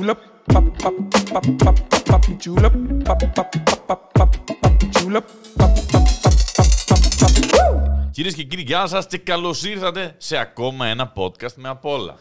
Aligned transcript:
julep, 0.00 0.18
pop, 0.52 0.64
pop, 0.82 0.94
pop, 1.32 1.46
pop, 1.62 1.76
pop, 2.08 2.24
julep, 2.44 2.72
pop, 3.04 3.20
pop, 3.34 3.50
pop, 3.86 4.00
pop, 4.16 4.30
pop, 4.60 4.74
julep, 4.94 5.26
pop, 5.58 5.72
pop, 5.92 6.04
pop, 6.22 6.68
pop, 6.86 7.00
pop, 7.18 7.34
pop. 7.52 8.10
Κυρίε 8.10 8.32
και 8.32 8.42
κύριοι, 8.42 8.62
γεια 8.62 8.86
σα 8.86 9.02
και 9.02 9.18
καλώ 9.18 9.54
ήρθατε 9.64 10.14
σε 10.18 10.36
ακόμα 10.36 10.86
ένα 10.86 11.12
podcast 11.16 11.54
με 11.54 11.68
απ' 11.68 11.84
όλα. 11.84 12.16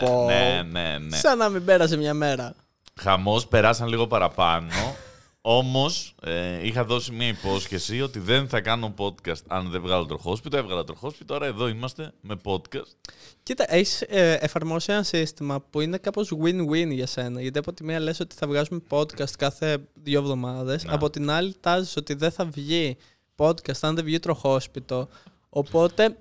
πω, 0.00 0.06
πω. 0.06 0.24
Ναι, 0.26 0.62
ναι, 0.70 0.98
ναι. 0.98 1.16
Σαν 1.16 1.38
να 1.38 1.48
μην 1.48 1.64
πέρασε 1.64 1.96
μια 1.96 2.14
μέρα. 2.14 2.54
Χαμό, 3.00 3.40
περάσαν 3.48 3.88
λίγο 3.88 4.06
παραπάνω. 4.06 4.68
Όμως, 5.42 6.14
ε, 6.22 6.66
είχα 6.66 6.84
δώσει 6.84 7.12
μια 7.12 7.26
υπόσχεση 7.28 8.00
ότι 8.00 8.18
δεν 8.18 8.48
θα 8.48 8.60
κάνω 8.60 8.94
podcast 8.98 9.42
αν 9.46 9.70
δεν 9.70 9.80
βγάλω 9.80 10.06
τροχόσπιτο. 10.06 10.56
Έβγαλα 10.56 10.84
τροχόσπιτο, 10.84 11.32
τώρα 11.34 11.46
εδώ 11.46 11.68
είμαστε 11.68 12.12
με 12.20 12.36
podcast. 12.44 12.94
Κοίτα, 13.42 13.74
έχεις 13.74 14.00
ε, 14.02 14.38
εφαρμόσει 14.40 14.92
ένα 14.92 15.02
σύστημα 15.02 15.60
που 15.60 15.80
είναι 15.80 15.98
κάπως 15.98 16.32
win-win 16.42 16.88
για 16.90 17.06
σένα. 17.06 17.40
Γιατί 17.40 17.58
από 17.58 17.72
τη 17.72 17.84
μία 17.84 18.00
λες 18.00 18.20
ότι 18.20 18.34
θα 18.34 18.46
βγάζουμε 18.46 18.80
podcast 18.88 19.30
κάθε 19.38 19.78
δύο 19.94 20.20
εβδομάδες, 20.20 20.84
Ναι. 20.84 20.92
από 20.92 21.10
την 21.10 21.30
άλλη 21.30 21.54
τάζεις 21.60 21.96
ότι 21.96 22.14
δεν 22.14 22.30
θα 22.30 22.44
βγει 22.44 22.96
podcast 23.36 23.78
αν 23.80 23.94
δεν 23.94 24.04
βγει 24.04 24.18
τροχόσπιτο. 24.18 25.08
Οπότε 25.48 26.16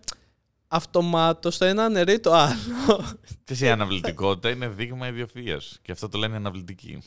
αυτομάτως 0.67 1.57
το 1.57 1.65
ένα 1.65 1.83
αναιρεί 1.83 2.19
το 2.19 2.33
άλλο. 2.33 3.03
Και 3.43 3.65
η 3.65 3.69
αναβλητικότητα 3.69 4.49
είναι 4.49 4.67
δείγμα 4.67 5.07
ιδιοφυα. 5.07 5.61
Και 5.81 5.91
αυτό 5.91 6.09
το 6.09 6.17
λένε 6.17 6.35
αναβλητική. 6.35 6.97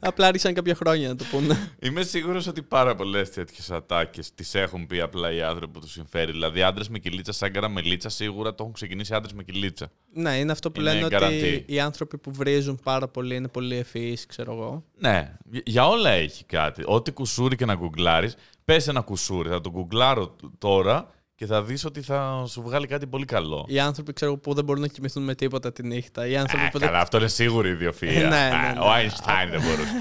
Απλά 0.00 0.26
άρχισαν 0.26 0.54
κάποια 0.54 0.74
χρόνια 0.74 1.08
να 1.08 1.16
το 1.16 1.24
πούνε. 1.30 1.72
Είμαι 1.82 2.02
σίγουρος 2.02 2.46
ότι 2.46 2.62
πάρα 2.62 2.94
πολλές 2.94 3.30
τέτοιες 3.30 3.70
ατάκες 3.70 4.34
τις 4.34 4.54
έχουν 4.54 4.86
πει 4.86 5.00
απλά 5.00 5.32
οι 5.32 5.42
άνθρωποι 5.42 5.72
που 5.72 5.80
τους 5.80 5.92
συμφέρει. 5.92 6.32
Δηλαδή, 6.32 6.62
άντρες 6.62 6.88
με 6.88 6.98
κυλίτσα, 6.98 7.32
σαν 7.32 7.52
καραμελίτσα, 7.52 8.08
σίγουρα 8.08 8.50
το 8.50 8.56
έχουν 8.62 8.72
ξεκινήσει 8.74 9.14
άντρες 9.14 9.32
με 9.32 9.42
κυλίτσα. 9.42 9.90
ναι, 10.12 10.38
είναι 10.38 10.52
αυτό 10.52 10.70
που 10.70 10.80
Είναι 10.80 10.92
λένε 10.92 11.06
guarantee. 11.10 11.24
ότι 11.24 11.64
οι 11.66 11.80
άνθρωποι 11.80 12.18
που 12.18 12.32
βρίζουν 12.32 12.80
πάρα 12.82 13.08
πολύ 13.08 13.34
είναι 13.34 13.48
πολύ 13.48 13.76
ευφυείς, 13.76 14.26
ξέρω 14.26 14.52
εγώ. 14.52 14.84
Ναι, 14.98 15.36
για- 15.50 15.62
για 15.66 15.86
όλα 15.88 16.10
έχει 16.10 16.44
κάτι. 16.44 16.82
Ό,τι 16.86 17.10
κουσούρι 17.12 17.56
και 17.56 17.64
να 17.64 17.74
γκουγκλάρεις, 17.74 18.34
πες 18.64 18.88
ένα 18.88 19.00
κουσούρι. 19.00 19.48
Θα 19.48 19.60
το 19.60 19.70
γκουγκλάρω 19.70 20.28
τ- 20.28 20.44
τώρα 20.58 21.10
και 21.36 21.46
θα 21.46 21.62
δεις 21.62 21.84
ότι 21.84 22.02
θα 22.02 22.44
σου 22.48 22.62
βγάλει 22.62 22.86
κάτι 22.86 23.06
πολύ 23.06 23.24
καλό. 23.24 23.64
Οι 23.68 23.78
άνθρωποι 23.78 24.12
ξέρω, 24.12 24.36
που 24.36 24.54
δεν 24.54 24.64
μπορούν 24.64 24.82
να 24.82 24.88
κοιμηθούν 24.88 25.22
με 25.24 25.34
τίποτα 25.34 25.72
τη 25.72 25.82
νύχτα. 25.86 26.26
Οι 26.26 26.36
άνθρωποι 26.36 26.64
Ε, 26.64 26.68
που 26.72 26.78
δεν 26.78 26.88
καλά, 26.88 27.00
αυτό 27.00 27.16
είναι 27.18 27.28
σίγουρη 27.28 27.68
ιδιοφυα. 27.68 28.12
Ναι, 28.12 28.28
ναι, 28.28 28.36
Α, 28.36 28.72
ναι. 28.72 28.80
Ο 28.80 28.90
Άινστάιν 28.90 29.50
δεν 29.50 29.60
μπορούσε. 29.62 29.92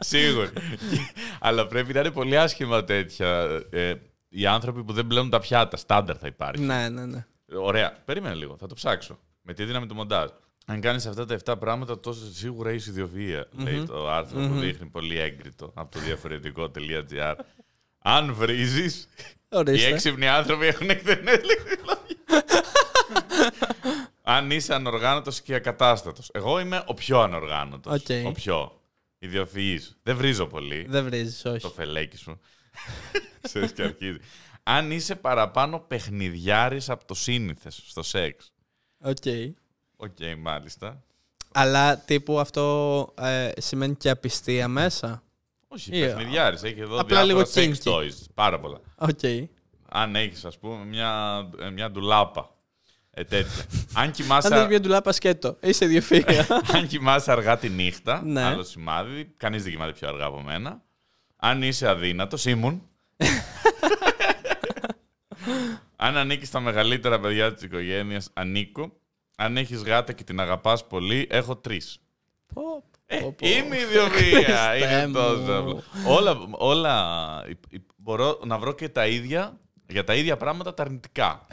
Σίγουρη. 0.00 0.48
Αλλά 1.40 1.66
πρέπει 1.66 1.92
να 1.92 2.00
είναι 2.00 2.10
πολύ 2.10 2.38
άσχημα 2.38 2.84
τέτοια. 2.84 3.48
ε, 3.70 3.94
οι 4.28 4.46
άνθρωποι 4.46 4.84
που 4.84 4.92
δεν 4.92 5.06
πλένουν 5.06 5.30
τα 5.30 5.38
πιάτα, 5.38 5.76
στάνταρ 5.76 6.16
θα 6.20 6.26
υπάρχει. 6.26 6.62
Ναι, 6.62 6.88
ναι, 6.88 7.06
ναι. 7.06 7.26
Ωραία. 7.60 7.92
Περίμενε 8.04 8.34
λίγο, 8.34 8.56
θα 8.60 8.66
το 8.66 8.74
ψάξω. 8.74 9.18
Με 9.42 9.52
τη 9.54 9.64
δύναμη 9.64 9.86
του 9.86 9.94
μοντάζ. 9.94 10.28
Αν 10.66 10.80
κάνεις 10.80 11.06
αυτά 11.06 11.24
τα 11.24 11.38
7 11.44 11.54
πράγματα, 11.58 11.98
τόσο 12.00 12.32
σίγουρα 12.32 12.72
είσαι 12.72 12.90
ιδιοφυΐα, 12.90 13.46
λέει 13.56 13.84
το 13.84 14.08
άρθρο 14.10 14.38
που 14.48 14.58
δείχνει 14.58 14.86
πολύ 14.88 15.18
έγκριτο 15.18 15.72
από 15.74 15.90
το 15.90 15.98
διαφορετικό.gr. 16.00 17.34
Αν 17.98 18.34
βρίζεις, 18.34 19.08
οι 19.50 19.56
Ορίστε. 19.56 19.88
έξυπνοι 19.88 20.28
άνθρωποι 20.28 20.66
έχουν 20.66 20.90
εκτενές 20.90 21.40
λεξιλόγιο. 21.42 22.16
Αν 24.22 24.50
είσαι 24.50 24.74
ανοργάνωτος 24.74 25.40
και 25.40 25.54
ακατάστατος. 25.54 26.30
Εγώ 26.32 26.60
είμαι 26.60 26.82
ο 26.86 26.94
πιο 26.94 27.20
ανοργάνωτος. 27.20 27.94
Οκ. 27.94 28.26
Ο 28.26 28.32
πιο. 28.32 28.80
Ιδιοφυής. 29.18 29.96
Δεν 30.02 30.16
βρίζω 30.16 30.46
πολύ. 30.46 30.86
Δεν 30.88 31.04
βρίζεις, 31.04 31.44
όχι. 31.44 31.60
Το 31.60 31.70
φελέκι 31.70 32.16
σου. 32.16 32.40
Ξέρεις 33.40 33.72
και 33.72 33.82
αρχίζει. 33.82 34.18
Αν 34.62 34.90
είσαι 34.90 35.14
παραπάνω 35.16 35.78
παιχνιδιάρης 35.78 36.90
από 36.90 37.04
το 37.04 37.14
σύνηθες 37.14 37.82
στο 37.86 38.02
σεξ. 38.02 38.52
OK. 39.00 39.16
OK, 39.96 40.16
μάλιστα. 40.38 41.02
Αλλά 41.52 41.98
τύπου 41.98 42.40
αυτό 42.40 43.14
ε, 43.18 43.50
σημαίνει 43.58 43.94
και 43.94 44.10
απιστία 44.10 44.68
μέσα. 44.68 45.22
Όχι, 45.68 45.96
Ή, 45.98 46.00
παιχνιδιάρης. 46.00 46.62
Έχει 46.62 46.80
εδώ 46.80 47.00
απλά 47.00 47.24
διάφορα 47.24 47.24
λίγο 47.24 47.40
sex 47.54 47.82
kinky. 47.84 47.92
toys. 47.92 48.14
Πάρα 48.34 48.60
πολλά. 48.60 48.80
Οκ. 48.96 49.48
Αν 49.88 50.16
έχεις, 50.16 50.44
ας 50.44 50.58
πούμε, 50.58 50.84
μια, 50.84 51.40
ε, 51.60 51.70
μια 51.70 51.90
ντουλάπα. 51.90 52.52
Ε, 53.10 53.24
τέτοια. 53.24 53.64
Αν 53.94 54.04
Αν 54.04 54.10
κοιμάσαι, 54.10 54.48
δεν 54.48 54.66
μια 54.66 54.80
ντουλάπα 54.80 55.12
σκέτο, 55.12 55.56
είσαι 55.60 55.86
ιδιοφυΐα. 55.90 56.44
αν 56.74 56.86
κοιμάσαι 56.86 57.32
αργά 57.32 57.58
τη 57.58 57.68
νύχτα, 57.68 58.22
Ναι. 58.24 58.42
άλλο 58.42 58.62
σημάδι, 58.62 59.32
κανείς 59.36 59.62
δεν 59.62 59.72
κοιμάται 59.72 59.92
πιο 59.92 60.08
αργά 60.08 60.24
από 60.24 60.40
μένα. 60.40 60.82
Αν 61.36 61.62
είσαι 61.62 61.88
αδύνατος, 61.88 62.44
ήμουν. 62.44 62.82
Αν 65.96 66.16
ανήκεις 66.16 66.48
στα 66.48 66.60
μεγαλύτερα 66.60 67.20
παιδιά 67.20 67.52
της 67.54 67.62
οικογένειας, 67.62 68.30
ανήκω. 68.32 68.92
Αν 69.36 69.56
έχεις 69.56 69.82
γάτα 69.82 70.12
και 70.12 70.24
την 70.24 70.40
αγαπάς 70.40 70.86
πολύ, 70.86 71.26
έχω 71.30 71.56
τρεις. 71.56 71.98
Πω, 72.58 72.84
Ε, 73.06 73.18
πω, 73.20 73.32
πω. 73.32 73.46
είμαι 73.48 73.76
ιδιοφυΐα. 73.76 74.44
Χριστέ 74.72 75.02
είναι 75.02 75.12
τόσο 75.12 75.36
μου. 75.62 75.68
απλό. 75.68 75.82
όλα, 76.14 76.36
όλα, 76.50 77.44
υ- 77.48 77.72
υ- 77.74 77.80
μπορώ 77.96 78.38
να 78.44 78.58
βρω 78.58 78.72
και 78.72 78.88
τα 78.88 79.06
ίδια, 79.06 79.58
για 79.88 80.04
τα 80.04 80.14
ίδια 80.14 80.36
πράγματα 80.36 80.74
τα 80.74 80.82
αρνητικά. 80.82 81.46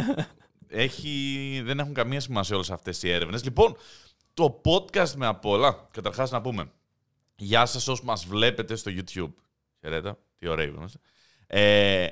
Έχει, 0.68 1.62
δεν 1.64 1.78
έχουν 1.78 1.94
καμία 1.94 2.20
σημασία 2.20 2.54
όλες 2.56 2.70
αυτές 2.70 3.02
οι 3.02 3.10
έρευνες. 3.10 3.44
Λοιπόν, 3.44 3.76
το 4.34 4.60
podcast 4.64 5.10
με 5.16 5.26
απ' 5.26 5.44
όλα, 5.44 5.88
καταρχάς 5.90 6.30
να 6.30 6.40
πούμε, 6.40 6.70
γεια 7.36 7.66
σας 7.66 7.88
όσοι 7.88 8.02
μας 8.04 8.24
βλέπετε 8.26 8.76
στο 8.76 8.90
YouTube. 8.94 9.32
Χαιρέτα, 9.80 10.18
τι 10.38 10.48
ωραίοι 10.48 10.68
που 10.68 10.76
είμαστε. 10.76 10.98
Ε, 11.46 12.06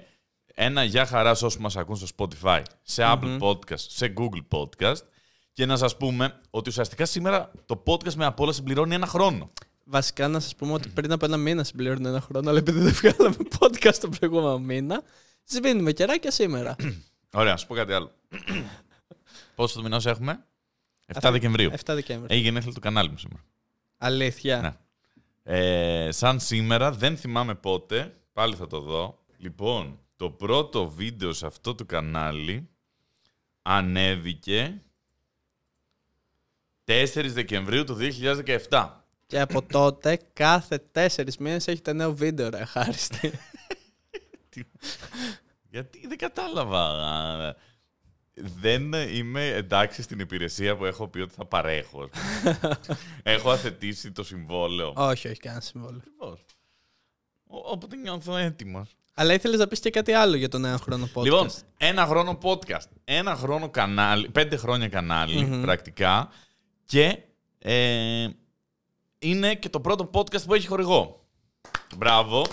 ένα 0.54 0.84
γεια 0.84 1.06
χαράς 1.06 1.38
σε 1.38 1.44
όσους 1.44 1.60
μας 1.60 1.76
ακούν 1.76 1.96
στο 1.96 2.06
Spotify, 2.42 2.62
σε 2.82 3.02
Apple 3.06 3.38
Podcast, 3.40 3.78
σε 3.78 4.12
Google 4.16 4.58
Podcast. 4.58 5.02
Και 5.54 5.66
να 5.66 5.76
σας 5.76 5.96
πούμε 5.96 6.40
ότι 6.50 6.68
ουσιαστικά 6.68 7.04
σήμερα 7.04 7.50
το 7.66 7.82
podcast 7.86 8.14
με 8.14 8.24
απ' 8.24 8.40
όλα 8.40 8.52
συμπληρώνει 8.52 8.94
ένα 8.94 9.06
χρόνο. 9.06 9.50
Βασικά 9.84 10.28
να 10.28 10.40
σας 10.40 10.54
πούμε 10.54 10.72
ότι 10.72 10.88
πριν 10.88 11.12
από 11.12 11.24
ένα 11.24 11.36
μήνα 11.36 11.64
συμπληρώνει 11.64 12.08
ένα 12.08 12.20
χρόνο, 12.20 12.50
αλλά 12.50 12.58
επειδή 12.58 12.80
δεν 12.80 12.92
βγάλαμε 12.92 13.36
podcast 13.58 13.94
τον 13.94 14.10
προηγούμενο 14.10 14.58
μήνα, 14.58 15.02
σβήνουμε 15.44 15.92
καιράκια 15.92 16.30
σήμερα. 16.30 16.76
Ωραία, 17.34 17.52
να 17.52 17.56
σου 17.56 17.66
πω 17.66 17.74
κάτι 17.74 17.92
άλλο. 17.92 18.10
Πόσο 19.54 19.76
το 19.76 19.82
μηνός 19.82 20.06
έχουμε; 20.06 20.44
7 21.20 21.28
Δεκεμβρίου. 21.32 21.70
7 21.70 21.76
Δεκέμβρη. 21.86 22.34
Έχει 22.34 22.42
γενέθλια 22.42 22.72
το 22.72 22.80
κανάλι 22.80 23.10
μου 23.10 23.18
σήμερα. 23.18 23.44
Αλήθεια. 23.98 24.60
Ναι. 24.60 24.72
Ε, 25.42 26.10
σαν 26.12 26.40
σήμερα, 26.40 26.92
δεν 26.92 27.16
θυμάμαι 27.16 27.54
πότε, 27.54 28.14
πάλι 28.32 28.54
θα 28.54 28.66
το 28.66 28.80
δω. 28.80 29.18
Λοιπόν, 29.36 29.98
το 30.16 30.30
πρώτο 30.30 30.88
βίντεο 30.88 31.32
σε 31.32 31.46
αυτό 31.46 31.74
το 31.74 31.84
κανάλι 31.84 32.68
ανέβηκε 33.62 34.82
4 36.84 37.24
Δεκεμβρίου 37.26 37.84
του 37.84 37.96
2017. 38.70 38.88
Και 39.26 39.40
από 39.40 39.62
τότε 39.62 40.18
κάθε 40.32 40.78
τέσσερις 40.92 41.36
μήνες 41.36 41.68
έχετε 41.68 41.92
νέο 41.92 42.14
βίντεο, 42.14 42.48
ρε 42.50 42.64
χάριστη. 42.64 43.32
Γιατί 45.70 46.06
δεν 46.06 46.18
κατάλαβα. 46.18 47.56
Δεν 48.34 48.92
είμαι 48.92 49.46
εντάξει 49.48 50.02
στην 50.02 50.18
υπηρεσία 50.18 50.76
που 50.76 50.84
έχω 50.84 51.08
πει 51.08 51.20
ότι 51.20 51.34
θα 51.34 51.44
παρέχω. 51.44 52.08
έχω 53.22 53.50
αθετήσει 53.50 54.12
το 54.12 54.24
συμβόλαιο. 54.24 54.92
όχι, 54.96 55.28
όχι, 55.28 55.38
κανένα 55.38 55.60
συμβόλαιο. 55.62 56.00
Ακριβώς. 56.06 56.44
Ο- 57.46 57.70
Οπότε 57.70 57.96
νιώθω 57.96 58.36
έτοιμο. 58.36 58.86
Αλλά 59.14 59.32
ήθελες 59.34 59.58
να 59.58 59.66
πεις 59.66 59.80
και 59.80 59.90
κάτι 59.90 60.12
άλλο 60.12 60.36
για 60.36 60.48
τον 60.48 60.60
νέο 60.60 60.76
χρόνο 60.76 61.08
podcast. 61.14 61.22
Λοιπόν, 61.24 61.50
ένα 61.76 62.06
χρόνο 62.06 62.38
podcast, 62.42 62.88
ένα 63.04 63.34
χρόνο 63.36 63.68
κανάλι, 63.70 64.28
πέντε 64.30 64.56
χρόνια 64.56 64.88
κανάλι, 64.88 65.58
πρακτικά, 65.62 66.28
και 66.84 67.18
ε, 67.58 68.28
είναι 69.18 69.54
και 69.54 69.68
το 69.68 69.80
πρώτο 69.80 70.10
podcast 70.12 70.44
που 70.46 70.54
έχει 70.54 70.66
χορηγό. 70.66 71.26
Μπράβο. 71.96 72.46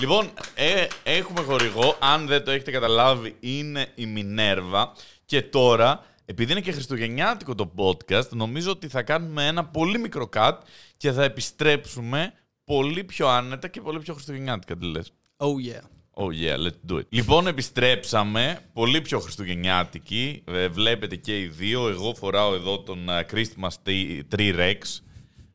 Λοιπόν, 0.00 0.30
ε, 0.54 0.86
έχουμε 1.02 1.40
χορηγό, 1.40 1.96
αν 2.00 2.26
δεν 2.26 2.44
το 2.44 2.50
έχετε 2.50 2.70
καταλάβει, 2.70 3.36
είναι 3.40 3.92
η 3.94 4.06
Μινέρβα. 4.06 4.92
Και 5.24 5.42
τώρα, 5.42 6.04
επειδή 6.24 6.52
είναι 6.52 6.60
και 6.60 6.72
χριστουγεννιάτικο 6.72 7.54
το 7.54 7.72
podcast, 7.76 8.28
νομίζω 8.28 8.70
ότι 8.70 8.88
θα 8.88 9.02
κάνουμε 9.02 9.46
ένα 9.46 9.64
πολύ 9.64 9.98
μικρό 9.98 10.28
cut 10.36 10.52
και 10.96 11.12
θα 11.12 11.24
επιστρέψουμε 11.24 12.32
πολύ 12.64 13.04
πιο 13.04 13.28
άνετα 13.28 13.68
και 13.68 13.80
πολύ 13.80 13.98
πιο 13.98 14.14
χριστουγεννιάτικα, 14.14 14.76
τι 14.76 14.86
λες. 14.86 15.12
Oh 15.36 15.46
yeah. 15.46 15.97
Oh 16.20 16.30
yeah, 16.30 16.56
let's 16.66 16.92
do 16.92 16.98
it. 16.98 17.02
Λοιπόν, 17.08 17.46
επιστρέψαμε. 17.46 18.58
Πολύ 18.72 19.00
πιο 19.00 19.20
χριστουγεννιάτικη. 19.20 20.42
Ε, 20.46 20.68
βλέπετε 20.68 21.16
και 21.16 21.40
οι 21.40 21.46
δύο. 21.46 21.88
Εγώ 21.88 22.14
φοράω 22.14 22.54
εδώ 22.54 22.78
τον 22.78 23.08
ε, 23.08 23.26
Christmas 23.32 23.88
Tree 23.88 24.20
Tree 24.36 24.56
Rex. 24.56 24.78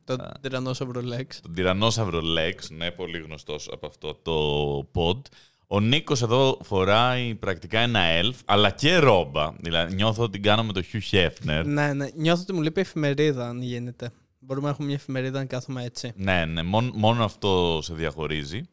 Το 0.04 0.16
τυρανόσαυρο 0.40 1.00
Lex. 1.00 1.26
Τον 1.42 1.54
τυρανόσαυρο 1.54 2.20
Lex. 2.20 2.76
Ναι, 2.76 2.90
πολύ 2.90 3.18
γνωστός 3.18 3.68
από 3.72 3.86
αυτό 3.86 4.14
το 4.22 4.90
pod. 4.94 5.20
Ο 5.66 5.80
Νίκος 5.80 6.22
εδώ 6.22 6.58
φοράει 6.62 7.34
πρακτικά 7.34 7.78
ένα 7.78 8.00
elf, 8.20 8.34
αλλά 8.44 8.70
και 8.70 8.96
ρόμπα. 8.96 9.52
Δηλαδή, 9.60 9.94
νιώθω 9.94 10.22
ότι 10.22 10.32
την 10.32 10.42
κάνω 10.42 10.64
με 10.64 10.72
το 10.72 10.82
Hugh 10.92 11.16
Hefner. 11.16 11.62
Ναι, 11.64 11.92
ναι. 11.92 12.08
Νιώθω 12.14 12.42
ότι 12.42 12.52
μου 12.52 12.62
λείπει 12.62 12.80
εφημερίδα, 12.80 13.48
αν 13.48 13.62
γίνεται. 13.62 14.10
Μπορούμε 14.38 14.66
να 14.66 14.72
έχουμε 14.72 14.86
μια 14.86 14.96
εφημερίδα 14.96 15.38
να 15.38 15.44
κάθομαι 15.44 15.84
έτσι. 15.84 16.12
Ναι, 16.16 16.44
ναι, 16.44 16.62
μόνο, 16.62 16.90
μόνο 16.94 17.24
αυτό 17.24 17.80
σε 17.82 17.94
διαχωρίζει 17.94 18.68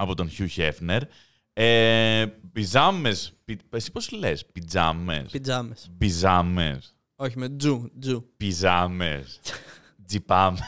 από 0.00 0.14
τον 0.14 0.30
Hugh 0.38 0.48
Hefner. 0.56 1.00
Ε, 1.52 2.26
Πιζάμες. 2.52 3.32
Εσύ 3.70 3.92
πώς 3.92 4.10
λες, 4.10 4.46
πιτζάμε. 4.46 5.26
Πιτζάμε. 5.30 5.74
Πιζάμε. 5.98 6.80
Όχι 7.16 7.38
με 7.38 7.48
τζου. 7.48 7.90
τζου. 8.00 8.30
Πιζάμες. 8.36 9.40
Τζιπάμες. 10.06 10.60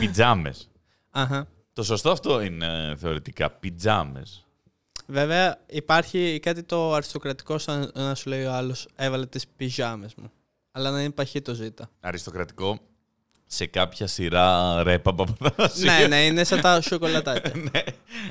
Πιτζάμε. 0.00 0.54
Αχα. 1.10 1.48
Το 1.72 1.82
σωστό 1.82 2.10
αυτό 2.10 2.40
είναι 2.40 2.94
θεωρητικά. 2.98 3.50
Πιτζάμε. 3.50 4.22
Βέβαια 5.06 5.64
υπάρχει 5.68 6.38
κάτι 6.42 6.62
το 6.62 6.94
αριστοκρατικό 6.94 7.58
σαν 7.58 7.90
να 7.94 8.14
σου 8.14 8.28
λέει 8.28 8.44
ο 8.44 8.52
άλλος 8.52 8.88
έβαλε 8.96 9.26
τις 9.26 9.46
πιζάμες 9.48 10.14
μου. 10.14 10.30
Αλλά 10.70 10.90
να 10.90 11.00
είναι 11.00 11.10
παχύ 11.10 11.40
το 11.40 11.54
ζήτα. 11.54 11.90
Αριστοκρατικό 12.00 12.78
σε 13.52 13.66
κάποια 13.66 14.06
σειρά 14.06 14.82
ρέπα 14.82 15.14
Παπαθανασίου. 15.14 15.84
ναι, 15.84 16.06
ναι, 16.06 16.24
είναι 16.24 16.44
σαν 16.44 16.60
τα 16.60 16.80
σοκολατάκια. 16.80 17.52
ναι, 17.72 17.82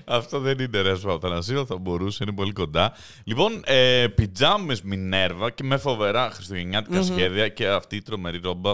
αυτό 0.06 0.40
δεν 0.40 0.60
είναι 0.60 0.82
ρέπα 0.82 1.00
Παπαθανασίου, 1.00 1.66
θα 1.66 1.78
μπορούσε, 1.78 2.24
είναι 2.24 2.36
πολύ 2.36 2.52
κοντά. 2.52 2.94
Λοιπόν, 3.24 3.62
ε, 3.66 4.08
πιτζάμες 4.16 4.82
Μινέρβα 4.82 5.50
και 5.50 5.64
με 5.64 5.78
φοβερά 5.78 6.30
χριστουγεννιάτικα 6.30 7.04
σχέδια 7.04 7.48
και 7.48 7.68
αυτή 7.68 7.96
η 7.96 8.02
τρομερή 8.02 8.40
ρόμπα 8.44 8.74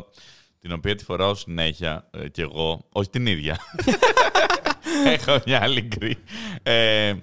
την 0.60 0.72
οποία 0.72 0.96
τη 0.96 1.04
φοράω 1.04 1.36
συνέχεια 1.36 2.10
ε, 2.12 2.30
κι 2.30 2.42
εγώ. 2.42 2.86
Όχι 2.92 3.10
την 3.10 3.26
ίδια. 3.26 3.58
Έχω 5.16 5.40
μια 5.46 5.62
άλλη 5.62 5.82
γκρι. 5.82 6.18
Ε, 6.64 7.14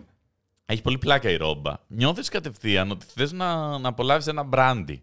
έχει 0.67 0.83
πολύ 0.83 0.99
πλάκα 0.99 1.31
η 1.31 1.37
ρόμπα. 1.37 1.75
Νιώθεις 1.87 2.29
κατευθείαν 2.29 2.91
ότι 2.91 3.07
θες 3.15 3.33
να, 3.33 3.79
να 3.79 3.89
απολαύσεις 3.89 4.31
ένα 4.31 4.43
μπράντι. 4.43 5.03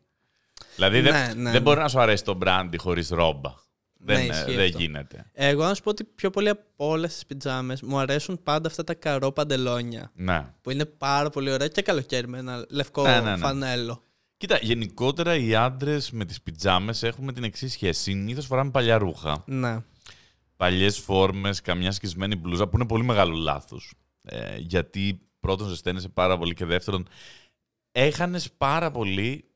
Δηλαδή 0.75 1.01
δεν, 1.01 1.13
Ναι, 1.13 1.19
ναι, 1.19 1.33
δεν 1.33 1.51
ναι. 1.51 1.60
μπορεί 1.60 1.80
να 1.80 1.88
σου 1.88 2.00
αρέσει 2.00 2.24
το 2.24 2.33
μπράντι 2.33 2.77
χωρίς 2.77 3.10
ρόμπα. 3.10 3.68
Ναι, 4.01 4.13
Δεν, 4.16 4.24
ε, 4.24 4.25
ισχύει 4.25 4.56
δεν 4.56 4.66
αυτό. 4.66 4.78
γίνεται. 4.78 5.25
Εγώ 5.34 5.63
να 5.63 5.74
σου 5.74 5.81
πω 5.84 5.90
ότι 5.90 6.04
πιο 6.04 6.30
πολύ 6.30 6.50
από 6.50 6.63
όλες 6.75 7.13
τις 7.13 7.25
πιτζάμες 7.25 7.81
μου 7.81 7.98
αρέσουν 8.00 8.44
πάντα 8.44 8.68
αυτά 8.68 8.84
τα 8.84 8.94
καρό 8.94 9.31
παντελόνια. 9.31 10.12
Ναι. 10.16 10.54
Που 10.62 10.72
είναι 10.72 10.86
πάρα 10.86 11.30
πολύ 11.30 11.51
ωραία 11.51 11.68
και 11.68 11.81
καλοκαίρι 11.81 12.28
με 12.28 12.38
ένα 12.38 12.66
λευκό 12.69 13.04
Ναι, 13.04 13.19
ναι, 13.19 13.31
ναι. 13.31 13.38
φανέλο. 13.38 14.04
Κοίτα, 14.38 14.57
γενικότερα 14.62 15.36
οι 15.36 15.56
άντρες 15.56 16.12
με 16.12 16.25
τις 16.25 16.42
πιτζάμες 16.42 17.04
έχουμε 17.04 17.34
την 17.34 17.44
εξής 17.44 17.72
σχέση. 17.72 18.01
Συνήθως 18.01 18.46
φοράμε 18.46 18.72
παλιά 18.72 18.98
ρούχα. 18.98 19.44
Ναι. 19.46 19.78
Παλιές 20.56 20.98
φόρμες, 21.00 21.62
καμιά 21.62 21.92
σκισμένη 21.92 22.36
μπλούζα 22.36 22.68
που 22.68 22.78
είναι 22.78 22.88
πολύ 22.88 23.04
μεγάλο 23.04 23.36
λάθος. 23.36 23.94
Ε, 24.22 24.57
γιατί 24.57 25.22
πρώτον 25.40 25.68
ζεσταίνεσαι 25.68 26.10
πάρα 26.10 26.38
πολύ 26.38 26.54
και 26.54 26.66
δεύτερον 26.66 27.07
έχανες 27.92 28.51
πάρα 28.57 28.92
πολύ. 28.92 29.49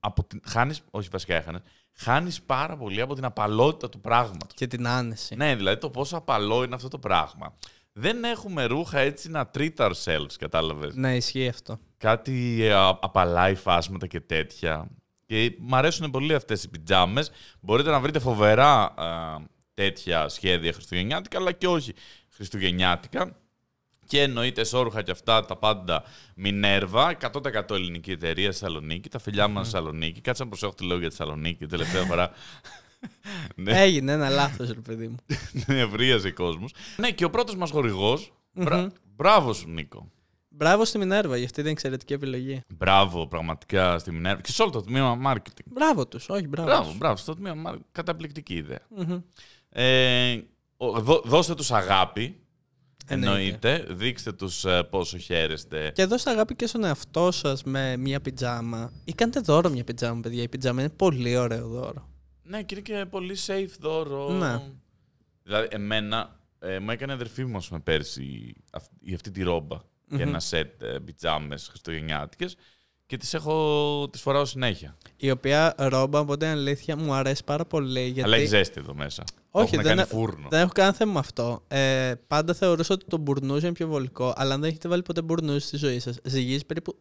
Από 0.00 0.24
την... 0.24 0.40
Χάνεις, 0.46 0.82
όχι 0.90 1.08
βασικά 1.12 1.34
έχανες. 1.34 1.60
Χάνεις 1.96 2.42
πάρα 2.42 2.76
πολύ 2.76 3.00
από 3.00 3.14
την 3.14 3.24
απαλότητα 3.24 3.88
του 3.88 4.00
πράγματος. 4.00 4.54
Και 4.54 4.66
την 4.66 4.86
άνεση. 4.86 5.34
Ναι, 5.34 5.54
δηλαδή 5.56 5.80
το 5.80 5.90
πόσο 5.90 6.16
απαλό 6.16 6.62
είναι 6.62 6.74
αυτό 6.74 6.88
το 6.88 6.98
πράγμα. 6.98 7.54
Δεν 7.92 8.24
έχουμε 8.24 8.64
ρούχα 8.64 8.98
έτσι 8.98 9.30
να 9.30 9.50
treat 9.54 9.74
ourselves, 9.76 10.32
κατάλαβες. 10.38 10.94
Ναι, 10.94 11.16
ισχύει 11.16 11.48
αυτό. 11.48 11.78
κάτι 11.96 12.62
ε, 12.62 12.72
α- 12.72 12.98
απαλά 13.00 13.50
υφάσματα 13.50 14.06
και 14.06 14.20
τέτοια. 14.20 14.88
Και 15.26 15.56
μ' 15.58 15.74
αρέσουν 15.74 16.10
πολύ 16.10 16.34
αυτές 16.34 16.64
οι 16.64 16.68
πιτζάμες. 16.68 17.30
Μπορείτε 17.60 17.90
να 17.90 18.00
βρείτε 18.00 18.18
φοβερά 18.18 18.82
α, 18.82 19.38
τέτοια 19.74 20.28
σχέδια 20.28 20.72
χριστουγεννιάτικα, 20.72 21.38
αλλά 21.38 21.52
και 21.52 21.66
όχι 21.66 21.92
χριστουγεννιάτικα. 22.28 23.36
Και 24.06 24.22
εννοείται 24.22 24.64
σόρουχα 24.64 25.02
και 25.02 25.10
αυτά 25.10 25.44
τα 25.44 25.56
πάντα 25.56 26.04
Μινέρβα, 26.34 27.16
100% 27.32 27.70
ελληνική 27.70 28.10
εταιρεία 28.10 28.52
στη 28.52 28.60
Θεσσαλονίκη. 28.60 29.08
Τα 29.08 29.18
φιλιά 29.18 29.48
μας 29.48 29.66
στη 29.66 29.74
Θεσσαλονίκη. 29.76 30.20
Κάτσε 30.20 30.42
να 30.42 30.48
προσέχω 30.48 30.74
τι 30.74 30.84
λέω 30.84 30.98
για 30.98 31.08
τη 31.10 31.16
Θεσσαλονίκη 31.16 31.56
την 31.58 31.68
τελευταία 31.68 32.02
φορά. 32.02 32.30
ναι, 33.54 33.80
Έγινε 33.82 34.12
ένα 34.12 34.28
λάθος, 34.28 34.68
ρε 34.68 34.80
παιδί 34.80 35.08
μου. 35.08 35.16
ευρίαζε 35.76 36.30
κόσμος. 36.30 36.72
Ναι, 36.96 37.10
και 37.10 37.24
ο 37.24 37.30
πρώτος 37.30 37.56
μας 37.56 37.70
χορηγός. 37.70 38.32
μπρα- 38.52 38.92
Μπράβο 39.16 39.52
σου, 39.52 39.68
Νίκο. 39.68 40.08
Μπράβο 40.48 40.84
στη 40.84 40.98
Μινέρβα 40.98 41.36
για 41.36 41.44
αυτή 41.44 41.62
την 41.62 41.70
εξαιρετική 41.70 42.12
επιλογή. 42.12 42.60
Μπράβο, 42.74 43.26
πραγματικά 43.26 43.98
στη 43.98 44.10
Μινέρβα 44.12 44.40
και 44.40 44.52
σε 44.52 44.62
όλο 44.62 44.70
το 44.70 44.80
τμήμα 44.80 45.18
marketing. 45.26 45.64
Μπράβο 45.64 46.06
τους, 46.06 46.28
όχι 46.28 46.48
μπράβο. 46.48 46.68
Μπράβο, 46.68 46.88
τους. 46.88 46.98
μπράβο, 46.98 47.16
στο 47.16 47.34
τμήμα 47.34 47.70
marketing. 47.72 47.80
Καταπληκτική 47.92 48.54
ιδέα. 48.54 48.78
Μμμ. 48.96 49.18
Ε, 49.68 50.40
ο- 50.76 51.00
δώ- 51.00 51.22
δώστε 51.24 51.54
τους 51.54 51.70
αγάπη. 51.70 52.38
Εννοείται. 53.06 53.68
Εννοείται. 53.72 53.94
Δείξτε 53.94 54.32
τους 54.32 54.64
ε, 54.64 54.82
πόσο 54.82 55.18
χαίρεστε. 55.18 55.90
Και 55.94 56.04
δώστε 56.04 56.30
αγάπη 56.30 56.54
και 56.54 56.66
στον 56.66 56.84
εαυτό 56.84 57.30
σας 57.30 57.62
με 57.62 57.96
μια 57.96 58.20
πιτζάμα. 58.20 58.92
Ή 59.04 59.12
κάντε 59.12 59.40
δώρο 59.40 59.70
μια 59.70 59.84
πιτζάμα, 59.84 60.20
παιδιά. 60.20 60.42
Η 60.42 60.48
πιτζάμα 60.48 60.80
είναι 60.80 60.90
πολύ 60.90 61.36
ωραίο 61.36 61.68
δώρο. 61.68 62.08
Ναι, 62.42 62.62
και 62.62 62.74
είναι 62.74 62.82
και 62.82 63.06
πολύ 63.10 63.36
safe 63.46 63.70
δώρο. 63.80 64.30
Ναι. 64.32 64.62
Δηλαδή, 65.42 65.68
εμένα 65.70 66.40
ε, 66.58 66.78
μου 66.78 66.90
έκανε 66.90 67.12
η 67.12 67.14
αδερφή 67.14 67.44
μου, 67.44 67.56
ας 67.56 67.68
πούμε, 67.68 67.80
πέρσι 67.80 68.54
αυ- 68.70 68.90
η 69.00 69.14
αυτή 69.14 69.30
τη 69.30 69.42
ρομπα 69.42 69.76
Και 70.16 70.22
ένα 70.22 70.40
σετ 70.40 70.82
ε, 70.82 70.98
πιτζάμες 71.04 71.66
χριστουγεννιάτικες. 71.68 72.56
Και 73.06 73.16
τις 73.16 73.34
έχω, 73.34 74.08
τις 74.12 74.20
φοράω 74.20 74.44
συνέχεια. 74.44 74.96
Η 75.16 75.30
οποία 75.30 75.74
ρόμπα, 75.78 76.18
από 76.18 76.36
την 76.36 76.48
αλήθεια, 76.48 76.96
μου 76.96 77.12
αρέσει 77.12 77.44
πάρα 77.44 77.64
πολύ. 77.64 78.00
Γιατί... 78.02 78.22
Αλλά 78.22 78.36
έχει 78.36 78.46
ζέστη 78.46 78.80
εδώ 78.80 78.94
μέσα. 78.94 79.24
Το 79.24 79.60
Όχι, 79.60 79.66
έχουμε 79.74 79.82
δεν, 79.82 79.96
κάνει 79.96 80.08
έ- 80.10 80.14
φούρνο. 80.16 80.48
δεν 80.50 80.60
έχω 80.60 80.70
κανένα 80.74 80.94
θέμα 80.94 81.12
με 81.12 81.18
αυτό. 81.18 81.64
Ε, 81.68 82.12
πάντα 82.26 82.54
θεωρούσα 82.54 82.94
ότι 82.94 83.04
το 83.08 83.16
μπουρνούζ 83.16 83.62
είναι 83.62 83.72
πιο 83.72 83.88
βολικό, 83.88 84.32
αλλά 84.36 84.54
αν 84.54 84.60
δεν 84.60 84.70
έχετε 84.70 84.88
βάλει 84.88 85.02
ποτέ 85.02 85.22
μπουρνούζ 85.22 85.62
στη 85.64 85.76
ζωή 85.76 85.98
σας, 85.98 86.18
ζυγίζει 86.24 86.64
περίπου 86.66 87.00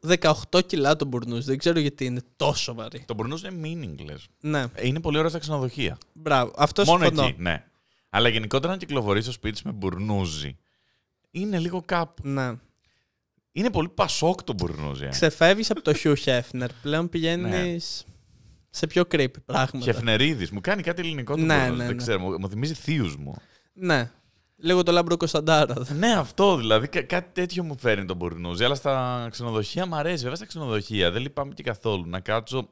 18 0.49 0.65
κιλά 0.65 0.95
το 0.95 1.05
μπουρνούζ. 1.05 1.45
Δεν 1.45 1.57
ξέρω 1.57 1.79
γιατί 1.79 2.05
είναι 2.05 2.21
τόσο 2.35 2.73
βαρύ. 2.73 3.03
Το 3.07 3.13
μπουρνούς 3.13 3.43
είναι 3.43 3.59
meaningless. 3.63 4.23
Ναι, 4.39 4.65
Ε, 4.73 4.87
Είναι 4.87 4.99
πολύ 4.99 5.17
ωραίο 5.17 5.29
στα 5.29 5.39
ξενοδοχεία. 5.39 5.97
μπράβο. 6.13 6.51
Αυτό 6.55 6.83
Μόνο 6.85 7.05
συμφωνώ. 7.05 7.27
εκεί, 7.27 7.41
ναι. 7.41 7.63
Αλλά 8.09 8.29
γενικότερα 8.29 8.73
να 8.73 8.79
κυκλοφορεί 8.79 9.21
στο 9.21 9.31
σπίτι 9.31 9.57
σου 9.57 9.63
με 9.67 9.71
μπουρνούζι. 9.71 10.57
Είναι 11.31 11.59
λίγο 11.59 11.81
κάπου. 11.85 12.27
Ναι. 12.27 12.51
Είναι 13.55 13.69
πολύ 13.69 13.89
πασόκ 13.89 14.43
το 14.43 14.53
μπουρνούζι. 14.53 15.05
ε. 15.05 15.07
Ξεφεύγεις 15.07 15.71
από 15.71 15.81
το 15.81 15.93
Hugh 16.03 16.15
Hefner. 16.23 16.67
Πλέον 16.81 17.09
πηγαίνεις 17.09 18.03
Ναι. 18.07 18.13
σε 18.69 18.87
πιο 18.87 19.03
creepy 19.11 19.43
πράγματα. 19.45 19.79
Χεφνερίδης. 19.79 20.51
Μου 20.51 20.61
κάνει 20.61 20.81
κάτι 20.81 21.01
ελληνικό 21.01 21.35
το 21.35 21.41
Ναι, 21.41 21.55
μπουρνούζι. 21.57 21.77
ναι, 21.77 21.85
Δεν 21.85 21.95
ναι. 21.95 22.01
ξέρω. 22.01 22.19
Μου, 22.19 22.39
μου 22.39 22.49
θυμίζει 22.49 22.73
θείους 22.73 23.15
μου. 23.17 23.35
Ναι. 23.73 24.11
Λίγο 24.55 24.83
το 24.83 24.91
λάμπρο 24.91 25.17
Κωνσταντάρα. 25.17 25.75
ναι, 25.95 26.11
αυτό 26.13 26.55
δηλαδή. 26.57 26.87
Κά- 26.87 27.05
κάτι 27.05 27.29
τέτοιο 27.33 27.63
μου 27.63 27.77
φέρνει 27.77 28.05
το 28.05 28.13
μπουρνούζι. 28.13 28.63
Αλλά 28.63 28.75
στα 28.75 29.27
ξενοδοχεία 29.31 29.85
μου 29.85 29.95
αρέσει. 29.95 30.19
Βέβαια 30.21 30.35
στα 30.35 30.45
ξενοδοχεία 30.45 31.11
δεν 31.11 31.21
λυπάμαι 31.21 31.53
και 31.53 31.63
καθόλου. 31.63 32.05
Να 32.09 32.19
κάτσω 32.19 32.69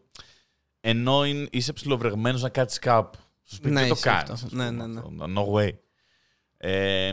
ενώ 0.82 1.26
είναι- 1.26 1.48
είσαι 1.52 1.74
ψιλοβρεγμένο 1.74 2.38
να 2.38 2.50
κάτσεις 2.50 2.80
κάπου. 2.80 3.18
Στο 3.44 3.56
σπίτι 3.56 3.74
Ναι, 3.74 3.80
δεν 3.80 3.90
το 3.90 3.96
ισχύει 3.96 4.10
κάνεις. 4.10 4.30
αυτό. 4.44 4.56
Ναι, 4.56 4.72
ναι, 4.72 4.88
ναι. 4.88 5.02
No 5.36 5.54
way. 5.54 5.70
Ε, 6.58 7.12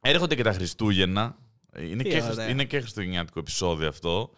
έρχονται 0.00 0.34
και 0.34 0.42
τα 0.42 0.52
Χριστούγεννα. 0.52 1.36
Είναι 1.76 2.02
Τι 2.02 2.08
και, 2.08 2.16
ωραία. 2.16 2.30
χριστ- 2.32 2.48
είναι 2.50 2.64
και 2.64 2.80
χριστουγεννιάτικο 2.80 3.38
επεισόδιο 3.38 3.88
αυτό. 3.88 4.30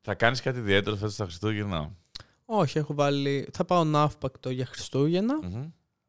Θα 0.00 0.14
κάνεις 0.14 0.40
κάτι 0.40 0.58
ιδιαίτερο 0.58 0.96
φέτος 0.96 1.12
στα 1.14 1.24
Χριστούγεννα; 1.24 1.96
Όχι, 2.44 2.78
έχω 2.78 2.94
βάλει. 2.94 3.48
Θα 3.52 3.64
πάω 3.64 3.84
ναύπακτο 3.84 4.50
για 4.50 4.66
Χριστούγεννα. 4.66 5.34
Μμμ. 5.42 5.64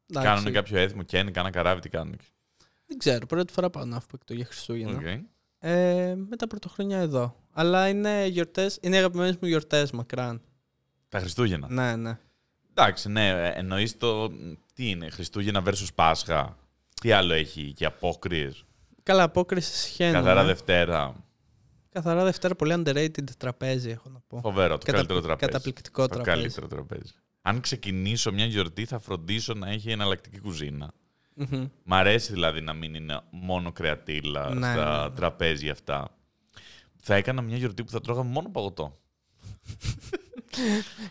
Εντάξει. 0.06 0.28
Κάνουν 0.28 0.52
κάποιο 0.52 0.78
έθιμο 0.78 1.02
και 1.02 1.18
είναι 1.18 1.30
κανένα 1.30 1.54
καράβι, 1.54 1.80
τι 1.80 1.88
κάνουν. 1.88 2.12
εκεί; 2.12 2.26
Δεν 2.86 2.98
ξέρω, 2.98 3.26
πρώτη 3.26 3.52
φορά 3.52 3.70
πάω 3.70 3.84
ναύπακτο 3.84 4.34
για 4.34 4.44
Χριστούγεννα. 4.44 4.96
Οκ. 4.98 5.24
Ε, 5.58 6.14
μετά 6.14 6.46
πρωτοχρονιά 6.46 6.98
εδώ. 6.98 7.36
Αλλά 7.52 7.88
είναι 7.88 8.26
γιορτέ, 8.26 8.70
είναι 8.80 8.96
αγαπημένες 8.96 9.36
μου 9.40 9.48
γιορτές 9.48 9.90
μακράν. 9.90 10.42
Τα 11.08 11.18
Χριστούγεννα. 11.20 11.68
Ναι, 11.70 11.96
ναι. 11.96 12.18
Εντάξει, 12.70 13.08
ναι, 13.08 13.52
εννοείς 13.54 13.96
το. 13.96 14.28
Τι 14.74 14.88
είναι, 14.90 15.10
Χριστούγεννα 15.10 15.62
versus 15.66 15.88
Πάσχα. 15.94 16.56
Τι 17.00 17.12
άλλο 17.12 17.32
έχει 17.32 17.72
και 17.72 17.84
απόκριες; 17.84 18.64
Καλά, 19.02 19.22
απόκριση 19.22 19.76
σχένου. 19.88 20.12
Καθαρά 20.12 20.40
ε. 20.40 20.44
Δευτέρα. 20.44 21.14
Καθαρά 21.92 22.24
Δευτέρα, 22.24 22.54
πολύ 22.54 22.74
underrated 22.76 23.30
τραπέζι, 23.38 23.90
έχω 23.90 24.08
να 24.08 24.20
πω. 24.26 24.38
Φοβερό, 24.40 24.78
το 24.78 24.84
Κατα- 24.84 24.92
καλύτερο 24.92 25.20
τραπέζι. 25.20 25.50
Καταπληκτικό 25.52 26.02
το 26.02 26.14
τραπέζι. 26.14 26.36
καλύτερο 26.36 26.66
τραπέζι. 26.66 27.12
Αν 27.42 27.60
ξεκινήσω 27.60 28.32
μια 28.32 28.44
γιορτή, 28.44 28.84
θα 28.84 28.98
φροντίσω 28.98 29.54
να 29.54 29.70
έχει 29.70 29.90
εναλλακτική 29.90 30.38
κουζίνα. 30.38 30.92
Μμμ. 31.34 31.66
Μ' 31.84 31.94
αρέσει 31.94 32.32
δηλαδή 32.32 32.60
να 32.60 32.72
μην 32.72 32.94
είναι 32.94 33.20
μόνο 33.30 33.72
κρεατήλα 33.72 34.54
Ναι, 34.54 34.72
στα 34.72 34.98
ναι, 35.02 35.08
ναι. 35.08 35.14
τραπέζια 35.14 35.72
αυτά. 35.72 36.08
Θα 37.02 37.14
έκανα 37.14 37.42
μια 37.42 37.56
γιορτή 37.56 37.84
που 37.84 37.90
θα 37.90 38.00
τρώγαμε 38.00 38.30
μόνο 38.30 38.48
παγωτό. 38.50 38.98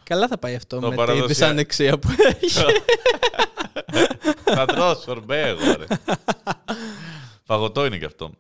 Καλά 0.04 0.28
θα 0.28 0.38
πάει 0.38 0.56
αυτό 0.56 0.76
Το 0.76 0.82
με 0.82 0.90
τη 0.90 0.96
παραδοσιακό. 0.96 1.28
δυσανεξία 1.28 2.00
που 2.00 2.10
έχει. 2.28 2.64
θα 4.56 4.66
τρώω 4.66 4.96
σορμπέ 4.96 5.48
εγώ, 5.48 5.76
ρε. 5.78 5.86
Παγωτό 7.50 7.86
είναι 7.86 7.98
και 7.98 8.06
αυτό. 8.06 8.32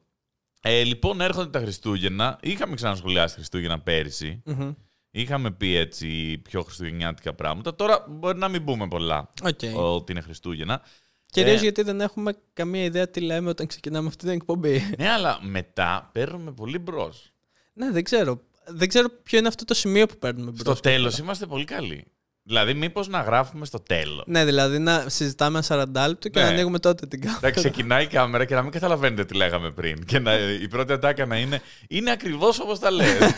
Ε, 0.61 0.83
λοιπόν, 0.83 1.21
έρχονται 1.21 1.49
τα 1.49 1.59
Χριστούγεννα. 1.59 2.39
Είχαμε 2.41 2.75
ξανασχολιάσει 2.75 3.35
Χριστούγεννα 3.35 3.79
πέρυσι. 3.79 4.41
Μμμ. 4.45 4.71
Είχαμε 5.11 5.51
πει 5.51 5.75
έτσι 5.75 6.37
πιο 6.37 6.61
χριστουγεννιάτικα 6.63 7.33
πράγματα. 7.33 7.75
Τώρα 7.75 8.05
μπορεί 8.09 8.37
να 8.37 8.47
μην 8.47 8.63
πούμε 8.65 8.87
πολλά 8.87 9.29
Οκ. 9.43 9.59
ότι 9.75 10.11
είναι 10.11 10.21
Χριστούγεννα. 10.21 10.81
Κυρίως 11.25 11.59
Ε. 11.59 11.63
γιατί 11.63 11.81
δεν 11.81 12.01
έχουμε 12.01 12.33
καμία 12.53 12.83
ιδέα 12.83 13.09
τι 13.09 13.19
λέμε 13.19 13.49
όταν 13.49 13.67
ξεκινάμε 13.67 14.07
αυτή 14.07 14.23
την 14.25 14.33
εκπομπή. 14.33 14.93
Ναι, 14.97 15.09
αλλά 15.09 15.39
μετά 15.41 16.09
παίρνουμε 16.13 16.51
πολύ 16.51 16.77
μπρος. 16.79 17.31
ναι, 17.73 17.91
δεν 17.91 18.03
ξέρω. 18.03 18.41
Δεν 18.67 18.87
ξέρω 18.87 19.09
ποιο 19.23 19.37
είναι 19.37 19.47
αυτό 19.47 19.65
το 19.65 19.73
σημείο 19.73 20.05
που 20.05 20.17
παίρνουμε 20.17 20.51
μπρος. 20.51 20.61
Στο 20.61 20.73
τέλος 20.89 21.17
είμαστε 21.17 21.45
πολύ 21.45 21.65
καλοί. 21.65 22.05
Δηλαδή, 22.49 22.73
μήπως 22.73 23.07
να 23.07 23.21
γράφουμε 23.21 23.65
στο 23.65 23.79
τέλος; 23.79 24.23
Ναι, 24.27 24.45
δηλαδή 24.45 24.79
να 24.79 25.09
συζητάμε 25.09 25.61
ένα 25.69 25.83
40 26.03 26.07
λεπτό 26.07 26.29
και 26.29 26.39
Ναι. 26.39 26.45
να 26.45 26.51
ανοίγουμε 26.51 26.79
τότε 26.79 27.07
την 27.07 27.21
κάμερα. 27.21 27.39
Να 27.41 27.51
ξεκινάει 27.51 28.03
η 28.03 28.07
κάμερα 28.07 28.45
και 28.45 28.55
να 28.55 28.61
μην 28.61 28.71
καταλαβαίνετε 28.71 29.25
τι 29.25 29.33
λέγαμε 29.33 29.71
πριν. 29.71 30.05
Και 30.05 30.19
να, 30.19 30.33
η 30.39 30.67
πρώτη 30.67 30.93
ατάκα 30.93 31.25
να 31.25 31.37
είναι 31.37 31.61
Είναι 31.87 32.11
ακριβώς 32.11 32.59
όπως 32.59 32.79
τα 32.79 32.91
λες. 32.91 33.17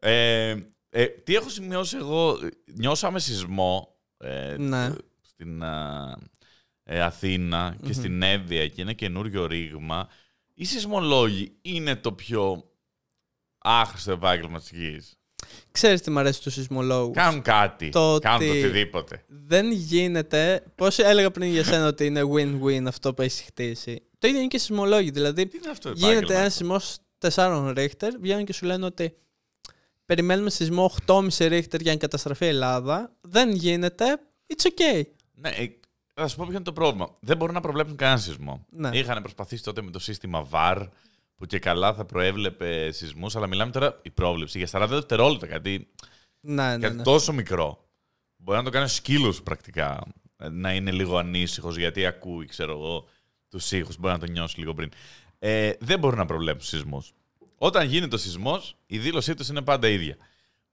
ε, 0.00 0.54
ε, 0.90 1.06
τι 1.06 1.34
έχω 1.34 1.48
σημειώσει 1.48 1.96
εγώ, 1.96 2.38
νιώσαμε 2.74 3.18
σεισμό 3.18 3.96
ε, 4.18 4.56
Ναι. 4.58 4.90
στην 5.22 5.62
α, 5.64 6.16
ε, 6.84 7.00
αθηνα 7.00 7.76
και 7.86 7.92
στην 7.92 8.22
Εύβοια 8.22 8.68
και 8.68 8.82
ένα 8.82 8.92
καινούριο 8.92 9.46
ρήγμα. 9.46 10.08
Οι 10.54 10.64
σεισμολόγοι 10.64 11.52
είναι 11.62 11.96
το 11.96 12.12
πιο 12.12 12.64
άχρηστο 13.58 14.12
επάγγελμα 14.12 14.58
της 14.58 14.70
γης. 14.70 15.19
Ξέρεις 15.72 16.00
τι 16.00 16.10
μου 16.10 16.18
αρέσει 16.18 16.42
του 16.42 16.50
σεισμολόγους; 16.50 17.16
Κάνουν 17.16 17.42
κάτι. 17.42 17.88
Το 17.88 18.18
Κάνουν 18.20 18.48
ότι- 18.48 18.58
οτιδήποτε. 18.58 19.24
Δεν 19.28 19.72
γίνεται. 19.72 20.62
Πώς 20.74 20.98
έλεγα 20.98 21.30
πριν 21.30 21.50
για 21.50 21.64
σένα 21.64 21.86
ότι 21.86 22.06
είναι 22.06 22.22
win-win 22.34 22.84
αυτό 22.86 23.14
που 23.14 23.22
έχεις 23.22 23.40
χτίσει; 23.46 24.02
Το 24.18 24.26
ίδιο 24.26 24.38
είναι 24.40 24.48
και 24.48 24.56
οι 24.56 24.60
σεισμολόγοι. 24.60 25.10
Δηλαδή, 25.10 25.46
Τι 25.46 25.56
είναι 25.56 25.70
αυτό 25.70 25.88
το 25.88 25.94
γίνεται 25.98 26.16
επάγγελμα 26.16 26.40
ένας 26.40 26.52
αυτό; 26.52 26.58
σεισμός 26.58 26.98
4 27.18 27.72
ρίχτερ, 27.74 28.18
βγαίνουν 28.20 28.44
και 28.44 28.52
σου 28.52 28.66
λένε 28.66 28.84
ότι 28.84 29.14
περιμένουμε 30.06 30.50
σεισμό 30.50 30.84
8,5 30.84 31.48
ρίχτερ 31.48 31.80
για 31.80 31.92
να 31.92 31.98
καταστραφεί 31.98 32.44
η 32.44 32.48
Ελλάδα. 32.48 33.12
Δεν 33.20 33.50
γίνεται. 33.52 34.04
It's 34.56 34.66
okay. 34.68 35.02
Ναι, 35.34 35.48
ε, 35.48 35.66
θα 36.14 36.28
σου 36.28 36.36
πω 36.36 36.44
ποιο 36.44 36.54
είναι 36.54 36.64
το 36.64 36.72
πρόβλημα. 36.72 37.08
Δεν 37.20 37.36
μπορούν 37.36 37.54
να 37.54 37.60
προβλέψουν 37.60 37.96
κανένα 37.96 38.18
σεισμό. 38.18 38.66
Ναι. 38.70 38.90
Είχαν 38.92 39.20
προσπαθήσει 39.22 39.62
τότε 39.62 39.82
με 39.82 39.90
το 39.90 39.98
σύστημα 39.98 40.48
VAR 40.50 40.86
που 41.40 41.46
και 41.46 41.58
καλά 41.58 41.94
θα 41.94 42.04
προέβλεπε 42.04 42.90
σεισμούς, 42.92 43.36
αλλά 43.36 43.46
μιλάμε 43.46 43.70
τώρα 43.72 43.98
η 44.02 44.10
πρόβλεψη 44.10 44.58
για 44.58 44.68
40 44.82 44.86
δευτερόλεπτα. 44.88 45.46
Κάτι, 45.46 45.88
Ναι, 46.40 46.76
ναι, 46.76 46.78
κάτι 46.78 46.96
ναι. 46.96 47.02
τόσο 47.02 47.32
μικρό. 47.32 47.88
Μπορεί 48.36 48.58
να 48.58 48.64
το 48.64 48.70
κάνεις 48.70 48.92
σκύλος 48.94 49.42
πρακτικά. 49.42 50.02
ε, 50.36 50.48
Να 50.48 50.74
είναι 50.74 50.90
λίγο 50.90 51.16
ανήσυχος 51.18 51.76
γιατί 51.76 52.06
ακούει, 52.06 52.46
ξέρω 52.46 52.72
εγώ, 52.72 53.08
τους 53.48 53.72
ήχους. 53.72 53.96
Μπορεί 53.98 54.12
να 54.12 54.18
το 54.26 54.32
νιώσεις 54.32 54.56
λίγο 54.56 54.74
πριν. 54.74 54.90
Ε, 55.38 55.72
δεν 55.80 55.98
μπορούν 55.98 56.18
να 56.18 56.26
προβλέψουν 56.26 56.68
σεισμούς. 56.78 57.12
Όταν 57.58 57.86
γίνεται 57.86 58.14
ο 58.14 58.18
σεισμός, 58.18 58.76
η 58.86 58.98
δήλωσή 58.98 59.34
τους 59.34 59.48
είναι 59.48 59.62
πάντα 59.62 59.88
ίδια. 59.88 60.16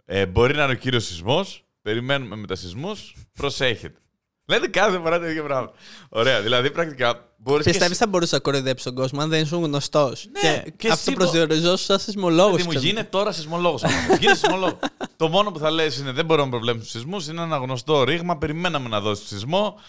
Ε, 0.06 0.26
μπορεί 0.26 0.56
να 0.56 0.64
είναι 0.64 0.72
ο 0.72 0.76
κύριος 0.76 1.06
σεισμός, 1.06 1.64
περιμένουμε 1.82 2.36
με 2.36 2.48
τα 2.48 2.56
σεισμούς, 2.56 3.16
προσέχετε. 3.34 4.00
Λένε 4.50 4.68
κάθε 4.68 5.00
φορά 5.00 5.20
τα 5.20 5.30
ίδια 5.30 5.44
πράγματα. 5.44 5.74
Ωραία, 6.10 6.42
δηλαδή 6.42 6.72
πρακτικά 6.72 7.28
μπορείς 7.38 7.66
Πιστεύει 7.66 7.94
θα 7.94 8.08
μπορούσε 8.08 8.36
να 8.36 8.42
κοροϊδέψει 8.42 8.84
τον 8.84 8.96
κόσμο 8.96 9.22
αν 9.22 9.30
δεν 9.30 9.42
ήσουν 9.42 9.64
γνωστός. 9.64 10.28
Ναι, 10.32 10.62
και, 10.64 10.72
και 10.78 10.88
αυτό 10.92 11.04
εσύ 11.10 11.20
προσδιοριζόσου 11.20 11.84
σαν 11.84 12.00
σεισμολόγος. 12.00 12.56
Δηλαδή 12.56 12.76
μου 12.76 12.84
γίνεται 12.84 13.08
τώρα 13.10 13.32
σεισμολόγος. 13.32 13.82
Γίνε 14.20 14.34
σεισμολόγος. 14.34 14.80
το 15.18 15.28
μόνο 15.28 15.52
που 15.52 15.60
θα 15.60 15.72
λες 15.72 15.98
είναι 15.98 16.12
δεν 16.12 16.26
μπορούμε 16.26 16.46
να 16.46 16.52
προβλέψουμε 16.52 16.86
σεισμούς. 16.86 17.28
Είναι 17.28 17.42
ένα 17.42 17.58
γνωστό 17.58 18.04
ρήγμα. 18.04 18.38
Περιμέναμε 18.38 18.90
να 18.90 19.00
δώσει 19.00 19.28
σεισμό. 19.28 19.80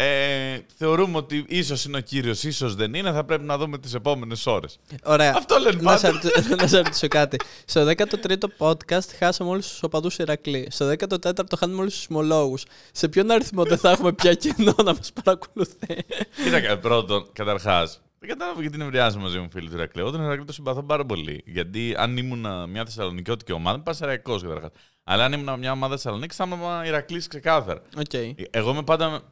Ε, 0.00 0.64
θεωρούμε 0.76 1.16
ότι 1.16 1.44
ίσως 1.48 1.84
είναι 1.84 1.96
ο 1.96 2.00
κύριος, 2.00 2.42
ίσως 2.42 2.74
δεν 2.74 2.94
είναι. 2.94 3.12
Θα 3.12 3.24
πρέπει 3.24 3.44
να 3.44 3.58
δούμε 3.58 3.78
τις 3.78 3.94
επόμενες 3.94 4.46
ώρες. 4.46 4.78
Ωραία. 5.04 5.34
Αυτό 5.36 5.58
λένε 5.58 5.78
να, 5.80 5.96
σε 5.96 6.06
πάντα. 6.06 6.20
ρωτήσω, 6.32 6.54
να 6.54 6.66
σε 6.66 6.76
ρωτήσω 6.76 7.08
κάτι. 7.08 7.36
Στο 7.64 7.86
13ο 7.86 8.48
podcast 8.58 9.08
χάσαμε 9.18 9.50
όλους 9.50 9.68
τους 9.68 9.82
οπαδούς 9.82 10.18
Ηρακλή. 10.18 10.68
Στο 10.70 10.92
14ο 10.98 11.42
χάνουμε 11.58 11.80
όλους 11.80 11.92
τους 11.92 12.02
σεισμολόγους. 12.02 12.56
Σε 12.92 13.08
ποιον 13.08 13.30
αριθμό 13.30 13.64
δεν 13.64 13.78
θα 13.78 13.90
έχουμε 13.90 14.12
πια 14.12 14.34
κοινό 14.34 14.74
να 14.76 14.94
μας 14.94 15.12
παρακολουθεί; 15.22 16.04
Κοίτα, 16.44 16.78
πρώτον, 16.78 17.26
καταρχάς, 17.32 18.00
δεν 18.18 18.28
κατάλαβα 18.28 18.60
γιατί 18.60 18.76
νευριάζει 18.76 19.18
μαζί 19.18 19.38
μου 19.38 19.48
φίλοι 19.50 19.68
του 19.68 19.76
Ηρακλή. 19.76 20.00
Εγώ 20.00 20.10
τον 20.10 20.22
Ηρακλή 20.22 20.44
το 20.44 20.52
συμπαθώ 20.52 20.82
πάρα 20.82 21.04
πολύ. 21.04 21.42
Γιατί 21.46 21.94
αν 21.96 22.16
ήμουν 22.16 22.70
μια 22.70 22.84
Θεσσαλονικιώτικη 22.84 23.52
ομάδα, 23.52 23.80
Πανσερραϊκό 23.80 24.40
καταρχάς. 24.40 24.70
Αλλά 25.04 25.24
αν 25.24 25.32
ήμουν 25.32 25.58
μια 25.58 25.72
ομάδα 25.72 25.94
Θεσσαλονίκης, 25.94 26.36
θα 26.36 26.44
ήμουν 26.44 26.84
Ηρακλής 26.84 27.26
ξεκάθαρα. 27.26 27.82
Οκ. 27.96 28.12
Εγώ 28.50 28.70
είμαι 28.70 28.82
πάντα. 28.82 29.22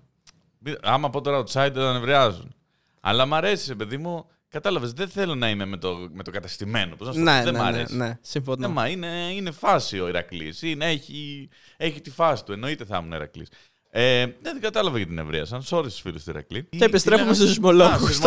Άμα 0.82 1.10
πω 1.10 1.20
τώρα 1.20 1.38
outside, 1.44 1.70
δεν 1.72 1.92
νευριάζουν. 1.92 2.54
Αλλά 3.00 3.26
μ' 3.26 3.34
αρέσει, 3.34 3.76
παιδί 3.76 3.96
μου. 3.96 4.26
Κατάλαβες, 4.48 4.92
δεν 4.92 5.08
θέλω 5.08 5.34
να 5.34 5.48
είμαι 5.48 5.64
με 5.64 5.76
το, 5.76 6.08
με 6.12 6.22
το 6.22 6.30
καταστημένο. 6.30 6.96
Πώς 6.96 7.06
να 7.06 7.12
σου 7.12 7.18
το 7.18 7.24
πω, 7.24 7.30
Ναι, 7.30 7.42
δεν 7.44 7.52
ναι, 7.52 7.58
μ' 7.58 7.62
ναι, 7.62 7.68
αρέσει. 7.68 7.96
ναι, 7.96 8.18
συμφωνώ. 8.20 8.66
Ναι, 8.66 8.72
μα 8.74 8.88
είναι, 8.88 9.06
είναι 9.32 9.50
φάση 9.50 10.00
ο 10.00 10.08
Ηρακλής. 10.08 10.62
Έχει, 10.78 11.48
έχει 11.76 12.00
τη 12.00 12.10
φάση 12.10 12.44
του. 12.44 12.52
Εννοείται 12.52 12.84
θα 12.84 12.96
ήμουν 12.96 13.12
Ηρακλής. 13.12 13.48
Ε, 13.90 14.26
δεν 14.42 14.60
κατάλαβα 14.60 14.96
γιατί 14.96 15.12
την 15.14 15.22
ευρίασαν. 15.22 15.62
Sorry 15.70 15.84
στους 15.88 16.00
φίλους 16.00 16.24
του 16.24 16.30
Ηρακλή. 16.30 16.64
Και 16.64 16.84
επιστρέφουμε 16.84 17.26
στου 17.26 17.34
στους 17.34 17.48
σεισμολόγους. 17.48 18.18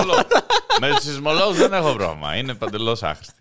Με 0.80 0.90
του 0.90 1.02
σεισμολόγους 1.02 1.58
δεν 1.58 1.74
έχω 1.74 1.94
πρόβλημα. 1.94 2.36
Είναι 2.36 2.54
παντελώς 2.54 3.04
άχρηστη. 3.04 3.34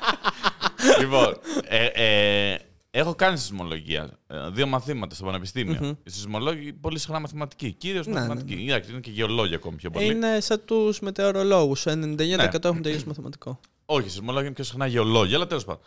λοιπόν, 1.00 1.36
ε, 1.64 1.84
ε, 1.86 2.58
έχω 2.98 3.14
κάνει 3.14 3.36
σεισμολογία. 3.36 4.18
Ε, 4.26 4.48
δύο 4.50 4.66
μαθήματα 4.66 5.14
στο 5.14 5.24
πανεπιστημιο 5.24 5.98
Οι 6.02 6.10
σεισμολόγοι 6.10 6.72
πολύ 6.72 6.98
συχνά 6.98 7.20
μαθηματικοί. 7.20 7.72
Κυρίω 7.72 8.02
Ναι, 8.06 8.12
ναι, 8.12 8.18
μαθηματικοί. 8.18 8.64
Εντάξει, 8.68 8.90
είναι 8.90 9.00
και 9.00 9.10
γεωλόγοι 9.10 9.54
ακόμη 9.54 9.76
πιο 9.76 9.90
πολύ. 9.90 10.06
Είναι 10.06 10.40
σαν 10.40 10.64
τους 10.64 11.00
μετεωρολόγους. 11.00 11.86
99% 11.86 11.92
Ναι. 11.92 12.48
έχουν 12.62 12.82
τελειώσει 12.82 13.06
μαθηματικό. 13.06 13.60
Όχι, 13.86 14.06
οι 14.06 14.10
σεισμολόγοι 14.10 14.44
είναι 14.46 14.54
πιο 14.54 14.64
συχνά 14.64 14.86
γεωλόγοι, 14.86 15.34
αλλά 15.34 15.46
τέλος 15.46 15.64
πάντων. 15.64 15.82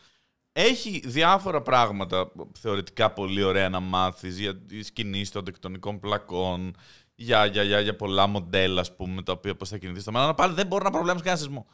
Έχει 0.52 1.02
διάφορα 1.06 1.62
πράγματα 1.62 2.32
θεωρητικά 2.60 3.12
πολύ 3.12 3.44
ωραία 3.44 3.70
να 3.70 3.80
μάθεις 3.80 4.40
για 4.40 4.56
τις 4.58 4.92
κινήσεις 4.92 5.32
των 5.32 5.44
τεκτονικών 5.46 6.00
πλακών, 6.00 6.76
για, 7.16 7.46
για, 7.46 7.64
για, 7.64 7.80
για 7.80 7.96
πολλά 7.96 8.28
μοντέλα, 8.28 8.82
ας 8.82 8.96
πούμε, 8.96 9.22
τα 9.24 9.32
οποία 9.32 9.56
πώς 9.56 9.70
θα 9.70 9.78
κινηθείς 9.78 10.02
στο 10.02 10.12
μέλλον. 10.12 10.28
Αλλά 10.28 10.36
πάλι 10.36 10.54
δεν 10.54 10.68
μπορεί 10.68 10.84
να 10.84 10.92
προβλέψεις 10.92 11.24
κανένα 11.24 11.42
σεισμό. 11.44 11.68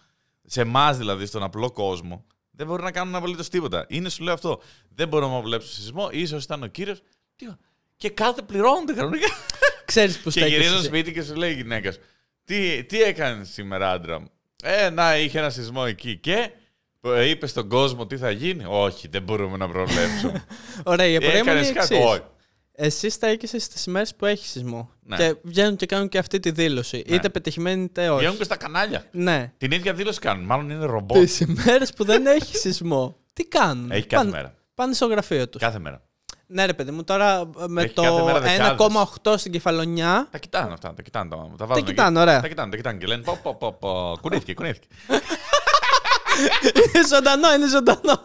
Σε 0.46 0.62
εμάς 0.62 0.98
δηλαδή, 0.98 1.25
στον 1.25 1.44
απλό 1.44 1.72
κόσμο, 1.72 2.25
δεν 2.56 2.68
μπορεί 2.68 2.84
να 2.84 2.92
κάνουν 2.92 3.16
απολύτως 3.16 3.50
τίποτα. 3.50 3.86
Είναι, 3.90 4.10
σου 4.10 4.24
λέω 4.24 4.34
αυτό. 4.34 4.62
Δεν 4.96 5.08
μπορούμε 5.08 5.34
να 5.34 5.40
προβλέψουμε 5.40 5.74
σεισμό, 5.74 6.10
ίσως 6.12 6.44
ήταν 6.44 6.64
ο 6.64 6.68
κύριος. 6.68 7.02
Και 7.98 8.10
κάθε 8.10 8.42
πληρώνονται 8.42 8.94
κανονικά. 8.94 9.28
Ξέρεις 9.86 10.18
που 10.18 10.24
Και 10.24 10.30
στέκεσαι. 10.40 10.56
γυρίζω 10.56 10.76
εσύ. 10.76 10.86
σπίτι 10.86 11.14
και 11.14 11.24
σου 11.24 11.36
λέει 11.36 11.52
η 11.52 11.56
γυναίκα 11.56 11.92
σου, 11.92 12.00
τι, 12.46 12.84
τι 12.84 13.02
έκανες 13.02 13.50
σήμερα, 13.50 13.92
άντρα 13.92 14.20
μου; 14.20 14.30
Ε, 14.64 14.90
να, 14.90 15.18
είχε 15.18 15.40
ένα 15.40 15.50
σεισμό 15.50 15.84
εκεί. 15.88 16.18
Και 16.18 16.50
είπε 17.28 17.48
στον 17.48 17.70
κόσμο 17.70 18.06
τι 18.08 18.18
θα 18.18 18.32
γίνει. 18.32 18.64
Όχι, 18.68 19.08
δεν 19.08 19.22
μπορούμε 19.24 19.58
να 19.58 19.70
προβλέψουμε. 19.70 20.46
Ωραία, 20.84 21.06
η 21.08 21.16
απορία 21.16 21.44
μου 21.44 21.52
είναι 21.52 21.60
Έκανες 21.60 21.70
η 21.70 21.74
κάτι. 21.74 21.96
εξής. 21.96 22.22
Όχι. 22.77 22.88
Εσύ 22.88 23.10
στέκεσαι 23.10 23.60
στις 23.60 23.86
ημέρε 23.86 24.05
που 24.17 24.25
έχεις 24.25 24.50
σεισμό. 24.50 24.89
Ναι. 25.03 25.17
Και 25.17 25.36
βγαίνουν 25.44 25.75
και 25.75 25.86
κάνουν 25.86 26.10
και 26.10 26.17
αυτή 26.17 26.39
τη 26.39 26.51
δήλωση. 26.51 27.03
Ναι. 27.08 27.15
Είτε 27.15 27.29
πετυχημένη 27.29 27.84
είτε 27.84 28.10
όχι. 28.10 28.20
Βγαίνουν 28.20 28.38
και 28.38 28.44
στα 28.44 28.55
κανάλια. 28.55 29.03
Ναι. 29.12 29.51
Την 29.58 29.72
ίδια 29.72 29.94
δήλωση 29.94 30.20
κάνουν. 30.20 30.46
Μάλλον 30.46 30.70
είναι 30.70 30.86
ρομπότ. 30.86 31.17
Τις 31.17 31.39
ημέρε 31.39 31.86
που 31.96 32.03
δεν 32.03 32.25
έχει 32.25 32.55
σεισμό. 32.58 33.17
Τι 33.34 33.46
κάνουν; 33.46 33.91
Έχει 33.91 34.05
κάθε 34.08 34.24
Πάνε- 34.25 34.36
μέρα. 34.41 34.55
Πάνε 34.75 34.94
στο 34.94 35.05
γραφείο 35.05 35.50
τους. 35.50 35.62
Κάθε 35.62 35.79
μέρα. 35.79 36.01
Ναι, 36.48 36.65
ρε 36.65 36.74
παιδί 36.74 36.91
μου, 36.91 37.03
τώρα 37.03 37.39
ε, 37.39 37.63
με 37.67 37.82
Έχει 37.82 37.94
το 37.94 38.01
κάθε 38.01 38.24
μέρα 38.24 38.39
δεκάδες. 38.39 38.88
1,8 39.24 39.34
στην 39.38 39.51
κεφαλονιά. 39.51 40.27
Τα 40.32 40.38
κοιτάνε 40.38 40.74
αυτά. 40.74 40.94
Τα 40.94 41.01
κοιτάνε. 41.01 41.29
Τα, 41.29 41.50
τα 41.58 41.65
βάζουν 41.65 41.84
εκεί. 41.84 41.91
κοιτάνε, 41.94 42.20
ωραία. 42.20 42.41
Τα 42.41 42.48
κοιτάνε, 42.48 42.70
τα 42.72 42.75
κοιτάνε 42.77 42.98
και 42.98 43.05
λένε 43.05 43.22
πω, 43.24 43.39
πω, 43.44 43.55
πω, 43.55 43.74
πω. 43.74 44.17
Κουνήθηκε, 44.22 44.53
κουνήθηκε. 44.53 44.88
είναι 46.96 47.08
ζωντανό, 47.08 47.54
είναι 47.54 47.68
ζωντανό. 47.68 48.22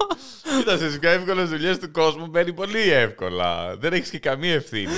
Κοίτα, 0.59 0.77
σε 0.79 0.99
πιο 0.99 1.11
εύκολες 1.11 1.49
δουλειές 1.49 1.79
του 1.79 1.91
κόσμου 1.91 2.27
μπαίνει 2.27 2.53
πολύ 2.53 2.91
εύκολα. 2.91 3.77
Δεν 3.77 3.93
έχεις 3.93 4.11
και 4.11 4.19
καμία 4.19 4.55
ευθύνη. 4.55 4.93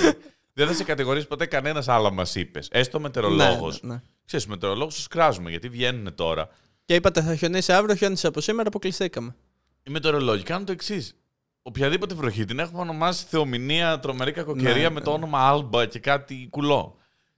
Δεν 0.53 0.67
θα 0.67 0.73
σε 0.73 0.83
κατηγορήσει 0.83 1.27
ποτέ 1.27 1.45
κανένας 1.45 1.87
άλλο, 1.87 2.11
μας 2.11 2.35
είπες. 2.35 2.67
Έστω 2.71 2.99
μετεωρολόγος. 2.99 3.81
Ναι, 3.81 3.89
ναι, 3.89 3.93
ναι. 3.93 4.01
Ξέρεις, 4.25 4.45
μετεωρολόγου 4.45 4.89
τους 4.89 5.07
κράζουμε 5.07 5.49
γιατί 5.49 5.69
βγαίνουν 5.69 6.15
τώρα. 6.15 6.49
Και 6.85 6.95
είπατε 6.95 7.21
θα 7.21 7.35
χιονίσει 7.35 7.73
αύριο, 7.73 7.95
χιόνισε 7.95 8.27
από 8.27 8.41
σήμερα, 8.41 8.67
αποκλειστήκαμε. 8.67 9.35
Οι 9.83 9.91
μετεωρολόγοι 9.91 10.43
κάνουν 10.43 10.65
το 10.65 10.71
εξής. 10.71 11.15
Οποιαδήποτε 11.61 12.15
βροχή 12.15 12.45
την 12.45 12.59
έχουμε 12.59 12.81
ονομάσει 12.81 13.25
θεομηνία, 13.29 13.99
τρομερή 13.99 14.31
κακοκαιρία 14.31 14.73
Ναι, 14.73 14.89
με 14.89 14.99
ναι. 14.99 15.05
το 15.05 15.11
όνομα 15.11 15.47
Άλμπα 15.47 15.85
και 15.85 15.99
κάτι 15.99 16.47
κουλό. 16.49 16.97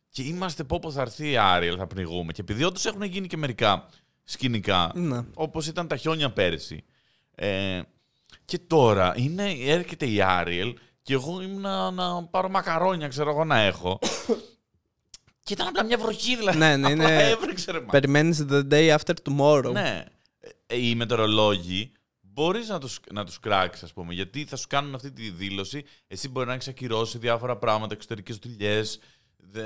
Και 0.10 0.22
είμαστε 0.22 0.64
πω 0.64 0.80
πω 0.80 0.92
θα 0.92 1.02
έρθει 1.02 1.32
η 1.32 1.38
Άριελ, 1.38 1.76
θα 1.80 1.88
πνιγούμε. 1.88 2.32
Και 2.32 2.42
επειδή 2.42 2.64
όντως 2.64 2.86
έχουν 2.86 3.04
γίνει 3.04 3.28
και 3.28 3.38
μερικά 3.38 3.86
σκηνικά, 4.26 4.92
Ναι. 4.96 5.22
όπως 5.34 5.68
ήταν 5.68 5.88
τα 5.88 5.96
χιόνια 5.98 6.32
πέρυσι. 6.32 6.84
Ε, 7.36 7.82
και 8.46 8.60
τώρα 8.60 9.14
είναι, 9.18 9.52
έρχεται 9.66 10.06
η 10.10 10.22
Άριελ 10.22 10.76
και 11.02 11.14
εγώ 11.14 11.42
ήμουν 11.42 11.62
να, 11.62 11.92
να 11.92 12.24
πάρω 12.24 12.50
μακαρόνια, 12.50 13.08
ξέρω 13.08 13.30
εγώ 13.30 13.44
να 13.46 13.58
έχω. 13.60 14.00
και 15.44 15.54
ήταν 15.54 15.68
απλά 15.68 15.84
μια 15.84 15.98
βροχή 15.98 16.36
δηλαδή. 16.36 16.58
Ναι, 16.58 16.78
ναι, 16.78 16.92
Απλά 16.92 17.06
είναι- 17.14 17.30
έβρεξε 17.30 17.72
ρε 17.72 17.80
μα. 17.80 17.86
Περιμένεις 17.86 18.46
the 18.50 18.62
day 18.72 18.96
after 18.98 19.14
tomorrow. 19.30 19.72
Ναι. 19.72 20.06
Ε, 20.68 20.78
Οι 20.80 20.96
μετεωρολόγοι 20.96 21.92
μπορείς 22.22 22.68
να 22.68 22.80
τους 22.80 23.00
να 23.14 23.26
τους 23.26 23.40
κράξεις, 23.40 23.84
ας 23.84 23.94
πούμε, 23.94 24.14
γιατί 24.14 24.46
θα 24.46 24.56
σου 24.56 24.68
κάνουν 24.68 24.96
αυτή 24.96 25.12
τη 25.12 25.30
δήλωση. 25.30 25.84
Εσύ 26.08 26.30
μπορεί 26.30 26.48
να 26.48 26.54
έχεις 26.54 26.68
ακυρώσει 26.68 27.18
διάφορα 27.18 27.58
πράγματα, 27.58 27.94
εξωτερικές 27.94 28.38
δουλειές. 28.38 29.00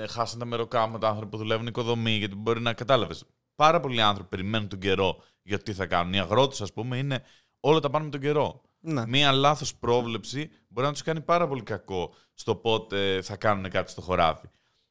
Χάσαν 0.09 0.39
τα 0.39 0.45
μεροκάματα 0.45 1.07
άνθρωποι 1.07 1.29
που 1.31 1.37
δουλεύουν 1.37 1.67
οικοδομή, 1.67 2.11
γιατί 2.11 2.35
μπορεί 2.35 2.61
να 2.61 2.73
κατάλαβες. 2.73 3.23
Πάρα 3.59 3.79
πολλοί 3.79 4.01
άνθρωποι 4.01 4.29
περιμένουν 4.29 4.67
τον 4.67 4.79
καιρό 4.79 5.23
για 5.41 5.57
το 5.57 5.63
τι 5.63 5.73
θα 5.73 5.85
κάνουν. 5.85 6.13
Οι 6.13 6.19
αγρότες, 6.19 6.61
ας 6.61 6.73
πούμε, 6.73 6.97
είναι 6.97 7.23
όλα 7.59 7.79
τα 7.79 7.89
πάνε 7.89 8.05
με 8.05 8.11
τον 8.11 8.19
καιρό. 8.19 8.61
Ναι. 8.79 9.07
Μία 9.07 9.31
λάθος 9.31 9.75
πρόβλεψη 9.75 10.49
μπορεί 10.67 10.87
να 10.87 10.93
τους 10.93 11.01
κάνει 11.01 11.21
πάρα 11.21 11.47
πολύ 11.47 11.63
κακό 11.63 12.13
στο 12.33 12.55
πότε 12.55 13.21
θα 13.21 13.35
κάνουν 13.35 13.69
κάτι 13.69 13.91
στο 13.91 14.01
χωράφι. 14.01 14.45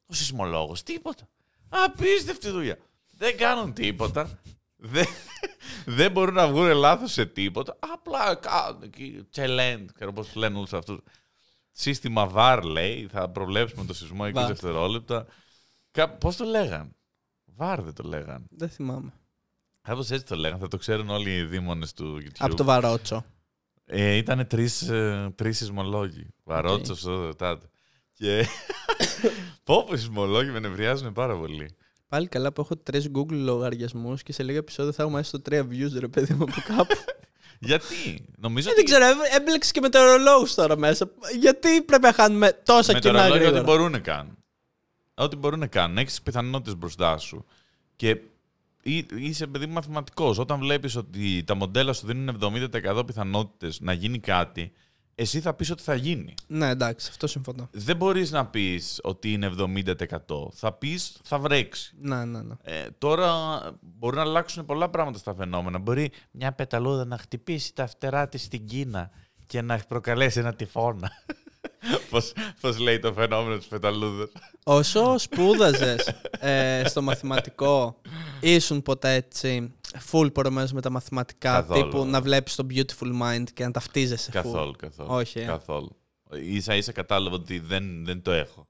Ο 0.05 0.13
σεισμολόγος, 0.13 0.83
τίποτα. 0.83 1.27
Απίστευτη 1.69 2.49
δουλειά. 2.49 2.77
Δεν 3.17 3.37
κάνουν 3.37 3.73
τίποτα. 3.73 4.39
Δεν, 4.75 5.05
δεν 5.97 6.11
μπορούν 6.11 6.33
να 6.33 6.47
βγουν 6.47 6.71
λάθος 6.71 7.11
σε 7.11 7.25
τίποτα. 7.25 7.77
Απλά 7.79 8.35
κάνουν 8.35 8.81
εκεί. 8.83 9.27
Τσελέντ, 9.31 9.89
ξέρω 9.93 10.13
πώς 10.13 10.35
λένε 10.35 10.57
όλους 10.57 10.73
αυτούς. 10.73 10.99
Σύστημα 11.71 12.31
VAR 12.35 12.61
λέει, 12.63 13.07
θα 13.11 13.29
προβλέψουμε 13.29 13.85
το 13.85 13.93
σεισμό 13.93 14.25
20 14.25 14.33
VAR. 14.33 14.45
δευτερόλεπτα. 14.47 15.25
Πώς 16.19 16.35
το 16.35 16.45
λέγαν. 16.45 16.93
VAR 17.59 17.77
δεν 17.81 17.93
το 17.93 18.03
λέγαν. 18.03 18.45
Δεν 18.49 18.69
θυμάμαι. 18.69 19.13
Κάπως 19.81 20.11
έτσι 20.11 20.25
το 20.25 20.35
λέγαν. 20.35 20.59
Θα 20.59 20.67
το 20.67 20.77
ξέρουν 20.77 21.09
όλοι 21.09 21.35
οι 21.35 21.43
δήμονες 21.43 21.93
του 21.93 22.17
YouTube. 22.21 22.35
Από 22.37 22.55
το 22.55 22.63
Βαρότσο. 22.63 23.25
Ε, 23.85 24.15
ήταν 24.15 24.47
τρεις 24.47 24.91
τρεις 25.35 25.57
σεισμολόγοι. 25.57 26.27
Βαρότσο, 26.43 26.95
okay. 27.05 27.37
τάδε. 27.37 27.65
Και. 28.13 28.45
πω 29.63 29.83
πω 29.83 29.93
οι 29.93 29.97
σεισμολόγοι 29.97 30.49
με 30.49 30.59
νευριάζουν 30.59 31.13
πάρα 31.13 31.37
πολύ. 31.37 31.75
Πάλι 32.07 32.27
καλά 32.27 32.51
που 32.51 32.61
έχω 32.61 32.77
τρεις 32.77 33.09
Google 33.15 33.31
λογαριασμούς 33.31 34.23
και 34.23 34.33
σε 34.33 34.43
λίγα 34.43 34.57
επεισόδια 34.57 34.91
θα 34.91 35.03
έχουμε 35.03 35.19
έστω 35.19 35.41
τρία 35.41 35.67
views, 35.71 35.99
ρε 35.99 36.07
παιδί 36.07 36.33
μου 36.33 36.43
από 36.43 36.75
κάπου. 36.75 36.95
Γιατί, 37.59 38.25
νομίζω 38.37 38.69
Ε, 38.69 38.73
δεν 38.73 38.85
ξέρω, 38.85 39.05
έμπλεξε 39.35 39.71
και 39.71 39.81
μετεωρολόγου 39.81 40.47
τώρα 40.55 40.77
μέσα. 40.77 41.11
Γιατί 41.39 41.81
πρέπει 41.81 42.03
να 42.03 42.13
χάνουμε 42.13 42.61
τόσα 42.63 42.93
με 42.93 42.99
κοινά 42.99 43.13
το 43.13 43.19
ρολόι 43.19 43.37
ό,τι 43.37 43.43
γρήγορα; 43.43 43.63
μπορούν 43.63 43.91
να 43.91 43.99
κάνουν. 43.99 44.38
Ό,τι 45.19 45.35
μπορούν 45.35 45.59
να 45.59 45.67
κάνουν. 45.67 45.97
Έχεις 45.97 46.21
πιθανότητες 46.21 46.75
μπροστά 46.77 47.17
σου. 47.17 47.45
Και 47.95 48.09
ή- 48.81 49.05
είσαι 49.15 49.47
παιδί 49.47 49.65
μαθηματικός. 49.65 50.37
Όταν 50.37 50.59
βλέπεις 50.59 50.95
ότι 50.95 51.43
τα 51.43 51.55
μοντέλα 51.55 51.93
σου 51.93 52.05
δίνουν 52.05 52.27
70% 52.27 53.03
πιθανότητες 53.05 53.79
να 53.79 53.93
γίνει 53.93 54.19
κάτι, 54.19 54.71
εσύ 55.15 55.39
θα 55.39 55.53
πεις 55.53 55.69
ότι 55.71 55.83
θα 55.83 55.95
γίνει. 55.95 56.33
Ναι, 56.47 56.69
εντάξει, 56.69 57.07
αυτό 57.09 57.27
συμφωνώ. 57.27 57.67
Δεν 57.71 57.95
μπορείς 57.95 58.31
να 58.31 58.45
πεις 58.45 58.99
ότι 59.03 59.31
είναι 59.31 59.45
70%. 59.45 60.49
Θα 60.53 60.73
πεις 60.73 61.17
θα 61.23 61.39
βρέξει. 61.39 61.93
Ναι, 61.99 62.25
ναι, 62.25 62.41
ναι. 62.41 62.53
Ε, 62.61 62.87
τώρα 62.97 63.59
μπορεί 63.81 64.15
να 64.15 64.21
αλλάξουν 64.21 64.65
πολλά 64.65 64.89
πράγματα 64.89 65.17
στα 65.17 65.35
φαινόμενα. 65.35 65.79
Μπορεί 65.79 66.11
μια 66.31 66.51
πεταλούδα 66.51 67.05
να 67.05 67.17
χτυπήσει 67.17 67.73
τα 67.75 67.87
φτερά 67.87 68.27
της 68.29 68.43
στην 68.43 68.65
Κίνα 68.65 69.09
και 69.45 69.61
να 69.61 69.77
προκαλέσει 69.87 70.39
ένα 70.39 70.53
τυφώνα. 70.53 71.11
Πώς, 72.09 72.33
πώς 72.61 72.77
λέει 72.77 72.99
το 72.99 73.13
φαινόμενο 73.13 73.57
της 73.57 73.67
πεταλούδας. 73.67 74.29
Όσο 74.63 75.17
σπούδαζες 75.17 76.07
ε, 76.39 76.83
στο 76.85 77.01
μαθηματικό, 77.01 78.01
ήσουν 78.39 78.81
ποτέ 78.81 79.13
έτσι 79.13 79.73
full 80.11 80.33
πορωμένος 80.33 80.71
με 80.71 80.81
τα 80.81 80.89
μαθηματικά, 80.89 81.51
Καθόλου. 81.51 81.83
τύπου 81.83 82.05
να 82.05 82.21
βλέπεις 82.21 82.55
το 82.55 82.65
beautiful 82.69 83.21
mind 83.21 83.43
και 83.53 83.63
να 83.63 83.71
ταυτίζεσαι 83.71 84.29
full. 84.29 84.33
καθόλου, 84.33 84.75
καθόλου. 84.77 85.09
Όχι, 85.11 85.39
ε. 85.39 85.45
Καθόλου. 85.45 85.95
Ίσα 86.31 86.75
ίσα 86.75 86.91
κατάλαβα 86.91 87.35
ότι 87.35 87.59
δεν, 87.59 88.05
δεν 88.05 88.21
το 88.21 88.31
έχω. 88.31 88.67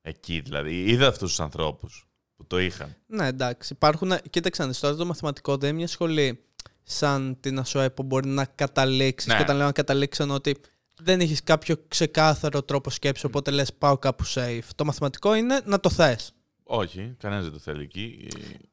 Εκεί 0.00 0.40
δηλαδή. 0.40 0.84
Είδα 0.90 1.06
αυτούς 1.06 1.28
τους 1.28 1.40
ανθρώπους 1.40 2.06
που 2.36 2.46
το 2.46 2.58
είχαν. 2.58 2.96
Ναι, 3.06 3.26
εντάξει. 3.26 3.72
Υπάρχουν. 3.72 4.12
Κοίταξε, 4.30 4.62
να 4.62 4.68
δεις, 4.68 4.80
τώρα 4.80 4.94
το 4.94 5.06
μαθηματικό 5.06 5.56
δεν 5.56 5.68
είναι 5.68 5.78
μια 5.78 5.86
σχολή 5.86 6.42
σαν 6.82 7.36
την 7.40 7.58
ΑΣΟΕ 7.58 7.90
που 7.90 8.02
μπορεί 8.02 8.28
να 8.28 8.44
καταλήξεις. 8.44 9.28
Ναι. 9.28 9.36
Και 9.36 9.42
όταν 9.42 9.56
λέω 9.56 9.66
να 9.66 9.72
καταλήξει, 9.72 10.22
εννοώ 10.22 10.36
ότι 10.36 10.56
δεν 10.98 11.20
έχει 11.20 11.42
κάποιο 11.42 11.76
ξεκάθαρο 11.88 12.62
τρόπο 12.62 12.90
σκέψης, 12.90 13.24
οπότε 13.24 13.50
λες 13.50 13.74
πάω 13.74 13.98
κάπου 13.98 14.24
safe. 14.34 14.68
Το 14.74 14.84
μαθηματικό 14.84 15.34
είναι 15.34 15.60
να 15.64 15.80
το 15.80 15.90
θες. 15.90 16.32
Όχι, 16.62 17.14
κανένας 17.18 17.44
δεν 17.44 17.52
το 17.52 17.58
θέλει 17.58 17.82
εκεί. 17.82 18.28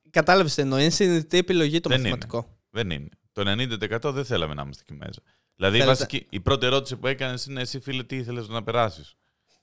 Κατάλαβες 0.09 0.55
τι 0.55 0.61
εννοώ. 0.61 0.79
Είναι 0.79 0.89
συνειδητή 0.89 1.37
επιλογή 1.37 1.79
το 1.79 1.89
Δεν 1.89 1.99
μαθηματικό. 1.99 2.57
Δεν 2.69 2.89
είναι. 2.89 3.09
Το 3.31 3.41
90% 3.41 4.11
δεν 4.13 4.25
θέλαμε 4.25 4.53
να 4.53 4.61
είμαστε 4.61 4.83
εκεί 4.87 4.99
μέσα. 5.05 5.21
Δηλαδή, 5.55 5.77
η, 5.77 5.79
Θέλετε- 5.79 5.99
βασική, 5.99 6.25
η 6.29 6.39
πρώτη 6.39 6.65
ερώτηση 6.65 6.95
που 6.95 7.07
έκανες 7.07 7.45
είναι 7.45 7.61
εσύ, 7.61 7.79
φίλε, 7.79 8.03
τι 8.03 8.15
ήθελες 8.15 8.47
να 8.47 8.63
περάσεις; 8.63 9.15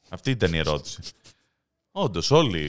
Αυτή 0.09 0.31
ήταν 0.31 0.52
η 0.52 0.59
ερώτηση. 0.59 1.00
Όντως, 1.95 2.31
όλοι. 2.31 2.61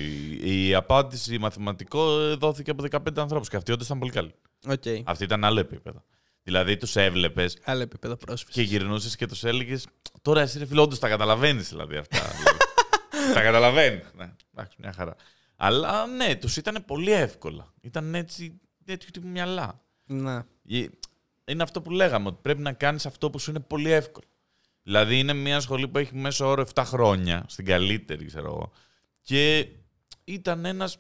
Η, 0.42 0.68
η 0.68 0.74
απάντηση 0.74 1.38
μαθηματικό 1.38 2.20
ε, 2.20 2.36
δόθηκε 2.36 2.72
από 2.72 2.84
15 2.92 2.98
ανθρώπους 3.18 3.50
και 3.50 3.56
αυτοί 3.56 3.72
όντως 3.72 3.86
ήταν 3.86 4.00
πολύ 4.00 4.12
καλοί. 4.12 4.34
Οκ. 4.68 4.84
Αυτή 5.04 5.24
ήταν 5.24 5.44
άλλο 5.44 5.60
επίπεδο. 5.60 6.04
Δηλαδή, 6.44 6.78
τους 6.78 6.96
έβλεπες 6.96 7.58
Άλλο 7.64 7.82
επίπεδο 7.82 8.16
πρόσφυσης. 8.16 8.54
και 8.56 8.62
γυρνούσες 8.62 9.16
και 9.16 9.26
τους 9.26 9.44
έλεγες 9.44 9.88
Τώρα 10.22 10.42
εσύ, 10.42 10.60
ρε 10.60 10.66
φίλε, 10.66 10.82
όντως 10.82 11.00
τα 11.00 11.10
καταλαβαίνεις 11.10 11.70
δηλαδή 11.70 11.96
αυτά. 11.98 12.20
δηλαδή. 12.38 12.58
τα 13.34 13.42
καταλαβαίνεις. 13.42 14.04
Ναι, 14.16 14.32
εντάξει, 14.54 14.76
μια 14.80 14.94
χαρά. 14.94 15.16
Αλλά 15.56 16.06
ναι, 16.08 16.36
τους 16.36 16.58
ήταν 16.58 16.84
πολύ 16.88 17.12
εύκολα. 17.12 17.74
Ήταν 17.82 18.16
έτσι 18.16 18.60
τέτοιου 18.86 19.10
τύπου 19.14 19.28
μυαλά. 19.28 19.82
Ναι. 20.06 20.36
Ε, 20.70 20.86
Είναι 21.46 21.64
αυτό 21.64 21.82
που 21.82 21.92
λέγαμε, 21.92 22.28
ότι 22.28 22.38
πρέπει 22.42 22.62
να 22.62 22.74
κάνεις 22.74 23.06
αυτό 23.06 23.30
που 23.30 23.40
σου 23.40 23.50
είναι 23.50 23.60
πολύ 23.60 23.92
εύκολο. 23.92 24.26
Δηλαδή 24.84 25.20
είναι 25.20 25.34
μια 25.34 25.60
σχολή 25.60 25.88
που 25.88 25.98
έχει 25.98 26.16
μέσω 26.16 26.46
όρο 26.48 26.66
7 26.74 26.84
χρόνια, 26.86 27.46
στην 27.48 27.66
καλύτερη 27.66 28.26
ξέρω 28.26 28.46
εγώ. 28.46 28.72
Και 29.22 29.68
ήταν 30.24 30.66
ένας, 30.66 30.98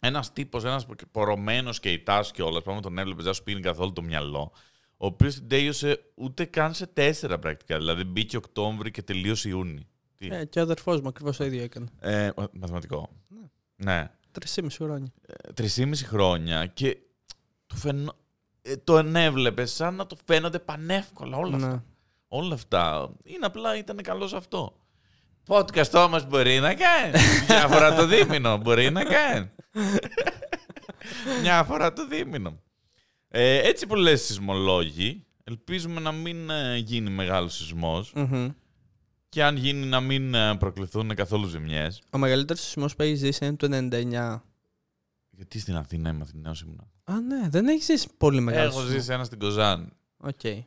ένας 0.00 0.32
τύπος, 0.32 0.64
ένας 0.64 0.86
πορωμένος 1.10 1.80
και 1.80 1.92
ητάς 1.92 2.30
και 2.30 2.42
όλας, 2.42 2.62
πάμε 2.62 2.80
τον 2.80 2.98
έβλεπες, 2.98 3.24
δεν 3.24 3.34
σου 3.34 3.42
πίνει 3.42 3.60
καθόλου 3.60 3.92
το 3.92 4.02
μυαλό, 4.02 4.52
ο 4.96 5.06
οποίος 5.06 5.34
την 5.34 5.48
τέλειωσε 5.48 6.00
ούτε 6.14 6.44
καν 6.44 6.74
σε 6.74 6.86
τέσσερα 6.86 7.38
πρακτικά. 7.38 7.76
Δηλαδή 7.76 8.04
μπήκε 8.04 8.36
Οκτώβρη 8.36 8.90
και 8.90 9.02
τελείωσε 9.02 9.48
Ιούνι. 9.48 9.86
Τι, 10.16 10.26
Ε, 10.30 10.44
και 10.44 10.58
ο 10.58 10.62
αδερφός 10.62 11.00
μου 11.00 11.08
ακριβώς 11.08 11.36
το 11.36 11.44
ίδιο 11.44 11.62
έκανε. 11.62 11.86
ε, 12.00 12.30
μαθηματικό. 12.52 13.08
Ναι. 13.76 14.10
Τρεις 14.32 14.56
ή 14.56 14.62
χρόνια. 14.70 15.12
τρισήμιση 15.54 16.04
χρόνια 16.06 16.66
και 16.66 16.96
του 17.66 17.76
φαινο... 17.76 18.12
ε, 18.62 18.76
το 18.76 18.98
ενέβλεπε 18.98 19.66
σαν 19.66 19.94
να 19.94 20.06
το 20.06 20.16
φαίνονται 20.24 20.58
πανεύκολα 20.58 21.36
όλα 21.36 21.56
αυτά. 21.56 21.68
Ναι. 21.68 21.82
Όλα 22.28 22.54
αυτά. 22.54 23.10
Είναι 23.24 23.46
απλά 23.46 23.76
ήταν 23.76 23.96
καλός 23.96 24.30
σε 24.30 24.36
αυτό. 24.36 24.76
Podcast 25.46 25.92
όμως 25.94 26.26
μπορεί 26.26 26.58
να 26.58 26.74
κάνεις. 26.74 27.22
Μια 27.48 27.68
φορά 27.68 27.94
το 27.94 28.06
δίμηνο 28.06 28.56
μπορεί 28.56 28.90
να 28.90 29.04
κάνεις. 29.04 29.50
Μια 31.42 31.64
φορά 31.64 31.92
το 31.92 32.06
δίμηνο. 32.06 32.62
Ε, 33.28 33.68
έτσι 33.68 33.86
που 33.86 33.94
λες 33.94 34.22
σεισμολόγοι, 34.24 35.24
ελπίζουμε 35.44 36.00
να 36.00 36.12
μην 36.12 36.50
ε, 36.50 36.76
γίνει 36.76 37.10
μεγάλος 37.10 37.54
σεισμός 37.56 38.12
Μμμ. 38.14 38.48
και 39.28 39.44
αν 39.44 39.56
γίνει 39.56 39.86
να 39.86 40.00
μην 40.00 40.34
ε, 40.34 40.56
προκληθούν 40.56 41.14
καθόλου 41.14 41.46
ζημιές. 41.46 42.02
Ο 42.10 42.18
μεγαλύτερος 42.18 42.62
σεισμός 42.62 42.96
που 42.96 43.02
έχεις 43.02 43.18
ζήσει 43.18 43.44
είναι 43.46 43.56
το 43.56 43.68
99. 43.70 44.40
Γιατί 45.30 45.58
στην 45.58 45.76
Αθήνα 45.76 46.10
είμαι 46.10 46.22
Αθηναίος 46.22 46.60
ήμουνα. 46.60 46.90
Α, 47.04 47.20
ναι, 47.20 47.48
δεν 47.48 47.68
έχεις 47.68 47.84
ζήσει 47.84 48.08
πολύ 48.16 48.40
μεγάλο. 48.40 48.68
Έχω 48.68 48.80
σεισμό. 48.80 48.96
ζήσει 48.98 49.12
ένα 49.12 49.24
στην 49.24 49.38
Κοζάνη. 49.38 49.88
Οκ. 50.16 50.44
ε, 50.44 50.64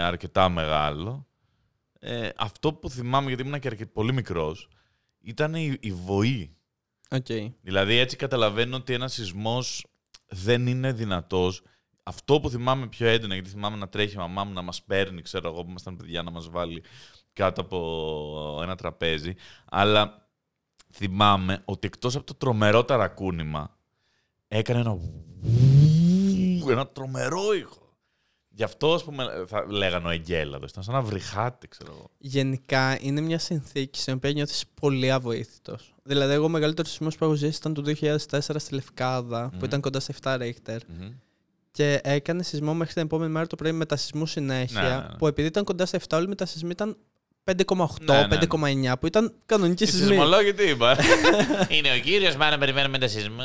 αρκετά 0.00 0.48
μεγάλο. 0.48 1.26
Ε, 1.98 2.28
αυτό 2.36 2.72
που 2.72 2.90
θυμάμαι, 2.90 3.28
γιατί 3.28 3.42
ήμουν 3.42 3.60
και 3.60 3.68
αρκε- 3.68 3.86
πολύ 3.86 4.12
μικρός, 4.12 4.68
ήταν 5.20 5.54
η, 5.54 5.76
η 5.80 5.92
βοή. 5.92 6.56
Οκ. 7.12 7.26
Δηλαδή 7.62 7.96
έτσι 7.96 8.16
καταλαβαίνω 8.16 8.76
ότι 8.76 8.92
ένας 8.92 9.12
σεισμός 9.12 9.86
δεν 10.26 10.66
είναι 10.66 10.92
δυνατός. 10.92 11.62
Αυτό 12.02 12.40
που 12.40 12.50
θυμάμαι 12.50 12.86
πιο 12.86 13.06
έντονα, 13.06 13.34
γιατί 13.34 13.50
θυμάμαι 13.50 13.76
να 13.76 13.88
τρέχει 13.88 14.14
η 14.14 14.18
μαμά 14.18 14.44
μου 14.44 14.52
να 14.52 14.62
μας 14.62 14.82
παίρνει, 14.82 15.22
ξέρω 15.22 15.48
εγώ 15.48 15.62
που 15.62 15.68
ήμασταν 15.68 15.96
παιδιά, 15.96 16.22
να 16.22 16.30
μας 16.30 16.48
βάλει 16.48 16.82
κάτω 17.32 17.60
από 17.60 18.58
ένα 18.62 18.76
τραπέζι. 18.76 19.34
Αλλά 19.70 20.28
θυμάμαι 20.92 21.62
ότι 21.64 21.86
εκτός 21.86 22.16
από 22.16 22.24
το 22.26 22.34
τρομερό 22.34 22.84
ταρακούνημα, 22.84 23.78
έκανε 24.48 24.80
ένα 24.80 24.94
βουου, 24.94 26.70
ένα 26.70 26.88
τρομερό 26.88 27.52
ήχο. 27.52 27.81
Γι' 28.54 28.62
αυτό, 28.62 28.94
ας 28.94 29.04
πούμε, 29.04 29.24
θα 29.46 29.66
λέγανε 29.68 30.06
ο 30.06 30.10
Εγγέλαδος. 30.10 30.70
Ήταν 30.70 30.82
σαν 30.82 30.94
να 30.94 31.02
βρυχάτε, 31.02 31.66
ξέρω 31.66 31.92
εγώ. 31.92 32.10
Γενικά 32.18 32.98
είναι 33.00 33.20
μια 33.20 33.38
συνθήκη 33.38 34.00
στην 34.00 34.14
οποία 34.14 34.30
νιώθεις 34.32 34.64
πολύ 34.80 35.10
αβοήθητος. 35.10 35.94
Δηλαδή, 36.02 36.32
εγώ 36.32 36.44
ο 36.44 36.48
μεγαλύτερος 36.48 36.90
σεισμό 36.90 37.08
που 37.08 37.24
έχω 37.24 37.34
ζήσει 37.34 37.56
ήταν 37.56 37.74
το 37.74 37.82
2004 37.82 38.38
στη 38.56 38.74
Λευκάδα, 38.74 39.48
που 39.48 39.56
Μμμ. 39.56 39.64
ήταν 39.64 39.80
κοντά 39.80 40.00
σε 40.00 40.14
7 40.22 40.36
Ρίχτερ. 40.38 40.78
Μμμ. 40.86 41.10
Και 41.70 42.00
έκανε 42.02 42.42
σεισμό 42.42 42.74
μέχρι 42.74 42.92
την 42.94 43.02
επόμενη 43.02 43.32
μέρα 43.32 43.46
το 43.46 43.56
πρωί 43.56 43.72
με 43.72 43.86
τα 43.86 43.96
σεισμού 43.96 44.26
συνέχεια. 44.26 44.82
Ναι, 44.82 44.88
ναι, 44.88 44.94
ναι. 44.94 45.16
Που 45.18 45.26
επειδή 45.26 45.48
ήταν 45.48 45.64
κοντά 45.64 45.86
σε 45.86 46.00
7, 46.08 46.16
όλοι 46.16 46.28
με 46.28 46.34
τα 46.34 46.46
σεισμοί 46.46 46.70
ήταν 46.70 46.96
5,8, 47.44 47.54
Ναι, 48.00 48.14
ναι, 48.14 48.26
ναι. 48.26 48.90
5,9, 48.92 48.98
που 49.00 49.06
ήταν 49.06 49.34
κανονικοί 49.46 49.82
Οι 49.82 49.86
σεισμοί. 49.86 50.06
σεισμολόγοι 50.06 50.54
τι 50.54 50.68
είπαν. 50.68 50.96
Είναι 51.76 51.92
ο 51.92 51.98
κύριος, 51.98 52.36
μα 52.36 52.50
να 52.50 52.58
περιμένουμε 52.58 52.98
τα 52.98 53.08
σεισμά. 53.08 53.44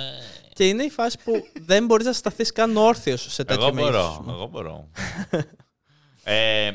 Και 0.58 0.68
είναι 0.68 0.84
η 0.84 0.90
φάση 0.90 1.18
που 1.24 1.32
δεν 1.62 1.86
μπορείς 1.86 2.06
να 2.06 2.14
σταθείς 2.14 2.52
καν 2.52 2.78
όρθιος 2.78 3.28
σε 3.34 3.44
τέτοιο 3.44 3.66
Εγώ 3.66 3.74
μέγεθος 3.74 3.96
μπορώ, 3.96 4.10
σεισμό. 4.18 4.32
εγώ 4.36 4.48
μπορώ. 4.48 4.90
ε, 6.24 6.72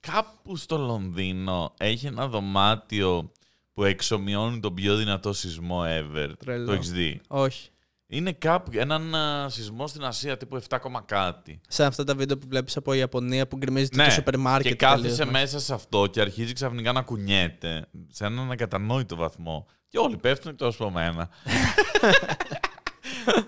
κάπου 0.00 0.56
στο 0.56 0.76
Λονδίνο 0.78 1.74
έχει 1.78 2.06
ένα 2.06 2.26
δωμάτιο 2.28 3.32
που 3.72 3.84
εξομοιώνει 3.84 4.60
τον 4.60 4.74
πιο 4.74 4.96
δυνατό 4.96 5.32
σεισμό 5.32 5.82
ever. 5.86 6.28
Τρελό. 6.38 6.66
Το 6.66 6.72
έχεις 6.72 6.92
δει; 6.92 7.20
Όχι. 7.28 7.68
Είναι 8.06 8.32
κάπου 8.32 8.70
έναν 8.74 9.14
α, 9.14 9.48
σεισμό 9.48 9.86
στην 9.86 10.04
Ασία 10.04 10.36
τύπου 10.36 10.60
7, 10.68 10.76
κόμμα 10.80 11.02
κάτι. 11.06 11.60
Σε 11.68 11.84
αυτά 11.84 12.04
τα 12.04 12.14
βίντεο 12.14 12.38
που 12.38 12.46
βλέπεις 12.48 12.76
από 12.76 12.92
Ιαπωνία 12.92 13.46
που 13.48 13.56
γκρεμίζεται 13.56 13.96
Ναι, 13.96 14.04
το 14.04 14.10
σούπερ 14.10 14.38
μάρκετ. 14.38 14.70
και 14.70 14.76
κάθεσαι 14.76 15.02
τελείως, 15.02 15.18
ναι. 15.18 15.30
μέσα 15.30 15.58
σε 15.60 15.74
αυτό 15.74 16.06
και 16.06 16.20
αρχίζει 16.20 16.52
ξαφνικά 16.52 16.92
να 16.92 17.02
κουνιέται 17.02 17.86
σε 18.08 18.24
έναν 18.24 18.50
ακατανόητο 18.50 19.16
βαθμό. 19.16 19.66
Και 19.88 19.98
όλοι 19.98 20.16
πέφτουν 20.16 20.50
εκτός 20.50 20.74
από 20.74 20.90
μένα. 20.90 21.28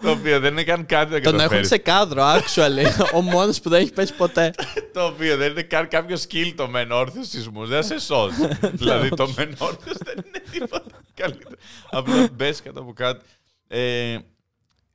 το 0.02 0.10
οποίο 0.10 0.40
δεν 0.40 0.52
είναι 0.52 0.64
καν 0.64 0.86
κάτι 0.86 1.12
να 1.12 1.20
Τον 1.20 1.26
έχουν 1.34 1.38
καταφέρει. 1.38 1.66
σε 1.66 1.78
κάδρο, 1.78 2.22
actually. 2.24 2.84
Ο 3.14 3.20
μόνος 3.20 3.60
που 3.60 3.68
δεν 3.68 3.80
έχει 3.80 3.92
πέσει 3.92 4.14
ποτέ. 4.14 4.50
Το 4.92 5.04
οποίο 5.06 5.36
δεν 5.36 5.50
είναι 5.50 5.62
καν 5.62 5.88
κάποιο 5.88 6.16
skill 6.28 6.52
το 6.56 6.68
μεν 6.68 6.90
όρθιος 6.92 7.28
σεισμού. 7.28 7.66
Δεν 7.66 7.82
σε 7.82 7.98
σώζει. 8.00 8.48
δηλαδή 8.72 9.08
το 9.08 9.28
μεν 9.36 9.54
όρθιος 9.58 9.96
δεν 10.04 10.14
είναι 10.26 10.42
τίποτα 10.50 11.00
καλύτερο. 11.14 11.54
Απλά 11.90 12.28
μπες 12.32 12.62
κάτω 12.62 12.80
από 12.80 12.92
κάτι. 12.92 13.24
Ε, 13.68 14.18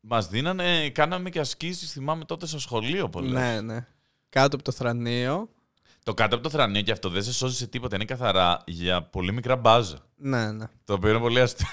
Μας 0.02 0.28
δίνανε, 0.28 0.90
κάναμε 0.90 1.30
και 1.30 1.40
ασκήσεις, 1.40 1.92
θυμάμαι 1.92 2.26
τότε 2.26 2.48
στο 2.48 2.60
σχολείο 2.60 3.10
πολλές. 3.10 3.32
Ναι, 3.32 3.62
ναι. 3.62 3.88
Κάτω 4.30 4.56
από 4.56 4.64
το 4.66 4.72
θρανείο. 4.72 5.50
Το 6.08 6.14
κάτω 6.14 6.36
από 6.36 6.44
το 6.44 6.50
θρανείο 6.50 6.82
και 6.82 6.92
αυτό 6.92 7.10
δεν 7.10 7.24
σε 7.24 7.34
σώζει 7.34 7.56
σε 7.56 7.68
τίποτα. 7.68 7.96
Είναι 7.96 8.06
καθαρά 8.06 8.64
για 8.66 9.04
πολύ 9.04 9.32
μικρά 9.34 9.56
μπάζα. 9.56 9.98
Ναι, 10.16 10.52
ναι. 10.52 10.66
Το 10.84 10.94
οποίο 10.94 11.10
είναι 11.10 11.20
πολύ 11.20 11.42
αστείο. 11.42 11.68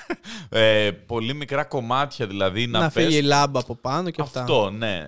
Ε, 0.48 0.90
πολύ 0.90 1.34
μικρά 1.34 1.64
κομμάτια 1.64 2.26
δηλαδή 2.26 2.66
να, 2.66 2.78
Να, 2.78 2.90
πες- 2.90 3.06
φύγει 3.06 3.18
η 3.18 3.22
λάμπα 3.22 3.60
από 3.60 3.76
πάνω 3.76 4.10
και 4.10 4.22
αυτά. 4.22 4.40
Αυτό, 4.40 4.70
ναι. 4.70 5.06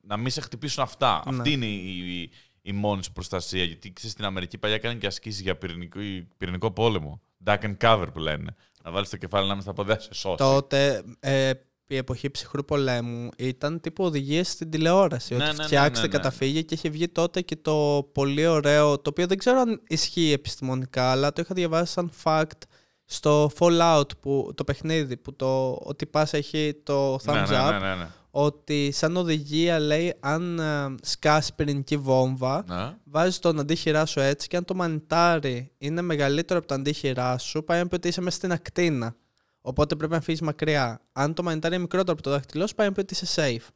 Να 0.00 0.16
μην 0.16 0.30
σε 0.30 0.40
χτυπήσουν 0.40 0.82
αυτά. 0.82 1.22
Ναι. 1.26 1.36
Αυτή 1.36 1.52
είναι 1.52 1.66
η, 1.66 2.20
η, 2.20 2.30
η 2.62 2.72
μόνη 2.72 3.04
σου 3.04 3.12
προστασία. 3.12 3.64
Γιατί 3.64 3.92
ξέρεις 3.92 4.12
στην 4.12 4.24
Αμερική 4.24 4.58
παλιά 4.58 4.78
κάνανε 4.78 5.00
και 5.00 5.06
ασκήσεις 5.06 5.40
για 5.40 5.56
πυρηνικό, 5.56 5.98
πυρηνικό 6.36 6.70
πόλεμο. 6.70 7.20
Duck 7.44 7.58
and 7.60 7.76
cover 7.80 8.06
που 8.12 8.18
λένε. 8.18 8.54
Να 8.84 8.90
βάλεις 8.90 9.08
το 9.08 9.16
κεφάλι 9.16 9.48
να 9.48 9.60
στα 9.60 9.72
πόδια, 9.72 10.00
σε 10.00 10.14
σώσει. 10.14 10.36
Τότε, 10.36 11.02
ε, 11.20 11.50
η 11.94 11.96
εποχή 11.96 12.30
ψυχρού 12.30 12.64
πολέμου, 12.64 13.28
ήταν 13.36 13.80
τύπου 13.80 14.04
οδηγίες 14.04 14.48
στην 14.50 14.70
τηλεόραση. 14.70 15.34
Ναι, 15.34 15.44
ότι 15.44 15.52
ναι, 15.52 15.58
ναι, 15.58 15.64
φτιάξτε 15.64 16.06
ναι, 16.06 16.12
ναι. 16.12 16.16
καταφύγια 16.16 16.62
και 16.62 16.74
είχε 16.74 16.88
βγει 16.88 17.08
τότε 17.08 17.40
και 17.40 17.56
το 17.56 18.08
πολύ 18.12 18.46
ωραίο, 18.46 18.98
το 18.98 19.10
οποίο 19.10 19.26
δεν 19.26 19.38
ξέρω 19.38 19.60
αν 19.60 19.80
ισχύει 19.88 20.32
επιστημονικά, 20.32 21.10
αλλά 21.10 21.32
το 21.32 21.42
είχα 21.42 21.54
διαβάσει 21.54 21.92
σαν 21.92 22.10
fact 22.24 22.60
στο 23.04 23.50
Fallout, 23.58 24.18
που, 24.20 24.52
το 24.54 24.64
παιχνίδι, 24.64 25.16
που 25.16 25.36
το, 25.36 25.78
ο 25.82 25.94
τυπάς 25.96 26.32
έχει 26.32 26.80
το 26.82 27.14
thumbs 27.14 27.32
ναι, 27.32 27.42
up, 27.42 27.70
ναι, 27.70 27.78
ναι, 27.78 27.88
ναι, 27.88 27.94
ναι. 27.94 28.06
ότι 28.30 28.90
σαν 28.92 29.16
οδηγία 29.16 29.78
λέει 29.78 30.14
αν 30.20 30.58
ε, 30.58 30.94
σκάσει 31.02 31.54
πυρηνική 31.54 31.96
βόμβα, 31.96 32.64
Ναι. 32.68 32.96
βάζεις 33.04 33.38
τον 33.38 33.58
αντίχειρά 33.58 34.06
σου 34.06 34.20
έτσι 34.20 34.48
και 34.48 34.56
αν 34.56 34.64
το 34.64 34.74
μανιτάρι 34.74 35.72
είναι 35.78 36.02
μεγαλύτερο 36.02 36.58
από 36.58 36.68
το 36.68 36.74
αντίχειρά 36.74 37.38
σου, 37.38 37.64
πάει 37.64 37.78
να 37.82 37.88
πει 37.88 37.94
ότι 37.94 38.08
είσαι 38.08 38.20
μέσα 38.20 38.36
στην 38.36 38.52
ακτίνα. 38.52 39.14
Οπότε 39.60 39.96
πρέπει 39.96 40.12
να 40.12 40.20
φύγεις 40.20 40.40
μακριά. 40.40 41.00
Αν 41.12 41.34
το 41.34 41.42
μανιτάρι 41.42 41.74
είναι 41.74 41.82
μικρότερο 41.82 42.12
από 42.12 42.22
το 42.22 42.30
δάχτυλό 42.30 42.66
σου, 42.66 42.74
πάει 42.74 42.86
να 42.86 42.92
πει 42.92 43.00
ότι 43.00 43.14
είσαι 43.14 43.26
safe. 43.36 43.68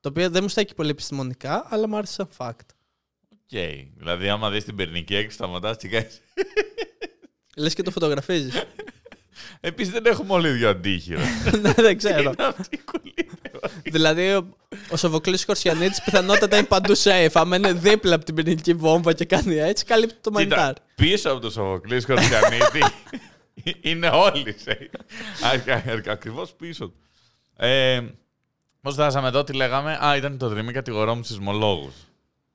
Το 0.00 0.08
οποίο 0.08 0.30
δεν 0.30 0.42
μου 0.42 0.48
στέκει 0.48 0.74
πολύ 0.74 0.90
επιστημονικά, 0.90 1.66
αλλά 1.68 1.88
μου 1.88 1.96
άρεσε 1.96 2.12
σαν 2.12 2.28
fact. 2.36 2.66
OK. 3.32 3.58
Δηλαδή, 3.96 4.28
άμα 4.28 4.50
δεις 4.50 4.64
την 4.64 4.76
πυρηνική 4.76 5.14
έκρηξη, 5.14 5.36
σταματάς 5.36 5.76
και 5.76 5.88
κάνει. 5.88 6.06
Λες 7.56 7.74
και 7.74 7.82
το 7.82 7.90
φωτογραφίζεις. 7.90 8.54
Επίσης, 9.60 9.92
δεν 9.92 10.06
έχουμε 10.06 10.32
όλοι 10.32 10.50
ίδιο 10.50 10.68
αντίχειρα. 10.68 11.20
ναι, 11.62 11.72
δεν 11.72 11.96
ξέρω. 11.96 12.18
Είναι 12.20 12.34
αυτή 12.58 12.76
η 12.76 12.80
κουλίδα. 12.84 13.70
δηλαδή, 13.82 14.34
ο, 14.34 14.56
ο 14.90 14.96
Σοφοκλής 14.96 15.44
Σχορτσανίτης 15.44 16.02
πιθανότατα 16.02 16.56
είναι 16.56 16.66
παντού 16.66 16.96
safe. 16.96 17.30
Αν 17.32 17.52
είναι 17.52 17.72
δίπλα 17.72 18.14
από 18.14 18.24
την 18.24 18.34
πυρηνική 18.34 18.74
βόμβα 18.74 19.12
και 19.12 19.24
κάνει 19.24 19.56
έτσι, 19.56 19.84
καλύπτει 19.84 20.16
το 20.20 20.30
μανιτάρι. 20.30 20.74
Κοίτα, 20.74 21.10
πίσω 21.10 21.30
από 21.30 21.40
το 21.40 21.50
Σοφοκλής 21.50 22.06
Κορτσιανίτη 22.06 22.82
είναι 23.90 24.08
όλοι. 24.08 24.56
Ακριβώς 26.08 26.52
πίσω 26.52 26.88
του. 26.88 26.96
Ε, 27.56 28.00
Πώς 28.80 28.94
φτάσαμε 28.94 29.28
εδώ, 29.28 29.44
τι 29.44 29.52
λέγαμε; 29.52 29.98
Α, 30.04 30.16
ήταν 30.16 30.38
το 30.38 30.48
δρυμή 30.48 30.72
κατηγορώ 30.72 31.14
μου 31.14 31.22
σεισμολόγους. 31.22 31.94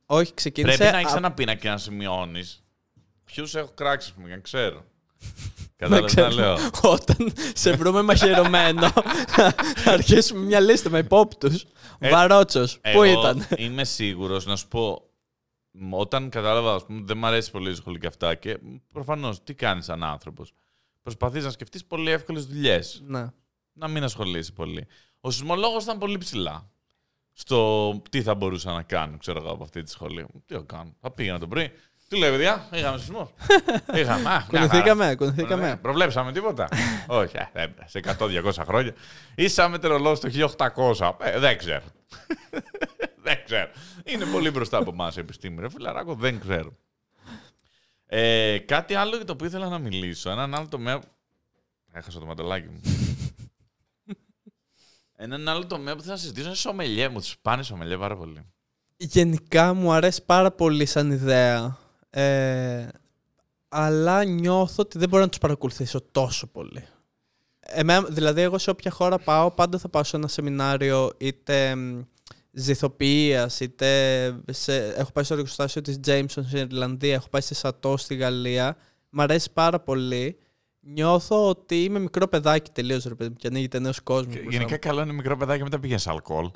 Όχι, 0.06 0.34
ξεκίνησε. 0.34 0.78
Πρέπει 0.78 0.94
να 0.94 1.00
έχεις 1.00 1.14
α- 1.14 1.18
ένα 1.18 1.32
πίνακα 1.32 1.60
και 1.60 1.70
να 1.70 1.78
σημειώνεις 1.78 2.64
ποιους 3.24 3.56
έχω 3.56 3.72
κράξει, 3.76 4.08
ας 4.10 4.14
πούμε, 4.16 4.28
για 4.28 4.36
να 4.36 4.42
ξέρω. 4.42 4.86
Δεν 5.18 5.76
Κατάλαβες 5.78 6.14
να 6.16 6.28
ξέρω. 6.28 6.42
λέω; 6.42 6.58
Όταν 6.94 7.34
σε 7.54 7.72
βρούμε 7.76 8.02
μαχαιρωμένο, 8.02 8.90
θα 9.76 9.92
αρχίσουμε 9.92 10.46
μια 10.46 10.60
λίστα 10.60 10.90
με 10.90 10.98
υπόπτους. 10.98 11.66
Ε, 12.00 12.10
Βαρότσος. 12.10 12.74
Πού 12.76 12.82
Εγώ 12.84 13.04
ήταν; 13.04 13.48
Είμαι 13.58 13.84
σίγουρος 13.84 14.46
να 14.46 14.56
σου 14.56 14.68
πω. 14.68 15.10
μ, 15.72 15.94
Όταν 15.94 16.30
κατάλαβα, 16.30 16.74
ας 16.74 16.86
πούμε, 16.86 17.02
δεν 17.06 17.18
μου 17.18 17.26
αρέσει 17.26 17.52
πολύ 17.52 17.70
η 17.72 17.76
σχολή 17.76 18.00
και 18.00 18.08
αυτά 18.08 18.36
και 18.36 18.58
προφανώς 18.92 19.44
τι 19.44 19.54
κάνεις 19.54 19.86
σαν 19.86 20.04
άνθρωπος; 20.04 20.54
Προσπαθείς 21.04 21.44
να 21.44 21.50
σκεφτείς 21.50 21.86
πολύ 21.86 22.12
εύκολες 22.12 22.46
δουλειές. 22.46 23.02
Ναι. 23.08 23.28
να 23.74 23.88
μην 23.88 24.04
ασχολείσαι 24.04 24.52
πολύ. 24.52 24.88
Ο 25.20 25.32
σεισμολόγος 25.32 25.84
ήταν 25.84 25.98
πολύ 25.98 26.18
ψηλά. 26.18 26.72
Στο 27.36 27.92
τι 28.10 28.22
θα 28.22 28.36
μπορούσα 28.36 28.72
να 28.72 28.84
κάνω, 28.84 29.18
ξέρω 29.18 29.40
εγώ, 29.40 29.52
από 29.52 29.64
αυτή 29.64 29.84
τη 29.84 29.90
σχολή. 29.90 30.26
Τι 30.46 30.54
θα 30.54 30.64
κάνω. 30.66 30.96
Θα 31.02 31.12
πήγαινα 31.12 31.40
το 31.40 31.48
πρωί. 31.48 31.72
Τι 32.08 32.18
λέει, 32.18 32.30
παιδιά, 32.30 32.70
είχαμε 32.74 32.98
σεισμό. 32.98 33.32
είχαμε. 34.00 34.30
Α, 34.30 34.34
μια 34.34 34.46
Κουνηθήκαμε, 34.50 35.04
χαρά. 35.04 35.16
κουνηθήκαμε. 35.16 35.62
Ωραία. 35.64 35.78
Προβλέψαμε 35.78 36.32
τίποτα. 36.32 36.68
Όχι, 37.08 37.36
ε, 37.38 37.46
δεν- 37.54 37.74
σε 37.86 38.00
100-200 38.20 38.64
χρόνια. 38.66 38.94
Είσαι 39.36 39.54
σαν 39.54 39.72
μετεωρολόγο 39.72 40.18
το 40.18 40.30
1800. 40.58 41.12
Ε, 41.20 41.40
δεν 41.40 41.58
ξέρω. 41.58 41.84
δεν 43.26 43.44
ξέρω. 43.46 43.70
Είναι 44.06 44.26
πολύ 44.26 44.52
μπροστά 44.52 44.78
από 44.78 44.90
εμάς 44.92 45.16
η 45.16 45.20
επιστήμη. 45.20 45.62
Ρε 45.62 45.70
φιλαράκο, 45.70 46.14
δεν 46.16 46.40
ξέρω. 46.40 46.78
Ε, 48.16 48.58
κάτι 48.58 48.94
άλλο 48.94 49.16
για 49.16 49.26
το 49.26 49.34
οποίο 49.34 49.48
ήθελα 49.48 49.70
να 49.70 49.80
μιλήσω. 49.80 50.30
Έναν 50.30 50.56
άλλο 50.56 50.68
τομέα. 50.68 51.02
Έχασα 51.92 52.20
το 52.20 52.26
ματελάκι 52.26 52.68
μου. 52.68 52.82
Έναν 55.16 55.48
άλλο 55.48 55.66
τομέα 55.66 55.96
που 55.96 56.02
θέλω 56.02 56.14
να 56.14 56.20
συζητήσω 56.20 56.48
είναι 56.48 56.56
σομελιέ. 56.56 57.10
Μου 57.10 57.20
του 57.20 57.30
πάνε 57.42 57.64
σομελιέ 57.64 57.98
πάρα 57.98 58.18
πολύ. 58.18 58.46
Γενικά 58.98 59.74
μου 59.74 59.92
αρέσει 59.92 60.24
πάρα 60.26 60.52
πολύ 60.52 60.86
σαν 60.86 61.12
ιδέα. 61.12 61.78
Ε, 62.10 62.88
αλλά 63.68 64.24
νιώθω 64.24 64.84
ότι 64.84 64.98
δεν 64.98 65.10
μπορώ 65.10 65.24
να 65.24 65.30
τους 65.30 65.40
παρακολουθήσω 65.40 66.02
τόσο 66.12 66.48
πολύ. 66.48 66.88
Εμένα, 67.60 68.08
δηλαδή, 68.10 68.42
εγώ 68.42 68.58
σε 68.58 68.70
όποια 68.70 68.92
χώρα 68.92 69.18
πάω, 69.18 69.52
πάντα 69.52 69.78
θα 69.78 69.90
πάω 69.90 70.04
σε 70.04 70.16
ένα 70.16 70.28
σεμινάριο 70.28 71.12
είτε 71.18 71.76
μ, 72.54 72.60
ζηθοποιίας, 72.62 73.60
είτε 73.60 73.88
σε, 74.52 74.94
έχω 74.94 75.12
πάει 75.12 75.24
στο 75.24 75.34
εργοστάσιο 75.34 75.82
της 75.82 76.00
Jameson 76.08 76.26
στην 76.28 76.58
Ιρλανδία, 76.58 77.14
έχω 77.14 77.30
πάει 77.30 77.42
σε 77.42 77.54
Σατό 77.54 77.98
στη 77.98 78.16
Γαλλία. 78.16 78.78
Μ' 79.10 79.22
αρέσει 79.22 79.52
πάρα 79.54 79.80
πολύ. 79.80 80.38
Νιώθω 80.86 81.50
ότι 81.50 81.84
είμαι 81.84 82.00
μικρό 82.00 82.28
παιδάκι 82.28 82.72
τελείως, 82.72 83.04
ρε 83.04 83.16
παιδί 83.16 83.30
μου, 83.30 83.36
και 83.36 83.48
ανοίγεται 83.48 83.80
νέος 83.80 84.02
κόσμος. 84.02 84.36
Γενικά 84.50 84.78
καλό 84.78 85.02
είναι 85.02 85.14
μικρό 85.14 85.38
παιδάκι 85.38 85.58
και 85.58 85.64
μετά 85.64 85.80
πήγαινε 85.80 86.00
σε 86.00 86.10
αλκοόλ. 86.10 86.50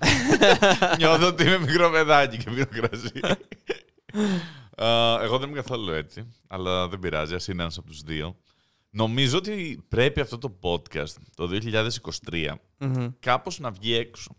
Νιώθω 0.98 1.28
ότι 1.28 1.44
είμαι 1.44 1.60
μικρό 1.60 1.90
παιδάκι 1.90 2.38
και 2.38 2.50
πίνω 2.50 2.66
κρασί. 2.66 3.20
Α, 4.84 5.20
εγώ 5.24 5.38
δεν 5.38 5.50
είμαι 5.50 5.62
καθόλου 5.62 5.92
έτσι, 5.92 6.32
αλλά 6.48 6.88
δεν 6.88 7.00
πειράζει, 7.00 7.34
ας 7.34 7.48
είναι 7.48 7.62
ένας 7.62 7.78
από 7.78 7.88
τους 7.88 8.02
δύο. 8.02 8.36
Νομίζω 8.90 9.38
ότι 9.38 9.86
πρέπει 9.88 10.20
αυτό 10.20 10.38
το 10.38 10.60
podcast 10.62 11.14
το 11.36 11.50
2023 12.30 12.54
κάπως 13.20 13.60
να 13.60 13.72
βγει 13.72 13.96
έξω. 13.96 14.36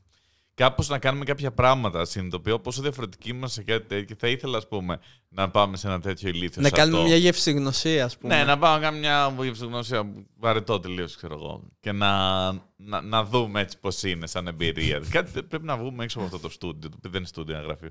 Κάπως 0.58 0.88
να 0.88 0.98
κάνουμε 0.98 1.24
κάποια 1.24 1.52
πράγματα. 1.52 2.04
Συνειδητοποιώ 2.04 2.58
πόσο 2.60 2.82
διαφορετικοί 2.82 3.28
είμαστε 3.28 3.60
σε 3.62 3.72
κάτι 3.72 3.86
τέτοιο. 3.86 4.16
Θα 4.18 4.28
ήθελα, 4.28 4.56
ας 4.58 4.68
πούμε, 4.68 4.98
να 5.28 5.50
πάμε 5.50 5.76
σε 5.76 5.86
ένα 5.86 6.00
τέτοιο 6.00 6.28
ηλίθιος 6.28 6.56
Να 6.56 6.62
σαν 6.68 6.72
κάνουμε 6.78 6.96
το- 6.98 7.04
μια 7.04 7.16
γευσηγνωσία, 7.16 8.04
ας 8.04 8.18
πούμε. 8.18 8.36
ναι, 8.36 8.44
να 8.44 8.58
πάμε 8.58 8.74
να 8.74 8.80
κάνουμε 8.82 9.00
μια 9.00 9.34
γευσογνωσία 9.44 10.12
βαρετό 10.36 10.80
τελείως, 10.80 11.16
ξέρω 11.16 11.34
εγώ. 11.34 11.62
Και 11.80 11.92
να, 11.92 12.52
να, 12.76 13.00
να 13.02 13.24
δούμε 13.24 13.60
έτσι 13.60 13.78
πώς 13.78 14.02
είναι 14.02 14.26
σαν 14.26 14.46
εμπειρία. 14.46 15.02
Κάτι 15.10 15.32
τε- 15.32 15.42
πρέπει 15.44 15.64
να 15.64 15.76
βγούμε 15.76 16.04
έξω 16.04 16.18
από 16.18 16.26
αυτό 16.26 16.38
το 16.38 16.48
στούντιο. 16.48 16.88
Το 16.90 16.94
οποίο 16.98 17.10
δεν 17.10 17.20
είναι 17.20 17.28
στούντιο, 17.28 17.54
είναι 17.56 17.64
γραφείο. 17.64 17.90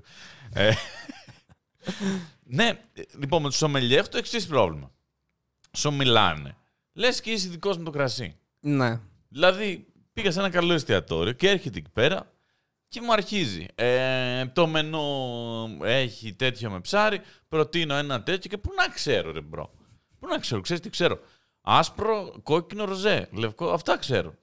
Ε, 0.52 0.70
ναι, 2.58 2.66
ε, 2.92 3.02
λοιπόν, 3.18 3.42
με 3.42 3.48
τους 3.48 3.56
σομελιέ 3.58 3.98
έχω 3.98 4.08
το 4.08 4.18
εξής 4.18 4.46
πρόβλημα. 4.46 4.90
Σου 5.76 5.92
μιλάνε. 5.92 6.56
Λες 6.92 7.20
και 7.20 7.30
είσαι 7.30 7.46
ειδικός 7.46 7.78
με 7.78 7.84
το 7.84 7.90
κρασί. 7.90 8.36
ναι. 8.60 9.00
Δηλαδή, 9.28 9.86
πήγα 10.12 10.30
σε 10.30 10.38
ένα 10.38 10.50
καλό 10.50 10.72
εστιατόριο 10.72 11.32
και 11.32 11.48
έρχεται 11.48 11.78
εκεί 11.78 11.90
πέρα 11.92 12.32
και 12.88 13.00
μου 13.00 13.12
αρχίζει. 13.12 13.66
Ε, 13.74 14.46
το 14.46 14.66
μενού 14.66 15.04
έχει 15.82 16.32
τέτοιο 16.32 16.70
με 16.70 16.80
ψάρι, 16.80 17.20
προτείνω 17.48 17.94
ένα 17.94 18.22
τέτοιο 18.22 18.50
και 18.50 18.58
πού 18.58 18.70
να 18.76 18.88
ξέρω, 18.88 19.32
ρε 19.32 19.40
bro. 19.40 19.70
Πού 20.18 20.26
να 20.26 20.38
ξέρω, 20.38 20.60
ξέρεις 20.60 20.82
τι 20.82 20.90
ξέρω. 20.90 21.18
Άσπρο, 21.60 22.34
κόκκινο, 22.42 22.84
ροζέ, 22.84 23.28
λευκό, 23.32 23.70
αυτά 23.70 23.98
ξέρω. 23.98 24.34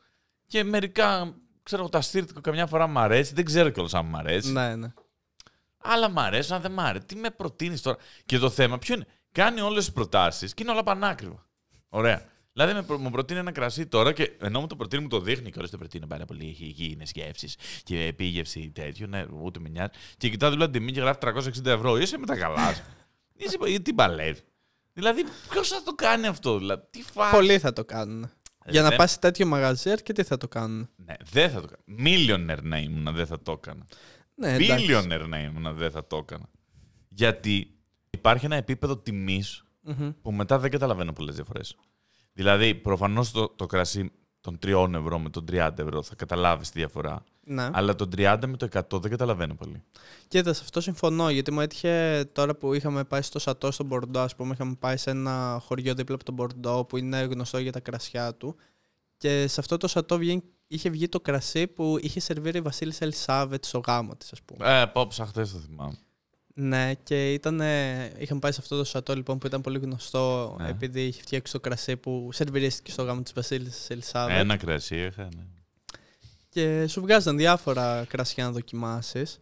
Και 0.47 0.63
μερικά, 0.63 1.35
ξέρω, 1.63 1.89
το 1.89 2.01
Ασύρτικο 2.01 2.41
καμιά 2.41 2.67
φορά 2.67 2.87
μ' 2.87 2.97
αρέσει, 2.97 3.33
δεν 3.33 3.45
ξέρω 3.45 3.69
κιόλας 3.69 3.93
αν 3.93 4.05
μ' 4.05 4.15
αρέσει. 4.15 4.51
Ναι, 4.51 4.75
ναι. 4.75 4.93
Άλλα 5.77 6.09
μ' 6.09 6.19
αρέσουν, 6.19 6.55
αν 6.55 6.61
δεν 6.61 6.71
μ' 6.71 6.79
αρέσει. 6.79 7.05
Τι 7.05 7.15
με 7.15 7.29
προτείνεις 7.29 7.81
τώρα; 7.81 7.97
Και 8.25 8.37
το 8.37 8.49
θέμα 8.49 8.77
ποιο 8.77 8.95
είναι; 8.95 9.05
Κάνει 9.35 9.61
όλες 9.61 9.85
τις 9.85 9.93
προτάσεις 9.93 10.53
και 10.53 10.63
είναι 10.63 10.71
όλα 10.71 10.83
πανάκριβα. 10.83 11.45
Ωραία. 11.89 12.25
Δηλαδή 12.57 12.73
με 12.73 12.83
προ- 12.83 12.97
μου 12.97 13.09
προτείνει 13.09 13.39
ένα 13.39 13.51
κρασί 13.51 13.87
τώρα 13.87 14.13
και 14.13 14.31
ενώ 14.39 14.59
μου 14.59 14.67
το 14.67 14.75
προτείνει 14.75 15.01
μου 15.01 15.07
το 15.09 15.19
δείχνει 15.19 15.49
και 15.51 15.57
όλες 15.57 15.69
το 15.71 15.77
προτείνει 15.77 16.07
πάρα 16.07 16.25
πολύ 16.25 16.43
υγιεινές 16.59 17.11
γεύσει 17.13 17.49
και 17.83 18.05
επίγευση 18.05 18.71
τέτοιο. 18.75 19.07
Ναι, 19.07 19.25
ούτε 19.41 19.59
με 19.59 19.69
νοιάζει. 19.69 19.89
Και 20.17 20.29
κοιτάω 20.29 20.49
δίπλα 20.49 20.65
την 20.69 20.73
τιμή 20.73 20.91
και 20.91 20.99
γράφει 20.99 21.19
360 21.21 21.65
ευρώ. 21.65 21.97
Είσαι 21.97 22.17
με 22.17 22.25
τα 22.25 22.35
καλά 22.37 22.73
σου. 22.73 22.83
Είσαι 23.37 23.57
ή 23.67 23.81
τι 23.81 23.93
παλεύει. 23.93 24.39
Δηλαδή, 24.93 25.23
ποιος 25.49 25.67
θα 25.69 25.83
το 25.83 25.93
κάνει 25.95 26.27
αυτό, 26.27 26.57
δηλαδή, 26.57 26.83
τι 26.89 27.01
φάση. 27.01 27.35
Πολλοί 27.35 27.59
θα 27.59 27.73
το 27.73 27.85
κάνουν. 27.85 28.29
Για 28.65 28.81
να 28.81 28.87
δεν- 28.89 28.97
πας 28.97 29.11
σε 29.11 29.19
τέτοιο 29.19 29.45
μαγαζί, 29.45 29.89
αρκετοί 29.91 30.23
θα 30.23 30.37
το 30.37 30.47
κάνουν. 30.47 30.89
Ναι, 30.95 31.13
δεν 31.31 31.49
θα 31.49 31.61
το 31.61 31.67
κάνω. 31.67 31.99
Millionaire 32.09 32.61
να 32.63 32.77
ήμουν, 32.77 33.15
δεν 33.15 33.25
θα 33.27 33.41
το 33.41 33.51
έκανα. 33.51 33.85
Ναι, 34.35 34.53
εντάξει. 34.53 34.85
Billionaire 34.89 35.25
να 35.27 35.39
ήμουν, 35.39 35.75
δεν 35.75 35.91
θα 35.91 36.07
το 36.07 36.17
έκανα. 36.17 36.49
Γιατί 37.09 37.77
υπάρχει 38.09 38.45
ένα 38.45 38.55
επίπεδο 38.55 38.97
τιμής 38.97 39.63
Μμμ. 39.81 40.11
που 40.21 40.31
μετά 40.31 40.59
δεν 40.59 40.71
καταλαβαίνω 40.71 41.13
πολλές 41.13 41.35
διαφορές. 41.35 41.75
Δηλαδή, 42.35 42.75
προφανώς 42.75 43.31
το, 43.31 43.49
το 43.55 43.65
κρασί 43.65 44.11
των 44.41 44.59
3 44.65 44.93
ευρώ 44.93 45.19
με 45.19 45.29
των 45.29 45.45
30 45.51 45.69
ευρώ 45.77 46.03
θα 46.03 46.15
καταλάβεις 46.15 46.69
τη 46.69 46.79
διαφορά. 46.79 47.23
Ναι. 47.43 47.69
Αλλά 47.73 47.95
το 47.95 48.07
30 48.15 48.37
με 48.47 48.57
το 48.57 48.67
100 48.73 49.01
δεν 49.01 49.11
καταλαβαίνω 49.11 49.55
πολύ. 49.55 49.83
Κοίτα, 50.27 50.53
σε 50.53 50.61
αυτό 50.63 50.81
συμφωνώ, 50.81 51.29
γιατί 51.29 51.51
μου 51.51 51.61
έτυχε 51.61 52.25
τώρα 52.31 52.55
που 52.55 52.73
είχαμε 52.73 53.03
πάει 53.03 53.21
στο 53.21 53.39
Σατό 53.39 53.71
στον 53.71 53.85
Μπορντό, 53.85 54.19
ας 54.19 54.35
πούμε, 54.35 54.53
είχαμε 54.53 54.75
πάει 54.79 54.97
σε 54.97 55.09
ένα 55.09 55.61
χωριό 55.65 55.93
δίπλα 55.93 56.15
από 56.15 56.23
τον 56.23 56.33
Μπορντό 56.33 56.85
που 56.85 56.97
είναι 56.97 57.21
γνωστό 57.21 57.57
για 57.57 57.71
τα 57.71 57.79
κρασιά 57.79 58.35
του. 58.35 58.55
Και 59.17 59.47
σε 59.47 59.59
αυτό 59.59 59.77
το 59.77 59.87
Σατό 59.87 60.17
βγαίνει 60.17 60.43
είχε 60.67 60.89
βγει 60.89 61.09
το 61.09 61.19
κρασί 61.19 61.67
που 61.67 61.97
είχε 62.01 62.19
σερβίρει 62.19 62.57
η 62.57 62.61
Βασίλισσα 62.61 63.03
Ελισάβετς 63.03 63.67
στο 63.67 63.81
γάμος 63.87 64.15
της, 64.17 64.31
ας 64.31 64.41
πούμε. 64.41 64.81
Ε, 64.81 64.85
πόψα 64.85 65.25
χθες 65.25 65.51
το 65.51 65.57
θυμάμαι. 65.57 65.97
Ναι, 66.57 66.93
και 66.93 67.33
ήταν, 67.33 67.61
είχαμε 68.17 68.39
πάει 68.39 68.51
σε 68.51 68.59
αυτό 68.61 68.77
το 68.77 68.83
σατό 68.83 69.15
λοιπόν 69.15 69.37
που 69.37 69.47
ήταν 69.47 69.61
πολύ 69.61 69.79
γνωστό 69.79 70.55
Ναι. 70.59 70.69
επειδή 70.69 71.05
είχε 71.05 71.21
φτιάξει 71.21 71.51
το 71.51 71.59
κρασί 71.59 71.97
που 71.97 72.29
σερβιρίστηκε 72.31 72.91
στο 72.91 73.03
γάμο 73.03 73.21
της 73.21 73.33
Βασίλισσας 73.33 73.89
Ελισάβετ. 73.89 74.37
Ένα 74.37 74.57
κρασί 74.57 75.05
είχα, 75.05 75.23
ναι. 75.23 75.43
Και 76.49 76.87
σου 76.87 77.01
βγάζαν 77.01 77.37
διάφορα 77.37 78.05
κρασιά 78.07 78.43
να 78.43 78.51
δοκιμάσεις. 78.51 79.39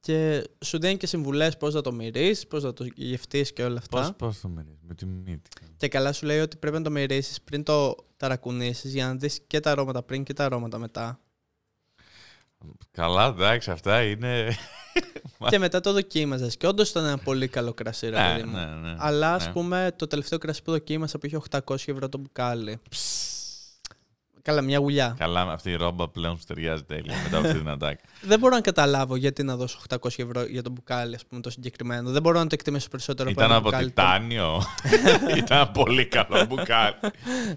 Και 0.00 0.48
σου 0.64 0.78
δίνει 0.78 0.96
και 0.96 1.06
συμβουλές 1.06 1.56
πώς 1.56 1.74
να 1.74 1.80
το 1.80 1.92
μυρίσεις, 1.92 2.46
πώς 2.46 2.62
να 2.62 2.72
το 2.72 2.86
γευτείς 2.94 3.52
και 3.52 3.64
όλα 3.64 3.78
αυτά. 3.78 4.00
Πώς, 4.00 4.12
πώς 4.16 4.40
το 4.40 4.48
μυρίζεις, 4.48 4.78
με 4.82 4.94
τη 4.94 5.06
μύτη. 5.06 5.50
Και 5.76 5.88
καλά 5.88 6.12
σου 6.12 6.26
λέει 6.26 6.40
ότι 6.40 6.56
πρέπει 6.56 6.76
να 6.76 6.82
το 6.82 6.90
μυρίσεις 6.90 7.42
πριν 7.42 7.62
το 7.62 7.96
ταρακουνήσεις 8.16 8.92
για 8.92 9.06
να 9.06 9.14
δεις 9.14 9.40
και 9.46 9.60
τα 9.60 9.70
αρώματα 9.70 10.02
πριν 10.02 10.24
και 10.24 10.32
τα 10.32 10.44
αρώματα 10.44 10.78
μετά. 10.78 11.20
Καλά, 12.90 13.26
εντάξει, 13.26 13.70
αυτά 13.70 14.02
είναι... 14.02 14.56
και 15.50 15.58
μετά 15.58 15.80
το 15.80 15.92
δοκίμαζες. 15.92 16.56
Και 16.56 16.66
όντως 16.66 16.90
ήταν 16.90 17.04
ένα 17.04 17.18
πολύ 17.18 17.48
καλό 17.48 17.72
κρασί, 17.72 18.08
ρε 18.08 18.20
ναι, 18.20 18.32
παιδί 18.32 18.48
μου. 18.48 18.56
ναι, 18.56 18.64
ναι. 18.64 18.96
Αλλά 18.98 19.34
ας 19.34 19.46
ναι. 19.46 19.52
πούμε 19.52 19.92
το 19.96 20.06
τελευταίο 20.06 20.38
κρασί 20.38 20.62
που 20.62 20.70
δοκίμασα 20.70 21.18
που 21.18 21.26
είχε 21.26 21.40
800 21.50 21.74
ευρώ 21.86 22.08
το 22.08 22.18
μπουκάλι. 22.18 22.80
Καλά, 24.42 24.60
μια 24.62 24.78
γουλιά. 24.78 25.14
Καλά, 25.18 25.40
αυτή 25.40 25.70
η 25.70 25.74
ρόμπα 25.74 26.08
πλέον 26.08 26.36
σου 26.38 26.44
ταιριάζει 26.46 26.82
τέλεια 26.82 27.14
μετά 27.22 27.36
από 27.38 27.46
αυτή 27.46 27.58
την 27.58 27.68
ατάκα. 27.68 28.00
Δεν 28.30 28.38
μπορώ 28.38 28.54
να 28.54 28.60
καταλάβω 28.60 29.16
γιατί 29.16 29.42
να 29.42 29.56
δώσω 29.56 29.78
800 29.88 29.96
ευρώ 30.16 30.44
για 30.44 30.62
το 30.62 30.70
μπουκάλι, 30.70 31.14
ας 31.14 31.26
πούμε, 31.26 31.40
το 31.40 31.50
συγκεκριμένο. 31.50 32.10
Δεν 32.10 32.22
μπορώ 32.22 32.38
να 32.38 32.46
το 32.46 32.54
εκτιμήσω 32.58 32.88
περισσότερο 32.88 33.30
Ήταν 33.30 33.44
ένα 33.44 33.54
από 33.54 33.64
μπουκάλι. 33.64 33.86
τιτάνιο. 33.88 34.62
Ήταν 35.36 35.70
πολύ 35.72 36.06
καλό 36.06 36.44
μπουκάλι. 36.48 36.94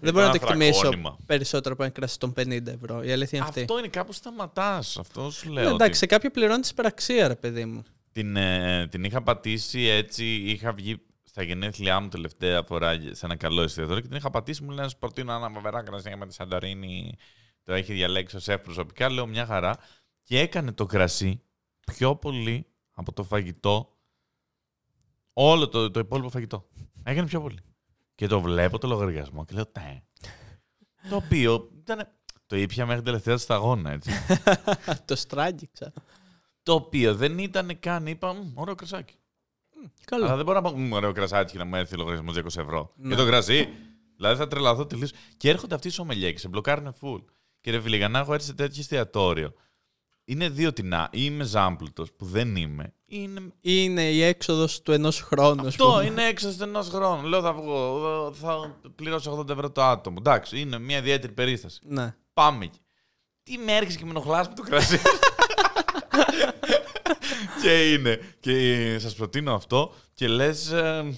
Δεν 0.02 0.14
μπορώ 0.14 0.26
να 0.26 0.32
το 0.32 0.36
Ήταν 0.36 0.48
εκτιμήσω 0.50 0.76
ανθρακόνημα. 0.78 1.18
περισσότερο 1.26 1.74
από 1.74 1.84
ένα 1.84 1.92
κρασί 1.92 2.20
των 2.20 2.34
50 2.40 2.68
ευρώ. 2.68 3.04
Η 3.04 3.12
αλήθεια 3.12 3.38
είναι 3.38 3.48
αυτή. 3.48 3.60
Αυτό 3.62 3.78
είναι 3.78 3.88
κάπου 3.88 4.14
σταματάς. 4.14 4.98
Αυτό 5.00 5.30
σου 5.32 5.50
λέω. 5.52 5.64
Ναι, 5.64 5.66
ότι 5.70 5.76
εντάξει, 5.76 6.00
σε 6.00 6.06
κάποιο 6.06 6.30
πληρώνεις 6.32 6.70
υπεραξία, 6.70 7.28
ρε 7.28 7.36
παιδί 7.36 7.66
μου. 7.66 7.84
την, 8.12 8.36
ε, 8.36 8.88
την 8.92 9.04
είχα 9.04 9.22
πατήσει 9.22 9.82
έτσι. 9.82 10.26
Είχα 10.26 10.74
βγει 10.74 11.02
στα 11.36 11.44
γενέθλιά 11.44 12.00
μου 12.00 12.08
τελευταία 12.08 12.64
φορά 12.64 12.94
σε 13.12 13.26
ένα 13.26 13.36
καλό 13.36 13.62
εστιατόριο 13.62 14.02
και 14.02 14.08
την 14.08 14.18
είχα 14.18 14.30
πατήσει. 14.30 14.64
Μου 14.64 14.72
λένε 14.72 14.90
προτείνω 15.00 15.34
ένα 15.34 15.52
βαβερά 15.52 15.84
κρασί 15.84 16.16
με 16.16 16.28
τη 16.28 16.34
Σαντορίνη. 16.34 17.18
Το 17.64 17.74
έχει 17.74 17.94
διαλέξει 17.94 18.36
ο 18.36 18.40
σεφ 18.40 18.62
προσωπικά. 18.62 19.10
Λέω 19.10 19.28
μια 19.28 19.46
χαρά. 19.46 19.78
Και 20.22 20.40
έκανε 20.40 20.72
το 20.72 20.86
κρασί 20.86 21.42
πιο 21.86 22.16
πολύ 22.16 22.68
από 22.92 23.14
το 23.14 23.24
φαγητό. 23.24 23.98
Όλο 25.34 25.70
το, 25.70 25.92
το 25.92 26.00
υπόλοιπο 26.00 26.30
φαγητό. 26.30 26.68
Έκανε 27.04 27.28
πιο 27.28 27.42
πολύ. 27.42 27.60
Και 28.16 28.28
το 28.28 28.42
βλέπω 28.42 28.78
το 28.78 28.88
λογαριασμό 28.88 29.46
και 29.46 29.54
λέω 29.54 29.72
ναι. 29.80 30.02
το 31.10 31.16
οποίο 31.16 31.70
ήταν. 31.78 32.08
Το 32.46 32.56
ήπια 32.56 32.86
μέχρι 32.86 33.02
την 33.02 33.06
τελευταία 33.06 33.36
του 33.36 33.42
σταγόνα, 33.42 33.92
έτσι. 33.92 34.12
το 35.08 35.16
στράγγιξα. 35.16 35.94
το 36.64 36.74
οποίο 36.74 37.16
δεν 37.16 37.38
ήταν 37.38 37.80
καν, 37.80 38.08
είπα, 38.08 38.34
«Μμ, 38.34 38.52
ωραίο 38.56 38.76
κρασάκι. 38.76 39.16
Καλό. 40.06 40.26
Αλλά 40.26 40.36
δεν 40.36 40.46
μπορώ 40.46 40.62
να 40.62 40.70
πω, 40.72 40.78
«Μμ, 40.78 40.92
ωραίο 40.92 41.12
κρασάκι 41.12 41.52
και 41.52 41.58
να 41.58 41.66
μου 41.66 41.76
έρθει 41.76 41.96
λογαριασμός 41.98 42.36
200 42.38 42.46
ευρώ. 42.62 42.92
Ναι. 42.96 43.10
Και 43.10 43.16
το 43.16 43.26
κρασί. 43.26 43.70
Δηλαδή 44.16 44.38
θα 44.38 44.48
τρελαθώ 44.48 44.86
τελείως. 44.86 45.12
Και 45.38 45.50
έρχονται 45.50 45.76
αυτοί 45.76 45.88
οι 45.88 45.92
σομελιέ 45.92 46.32
και 46.32 46.40
σε 46.40 46.48
μπλοκάρουν 46.48 46.96
full. 47.02 47.24
Και 47.62 47.72
ρε 47.72 47.80
φίλε, 47.82 47.96
για 47.96 48.10
να 48.10 48.20
έχω 48.20 48.34
έρθει 48.34 48.46
σε 48.46 48.54
τέτοιο 48.54 48.80
εστιατόριο. 48.82 49.54
Είναι 50.26 50.50
δύο 50.50 50.74
τεινά. 50.74 51.10
Ή 51.12 51.20
είμαι 51.22 51.44
ζάμπλουτος, 51.44 52.12
που 52.14 52.26
δεν 52.26 52.56
είμαι. 52.56 52.84
Ή 53.06 53.18
είναι... 53.20 53.42
Είναι 53.62 54.10
η 54.12 54.22
έξοδος 54.24 54.82
του 54.82 54.92
ενός 54.92 55.22
χρόνου. 55.22 55.62
ας 55.62 55.68
Αυτό 55.68 55.86
πούμε. 55.86 56.06
είναι 56.06 56.24
έξω 56.24 56.56
ενός 56.62 56.90
χρόνου. 56.90 57.28
Λέω 57.28 57.42
θα 57.42 57.54
βγω, 57.54 58.34
θα 58.34 58.80
πληρώσω 58.96 59.40
80 59.40 59.50
ευρώ 59.50 59.72
το 59.72 59.84
άτομο. 59.84 60.16
Εντάξει, 60.20 60.60
είναι 60.60 60.80
μια 60.80 60.98
ιδιαίτερη 60.98 61.34
περίσταση. 61.34 61.80
Ναι. 61.84 62.16
Πάμε 62.34 62.66
εκεί. 62.66 62.80
Τι 63.44 63.58
με 63.58 63.72
έρχεσαι 63.76 63.98
και 63.98 64.04
με 64.06 64.10
ενοχλάς 64.10 64.48
με 64.48 64.54
το 64.56 64.62
κρασί. 64.62 65.00
και 67.66 67.92
είναι. 67.94 68.20
Και 68.40 68.98
σας 69.00 69.16
προτείνω 69.16 69.56
αυτό 69.56 69.94
και 70.16 70.28
λες... 70.28 70.72
ε, 70.72 71.16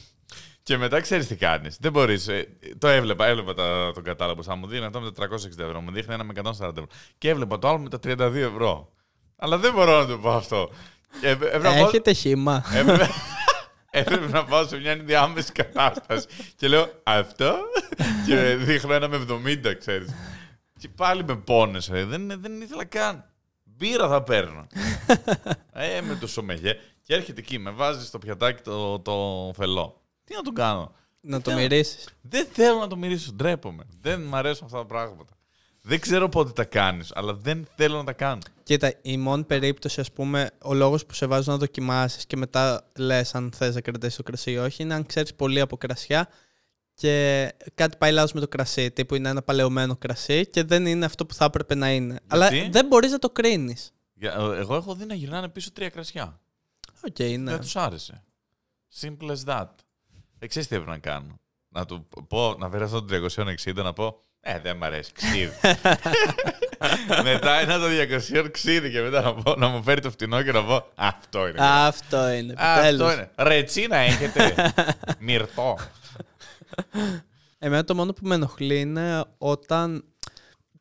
και 0.64 0.78
μετά 0.78 1.00
ξέρεις 1.02 1.28
τι 1.28 1.36
κάνεις. 1.36 1.78
Δεν 1.80 1.92
μπορείς. 1.92 2.30
το 2.78 2.88
έβλεπα, 2.88 3.26
έβλεπα 3.26 3.54
τα, 3.54 3.92
τον 3.94 4.04
κατάλογο 4.04 4.38
που 4.38 4.44
θα 4.44 4.56
μου 4.56 4.68
δίνει 4.68 4.86
αυτό 4.86 5.00
με 5.00 5.12
τα 5.12 5.28
360 5.30 5.60
ευρώ. 5.60 5.82
Μου 5.82 5.92
δείχνει 5.92 6.14
ένα 6.14 6.24
με 6.24 6.34
140 6.44 6.50
ευρώ. 6.52 6.88
Και 7.18 7.30
έβλεπα 7.30 7.60
το 7.60 7.68
άλλο 7.68 7.78
με 7.80 7.90
τα 7.90 7.98
32 8.04 8.20
ευρώ. 8.36 8.94
Αλλά 9.36 9.58
δεν 9.58 9.74
μπορώ 9.74 10.00
να 10.00 10.06
το 10.08 10.18
πω 10.18 10.30
αυτό. 10.32 10.70
Και 11.22 11.28
έπρεπε- 11.30 11.54
έπρεπε 11.56 11.68
να 11.70 11.80
πάω- 11.80 11.88
Έχετε 11.88 12.14
χήμα. 12.14 12.64
έπρεπε, 12.74 13.10
έπρεπε 13.90 14.28
να 14.28 14.44
πάω 14.46 14.68
σε 14.68 14.78
μια 14.78 14.92
ενδιάμεση 14.92 15.52
κατάσταση. 15.52 16.28
και 16.56 16.68
λέω 16.68 16.92
αυτό; 17.04 17.56
και 18.28 18.36
δείχνω 18.56 18.94
ένα 18.94 19.08
με 19.08 19.18
70, 19.18 19.74
ξέρεις. 19.80 20.10
Και 20.80 20.90
πάλι 20.96 21.24
με 21.24 21.36
πόνες, 21.36 21.88
ρε. 21.92 22.06
Δεν, 22.06 22.28
δεν 22.42 22.62
ήθελα 22.62 22.86
καν. 22.86 23.26
Μπύρα 23.78 24.08
θα 24.08 24.24
παίρνω. 24.24 24.68
ε, 25.74 26.02
με 26.02 26.16
το 26.16 26.28
σομεγέ. 26.28 26.76
Και 27.02 27.14
έρχεται 27.14 27.40
εκεί, 27.40 27.60
με 27.60 27.72
βάζει 27.72 28.06
στο 28.06 28.18
πιατάκι 28.18 28.62
το, 28.62 29.00
το 29.00 29.52
φελό. 29.56 30.02
Τι 30.24 30.36
να 30.36 30.42
τον 30.42 30.54
κάνω; 30.54 30.92
να 31.20 31.42
το 31.42 31.50
θέλω. 31.50 31.62
μυρίσεις. 31.62 32.10
Δεν 32.22 32.48
θέλω 32.52 32.80
να 32.80 32.88
το 32.88 32.98
μυρίσω, 32.98 33.32
ντρέπομαι. 33.32 33.84
Δεν 34.02 34.22
μ' 34.22 34.36
αρέσουν 34.36 34.66
αυτά 34.66 34.78
τα 34.78 34.86
πράγματα. 34.86 35.38
Δεν 35.82 36.00
ξέρω 36.00 36.30
πότε 36.30 36.52
τα 36.52 36.64
κάνεις, 36.64 37.12
αλλά 37.16 37.34
δεν 37.34 37.68
θέλω 37.76 37.98
να 37.98 38.04
τα 38.04 38.14
κάνω. 38.14 38.42
Κοίτα, 38.64 38.94
η 39.02 39.18
μόνη 39.18 39.44
περίπτωση, 39.44 40.00
ας 40.00 40.12
πούμε, 40.12 40.50
ο 40.62 40.74
λόγος 40.74 41.06
που 41.06 41.14
σε 41.14 41.26
βάζω 41.26 41.52
να 41.52 41.58
δοκιμάσεις 41.58 42.26
και 42.26 42.38
μετά 42.38 42.88
λες 42.98 43.36
αν 43.36 43.52
θες 43.56 43.76
να 43.76 43.82
κρατήσεις 43.82 44.16
το 44.16 44.24
κρασί 44.24 44.52
ή 44.52 44.58
όχι, 44.58 44.84
είναι 44.84 44.94
αν 44.94 45.06
ξέρεις 45.06 45.34
πολύ 45.34 45.60
από 45.60 45.78
κρασιά 45.78 46.30
και 47.02 47.54
κάτι 47.76 47.98
πάει 47.98 48.12
λάθος 48.12 48.32
με 48.34 48.40
το 48.40 48.48
κρασί. 48.48 48.92
Τύπου 48.92 49.16
είναι 49.16 49.30
ένα 49.30 49.42
παλαιωμένο 49.42 49.96
κρασί 49.96 50.48
και 50.48 50.64
δεν 50.64 50.86
είναι 50.86 51.06
αυτό 51.06 51.26
που 51.26 51.34
θα 51.34 51.46
έπρεπε 51.46 51.76
να 51.76 51.92
είναι. 51.92 52.20
Αλλά 52.28 52.50
δεν 52.70 52.86
μπορείς 52.88 53.12
να 53.12 53.20
το 53.20 53.30
κρίνεις. 53.30 53.92
Για- 54.14 54.34
ε, 54.34 54.58
Εγώ 54.58 54.76
έχω 54.76 54.96
δει 54.96 55.06
να 55.06 55.14
γυρνάνε 55.14 55.48
πίσω 55.50 55.72
τρία 55.72 55.90
κρασιά. 55.90 56.40
Οκ, 57.08 57.20
ναι. 57.20 57.52
Δεν 57.52 57.60
τους 57.60 57.76
άρεσε. 57.76 58.24
Simple 59.02 59.30
as 59.32 59.46
that. 59.54 59.68
Ε, 60.40 60.48
ξέρεις 60.48 60.68
τι 60.68 60.76
έπρεπε 60.76 60.92
να 60.92 60.98
κάνω. 60.98 61.40
Να 61.70 61.86
του 61.86 62.08
πω, 62.28 62.56
να 62.60 62.70
φέρω 62.70 62.86
αυτό 62.86 63.04
το 63.04 63.16
360 63.66 63.74
να 63.84 63.94
πω 63.94 64.22
Ε, 64.40 64.60
δεν 64.60 64.78
μ' 64.78 64.84
αρέσει, 64.84 65.12
ξύδι. 65.12 65.52
μετά 67.24 67.60
ένα 67.60 67.80
το 67.80 67.86
200 68.44 68.48
ξύδι 68.52 68.92
και 68.92 69.02
μετά 69.02 69.22
να, 69.22 69.34
πω, 69.34 69.56
να 69.56 69.68
μου 69.68 69.84
φέρει 69.84 70.02
το 70.02 70.12
φτηνό 70.12 70.42
και 70.44 70.52
να 70.52 70.64
πω 70.64 70.86
Αυτό 70.96 71.48
είναι. 71.48 71.58
Αυτό 71.60 72.30
είναι. 72.30 72.54
Α, 72.58 72.74
επιτέλους. 72.74 73.02
αυτό 73.08 73.14
είναι. 73.14 73.32
Ρετσίνα 73.36 73.96
έχετε. 73.98 74.74
Μυρτό. 75.20 75.78
Εμένα 77.58 77.84
το 77.84 77.96
μόνο 77.96 78.14
που 78.14 78.28
με 78.28 78.36
ενοχλεί 78.36 78.80
είναι 78.80 79.24
όταν. 79.38 80.04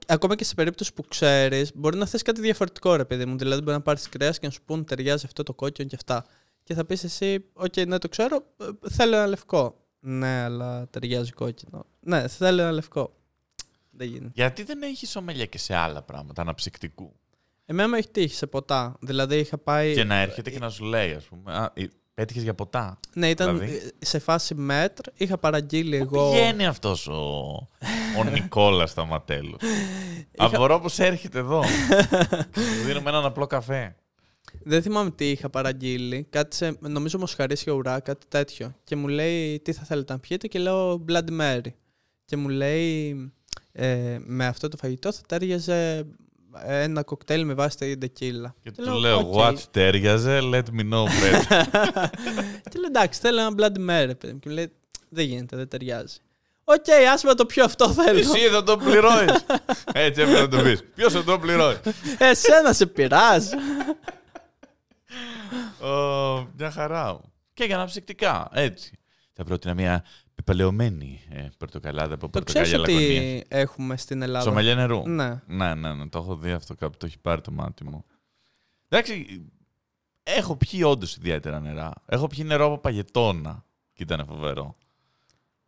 Ακόμα 0.06 0.35
και 0.35 0.44
σε 0.44 0.54
περίπτωση 0.54 0.92
που 0.92 1.04
ξέρεις, 1.09 1.70
μπορεί 1.74 1.96
να 1.96 2.06
θες 2.06 2.22
κάτι 2.22 2.40
διαφορετικό, 2.40 2.96
ρε 2.96 3.04
παιδί 3.04 3.24
μου. 3.24 3.37
Δηλαδή, 3.38 3.61
μπορεί 3.61 3.76
να 3.76 3.82
πάρεις 3.82 4.09
κρέας 4.09 4.38
και 4.38 4.46
να 4.46 4.52
σου 4.52 4.62
πούν 4.64 4.85
ταιριάζει 4.85 5.26
αυτό 5.26 5.42
το 5.42 5.54
κόκκινο 5.54 5.88
και 5.88 5.96
αυτά. 5.96 6.24
Και 6.62 6.74
θα 6.74 6.85
πεις 6.85 7.04
εσύ, 7.04 7.44
Οκ, 7.52 7.76
ναι, 7.87 7.98
το 7.98 8.09
ξέρω, 8.09 8.37
ε, 8.56 8.88
θέλω 8.90 9.16
ένα 9.16 9.26
λευκό. 9.26 9.87
Ναι, 10.00 10.42
αλλά 10.42 10.88
ταιριάζει 10.88 11.32
κόκκινο. 11.32 11.87
Ναι, 12.00 12.28
θέλω 12.28 12.62
ένα 12.62 12.72
λευκό. 12.72 13.16
Δεν 13.90 14.09
γίνεται. 14.09 14.32
Γιατί 14.35 14.62
δεν 14.62 14.82
έχεις 14.82 15.11
σομελιέ 15.11 15.46
και 15.46 15.59
σε 15.59 15.74
άλλα 15.74 16.02
πράγματα 16.02 16.42
αναψυκτικού; 16.42 17.12
Εμένα 17.64 17.88
με 17.88 17.98
έχει 17.98 18.09
τύχει 18.09 18.35
σε 18.35 18.46
ποτά. 18.46 18.96
Δηλαδή, 19.00 19.38
είχα 19.38 19.59
πάει. 19.59 19.94
Και 19.94 20.04
να 20.04 20.14
έρχεται 20.14 20.50
και 20.50 20.59
να 20.59 20.70
σου 20.70 20.85
λέει, 20.85 21.12
ας 21.12 21.24
πούμε. 21.24 21.54
Α, 21.54 21.72
ε, 21.74 21.87
πέτυχες 22.16 22.42
για 22.42 22.55
ποτά. 22.55 23.00
Ναι, 23.14 23.29
ήταν 23.29 23.59
Δηλαδή; 23.59 23.76
ε, 23.76 24.07
σε 24.07 24.18
φάση 24.18 24.55
μετρ. 24.54 25.02
Είχα 25.14 25.38
παραγγείλει 25.38 25.96
εγώ. 25.96 26.31
Πηγαίνει 26.31 26.66
αυτός 26.66 27.07
ο, 27.07 27.20
ο 28.18 28.24
Νικόλας 28.33 28.90
Σταματέλος; 28.90 29.61
Απορώ 30.37 30.81
πώς 30.80 31.02
έρχεται 31.02 31.38
εδώ. 31.38 31.61
Και 31.61 32.61
Του 32.61 32.85
δίνουμε 32.87 33.11
έναν 33.11 33.24
απλό 33.24 33.46
καφέ. 33.46 33.96
Δεν 34.62 34.83
θυμάμαι 34.83 35.11
τι 35.11 35.31
είχα 35.31 35.50
παραγγείλει. 35.50 36.26
Κάτι 36.31 36.57
σε, 36.57 36.76
νομίζω 36.81 37.18
μοσχαρίσια 37.18 37.72
ουρά, 37.72 38.00
κάτι 38.00 38.26
τέτοιο. 38.29 38.74
Και 38.85 38.96
μου 38.96 39.09
λέει 39.09 39.61
τι 39.61 39.72
θα 39.72 39.83
θέλετε 39.83 40.12
να 40.12 40.18
πιείτε; 40.18 40.46
Και 40.46 40.59
λέω 40.59 41.05
Bloody 41.09 41.40
Mary. 41.40 41.72
Και 42.24 42.37
μου 42.37 42.48
λέει 42.48 43.16
ε, 43.72 44.18
με 44.20 44.46
αυτό 44.46 44.68
το 44.68 44.76
φαγητό 44.76 45.12
θα 45.12 45.22
ταίριαζε 45.28 46.06
ένα 46.64 47.02
κοκτέιλ 47.02 47.44
με 47.44 47.54
βάση 47.54 47.78
την 47.78 47.87
τεκίλα. 47.98 48.54
Και 48.62 48.70
του 48.70 48.94
λέω, 48.94 49.30
what 49.34 49.58
ταίριαζε, 49.70 50.38
let 50.42 50.62
me 50.62 50.92
know, 50.92 51.04
Fred. 51.04 51.42
και 52.70 52.78
λέω 52.78 52.86
εντάξει, 52.86 53.20
θέλω 53.20 53.40
ένα 53.40 53.54
Bloody 53.56 53.78
Mary. 53.90 54.18
παιδί 54.18 54.32
μου. 54.32 54.38
Και 54.38 54.48
μου 54.48 54.54
λέει 54.54 54.72
δεν 55.08 55.24
γίνεται, 55.24 55.56
δεν 55.56 55.68
ταιριάζει. 55.68 56.16
Οκ, 56.64 56.84
άσε 57.12 57.22
με 57.22 57.28
να 57.28 57.35
το 57.34 57.46
πιω 57.46 57.64
αυτό 57.64 57.92
θέλω. 57.92 58.18
Εσύ 58.18 58.38
θα 58.48 58.62
το 58.62 58.76
πληρώνεις. 58.76 59.44
Έτσι 59.92 60.20
έπρεπε 60.20 60.40
να 60.40 60.48
το 60.48 60.62
πεις. 60.62 60.84
Ποιος 60.94 61.12
θα 61.12 61.24
το 61.24 61.38
πληρώνει. 61.38 61.76
Εσένα 62.18 62.72
σε 62.72 62.86
πειράζει. 62.86 63.54
Ω, 65.80 66.46
Μια 66.56 66.70
χαρά. 66.70 67.20
Και 67.54 67.64
για 67.64 67.74
αναψυκτικά, 67.76 68.48
έτσι. 68.52 68.98
Θα 69.32 69.44
πρότεινα 69.44 69.74
μια 69.74 70.04
πεπαλαιωμένη 70.46 71.20
ε, 71.31 71.49
πορτοκαλάδα 71.59 72.14
από 72.14 72.29
το 72.29 72.42
ξέρεις 72.42 72.70
πορτοκάλια 72.70 73.01
λακωνίας. 73.01 73.40
ότι 73.40 73.46
έχουμε 73.49 73.96
στην 73.96 74.22
Ελλάδα; 74.22 74.44
Σομελιά 74.44 74.75
νερού. 74.75 75.09
Ναι. 75.09 75.42
Ναι, 75.46 75.75
ναι, 75.75 75.94
ναι, 75.94 76.09
το 76.09 76.18
έχω 76.18 76.37
δει 76.37 76.51
αυτό 76.51 76.75
κάπου, 76.75 76.96
το 76.96 77.07
έχει 77.07 77.18
πάρει 77.18 77.40
το 77.40 77.51
μάτι 77.51 77.85
μου. 77.85 78.05
Εντάξει, 78.88 79.44
έχω 80.22 80.57
πιει 80.57 80.81
όντως 80.85 81.16
ιδιαίτερα 81.16 81.61
νερά. 81.61 81.92
Έχω 82.07 82.27
πιει 82.27 82.44
νερό 82.49 82.66
από 82.66 82.79
παγετώνα 82.79 83.64
και 83.92 84.03
ήταν 84.03 84.25
φοβερό. 84.29 84.75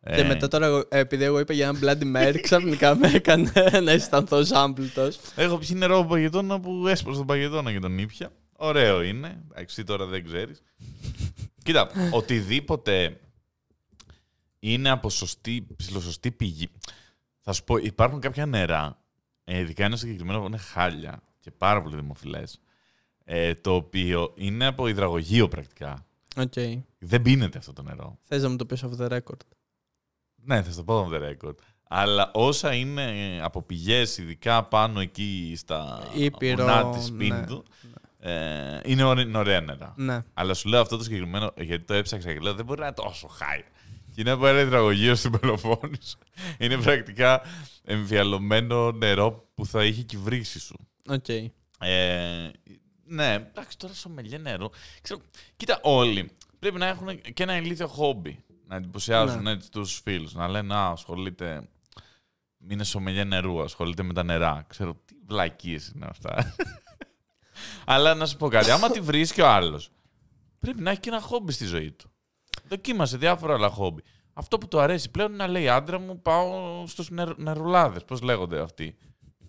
Και 0.04 0.20
Ε, 0.20 0.24
μετά 0.24 0.48
τώρα, 0.48 0.66
εγώ- 0.66 0.84
ε, 0.88 0.98
επειδή 0.98 1.24
εγώ 1.24 1.38
είπα 1.38 1.52
για 1.52 1.68
ένα 1.68 1.78
Bloody 1.82 2.16
Mary, 2.16 2.38
ξαφνικά 2.48 2.94
με 2.96 3.08
έκανε 3.14 3.52
να 3.82 3.90
αισθανθώ 3.90 4.42
ζάμπλουτος. 4.44 5.18
Έχω 5.36 5.58
πιει 5.58 5.68
νερό 5.78 5.98
από 5.98 6.08
παγετώνα 6.08 6.60
που 6.60 6.86
έσπασε 6.86 7.16
τον 7.16 7.26
παγετώνα 7.26 7.72
και 7.72 7.78
τον 7.78 7.98
ήπια. 7.98 8.30
Ωραίο 8.56 9.02
είναι. 9.02 9.42
Εντάξει, 9.50 9.84
τώρα 9.84 10.04
δεν 10.06 10.24
ξέρεις. 10.24 10.62
Κοίτα, 11.62 11.90
οτιδήποτε 12.10 13.20
είναι 14.58 14.90
από 14.90 15.10
σωστή, 15.10 15.66
ψηλοσωστή 15.76 16.30
πηγή. 16.30 16.68
Θα 17.40 17.52
σου 17.52 17.64
πω, 17.64 17.76
υπάρχουν 17.76 18.20
κάποια 18.20 18.46
νερά, 18.46 19.02
ε, 19.44 19.58
ειδικά 19.58 19.84
ένα 19.84 19.96
συγκεκριμένο 19.96 20.40
που 20.40 20.46
είναι 20.46 20.56
χάλια 20.56 21.22
και 21.40 21.50
πάρα 21.50 21.82
πολύ 21.82 21.96
δημοφιλές. 21.96 22.60
Ε, 23.24 23.54
το 23.54 23.74
οποίο 23.74 24.32
είναι 24.36 24.66
από 24.66 24.88
υδραγωγείο 24.88 25.48
πρακτικά. 25.48 26.06
Οκ. 26.36 26.52
Δεν 26.98 27.22
πίνεται 27.22 27.58
αυτό 27.58 27.72
το 27.72 27.82
νερό. 27.82 28.18
Θες 28.20 28.42
να 28.42 28.48
μου 28.48 28.56
το 28.56 28.66
πεις 28.66 28.84
off 28.84 29.00
the 29.00 29.08
record. 29.08 29.40
Ναι, 30.34 30.62
θα 30.62 30.70
στο 30.70 30.84
πω 30.84 31.08
on 31.08 31.14
the 31.14 31.30
record. 31.30 31.54
Αλλά 31.88 32.30
όσα 32.34 32.74
είναι 32.74 33.38
από 33.42 33.62
πηγές, 33.62 34.18
ειδικά 34.18 34.64
πάνω 34.64 35.00
εκεί 35.00 35.54
στα 35.56 36.08
Ήπειρο, 36.14 36.64
βουνά 36.64 36.90
της 36.90 37.10
ναι. 37.10 37.18
Πίνδου, 37.18 37.62
ε, 38.18 38.80
είναι, 38.84 39.02
ωραία, 39.02 39.24
είναι 39.24 39.38
ωραία 39.38 39.60
νερά. 39.60 39.94
Ναι. 39.96 40.24
Αλλά 40.34 40.54
σου 40.54 40.68
λέω 40.68 40.80
αυτό 40.80 40.96
το 40.96 41.02
συγκεκριμένο, 41.02 41.52
γιατί 41.56 41.84
το 41.84 41.94
έψαξα 41.94 42.32
και 42.32 42.38
λέω 42.38 42.54
δεν 42.54 42.64
μπορεί 42.64 42.80
να 42.80 42.86
είναι 42.86 42.94
τόσο 42.94 43.28
χάι. 43.28 43.64
Και 44.18 44.24
είναι 44.24 44.32
από 44.32 44.46
ένα 44.46 44.60
υδραγωγείο 44.60 45.14
στην 45.14 45.30
Πελοπόννησο. 45.30 46.18
είναι 46.58 46.76
πρακτικά 46.76 47.42
εμφιαλωμένο 47.84 48.92
νερό 48.92 49.48
που 49.54 49.66
θα 49.66 49.84
είχε 49.84 50.02
κυβρίσει 50.02 50.60
σου. 50.60 50.76
Οκ. 51.08 51.28
Ε, 51.78 52.50
ναι, 53.04 53.32
εντάξει, 53.32 53.78
τώρα 53.78 53.94
σομελιέ 53.94 54.38
νερό. 54.38 54.70
Ξέρω, 55.02 55.20
κοίτα, 55.56 55.78
όλοι 55.82 56.30
πρέπει 56.58 56.78
να 56.78 56.86
έχουν 56.86 57.20
και 57.34 57.42
ένα 57.42 57.56
ηλίθιο 57.56 57.86
χόμπι. 57.86 58.44
Να 58.66 58.76
εντυπωσιάζουν 58.76 59.42
Ναι. 59.42 59.50
έτσι 59.50 59.70
τους 59.70 60.00
φίλους. 60.04 60.34
Να 60.34 60.48
λένε 60.48 60.74
Α, 60.74 60.88
ασχολείται. 60.90 61.68
Είναι 62.68 62.84
σομελιέ 62.84 63.24
νερού, 63.24 63.62
ασχολείται 63.62 64.02
με 64.02 64.12
τα 64.12 64.22
νερά. 64.22 64.64
Ξέρω 64.68 65.00
τι 65.04 65.14
βλακίες 65.26 65.92
είναι 65.94 66.06
αυτά. 66.08 66.54
Αλλά 67.84 68.14
να 68.14 68.26
σου 68.26 68.36
πω 68.36 68.48
κάτι, 68.48 68.70
άμα 68.70 68.90
τη 68.90 69.00
βρίσκει 69.00 69.40
ο 69.40 69.48
άλλος, 69.48 69.90
πρέπει 70.58 70.80
να 70.82 70.90
έχει 70.90 71.00
και 71.00 71.08
ένα 71.08 71.20
χόμπι 71.20 71.52
στη 71.52 71.64
ζωή 71.64 71.90
του. 71.90 72.10
Δοκίμασε 72.68 73.16
διάφορα 73.16 73.54
άλλα 73.54 73.68
χόμπι. 73.68 74.02
Αυτό 74.32 74.58
που 74.58 74.68
του 74.68 74.80
αρέσει 74.80 75.10
πλέον 75.10 75.28
είναι 75.28 75.44
να 75.44 75.50
λέει 75.50 75.68
άντρα 75.68 75.98
μου 75.98 76.22
πάω 76.22 76.84
στους 76.86 77.08
νερουλάδες. 77.36 78.04
Πώς 78.04 78.22
λέγονται 78.22 78.60
αυτοί. 78.60 78.96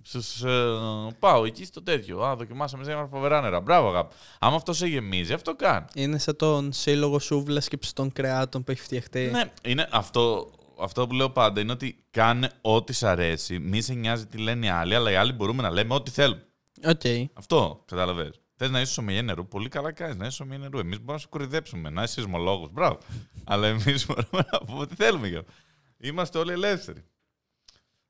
Στους, 0.01 0.43
ε, 0.43 0.77
πάω 1.19 1.45
εκεί 1.45 1.65
στο 1.65 1.83
τέτοιο. 1.83 2.21
Α, 2.21 2.35
δοκιμάσαμε 2.35 2.83
σε 2.83 3.07
φοβερά 3.11 3.41
νερά. 3.41 3.59
Μπράβο, 3.59 3.87
αγάπη. 3.87 4.15
Άμα 4.39 4.55
αυτό 4.55 4.73
σε 4.73 4.87
γεμίζει, 4.87 5.33
αυτό 5.33 5.55
κάνει. 5.55 5.85
Είναι 5.93 6.17
σαν 6.17 6.35
τον 6.35 6.73
σύλλογο 6.73 7.19
σούβλας 7.19 7.67
και 7.67 7.79
των 7.93 8.11
κρεάτων 8.11 8.63
που 8.63 8.71
έχει 8.71 8.81
φτιαχτεί. 8.81 9.29
Ναι, 9.31 9.51
είναι 9.63 9.87
αυτό, 9.91 10.51
αυτό 10.79 11.07
που 11.07 11.13
λέω 11.13 11.29
πάντα 11.29 11.61
είναι 11.61 11.71
ότι 11.71 12.03
κάνε 12.11 12.51
ό,τι 12.61 12.93
σ' 12.93 13.03
αρέσει. 13.03 13.59
Μη 13.59 13.81
σε 13.81 13.93
νοιάζει 13.93 14.25
τι 14.25 14.37
λένε 14.37 14.65
οι 14.65 14.69
άλλοι, 14.69 14.95
αλλά 14.95 15.11
οι 15.11 15.15
άλλοι 15.15 15.31
μπορούμε 15.31 15.61
να 15.61 15.69
λέμε 15.69 15.93
ό,τι 15.93 16.11
θέλουμε. 16.11 16.43
Ναι. 16.81 16.89
Οκ. 16.89 17.29
Αυτό, 17.33 17.83
κατάλαβε. 17.85 18.31
Θες 18.61 18.69
να 18.69 18.81
είσαι 18.81 18.93
σομιλιέ 18.93 19.21
νερού, 19.21 19.47
πολύ 19.47 19.69
καλά 19.69 19.91
κάνεις 19.91 20.15
να 20.15 20.25
είσαι 20.25 20.35
σομιλιέ 20.35 20.57
νερού. 20.57 20.79
Εμείς 20.79 20.95
μπορούμε 20.97 21.13
να 21.13 21.19
σε 21.19 21.27
κοροϊδέψουμε, 21.29 21.89
να 21.89 22.03
είσαι 22.03 22.13
σεισμολόγο. 22.13 22.69
Μπράβο. 22.71 22.97
αλλά 23.51 23.67
εμείς 23.67 24.05
μπορούμε 24.05 24.47
να 24.51 24.59
πούμε 24.59 24.79
ό,τι 24.79 24.95
θέλουμε. 24.95 25.27
γι' 25.27 25.35
αυτό. 25.35 25.51
Είμαστε 25.97 26.37
όλοι 26.37 26.51
ελεύθεροι. 26.51 27.03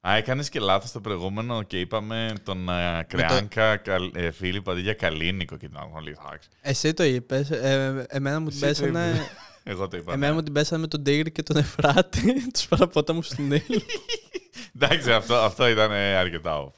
Α, 0.07 0.15
έκανες 0.15 0.49
και 0.49 0.59
λάθος 0.59 0.91
το 0.91 1.01
προηγούμενο 1.01 1.63
και 1.63 1.79
είπαμε 1.79 2.33
τον 2.43 2.69
ε, 2.69 3.05
Κρεάνκα 3.07 3.77
Καλ- 3.77 4.15
ε, 4.15 4.31
Φίλιπ 4.31 4.69
αντί 4.69 4.81
για 4.81 4.93
Καλίνικο 4.93 5.57
και 5.57 5.67
την 5.67 5.77
άλλη. 5.97 6.15
Εντάξει. 6.25 6.49
Εσύ 6.62 6.93
το 6.93 7.03
είπες. 7.03 7.49
Ε, 7.51 8.05
εμένα 8.09 8.39
μου 8.39 8.49
την 8.49 8.63
Εσύ 8.63 8.81
το 8.81 8.88
πέσανε. 8.88 9.09
είπες. 9.09 9.27
Εγώ 9.71 9.88
το 9.88 9.97
είπα. 9.97 10.13
Εμένα 10.13 10.31
ναι. 10.31 10.38
μου 10.38 10.43
την 10.43 10.53
πέσανε 10.53 10.81
με 10.81 10.88
τον 10.88 11.03
Τίγρη 11.03 11.31
και 11.31 11.43
τον 11.43 11.57
Εφράτη, 11.57 12.33
τους 12.53 12.65
παραπόταμου 12.67 13.19
του 13.21 13.41
Νείλου. 13.41 13.81
Εντάξει, 14.75 15.12
αυτό, 15.12 15.35
αυτό 15.35 15.67
ήταν 15.67 15.91
ε, 15.91 16.15
αρκετά 16.15 16.65
off. 16.65 16.71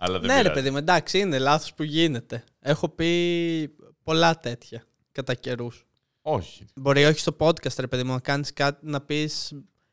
Αλλά 0.00 0.18
δεν 0.18 0.26
ναι, 0.28 0.34
ρε 0.36 0.40
πειράζει. 0.42 0.60
παιδί 0.60 0.70
μου, 0.70 0.76
εντάξει, 0.76 1.18
είναι 1.18 1.38
λάθος 1.38 1.74
που 1.74 1.82
γίνεται. 1.82 2.44
Έχω 2.68 2.88
πει 2.88 3.74
πολλά 4.02 4.38
τέτοια 4.38 4.84
κατά 5.12 5.34
καιρούς. 5.34 5.86
Όχι. 6.22 6.64
Μπορεί 6.74 7.04
όχι 7.04 7.18
στο 7.18 7.36
podcast, 7.38 7.78
ρε 7.78 7.86
παιδί 7.86 8.02
μου, 8.04 8.12
να 8.12 8.20
κάνεις 8.20 8.52
κάτι 8.52 8.86
να 8.86 9.00
πεις 9.00 9.52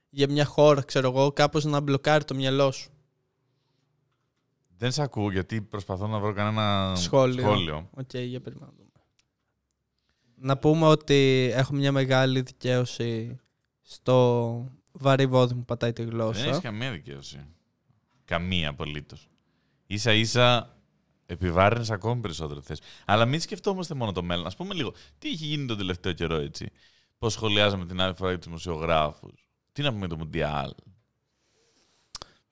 για 0.09 0.29
μια 0.29 0.45
χώρα, 0.45 0.81
ξέρω 0.81 1.07
εγώ, 1.09 1.31
κάπως 1.31 1.63
να 1.63 1.79
μπλοκάρει 1.79 2.23
το 2.23 2.35
μυαλό 2.35 2.71
σου. 2.71 2.89
Δεν 4.77 4.91
σε 4.91 5.01
ακούω 5.01 5.31
γιατί 5.31 5.61
προσπαθώ 5.61 6.07
να 6.07 6.19
βρω 6.19 6.33
κανένα 6.33 6.95
Σχόλιο. 6.95 7.41
σχόλιο. 7.43 7.89
Οκ, 7.93 8.13
για 8.13 8.41
περιμένω. 8.41 8.71
να 8.71 8.77
δούμε. 8.77 8.89
Να 10.35 10.57
πούμε 10.57 10.85
ότι 10.85 11.49
έχω 11.53 11.73
μια 11.73 11.91
μεγάλη 11.91 12.41
δικαίωση 12.41 13.39
στο 13.81 14.71
βαρύ 14.91 15.25
βόδι 15.25 15.53
που 15.53 15.65
πατάει 15.65 15.93
τη 15.93 16.03
Δεν 16.03 16.11
γλώσσα. 16.13 16.45
έχεις 16.45 16.59
καμία 16.59 16.91
δικαίωση. 16.91 17.45
Καμία 18.25 18.69
απολύτως. 18.69 19.29
σα 19.93 20.13
ίσα 20.13 20.74
επιβάρυνες 21.25 21.91
ακόμη 21.91 22.21
περισσότερο 22.21 22.61
θε. 22.61 22.75
Αλλά 23.05 23.25
μην 23.25 23.39
σκεφτόμαστε 23.39 23.93
μόνο 23.93 24.11
το 24.11 24.23
μέλλον. 24.23 24.45
Α 24.45 24.51
πούμε 24.57 24.73
λίγο, 24.73 24.93
τι 25.17 25.27
έχει 25.29 25.45
γίνει 25.45 25.65
τον 25.65 25.77
τελευταίο 25.77 26.13
καιρό 26.13 26.35
έτσι; 26.35 26.71
Πώς 27.17 27.33
σχολιάζαμε 27.33 27.85
την 27.85 28.01
άλλη 28.01 28.13
φορά 28.13 28.29
για 28.29 28.37
τους 28.37 28.47
δημοσιογράφους; 28.47 29.49
Τι 29.71 29.81
να 29.81 29.87
πούμε 29.87 29.99
για 29.99 30.09
το 30.09 30.17
Μουντιάλ; 30.17 30.73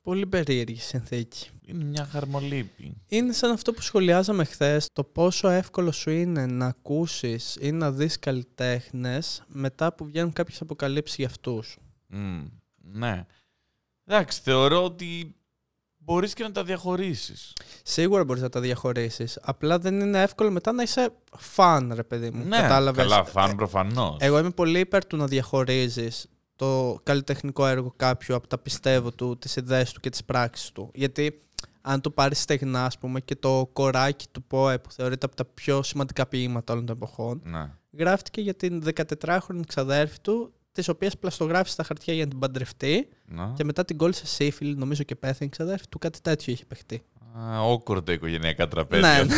Πολύ 0.02 0.28
περίεργη 0.28 0.80
συνθήκη. 0.80 1.50
Είναι 1.62 1.84
μια 1.84 2.06
χαρμολύπη. 2.06 3.02
Είναι 3.08 3.34
σαν 3.34 3.52
αυτό 3.52 3.74
που 3.74 3.82
σχολιάζαμε 3.82 4.44
χθες, 4.44 4.88
το 4.94 5.04
πόσο 5.04 5.50
εύκολο 5.50 5.92
σου 5.92 6.10
είναι 6.10 6.46
να 6.46 6.66
ακούσεις 6.66 7.58
ή 7.62 7.72
να 7.72 7.92
δεις 7.92 8.20
καλλιτέχνες 8.20 9.44
μετά 9.48 9.94
που 9.94 10.06
βγαίνουν 10.06 10.34
κάποιες 10.34 10.62
αποκαλύψεις 10.62 11.18
για 11.18 11.28
αυτούς. 11.28 11.78
Μμ, 12.08 12.46
ναι. 12.76 13.26
Εντάξει, 14.06 14.42
θεωρώ 14.42 14.84
ότι 14.84 15.36
μπορείς 16.04 16.34
και 16.34 16.44
να 16.44 16.52
τα 16.52 16.63
διαχωρίσεις. 16.63 17.54
Σίγουρα 17.84 18.24
μπορείς 18.24 18.42
να 18.42 18.50
τα 18.50 18.60
διαχωρίσεις. 18.60 19.39
Απλά 19.42 19.80
δεν 19.80 20.00
είναι 20.00 20.22
εύκολο 20.22 20.52
μετά 20.52 20.72
να 20.72 20.84
είσαι 20.84 21.13
φαν, 21.38 21.92
ρε 21.96 22.04
παιδί 22.04 22.30
μου. 22.32 22.44
Ναι, 22.46 22.58
Κατάλαβες; 22.58 23.04
καλά, 23.08 23.24
φαν 23.24 23.56
προφανώς. 23.56 24.16
Εγώ 24.20 24.38
είμαι 24.39 24.50
πολύ 24.50 24.80
υπέρ 24.80 25.06
του 25.06 25.18
να 25.18 25.26
διαχωρίζεις 25.28 26.28
το 26.56 27.00
καλλιτεχνικό 27.04 27.68
έργο 27.68 27.94
κάποιου 27.96 28.36
από 28.36 28.48
τα 28.48 28.58
πιστεύω 28.58 29.12
του, 29.12 29.38
τις 29.38 29.56
ιδέες 29.56 29.92
του 29.92 30.00
και 30.00 30.10
τις 30.10 30.24
πράξεις 30.24 30.72
του. 30.72 30.92
Γιατί 30.94 31.42
αν 31.82 32.02
το 32.02 32.10
πάρεις 32.10 32.42
στεγνά, 32.42 32.86
ας 32.86 32.98
πούμε, 32.98 33.20
και 33.20 33.36
το 33.36 33.70
κοράκι 33.74 34.26
του 34.32 34.44
ΠΟΕ 34.44 34.80
που 34.80 34.92
θεωρείται 34.92 35.26
από 35.26 35.36
τα 35.36 35.46
πιο 35.46 35.84
σημαντικά 35.84 36.26
ποίηματα 36.26 36.74
όλων 36.74 36.86
των 36.86 36.96
εποχών, 36.96 37.42
Ναι. 37.44 37.72
γράφτηκε 37.98 38.42
για 38.42 38.54
την 38.54 38.84
14χρονη 38.84 39.62
ξαδέρφη 39.68 40.20
του, 40.22 40.54
τη 40.74 40.90
οποία 40.92 41.12
πλαστογράφησε 41.20 41.74
στα 41.74 41.84
χαρτιά 41.84 42.14
για 42.14 42.24
να 42.24 42.30
την 42.30 42.40
παντρευτεί 42.40 43.08
ναι. 43.26 43.52
και 43.56 43.64
μετά 43.64 43.86
την 43.86 43.98
κόλλησε 43.98 44.26
σύφυλλη, 44.28 44.76
νομίζω 44.76 45.04
και 45.04 45.16
πέθανε 45.16 45.46
η 45.46 45.50
ξαδέρφη 45.50 45.88
του, 45.90 45.98
κάτι 46.00 46.22
τέτοιο 46.22 46.54
είχε 46.54 46.66
παιχτεί. 46.66 47.04
Α, 47.38 47.60
awkward 47.74 48.06
τα 48.06 48.12
οικογενειακά 48.12 48.68
τραπέζια. 48.68 49.24
Ναι, 49.24 49.34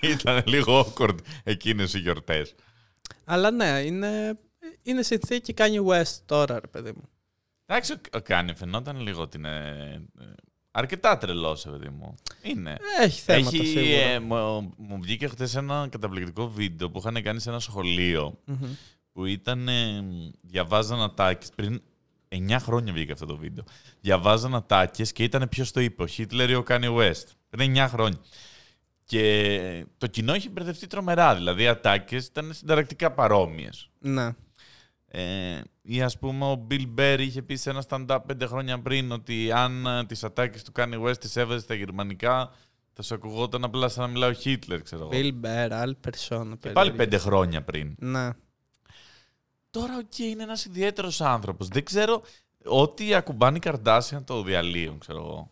Ήταν 0.10 0.42
λίγο 0.46 0.80
awkward 0.94 1.16
εκείνες 1.44 1.94
οι 1.94 1.98
γιορτές. 1.98 2.54
Αλλά 3.24 3.50
ναι, 3.50 3.80
είναι, 3.84 4.38
είναι 4.82 5.02
συνθήκη 5.02 5.54
Kanye 5.56 5.84
West 5.86 6.18
τώρα, 6.26 6.60
ρε 6.60 6.66
παιδί 6.66 6.92
μου. 6.96 7.08
Εντάξει, 7.66 7.92
ο- 7.92 8.00
ο 8.16 8.20
Κάνι 8.20 8.54
φαινόταν 8.54 9.00
λίγο 9.00 9.22
ότι 9.22 9.36
είναι 9.36 9.58
ε, 10.20 10.24
αρκετά 10.78 11.18
τρελός, 11.18 11.66
ε, 11.66 11.70
παιδί 11.70 11.88
μου. 11.88 12.14
Είναι. 12.42 12.76
Έχει 13.00 13.20
θέματα 13.20 13.56
Έχει, 13.56 13.66
σίγουρα. 13.66 13.84
ε, 13.86 14.18
μου, 14.20 14.72
μου 14.76 14.98
βγήκε 15.00 15.28
χθες 15.28 15.54
ένα 15.54 15.88
καταπληκτικό 15.90 16.48
βίντεο 16.50 16.90
που 16.90 16.98
είχαν 16.98 17.22
κάνει 17.22 17.40
σε 17.40 17.50
ένα 17.50 17.58
σχολείο 17.58 18.38
Μμμ. 18.44 18.66
που 19.12 19.24
ήταν. 19.24 19.68
Ε, 19.68 20.04
διαβάζαν 20.40 21.00
ατάκες 21.02 21.50
πριν 21.54 21.82
9 22.28 22.56
χρόνια 22.60 22.92
βγήκε 22.92 23.12
αυτό 23.12 23.26
το 23.26 23.36
βίντεο. 23.36 23.64
Διαβάζαν 24.00 24.54
ατάκες 24.54 25.12
και 25.12 25.22
ήταν 25.24 25.48
ποιος 25.48 25.70
το 25.70 25.80
είπε, 25.80 26.02
ο 26.02 26.06
Χίτλερ 26.06 26.50
ή 26.50 26.54
ο 26.54 26.62
Κάνι 26.62 26.86
West. 26.98 27.26
Πριν 27.50 27.74
9 27.76 27.86
χρόνια. 27.88 28.18
Και 29.04 29.86
το 29.98 30.06
κοινό 30.06 30.34
είχε 30.34 30.48
μπερδευτεί 30.48 30.86
τρομερά. 30.86 31.34
Δηλαδή 31.34 31.62
οι 31.62 31.66
ατάκες 31.68 32.26
ήταν 32.26 32.52
συνταρακτικά 32.52 33.12
παρόμοιες. 33.12 33.90
Ναι. 33.98 34.30
Ε, 35.08 35.60
ή 35.82 36.02
ας 36.02 36.18
πούμε 36.18 36.44
ο 36.44 36.66
Bill 36.70 36.86
Burr 36.98 37.16
είχε 37.20 37.42
πει 37.42 37.54
σε 37.56 37.70
ένα 37.70 37.84
stand-up 37.88 38.18
πέντε 38.26 38.46
χρόνια 38.46 38.80
πριν 38.82 39.12
ότι 39.12 39.52
αν 39.52 39.86
ε, 39.86 40.04
τις 40.06 40.24
ατάκες 40.24 40.62
του 40.62 40.72
Kanye 40.76 41.02
West 41.02 41.18
τις 41.18 41.36
έβαζε 41.36 41.60
στα 41.60 41.74
γερμανικά 41.74 42.52
θα 42.92 43.02
σου 43.02 43.14
ακουγόταν 43.14 43.64
απλά 43.64 43.88
σαν 43.88 44.04
να 44.04 44.10
μιλάει 44.10 44.30
ο 44.30 44.32
Χίτλερ, 44.32 44.82
ξέρω 44.82 45.08
εγώ. 45.12 45.22
Bill 45.42 45.46
Burr, 45.46 45.68
άλλη 45.70 45.94
περσόνα. 45.94 46.56
Και 46.56 46.70
πάλι 46.70 46.90
περίεργη. 46.90 46.96
πέντε 46.96 47.18
χρόνια 47.18 47.62
πριν. 47.62 47.94
Ναι. 47.98 48.28
Τώρα, 49.70 49.96
οκ, 49.98 50.18
είναι 50.18 50.42
ένας 50.42 50.64
ιδιαίτερος 50.64 51.20
άνθρωπος. 51.20 51.68
Δεν 51.68 51.84
ξέρω 51.84 52.22
ό,τι 52.64 53.14
ακουμπάνε 53.14 53.56
οι 53.56 53.60
Καρντάσιαν 53.60 54.24
το 54.24 54.42
διαλύουν, 54.42 54.98
ξέρω 54.98 55.18
εγώ. 55.18 55.50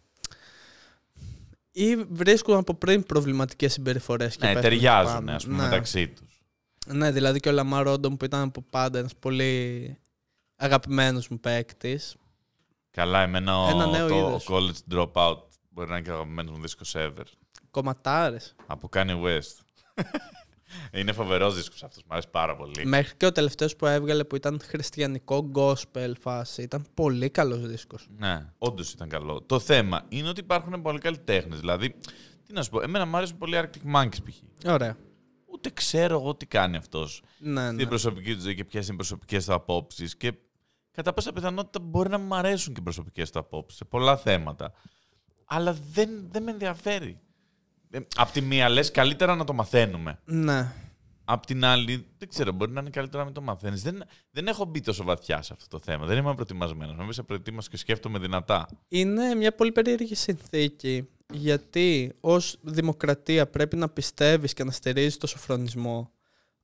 Ή 1.72 1.96
βρίσκουν 1.96 2.56
από 2.56 2.74
πριν 2.74 3.04
προβληματικές 3.04 3.72
συμπεριφορές 3.72 4.36
και 4.36 4.46
Ναι, 4.46 4.52
πέφτουν 4.52 4.70
ταιριάζουν, 4.70 5.14
πάνω. 5.14 5.32
ας 5.32 5.44
πούμε, 5.44 5.56
ναι. 5.56 5.62
μεταξύ 5.62 6.08
τους. 6.08 6.33
Ναι, 6.86 7.10
δηλαδή 7.10 7.40
και 7.40 7.48
ο 7.48 7.52
Λαμάρ 7.52 7.86
Όντομ 7.86 8.16
που 8.16 8.24
ήταν 8.24 8.40
από 8.42 8.62
πάντα 8.70 8.98
ένας 8.98 9.16
πολύ 9.16 9.96
αγαπημένος 10.56 11.28
μου 11.28 11.40
παίκτης. 11.40 12.16
Καλά, 12.90 13.20
εμένα 13.22 13.62
ο, 13.62 13.68
Ένα 13.68 13.86
νέο 13.86 14.08
το 14.08 14.14
είδος. 14.14 14.48
college 14.50 14.94
dropout 14.94 15.36
μπορεί 15.68 15.88
να 15.88 15.94
είναι 15.96 16.04
και 16.04 16.10
ο 16.10 16.14
αγαπημένος 16.14 16.52
μου 16.56 16.60
δίσκος 16.62 16.94
ever. 16.96 17.24
Κομματάρες. 17.70 18.54
Από 18.66 18.88
Kanye 18.92 19.22
West. 19.22 19.58
Είναι 20.92 21.12
φοβερός 21.12 21.54
δίσκος 21.54 21.82
αυτός. 21.82 22.02
Μου 22.02 22.08
αρέσει 22.12 22.28
πάρα 22.30 22.56
πολύ. 22.56 22.86
Μέχρι 22.86 23.16
και 23.16 23.26
ο 23.26 23.32
τελευταίος 23.32 23.76
που 23.76 23.86
έβγαλε 23.86 24.24
που 24.24 24.36
ήταν 24.36 24.60
χριστιανικό 24.64 25.50
gospel 25.54 26.12
φάση. 26.20 26.62
Ήταν 26.62 26.86
πολύ 26.94 27.30
καλός 27.30 27.66
δίσκος. 27.66 28.06
Ναι, 28.18 28.46
όντως 28.58 28.92
ήταν 28.92 29.08
καλό. 29.08 29.42
Το 29.46 29.58
θέμα 29.58 30.04
είναι 30.08 30.28
ότι 30.28 30.40
υπάρχουν 30.40 30.82
πολύ 30.82 30.98
καλλιτέχνες. 30.98 31.60
Δηλαδή, 31.60 31.94
τι 32.46 32.52
να 32.52 32.62
σου 32.62 32.70
πω, 32.70 32.80
εμένα 32.80 33.06
μου 33.06 33.16
αρέσουν 33.16 33.38
πολύ 33.38 33.60
Arctic 33.62 33.94
Monkeys 33.96 34.22
π.χ. 34.24 34.66
Ωραία. 34.70 34.96
Ούτε 35.64 35.74
ξέρω 35.74 36.18
εγώ 36.20 36.34
τι 36.34 36.46
κάνει 36.46 36.76
αυτός 36.76 37.22
Ναι, 37.38 37.64
στην 37.64 37.76
ναι. 37.76 37.86
προσωπική 37.86 38.34
του 38.34 38.40
ζωή 38.40 38.54
και 38.54 38.64
ποιες 38.64 38.84
είναι 38.84 38.92
οι 38.94 38.96
προσωπικές 38.96 39.44
του 39.44 39.54
απόψεις. 39.54 40.16
Και 40.16 40.32
κατά 40.90 41.12
πάσα 41.12 41.32
πιθανότητα 41.32 41.80
μπορεί 41.80 42.08
να 42.08 42.18
μου 42.18 42.34
αρέσουν 42.34 42.74
και 42.74 42.80
οι 42.80 42.82
προσωπικές 42.82 43.30
του 43.30 43.38
απόψεις 43.38 43.78
σε 43.78 43.84
πολλά 43.84 44.16
θέματα. 44.16 44.72
Αλλά 45.44 45.76
δεν, 45.92 46.08
δεν 46.30 46.42
με 46.42 46.50
ενδιαφέρει. 46.50 47.20
Ε, 47.90 47.98
απ' 48.16 48.30
τη 48.30 48.40
μία 48.40 48.68
λες, 48.68 48.90
καλύτερα 48.90 49.34
να 49.34 49.44
το 49.44 49.52
μαθαίνουμε. 49.52 50.18
ναι. 50.24 50.72
Απ' 51.26 51.46
την 51.46 51.64
άλλη, 51.64 52.06
δεν 52.18 52.28
ξέρω, 52.28 52.52
μπορεί 52.52 52.70
να 52.70 52.80
είναι 52.80 52.90
καλύτερα 52.90 53.18
να 53.18 53.24
μην 53.24 53.34
το 53.34 53.40
μαθαίνεις. 53.40 53.82
Δεν, 53.82 54.02
δεν 54.30 54.46
έχω 54.46 54.64
μπει 54.64 54.80
τόσο 54.80 55.04
βαθιά 55.04 55.42
σε 55.42 55.52
αυτό 55.52 55.78
το 55.78 55.84
θέμα. 55.84 56.06
Δεν 56.06 56.18
είμαι 56.18 56.32
προετοιμασμένος. 56.34 56.96
Να 56.96 57.02
είμαι 57.02 57.12
προετοίμαστο 57.26 57.70
και 57.70 57.76
σκέφτομαι 57.76 58.18
δυνατά. 58.18 58.68
Είναι 58.88 59.34
μια 59.34 59.54
πολύ 59.54 59.72
περίεργη 59.72 60.14
συνθήκη 60.14 61.08
γιατί 61.32 62.12
ως 62.20 62.56
δημοκρατία 62.62 63.46
πρέπει 63.46 63.76
να 63.76 63.88
πιστεύεις 63.88 64.52
και 64.52 64.64
να 64.64 64.70
στηρίζεις 64.70 65.16
το 65.16 65.26
σοφρονισμό. 65.26 66.12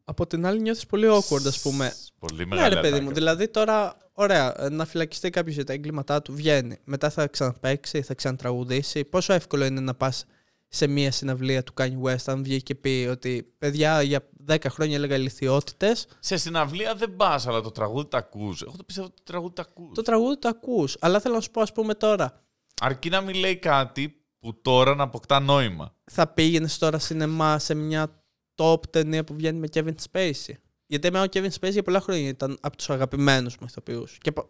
Από 0.04 0.26
την 0.26 0.46
άλλη 0.46 0.60
νιώθεις 0.60 0.86
πολύ 0.86 1.06
awkward 1.10 1.46
ας 1.46 1.60
πούμε. 1.60 1.92
Πολύ 2.18 2.38
Ναι 2.38 2.44
μεγάλη 2.44 2.74
ρε 2.74 2.80
παιδί 2.80 2.92
μου, 2.94 2.98
ατάκα. 2.98 3.14
δηλαδή 3.14 3.48
τώρα 3.48 3.96
ωραία 4.12 4.62
ε, 4.64 4.68
να 4.68 4.84
φυλακιστεί 4.84 5.30
κάποιος 5.30 5.54
για 5.54 5.64
τα 5.64 5.72
έγκληματά 5.72 6.22
του 6.22 6.34
βγαίνει. 6.34 6.78
Μετά 6.84 7.10
θα 7.10 7.26
ξαναπαίξει, 7.26 8.02
θα 8.02 8.14
ξανατραγουδήσει. 8.14 9.04
Πόσο 9.04 9.32
εύκολο 9.32 9.64
είναι 9.64 9.80
να 9.80 9.94
πας 9.94 10.24
σε 10.68 10.86
μια 10.86 11.10
συναυλία 11.12 11.62
του 11.62 11.72
Kanye 11.80 12.00
West 12.02 12.24
αν 12.26 12.42
βγει 12.42 12.62
και 12.62 12.74
πει 12.74 13.06
ότι 13.10 13.54
παιδιά 13.58 14.02
για 14.02 14.28
10 14.48 14.56
χρόνια 14.68 14.96
έλεγα 14.96 15.16
ηλικιότητες 15.16 16.06
Σε 16.20 16.36
συναυλία 16.36 16.94
δεν 16.94 17.16
πας, 17.16 17.46
αλλά 17.46 17.60
το 17.60 17.70
τραγούδι 17.70 18.08
τα 18.08 18.18
ακούς. 18.18 18.62
Εγώ 18.62 18.76
το 18.76 18.82
πιστεύω 18.84 19.06
ότι 19.06 19.16
το 19.16 19.22
τραγούδι 19.32 19.54
τα 19.54 19.62
ακούς. 19.62 19.94
το 19.94 20.02
τραγούδι 20.02 20.38
το 20.38 20.48
ακούς. 20.48 20.96
Αλλά 21.00 21.20
θέλω 21.20 21.34
να 21.34 21.40
σου 21.40 21.50
πω 21.50 21.60
ας 21.60 21.72
πούμε 21.72 21.94
τώρα 21.94 22.42
Αρκεί 22.80 23.08
να 23.08 23.20
μην 23.20 23.34
λέει 23.34 23.56
κάτι 23.56 24.19
που 24.40 24.60
τώρα 24.62 24.94
να 24.94 25.02
αποκτά 25.02 25.40
νόημα. 25.40 25.94
θα 26.04 26.26
πήγαινες 26.26 26.78
τώρα 26.78 26.98
σινεμά 26.98 27.58
σε 27.58 27.74
μια 27.74 28.22
top 28.54 28.86
ταινία 28.90 29.24
που 29.24 29.34
βγαίνει 29.34 29.58
με 29.58 29.66
Kevin 29.72 29.94
Spacey; 30.12 30.54
Γιατί 30.86 31.06
εμένα 31.08 31.24
ο 31.24 31.28
Kevin 31.32 31.50
Spacey 31.60 31.70
για 31.72 31.82
πολλά 31.82 32.00
χρόνια 32.00 32.28
ήταν 32.28 32.58
από 32.60 32.76
τους 32.76 32.90
αγαπημένους 32.90 33.56
μου 33.60 33.66
ηθοποιούς. 33.70 34.18
Και 34.18 34.32
πα- 34.32 34.46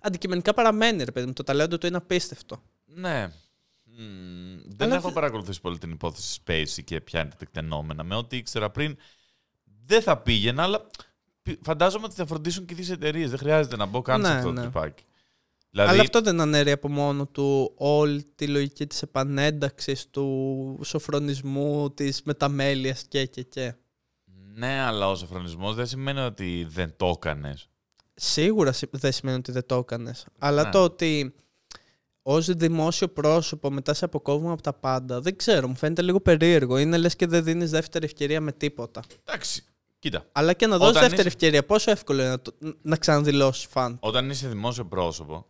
αντικειμενικά 0.00 0.54
παραμένει, 0.54 1.04
ρε 1.04 1.12
παιδί 1.12 1.26
μου. 1.26 1.32
Το 1.32 1.42
ταλέντο 1.42 1.78
του 1.78 1.86
είναι 1.86 1.96
απίστευτο. 1.96 2.62
Ναι. 2.84 3.32
Μμμ, 3.84 4.56
δεν 4.66 4.86
Αλλά 4.86 4.94
έχω 4.96 5.08
δε- 5.08 5.14
παρακολουθήσει 5.14 5.60
πολύ 5.60 5.78
την 5.78 5.90
υπόθεση 5.90 6.40
Spacey 6.46 6.84
και 6.84 7.00
ποια 7.00 7.20
είναι 7.20 7.30
τα 7.30 7.36
τεκτενόμενα. 7.36 8.02
Με 8.04 8.14
ό,τι 8.14 8.36
ήξερα 8.36 8.70
πριν, 8.70 8.96
δεν 9.84 10.02
θα 10.02 10.18
πήγαινα, 10.18 10.62
αλλά 10.62 10.86
πι- 11.42 11.58
φαντάζομαι 11.64 12.04
ότι 12.06 12.14
θα 12.14 12.26
φροντίσουν 12.26 12.64
και 12.66 12.74
τις 12.74 12.90
εταιρείες. 12.90 13.30
Δεν 13.30 13.38
χρειάζεται 13.38 13.76
να 13.76 13.86
μπω 13.86 14.02
καν 14.02 14.24
σε 14.24 14.28
Ναι, 14.30 14.34
αυτό 14.38 14.52
το 14.52 14.60
ναι. 14.60 14.66
τυπάκι. 14.66 15.04
Δηλαδή, 15.76 15.92
Αλλά 15.92 16.00
αυτό 16.02 16.20
δεν 16.20 16.40
ανέρει 16.40 16.70
από 16.70 16.88
μόνο 16.88 17.26
του 17.26 17.72
όλη 17.76 18.24
τη 18.34 18.46
λογική 18.46 18.86
της 18.86 19.02
επανένταξης, 19.02 20.10
του 20.10 20.78
σοφρονισμού, 20.84 21.90
της 21.90 22.22
μεταμέλειας 22.22 23.04
και 23.08 23.26
και 23.26 23.42
και. 23.42 23.74
Ναι, 24.54 24.80
αλλά 24.80 25.08
ο 25.08 25.14
σοφρονισμός 25.16 25.74
δεν 25.74 25.86
σημαίνει 25.86 26.20
ότι 26.20 26.66
δεν 26.68 26.94
το 26.96 27.06
έκανες. 27.16 27.68
Σίγουρα 28.14 28.72
σι- 28.72 28.96
δεν 28.96 29.12
σημαίνει 29.12 29.36
ότι 29.36 29.52
δεν 29.52 29.66
το 29.66 29.74
έκανες. 29.76 30.26
Αλλά 30.38 30.62
Ναι. 30.62 30.70
το 30.70 30.82
ότι 30.82 31.34
ως 32.22 32.46
δημόσιο 32.46 33.08
πρόσωπο 33.08 33.70
μετά 33.70 33.94
σε 33.94 34.04
αποκόβουμε 34.04 34.52
από 34.52 34.62
τα 34.62 34.72
πάντα, 34.72 35.20
δεν 35.20 35.36
ξέρω, 35.36 35.68
μου 35.68 35.74
φαίνεται 35.76 36.02
λίγο 36.02 36.20
περίεργο. 36.20 36.78
Είναι 36.78 36.96
λες 36.96 37.16
και 37.16 37.26
δεν 37.26 37.44
δίνεις 37.44 37.70
δεύτερη 37.70 38.04
ευκαιρία 38.04 38.40
με 38.40 38.52
τίποτα. 38.52 39.02
Εντάξει, 39.24 39.64
κοίτα. 39.98 40.24
Αλλά 40.32 40.52
και 40.52 40.66
να 40.66 40.76
δώσεις 40.78 40.90
Όταν 40.96 41.02
δεύτερη 41.08 41.28
είσαι- 41.28 41.36
ευκαιρία, 41.36 41.64
πόσο 41.64 41.90
εύκολο 41.90 42.20
είναι 42.20 42.30
να, 42.30 42.40
το, 42.40 42.52
να 42.82 42.96
ξαναδηλώσεις 42.96 43.64
φαν. 43.66 43.96
Όταν 44.00 44.30
είσαι 44.30 44.48
δημόσιο 44.48 44.84
πρόσωπο, 44.84 45.46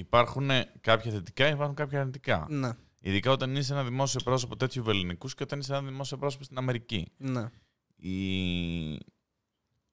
υπάρχουν 0.00 0.50
κάποια 0.80 1.10
θετικά, 1.10 1.48
υπάρχουν 1.48 1.74
κάποια 1.74 2.00
αρνητικά. 2.00 2.46
Ναι, 2.48 2.70
Ειδικά 3.00 3.30
όταν 3.30 3.56
είσαι 3.56 3.72
ένα 3.72 3.84
δημόσιο 3.84 4.20
πρόσωπο 4.24 4.56
τέτοιου 4.56 4.84
ελληνικού 4.86 5.28
και 5.28 5.42
όταν 5.42 5.58
είσαι 5.58 5.72
ένα 5.72 5.82
δημόσιο 5.82 6.16
πρόσωπο 6.16 6.44
στην 6.44 6.58
Αμερική. 6.58 7.12
ναι. 7.16 7.50
Η... 7.96 8.94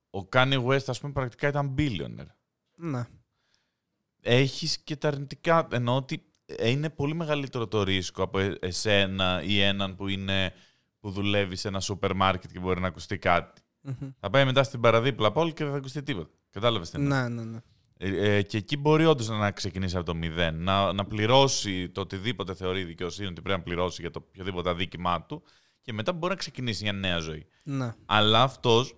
Ο 0.09 0.27
Kanye 0.31 0.65
West, 0.65 0.83
ας 0.87 0.99
πούμε, 0.99 1.13
πρακτικά 1.13 1.47
ήταν 1.47 1.75
billionaire. 1.77 2.27
ναι. 2.75 3.05
Έχεις 4.21 4.77
και 4.77 4.95
τα 4.95 5.07
αρνητικά, 5.07 5.67
ενώ 5.71 5.95
ότι 5.95 6.23
είναι 6.63 6.89
πολύ 6.89 7.15
μεγαλύτερο 7.15 7.67
το 7.67 7.83
ρίσκο 7.83 8.23
από 8.23 8.39
ε- 8.39 8.57
εσένα 8.59 9.41
ή 9.43 9.61
έναν 9.61 9.95
που, 9.95 10.07
είναι, 10.07 10.53
που 10.99 11.11
δουλεύει 11.11 11.55
σε 11.55 11.67
ένα 11.67 11.79
σούπερ 11.79 12.15
μάρκετ 12.15 12.51
και 12.51 12.59
μπορεί 12.59 12.79
να 12.79 12.87
ακουστεί 12.87 13.17
κάτι. 13.17 13.61
Μμμ. 13.81 14.09
Θα 14.19 14.29
πάει 14.29 14.45
μετά 14.45 14.63
στην 14.63 14.81
παραδίπλα 14.81 15.31
πόλη 15.31 15.53
και 15.53 15.63
δεν 15.63 15.71
θα 15.71 15.77
ακουστεί 15.77 16.03
τίποτα. 16.03 16.29
Κατάλαβες 16.49 16.89
τι 16.89 17.01
εννοώ. 17.01 17.17
Ναι, 17.19 17.27
ναι, 17.29 17.43
ναι. 17.43 17.59
Ε, 17.97 18.35
ε, 18.35 18.41
και 18.41 18.57
εκεί 18.57 18.77
μπορεί 18.77 19.05
όντως 19.05 19.27
να 19.27 19.51
ξεκινήσει 19.51 19.95
από 19.97 20.05
το 20.05 20.15
μηδέν. 20.15 20.55
Να, 20.63 20.93
να 20.93 21.05
πληρώσει 21.05 21.89
το 21.89 22.01
οτιδήποτε 22.01 22.53
θεωρεί 22.53 22.83
δικαιοσύνη 22.83 23.27
ότι 23.27 23.41
πρέπει 23.41 23.57
να 23.57 23.63
πληρώσει 23.63 24.01
για 24.01 24.11
το 24.11 24.23
οποιοδήποτε 24.27 24.69
αδίκημά 24.69 25.21
του 25.25 25.43
και 25.81 25.93
μετά 25.93 26.13
μπορεί 26.13 26.31
να 26.33 26.39
ξεκινήσει 26.39 26.83
μια 26.83 26.93
νέα 26.93 27.17
ζωή. 27.19 27.45
ναι. 27.63 27.93
Αλλά 28.05 28.41
αυτός 28.41 28.95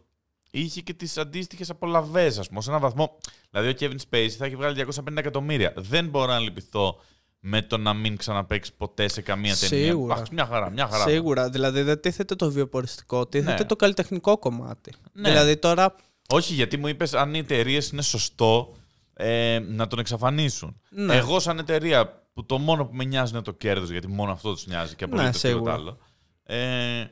είχε 0.52 0.82
και 0.82 0.94
τις 0.94 1.18
αντίστοιχες 1.18 1.70
απολαυές, 1.70 2.38
ας 2.38 2.48
πούμε, 2.48 2.62
σε 2.62 2.70
έναν 2.70 2.82
βαθμό. 2.82 3.18
Δηλαδή, 3.52 3.70
ο 3.70 3.74
Kevin 3.80 3.96
Spacey 4.10 4.28
θα 4.38 4.46
έχει 4.46 4.56
βγάλει 4.56 4.76
250 4.76 5.18
εκατομμύρια. 5.18 5.74
Δεν 5.76 6.08
μπορώ 6.08 6.32
να 6.32 6.40
λυπηθώ 6.40 7.00
με 7.40 7.62
το 7.62 7.78
να 7.78 7.94
μην 7.94 8.18
ξαναπέξει 8.18 8.74
ποτέ 8.78 9.08
σε 9.08 9.22
καμία 9.22 9.56
ταινία. 9.56 9.86
Σίγουρα. 9.86 10.14
Αχ, 10.16 10.30
μια 10.32 10.46
χαρά, 10.46 10.70
μια 10.70 10.88
χαρά. 10.88 11.04
Σίγουρα. 11.08 11.50
Δηλαδή 11.50 11.82
δεν 11.82 12.00
τίθεται 12.02 12.36
το 12.36 12.52
βιοποριστικό, 12.52 13.28
τίθεται 13.28 13.62
Ναι. 13.62 13.66
το 13.66 13.76
καλλιτεχνικό 13.76 14.38
κομμάτι. 14.38 14.94
Ναι. 15.14 15.30
Δηλαδή 15.30 15.58
τώρα. 15.58 15.96
Όχι, 16.30 16.54
γιατί 16.54 16.78
μου 16.78 16.88
είπες 16.88 17.14
αν 17.14 17.34
οι 17.34 17.38
εταιρείες 17.38 17.90
είναι 17.90 18.02
σωστό 18.02 18.76
ε, 19.22 19.60
να 19.60 19.88
τον 19.88 20.00
εξαφανίσουν. 20.00 20.82
Ναι. 20.90 21.16
Εγώ, 21.16 21.40
σαν 21.40 21.60
εταιρεία 21.60 22.28
που 22.34 22.46
το 22.46 22.58
μόνο 22.58 22.86
που 22.86 22.96
με 22.96 23.04
νοιάζει 23.04 23.32
είναι 23.34 23.42
το 23.42 23.52
κέρδος, 23.54 23.90
γιατί 23.90 24.08
μόνο 24.08 24.32
αυτό 24.32 24.54
τους 24.54 24.68
νοιάζει 24.68 24.96
και 24.96 25.06
Ναι, 25.06 25.12
απολύτω 25.14 25.40
τίποτα 25.40 25.48
σίγουρα. 25.56 25.74
άλλο. 25.74 25.98
Ε, 26.44 27.06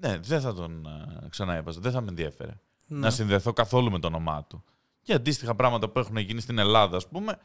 ναι, 0.00 0.18
δεν 0.18 0.40
θα 0.40 0.54
τον 0.54 0.86
ε, 0.86 1.28
ξαναέβαζα. 1.28 1.80
Δεν 1.80 1.92
θα 1.92 2.00
με 2.00 2.08
ενδιαφέρε. 2.08 2.60
Ναι. 2.86 2.98
να 2.98 3.10
συνδεθώ 3.10 3.52
καθόλου 3.52 3.90
με 3.90 3.98
το 3.98 4.06
όνομά 4.06 4.44
του. 4.44 4.64
Και 5.02 5.12
αντίστοιχα 5.12 5.54
πράγματα 5.54 5.88
που 5.88 5.98
έχουν 5.98 6.16
γίνει 6.16 6.40
στην 6.40 6.58
Ελλάδα, 6.58 6.96
ας 6.96 7.08
πούμε, 7.08 7.38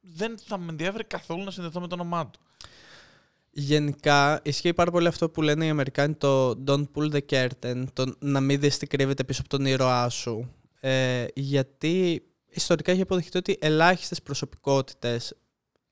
δεν 0.00 0.38
θα 0.46 0.58
με 0.58 0.66
ενδιαφέρει 0.70 1.04
καθόλου 1.04 1.44
να 1.44 1.50
συνδεθώ 1.50 1.80
με 1.80 1.86
το 1.86 1.94
όνομά 1.94 2.30
του. 2.30 2.40
Γενικά 3.50 4.40
ισχύει 4.42 4.74
πάρα 4.74 4.90
πολύ 4.90 5.06
αυτό 5.06 5.30
που 5.30 5.42
λένε 5.42 5.66
οι 5.66 5.68
Αμερικάνοι 5.68 6.14
το 6.14 6.50
don't 6.66 6.84
pull 6.94 7.12
the 7.12 7.20
curtain, 7.30 7.84
το 7.92 8.14
να 8.18 8.40
μην 8.40 8.60
δεις 8.60 8.78
τι 8.78 8.86
κρύβεται 8.86 9.24
πίσω 9.24 9.40
από 9.40 9.50
τον 9.50 9.66
ήρωά 9.66 10.08
σου. 10.08 10.50
Ε, 10.80 11.24
γιατί 11.34 12.22
ιστορικά 12.56 12.92
έχει 12.92 13.00
αποδειχθεί 13.00 13.38
ότι 13.38 13.58
ελάχιστες 13.60 14.22
προσωπικότητες 14.22 15.34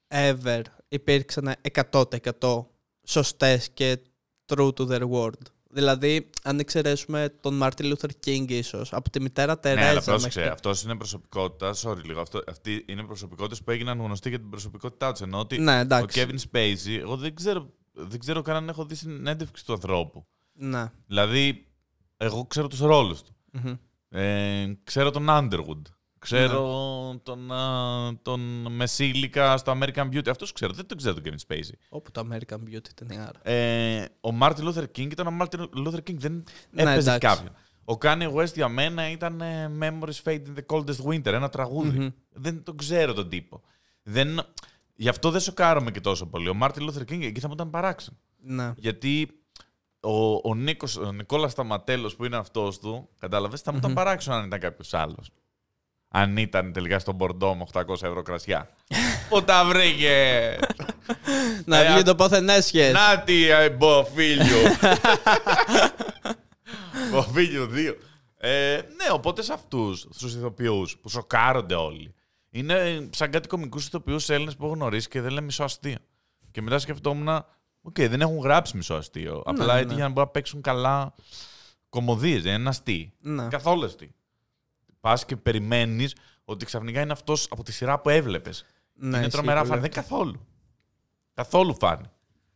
ever 0.09 0.62
υπήρξαν 0.89 1.55
100% 1.91 2.67
σωστές 3.07 3.71
και 3.71 3.99
true 4.47 4.73
to 4.75 4.89
their 4.89 5.11
word. 5.11 5.43
Δηλαδή, 5.71 6.31
αν 6.43 6.59
εξαιρέσουμε 6.59 7.35
τον 7.41 7.55
Μάρτιν 7.55 7.87
Λούθερ 7.87 8.11
Κίνγκ 8.19 8.51
ίσως, 8.51 8.93
από 8.93 9.11
τη 9.11 9.21
μητέρα 9.21 9.61
Ναι, 9.62 9.71
αλλά 9.71 9.81
Τερέζα 9.81 10.01
πρόσεξε, 10.01 10.39
μέχρι... 10.39 10.53
αυτός 10.53 10.83
είναι 10.83 10.97
προσωπικότητα. 10.97 11.75
Sorry 11.83 12.05
λίγο. 12.05 12.21
Αυτό, 12.21 12.43
αυτοί 12.47 12.85
είναι 12.89 13.03
προσωπικότητες 13.05 13.62
που 13.62 13.71
έγιναν 13.71 14.01
γνωστοί 14.01 14.29
για 14.29 14.39
την 14.39 14.51
προσωπικότητά 14.51 15.12
τους. 15.12 15.21
Ενώ 15.21 15.39
ότι 15.39 15.59
Ναι, 15.59 15.77
ο 15.77 15.81
εντάξει. 15.81 16.27
Kevin 16.29 16.39
Spacey, 16.51 16.99
εγώ 17.01 17.17
δεν 17.17 17.35
ξέρω, 17.35 17.73
δεν 17.93 18.19
ξέρω 18.19 18.43
καν 18.43 18.57
αν 18.57 18.69
έχω 18.69 18.85
δει 18.85 18.95
συνέντευξη 18.95 19.65
του 19.65 19.73
ανθρώπου. 19.73 20.27
Ναι. 20.53 20.93
Δηλαδή, 21.07 21.67
εγώ 22.17 22.45
ξέρω 22.47 22.67
τους 22.69 22.79
ρόλους 22.81 23.23
του. 23.23 23.37
Μμμ. 23.53 23.75
Ε, 24.09 24.79
ξέρω 24.85 25.11
τον 25.11 25.27
Underwood. 25.29 25.83
Ξέρω 26.25 27.11
Ναι. 27.12 27.18
τον, 27.22 27.53
α, 27.53 28.18
τον 28.22 28.41
Μεσήλικα 28.72 29.57
στο 29.57 29.79
American 29.81 30.09
Beauty. 30.12 30.29
Αυτούς 30.31 30.53
ξέρω. 30.53 30.72
Δεν 30.72 30.87
τον 30.87 30.97
ξέρω 30.97 31.14
τον 31.14 31.22
Kevin 31.27 31.53
Spacey. 31.53 31.72
Όπου 31.89 32.11
το 32.11 32.27
American 32.31 32.55
Beauty 32.57 32.89
ήταν 32.91 33.20
άρα. 33.20 33.51
Ε, 33.53 34.05
ο 34.20 34.33
Μάρτιν 34.33 34.64
Λούθερ 34.64 34.91
Κίνγκ 34.91 35.11
ήταν 35.12 35.27
ο 35.27 35.31
Μάρτιν 35.31 35.68
Λούθερ 35.75 36.03
Κίνγκ. 36.03 36.18
Δεν 36.20 36.45
Ναι, 36.70 36.83
έπαιζε 36.83 37.14
εντάξει. 37.14 37.27
κάποιον. 37.43 37.55
Ο 37.85 37.99
Kanye 38.01 38.35
West 38.41 38.55
για 38.55 38.68
μένα 38.68 39.11
ήταν 39.11 39.41
ε, 39.41 39.70
Memories 39.81 40.22
Fade 40.25 40.43
in 40.47 40.59
the 40.59 40.77
Coldest 40.77 41.05
Winter, 41.09 41.27
ένα 41.27 41.49
τραγούδι. 41.49 41.99
Μμμ. 41.99 42.09
Δεν 42.33 42.62
τον 42.62 42.77
ξέρω 42.77 43.12
τον 43.12 43.29
τύπο. 43.29 43.62
Δεν... 44.03 44.41
Γι' 44.97 45.09
αυτό 45.09 45.31
δεν 45.31 45.41
σοκάρομαι 45.41 45.91
και 45.91 46.01
τόσο 46.01 46.27
πολύ. 46.27 46.49
Ο 46.49 46.55
Μάρτιν 46.55 46.83
Λούθερ 46.85 47.05
Κίνγκ 47.05 47.22
εκεί 47.22 47.41
θα 47.41 47.47
μου 47.49 47.55
ήταν 47.55 47.70
παράξενο. 47.70 48.16
Ναι. 48.41 48.72
Γιατί 48.77 49.29
ο, 50.01 50.35
ο, 50.49 50.55
Νίκος, 50.55 50.97
ο 50.97 51.12
Νικόλας 51.12 51.53
Σταματέλος 51.53 52.16
που 52.16 52.25
είναι 52.25 52.37
αυτός 52.37 52.79
του, 52.79 53.09
κατάλαβες, 53.18 53.61
θα 53.61 53.70
μου 53.72 53.79
ήταν 53.79 53.91
Μμμ. 53.91 53.97
παράξενο 53.97 54.37
αν 54.37 54.47
ήταν 54.47 54.61
κάποιος 54.61 54.95
άλλος. 54.95 55.31
Αν 56.17 56.37
ήταν 56.37 56.73
τελικά 56.73 56.99
στον 56.99 57.15
Μπορντό 57.15 57.55
με 57.55 57.65
800 57.73 58.03
ευρώ 58.03 58.23
κρασιά. 58.23 58.69
Πού 59.29 59.43
τα 59.43 59.65
βρήκε! 59.65 60.59
Να 61.65 61.79
Ε, 61.79 61.89
βγει 61.91 61.99
α- 61.99 62.03
το 62.03 62.15
πόθεν 62.15 62.49
έσχες. 62.49 62.93
Να 62.93 63.21
τι, 63.21 63.49
ε, 63.49 63.71
Μποφίλιο. 63.71 64.57
Μποφίλιο 67.11 67.71
2. 67.75 67.95
Ε, 68.37 68.75
ναι, 68.77 69.11
οπότε 69.12 69.43
σε 69.43 69.53
αυτούς 69.53 70.07
του 70.19 70.27
ηθοποιούς 70.27 70.97
που 70.99 71.09
σοκάρονται 71.09 71.75
όλοι. 71.75 72.15
Είναι 72.51 73.09
σαν 73.12 73.31
κάτι 73.31 73.49
κομικούς 73.49 73.87
ηθοποιούς 73.87 74.29
Έλληνες 74.29 74.57
που 74.57 74.65
έχω 74.65 74.75
γνωρίσει 74.75 75.09
και 75.09 75.21
δεν 75.21 75.31
λένε 75.31 75.47
μισό 75.47 75.65
αστείο. 75.65 75.97
Και 76.51 76.62
μετά 76.62 76.79
σκεφτόμουν, 76.79 77.29
οκ, 77.83 77.95
δεν 78.01 78.21
έχουν 78.21 78.39
γράψει 78.39 78.77
μισό 78.77 78.95
αστείο. 78.95 79.43
Απλά 79.47 79.75
ναι. 79.75 79.81
έτυχε 79.81 80.01
να 80.01 80.07
μπορούν 80.09 80.23
να 80.25 80.29
παίξουν 80.29 80.61
καλά 80.61 81.15
κομμωδίες, 81.89 82.41
είναι 82.41 82.53
ένα 82.53 82.71
αστεί. 82.71 83.12
Ναι. 83.21 83.49
Καθόλου 83.49 83.85
αστεί. 83.85 84.15
Πας 85.05 85.24
και 85.24 85.36
περιμένεις 85.36 86.14
ότι 86.44 86.64
ξαφνικά 86.64 87.00
είναι 87.00 87.12
αυτός 87.12 87.48
από 87.50 87.62
τη 87.62 87.72
σειρά 87.72 88.00
που 88.00 88.09
έβλεπες. 88.09 88.64
Ναι, 88.92 89.07
είναι 89.07 89.18
ισχύει 89.18 89.30
τρομερά 89.30 89.59
πολύ 89.59 89.70
φάνη. 89.70 89.80
Δεν 89.80 89.90
αυτό. 89.90 90.00
καθόλου. 90.00 90.46
Καθόλου 91.34 91.74
φάνη. 91.74 92.07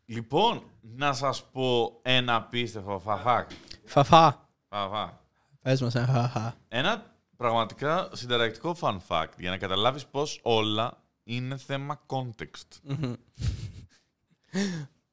Λοιπόν, 0.05 0.62
να 0.80 1.12
σας 1.12 1.44
πω 1.51 1.99
ένα 2.03 2.34
απίστευτο 2.34 2.99
φαφάκ. 2.99 3.51
Φαφά. 3.84 4.49
Φαφά. 4.68 5.20
Πες 5.62 5.80
μας 5.80 5.94
ένα 5.94 6.07
χαχα. 6.07 6.57
Ένα 6.68 7.14
πραγματικά 7.36 8.09
συνταρακτικό 8.12 8.76
fun 8.80 8.99
fact 9.09 9.32
για 9.38 9.51
να 9.51 9.59
καταλάβεις 9.59 10.07
πως 10.07 10.40
όλα 10.42 11.05
είναι 11.22 11.57
θέμα 11.57 12.07
context. 12.07 12.96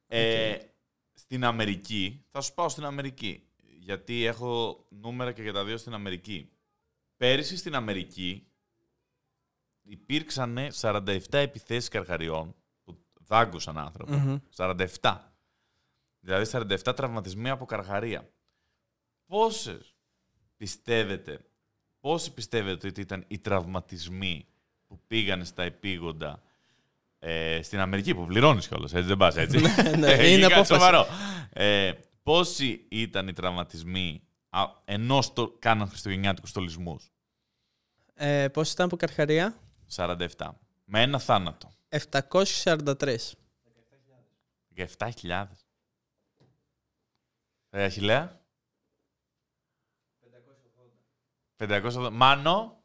ε, 0.07 0.57
στην 1.13 1.43
Αμερική, 1.43 2.25
θα 2.31 2.41
σου 2.41 2.53
πάω 2.53 2.69
στην 2.69 2.85
Αμερική, 2.85 3.43
γιατί 3.79 4.25
έχω 4.25 4.85
νούμερα 4.89 5.31
και 5.31 5.41
για 5.41 5.53
τα 5.53 5.63
δύο 5.63 5.77
στην 5.77 5.93
Αμερική. 5.93 6.49
Πέρυσι 7.17 7.57
στην 7.57 7.75
Αμερική 7.75 8.47
υπήρξαν 9.83 10.57
47 10.81 11.17
επιθέσεις 11.29 11.89
καρχαριών 11.89 12.55
που 12.83 12.97
δάγκουσαν 13.25 13.77
άνθρωπο. 13.77 14.13
Μμμ. 14.13 14.37
47. 15.01 15.17
Δηλαδή 16.19 16.49
47 16.85 16.95
τραυματισμοί 16.95 17.49
από 17.49 17.65
καρχαρία. 17.65 18.29
Πόσες 19.25 19.95
πιστεύετε, 20.57 21.39
πόσοι 21.99 22.33
πιστεύετε 22.33 22.87
ότι 22.87 23.01
ήταν 23.01 23.23
οι 23.27 23.39
τραυματισμοί 23.39 24.45
που 24.87 24.99
πήγανε 25.07 25.43
στα 25.43 25.63
επίγοντα 25.63 26.41
ε, 27.19 27.59
στην 27.63 27.79
Αμερική, 27.79 28.15
που 28.15 28.25
πληρώνεις 28.25 28.67
κιόλας, 28.67 28.93
έτσι 28.93 29.07
δεν 29.07 29.17
πας, 29.17 29.35
έτσι. 29.37 29.57
ναι, 29.97 30.11
Ε, 30.13 30.31
είναι 30.31 30.41
κάτι 30.41 30.53
απόφαση. 30.53 30.73
σοβαρό. 30.73 31.05
Ε, 31.49 31.91
πόσοι 32.23 32.85
ήταν 32.89 33.27
οι 33.27 33.33
τραυματισμοί 33.33 34.21
α, 34.21 34.24
ενώ 34.85 35.21
στο, 35.21 35.55
κάναν 35.59 35.87
χριστουγεννιάτικους 35.87 36.49
στολισμούς. 36.49 37.11
Ε, 38.13 38.47
πώς 38.47 38.71
ήταν 38.71 38.85
από 38.85 38.95
Καρχαρία; 38.95 39.59
47. 39.95 40.27
Με 40.85 41.01
ένα 41.01 41.19
θάνατο. 41.19 41.73
743. 41.89 43.17
17.000. 44.75 45.45
Ε, 47.69 47.83
Αχιλέα. 47.83 48.41
580. 51.57 52.09
Μάνο. 52.11 52.83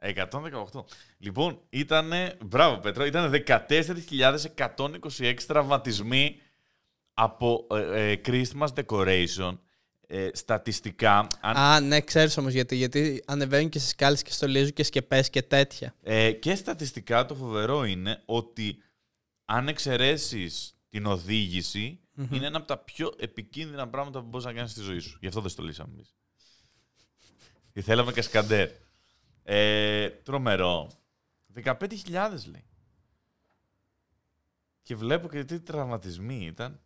118. 0.00 0.84
Λοιπόν, 1.18 1.60
ήταν. 1.68 2.12
Μπράβο, 2.44 2.78
Πέτρο. 2.78 3.04
Ήταν 3.04 3.32
14.126 3.46 5.36
τραυματισμοί 5.46 6.40
από 7.18 7.66
ε, 7.70 8.10
ε, 8.12 8.20
Christmas 8.24 8.68
decoration. 8.74 9.58
Ε, 10.08 10.28
στατιστικά, 10.32 11.28
αν 11.40 11.56
Α, 11.56 11.80
ναι, 11.80 12.00
ξέρεις 12.00 12.36
όμως 12.36 12.52
γιατί. 12.52 12.76
Γιατί 12.76 13.22
ανεβαίνουν 13.26 13.68
και 13.68 13.78
στις 13.78 13.90
σκάλες 13.90 14.22
και 14.22 14.32
στολίζουν 14.32 14.72
και 14.72 14.82
σκεπές 14.82 15.30
και 15.30 15.42
τέτοια. 15.42 15.94
Ε, 16.02 16.32
και 16.32 16.54
στατιστικά 16.54 17.26
το 17.26 17.34
φοβερό 17.34 17.84
είναι 17.84 18.22
ότι 18.24 18.82
αν 19.44 19.68
εξαιρέσεις 19.68 20.76
την 20.88 21.06
οδηγηση 21.06 22.00
είναι 22.30 22.46
ένα 22.46 22.56
από 22.56 22.66
τα 22.66 22.78
πιο 22.78 23.12
επικίνδυνα 23.18 23.88
πράγματα 23.88 24.20
που 24.20 24.26
μπορείς 24.26 24.46
να 24.46 24.52
κάνεις 24.52 24.70
στη 24.70 24.80
ζωή 24.80 24.98
σου. 24.98 25.18
Γι' 25.20 25.26
αυτό 25.26 25.40
δεν 25.40 25.50
στο 25.50 25.62
λύσαμε 25.62 25.92
εμείς. 25.92 26.14
Και 27.72 27.82
θέλαμε 27.82 28.12
κασκαντέρ. 28.12 28.70
Ε, 29.42 30.10
τρομερό. 30.10 30.90
15.000 31.64 32.46
λέει. 32.50 32.64
Και 34.82 34.96
βλέπω 34.96 35.28
και 35.28 35.44
τι 35.44 35.60
τραυματισμοί 35.60 36.46
ήταν. 36.46 36.80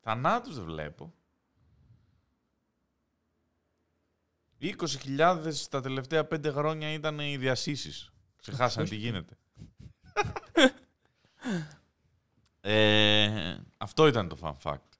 Θανάτους 0.00 0.54
δεν 0.54 0.64
βλέπω. 0.64 1.14
20.000 4.60 5.52
τα 5.70 5.80
τελευταία 5.80 6.28
5 6.34 6.52
χρόνια 6.52 6.92
ήταν 6.92 7.18
οι 7.18 7.36
διασύσεις. 7.36 8.12
Ξεχάσανε 8.36 8.88
τι 8.88 8.96
γίνεται. 8.96 9.36
ε, 12.60 13.56
αυτό 13.76 14.06
ήταν 14.06 14.28
το 14.28 14.36
fun 14.40 14.54
fact. 14.62 14.90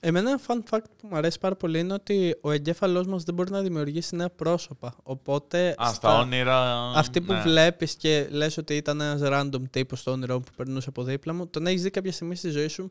Εμένα 0.00 0.30
ένα 0.30 0.40
fun 0.46 0.58
fact 0.70 0.84
που 0.98 1.06
μου 1.06 1.16
αρέσει 1.16 1.38
πάρα 1.38 1.56
πολύ 1.56 1.78
είναι 1.78 1.92
ότι 1.92 2.38
ο 2.40 2.50
εγκέφαλός 2.50 3.06
μας 3.06 3.22
δεν 3.22 3.34
μπορεί 3.34 3.50
να 3.50 3.62
δημιουργήσει 3.62 4.16
νέα 4.16 4.30
πρόσωπα. 4.30 4.96
Οπότε 5.02 5.74
Α, 5.82 5.92
στα 5.92 6.18
όνειρα... 6.18 6.90
Αυτοί 6.90 7.20
που 7.20 7.32
ναι. 7.32 7.42
βλέπεις 7.42 7.94
και 7.94 8.28
λες 8.30 8.56
ότι 8.56 8.76
ήταν 8.76 9.00
ένας 9.00 9.20
random 9.22 9.70
τύπος 9.70 10.00
στο 10.00 10.10
όνειρό 10.10 10.34
μου 10.34 10.40
που 10.40 10.52
περνούσε 10.56 10.88
από 10.88 11.02
δίπλα 11.02 11.32
μου, 11.32 11.46
τον 11.48 11.66
έχεις 11.66 11.82
δει 11.82 11.90
κάποια 11.90 12.12
στιγμή 12.12 12.36
στη 12.36 12.48
ζωή 12.48 12.68
σου, 12.68 12.90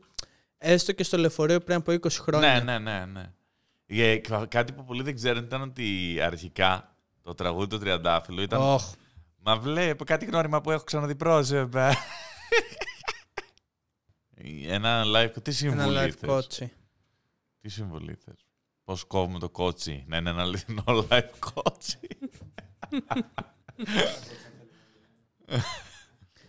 έστω 0.64 0.92
και 0.92 1.04
στο 1.04 1.18
λεωφορείο 1.18 1.60
πριν 1.60 1.76
από 1.76 1.92
20 1.92 2.10
χρόνια. 2.10 2.62
Ναι, 2.62 2.78
ναι, 2.78 2.78
ναι, 2.78 3.04
ναι. 3.04 3.32
Ε, 3.86 4.16
κα- 4.16 4.46
κάτι 4.46 4.72
που 4.72 4.84
πολλοί 4.84 5.02
δεν 5.02 5.14
ξέρουν 5.14 5.44
ήταν 5.44 5.62
ότι 5.62 6.18
αρχικά 6.22 6.96
το 7.22 7.34
τραγούδι 7.34 7.66
του 7.66 7.78
Τριαντάφυλλου 7.78 8.42
ήταν... 8.42 8.60
Οχ, 8.60 8.92
Μα 9.38 9.56
βλέπω 9.58 10.04
κάτι 10.04 10.24
γνώριμα 10.24 10.60
που 10.60 10.70
έχω 10.70 10.84
ξαναδεί 10.84 11.14
πρόσωπα. 11.14 11.96
Ένα 14.66 15.02
live... 15.06 15.30
Τι 15.42 15.50
ένα 15.50 15.52
συμβολή 15.52 15.96
live 15.98 16.10
θες; 16.10 16.28
κότσι. 16.28 16.72
Τι 17.60 17.68
συμβολή 17.68 18.14
θες; 18.24 18.46
Πώς 18.84 19.04
κόβουμε 19.04 19.38
το 19.38 19.48
κότσι; 19.50 20.04
Να 20.06 20.16
είναι 20.16 20.30
ένα 20.30 20.42
αληθινό 20.42 20.84
live 20.86 21.30
κότσι. 21.52 21.98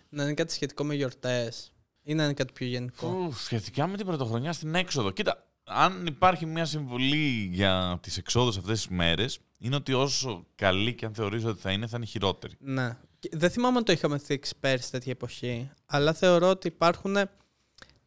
Να 0.09 0.23
είναι 0.23 0.33
κάτι 0.33 0.53
σχετικό 0.53 0.83
με 0.83 0.95
γιορτές 0.95 1.73
ή 2.07 2.13
να 2.13 2.23
είναι 2.23 2.33
κάτι 2.33 2.53
πιο 2.53 2.67
γενικό. 2.67 3.07
Ου, 3.07 3.33
σχετικά 3.33 3.87
με 3.87 3.97
την 3.97 4.05
πρωτοχρονιά 4.05 4.53
στην 4.53 4.75
έξοδο. 4.75 5.11
Κοίτα, 5.11 5.43
αν 5.63 6.05
υπάρχει 6.05 6.45
μια 6.45 6.65
συμβολή 6.65 7.49
για 7.51 7.99
τις 8.01 8.17
εξόδους 8.17 8.57
αυτές 8.57 8.77
τις 8.77 8.87
μέρες, 8.87 9.39
είναι 9.57 9.75
ότι 9.75 9.93
όσο 9.93 10.45
καλή 10.55 10.93
και 10.93 11.05
αν 11.05 11.13
θεωρείς 11.13 11.45
ότι 11.45 11.61
θα 11.61 11.71
είναι, 11.71 11.87
θα 11.87 11.97
είναι 11.97 12.05
χειρότερη. 12.05 12.53
Ναι. 12.59 12.97
Και 13.19 13.29
Δεν 13.33 13.49
θυμάμαι 13.49 13.77
αν 13.77 13.83
το 13.83 13.91
είχαμε 13.91 14.17
θίξει 14.17 14.53
πέρσι 14.59 14.91
τέτοια 14.91 15.11
εποχή, 15.11 15.71
αλλά 15.85 16.13
θεωρώ 16.13 16.49
ότι 16.49 16.67
υπάρχουν 16.67 17.17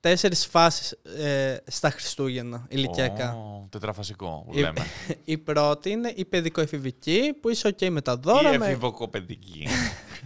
τέσσερις 0.01 0.47
φάσεις 0.47 0.91
ε, 1.19 1.57
στα 1.67 1.91
Χριστούγεννα 1.91 2.67
ηλικιακά. 2.69 3.33
Ω, 3.35 3.67
τετραφασικό, 3.71 4.45
που 4.47 4.59
Η, 4.59 4.61
λέμε. 4.61 4.87
η 5.25 5.39
πρώτη 5.39 5.91
είναι 5.91 6.13
η 6.17 6.25
παιδικοεφηβική 6.25 7.35
που 7.41 7.49
είσαι 7.49 7.69
ok 7.79 7.89
με 7.91 8.01
τα 8.01 8.13
Ή 8.13 8.21
δώρα, 8.23 8.59
με, 8.59 8.67
εφηβοκοπαιδική. 8.67 9.69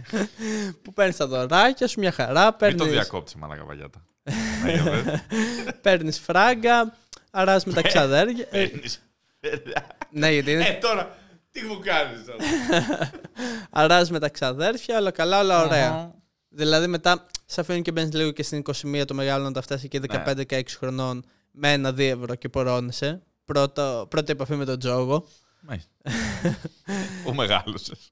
που 0.81 0.93
παίρνεις 0.93 1.15
τα 1.17 1.27
δωράκια 1.27 1.87
σου, 1.87 1.99
μια 1.99 2.11
χαρά, 2.11 2.41
Μην 2.43 2.51
το 2.51 2.57
παίρνεις, 2.57 2.85
διακόψει, 2.87 3.37
μαλάκα 3.37 3.63
βαγιάτα. 3.65 4.05
Ναι, 4.63 4.71
για 4.71 4.83
πες. 4.83 5.21
παίρνεις 5.81 6.19
φράγκα, 6.19 6.95
αράς 7.31 7.65
με 7.65 7.73
τα 7.73 7.81
ξαδέρια. 7.81 8.47
Ε, 8.51 8.65
Παίρνεις. 8.65 9.01
ναι, 10.09 10.31
γιατί 10.31 10.51
είναι 10.51 10.65
Ε, 10.67 10.73
τώρα, 10.73 11.17
τι 11.51 11.61
μου 11.63 11.79
κάνεις 11.83 12.25
τώρα. 12.25 13.11
αράς 13.69 14.09
με 14.11 14.19
τα 14.19 14.29
ξαδέρφια, 14.29 14.97
όλα 14.97 15.11
καλά, 15.11 15.39
όλα 15.39 15.63
ωραία. 15.65 15.87
Αχα. 15.89 16.15
Δηλαδή 16.49 16.87
μετά 16.87 17.25
σε 17.45 17.61
αφήνουν 17.61 17.81
και 17.81 17.91
μπαίνεις 17.91 18.13
λίγο 18.13 18.31
και 18.31 18.43
στην 18.43 18.63
21 18.65 19.03
το 19.07 19.13
μεγάλο 19.13 19.43
να 19.43 19.51
τα 19.51 19.61
φτάσει 19.61 19.87
και 19.87 20.01
15-16 20.07 20.61
χρονών 20.77 21.23
με 21.51 21.71
ένα-δύο 21.71 22.07
ευρώ 22.09 22.35
και 22.35 22.49
πορώνεσαι. 22.49 23.21
Πρώτο, 23.45 24.05
πρώτη 24.09 24.31
επαφή 24.31 24.55
με 24.55 24.65
τον 24.65 24.79
τζόγο. 24.79 25.27
Μάλιστα. 25.61 25.91
Πού 27.23 27.33
μεγάλωσες. 27.33 28.11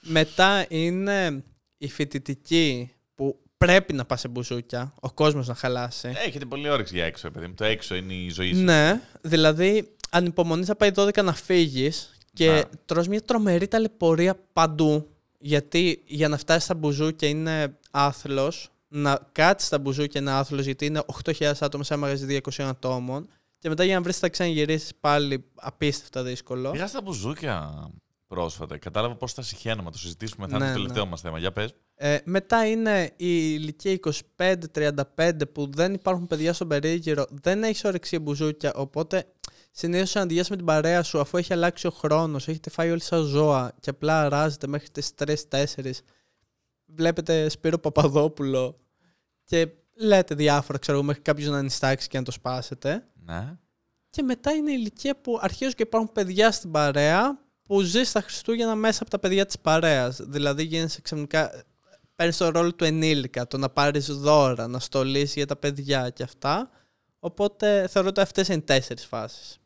Μετά 0.00 0.66
είναι 0.68 1.44
η 1.78 1.88
φοιτητική 1.88 2.94
που 3.14 3.38
πρέπει 3.56 3.92
να 3.92 4.04
πας 4.04 4.20
σε 4.20 4.28
μπουζούκια, 4.28 4.94
ο 5.00 5.10
κόσμος 5.12 5.48
να 5.48 5.54
χαλάσει. 5.54 6.12
Έχετε 6.26 6.44
πολύ 6.44 6.68
όρεξη 6.68 6.94
για 6.94 7.04
έξω, 7.04 7.30
παιδί 7.30 7.46
μου. 7.46 7.54
Το 7.54 7.64
έξω 7.64 7.94
είναι 7.94 8.14
η 8.14 8.30
ζωή 8.30 8.54
σου. 8.54 8.62
Ναι, 8.62 9.00
δηλαδή 9.20 9.96
ανυπομονείς 10.10 10.68
να 10.68 10.74
πάει 10.76 10.90
12 10.94 11.24
να 11.24 11.34
φύγεις 11.34 12.16
και 12.32 12.50
Να. 12.50 12.64
τρως 12.84 13.08
μια 13.08 13.22
τρομερή 13.22 13.68
ταλαιπωρία 13.68 14.40
παντού. 14.52 15.08
Γιατί 15.46 16.02
για 16.06 16.28
να 16.28 16.36
φτάσει 16.36 16.64
στα 16.64 16.74
μπουζούκια 16.74 17.28
είναι 17.28 17.78
άθλος, 17.90 18.70
να 18.88 19.28
κάτσει 19.32 19.66
στα 19.66 19.78
μπουζούκια 19.78 20.20
είναι 20.20 20.30
άθλος 20.30 20.64
γιατί 20.64 20.86
είναι 20.86 21.02
8.000 21.24 21.52
άτομα 21.60 21.84
σε 21.84 21.94
ένα 21.94 22.02
μαγαζί 22.02 22.40
200 22.44 22.62
ατόμων 22.62 23.28
και 23.58 23.68
μετά 23.68 23.84
για 23.84 23.94
να 23.94 24.02
βρεις 24.02 24.18
τα 24.18 24.28
ξαναγυρίσεις 24.28 24.94
πάλι 25.00 25.44
απίστευτα 25.54 26.22
δύσκολο. 26.22 26.70
Πήγα 26.70 26.86
στα 26.86 27.02
μπουζούκια 27.02 27.88
πρόσφατα. 28.26 28.78
Κατάλαβα 28.78 29.14
πώς 29.14 29.32
θα 29.32 29.42
συχαίνομαι. 29.42 29.90
Το 29.90 29.98
συζητήσουμε. 29.98 30.46
Θα 30.46 30.56
είναι 30.56 30.64
Ναι, 30.64 30.70
το 30.72 30.76
τελευταίο 30.76 31.04
ναι. 31.04 31.10
μας 31.10 31.20
θέμα. 31.20 31.38
Για 31.38 31.52
πες. 31.52 31.74
Ε, 31.94 32.18
μετά 32.24 32.68
είναι 32.68 33.04
η 33.04 33.54
ηλικία 33.58 33.98
25-35 34.36 35.30
που 35.52 35.70
δεν 35.72 35.94
υπάρχουν 35.94 36.26
παιδιά 36.26 36.52
στον 36.52 36.68
περίγυρο, 36.68 37.26
δεν 37.30 37.62
έχεις 37.62 37.84
όρεξη 37.84 38.16
για 38.16 38.24
μπουζούκια, 38.24 38.74
οπότε 38.74 39.26
συνήθως 39.76 40.10
συναντιέσαι 40.10 40.50
με 40.50 40.56
την 40.56 40.66
παρέα 40.66 41.02
σου 41.02 41.20
αφού 41.20 41.36
έχει 41.36 41.52
αλλάξει 41.52 41.86
ο 41.86 41.90
χρόνος, 41.90 42.48
έχετε 42.48 42.70
φάει 42.70 42.90
όλοι 42.90 43.00
σαν 43.02 43.22
ζώα 43.22 43.72
και 43.80 43.90
απλά 43.90 44.20
αράζετε 44.20 44.66
μέχρι 44.66 44.88
τις 44.88 45.10
3-4. 45.50 45.90
Βλέπετε 46.86 47.48
Σπύρο 47.48 47.78
Παπαδόπουλο 47.78 48.80
και 49.44 49.68
λέτε 49.94 50.34
διάφορα, 50.34 50.78
ξέρω 50.78 50.96
εγώ, 50.96 51.06
μέχρι 51.06 51.22
κάποιο 51.22 51.50
να 51.50 51.62
νηστάξει 51.62 52.08
και 52.08 52.18
να 52.18 52.24
το 52.24 52.30
σπάσετε. 52.30 53.06
Ναι. 53.24 53.56
Και 54.10 54.22
μετά 54.22 54.50
είναι 54.52 54.70
η 54.70 54.76
ηλικία 54.78 55.20
που 55.20 55.38
αρχίζουν 55.40 55.74
και 55.74 55.82
υπάρχουν 55.82 56.12
παιδιά 56.12 56.52
στην 56.52 56.70
παρέα 56.70 57.38
που 57.62 57.80
ζεις 57.80 58.08
στα 58.08 58.20
Χριστούγεννα 58.20 58.74
μέσα 58.74 59.02
από 59.02 59.10
τα 59.10 59.18
παιδιά 59.18 59.46
της 59.46 59.58
παρέας. 59.58 60.20
Δηλαδή 60.22 60.62
γίνεσαι 60.62 61.00
ξαφνικά, 61.00 61.64
παίρνεις 62.14 62.36
το 62.36 62.48
ρόλο 62.48 62.74
του 62.74 62.84
ενήλικα, 62.84 63.46
το 63.46 63.58
να 63.58 63.70
πάρεις 63.70 64.06
δώρα, 64.06 64.68
να 64.68 64.78
στολίσεις 64.78 65.34
για 65.34 65.46
τα 65.46 65.56
παιδιά 65.56 66.10
και 66.10 66.22
αυτά. 66.22 66.70
Οπότε 67.18 67.86
θεωρώ 67.88 68.08
ότι 68.08 68.20
αυτές 68.20 68.48
είναι 68.48 68.60
τέσσερις 68.60 69.06
φάσεις. 69.06 69.58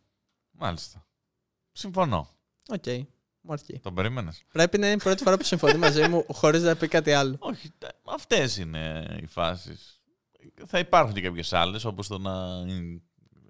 Μάλιστα. 0.59 1.07
Συμφωνώ. 1.73 2.29
Οκ. 2.69 2.87
Μου 3.41 3.53
αρκεί. 3.53 3.79
Τον 3.79 3.95
περίμενες. 3.95 4.45
Πρέπει 4.53 4.79
να 4.79 4.87
είναι 4.87 4.95
η 4.95 4.99
πρώτη 4.99 5.23
φορά 5.23 5.37
που 5.37 5.45
συμφωνεί 5.45 5.79
μαζί 5.79 6.09
μου 6.09 6.25
χωρίς 6.41 6.63
να 6.63 6.77
πει 6.77 6.89
κάτι 6.89 7.13
άλλο. 7.13 7.37
Όχι, 7.39 7.71
αυτές 8.05 8.57
είναι 8.57 9.17
οι 9.23 9.27
φάσεις. 9.27 10.03
Θα 10.67 10.79
υπάρχουν 10.79 11.15
και 11.15 11.21
κάποιες 11.21 11.53
άλλες, 11.53 11.85
όπως 11.85 12.09
το 12.09 12.19
να. 12.19 12.65
είναι- 12.67 13.03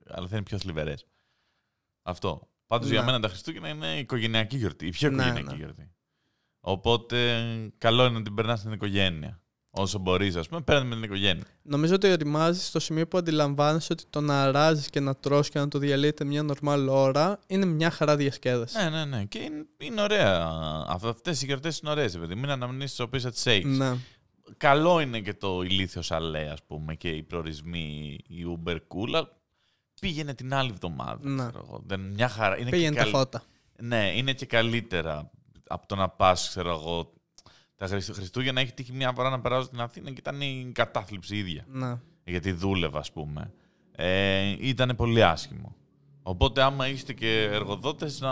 Αλλά 0.07 0.29
θα 0.29 0.37
είναι 0.37 0.45
πιο 0.45 0.59
θλιβερές. 0.59 1.07
Αυτό. 2.03 2.49
Πάντως 2.67 2.89
Ναι. 2.89 2.95
για 2.95 3.05
μένα 3.05 3.21
τα 3.21 3.29
Χριστούγεννα 3.29 3.69
είναι 3.69 3.99
οικογενειακή 3.99 4.57
γιορτή. 4.57 4.87
Η 4.87 4.91
πιο 4.91 5.11
Ναι, 5.11 5.15
οικογενειακή 5.23 5.49
ναι. 5.51 5.57
γιορτή. 5.57 5.93
Οπότε 6.61 7.47
καλό 7.79 8.05
είναι 8.05 8.19
να 8.19 8.23
την 8.25 8.35
περνάς 8.35 8.59
στην 8.59 8.73
οικογένεια. 8.73 9.43
Όσο 9.71 9.99
μπορείς, 9.99 10.37
ας 10.37 10.49
πούμε, 10.49 10.61
παίρνει 10.61 10.89
με 10.89 10.95
την 10.95 11.05
οικογένεια. 11.05 11.45
Νομίζω 11.63 11.95
ότι 11.95 12.11
ωριμάζεις 12.11 12.61
στο 12.61 12.81
σημείο 12.81 13.09
που 13.09 13.19
αντιλαμβάνεσαι 13.19 13.93
ότι 13.93 14.05
το 14.11 14.21
να 14.21 14.43
αράζεις 14.43 14.91
και 14.91 15.01
να 15.01 15.15
τρως 15.17 15.49
και 15.49 15.59
να 15.59 15.69
το 15.69 15.79
διαλύετε 15.79 16.25
μια 16.25 16.43
νορμάλ 16.43 16.89
ώρα 16.89 17.39
είναι 17.47 17.65
μια 17.65 17.91
χαρά 17.91 18.17
διασκέδαση. 18.17 18.77
Ναι, 18.83 18.89
ναι, 18.91 19.05
ναι. 19.05 19.25
Και 19.25 19.39
είναι, 19.39 19.67
είναι 19.79 20.03
ωραία. 20.03 20.47
Αυτές 20.89 21.43
οι 21.43 21.47
γιορτές 21.47 21.79
είναι 21.79 21.91
ωραίες, 21.91 22.19
παιδί. 22.19 22.35
Μην 22.35 22.51
αναμνήσεις 22.51 22.91
τις 22.91 23.01
οποίες 23.01 23.23
θα 23.23 23.31
τις 23.31 23.47
έχεις. 23.47 23.79
Ναι. 23.79 23.97
Καλό 24.57 25.01
είναι 25.01 25.21
και 25.21 25.35
το 25.35 25.63
ηλίθιο 25.63 26.03
σαλέ, 26.03 26.49
ας 26.51 26.63
πούμε, 26.67 26.95
και 26.95 27.09
οι 27.09 27.23
προορισμοί, 27.23 28.19
η 28.29 28.59
Uber 28.59 28.75
Cool. 28.75 29.07
αλλά 29.07 29.37
Πήγαινε 30.01 30.35
την 30.35 30.55
άλλη 30.55 30.71
εβδομάδα. 30.71 31.19
Ναι. 31.29 31.43
ξέρω 31.49 31.65
εγώ. 31.69 31.83
Δεν, 31.87 32.01
μια 32.01 32.29
χαρά. 32.29 32.59
Είναι 32.59 32.71
Πήγαινε 32.71 32.91
και 32.91 32.97
τα 32.97 33.03
καλ- 33.03 33.15
φώτα. 33.17 33.43
Ναι, 33.81 34.13
είναι 34.17 34.33
και 34.33 34.47
καλύτερα 34.47 35.31
από 35.69 35.87
το 35.87 35.95
να 35.97 36.09
πας, 36.09 36.49
ξέρω 36.49 36.71
εγώ. 36.71 37.13
Τα 37.79 37.87
Χριστου- 37.87 38.15
Χριστούγεννα 38.15 38.61
έχει 38.61 38.73
τύχει 38.73 38.93
μια 38.93 39.13
φορά 39.13 39.31
να 39.31 39.41
περάσω 39.41 39.63
στην 39.67 39.81
Αθήνα 39.81 40.07
και 40.11 40.17
ήταν 40.19 40.41
η 40.41 40.71
κατάθλιψη 40.75 41.37
ίδια. 41.37 41.65
Ναι. 41.69 42.01
Γιατί 42.25 42.53
δούλευα, 42.53 42.99
ας 42.99 43.13
πούμε. 43.13 43.53
Ε, 43.93 44.57
ήταν 44.61 44.97
πολύ 44.97 45.25
άσχημο. 45.25 45.75
Οπότε, 46.23 46.63
άμα 46.63 46.89
είστε 46.89 47.13
και 47.13 47.43
εργοδότες, 47.53 48.21
να, 48.21 48.31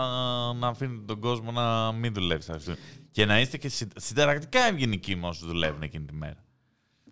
να 0.53 0.67
αφήνετε 0.67 1.01
τον 1.05 1.19
κόσμο 1.19 1.51
να 1.51 1.91
μην 1.91 2.13
δουλεύει 2.13 2.41
στα 2.41 2.53
Χριστούγεννα. 2.53 2.85
Και 3.11 3.25
να 3.25 3.39
είστε 3.39 3.57
και 3.57 3.69
συ- 3.69 3.99
συνταρακτικά 3.99 4.59
ευγενικοί 4.59 5.15
με 5.15 5.27
όσους 5.27 5.47
δουλεύουν 5.47 5.81
εκείνη 5.81 6.05
τη 6.05 6.13
μέρα. 6.13 6.43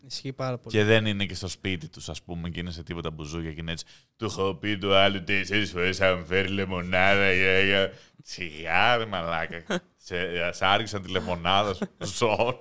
Ισχύει 0.08 0.34
πάρα 0.34 0.58
πολύ. 0.58 0.76
Και 0.76 0.84
δεν 0.84 1.06
είναι 1.06 1.26
και 1.26 1.36
στο 1.36 1.48
σπίτι 1.48 1.88
τους, 1.90 2.10
ας 2.10 2.22
πούμε, 2.22 2.50
και 2.50 2.60
είναι 2.60 2.72
σε 2.72 2.84
τίποτα 2.84 3.12
μπουζούκια 3.12 3.54
και 3.54 3.60
είναι 3.60 3.72
έτσι. 3.72 3.86
Του 4.18 4.26
έχω 4.26 4.54
πει 4.56 4.78
το 4.78 4.96
άλλο 4.96 5.24
τέσσερι 5.24 5.66
φορές 5.66 5.98
θα 5.98 6.16
μου 6.16 6.26
φέρει 6.26 6.48
λεμονάδα. 6.48 7.34
Για, 7.34 7.60
για. 7.60 7.92
Σιγά, 8.24 8.98
ρε 8.98 9.06
μαλάκα. 9.06 9.64
σε, 10.06 10.16
σ' 10.52 10.62
άργησαν 10.62 11.02
τη 11.02 11.10
λεμονάδα 11.12 11.74
σου. 11.74 11.88
Ζω. 12.00 12.58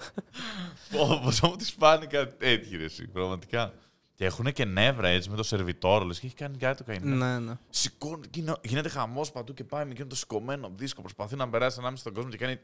Πόσο 1.23 1.47
μου 1.49 1.57
τη 1.57 1.65
φάνηκε 1.79 2.17
κάτι 2.17 2.35
τέτοιο, 2.37 2.79
ρε, 2.79 2.85
εσύ, 2.85 3.09
πραγματικά. 3.09 3.73
Και 4.17 4.25
έχουν 4.25 4.53
και 4.53 4.65
νεύρα 4.65 5.09
έτσι 5.09 5.31
με 5.31 5.37
το 5.37 5.43
σερβιτόρο, 5.43 6.05
λες, 6.05 6.21
και 6.21 6.27
έχει 6.27 6.35
κάνει 6.35 6.57
κάτι 6.57 6.77
το 6.77 6.85
καημένο. 6.85 7.27
Ναι, 7.27 7.39
ναι. 7.39 7.53
Σηκώνει, 7.71 8.27
γίνο- 8.35 8.61
γίνεται 8.63 8.89
χαμός 8.89 9.31
παντού 9.33 9.55
και 9.55 9.65
πάει 9.65 9.85
με 9.85 9.91
εκείνο 9.91 10.07
το 10.07 10.17
σηκωμένο 10.17 10.73
δίσκο. 10.77 11.01
Προσπαθεί 11.01 11.37
να 11.37 11.49
περάσει 11.49 11.77
ανάμεσα 11.79 12.01
στον 12.01 12.15
κόσμο 12.15 12.31
και 12.31 12.37
κάνει. 12.37 12.59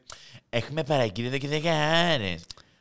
Έχουμε 0.49 0.83
παραγγείλει 0.83 1.27
εδώ 1.27 1.37
και 1.37 1.47
δεκάρε. 1.47 2.35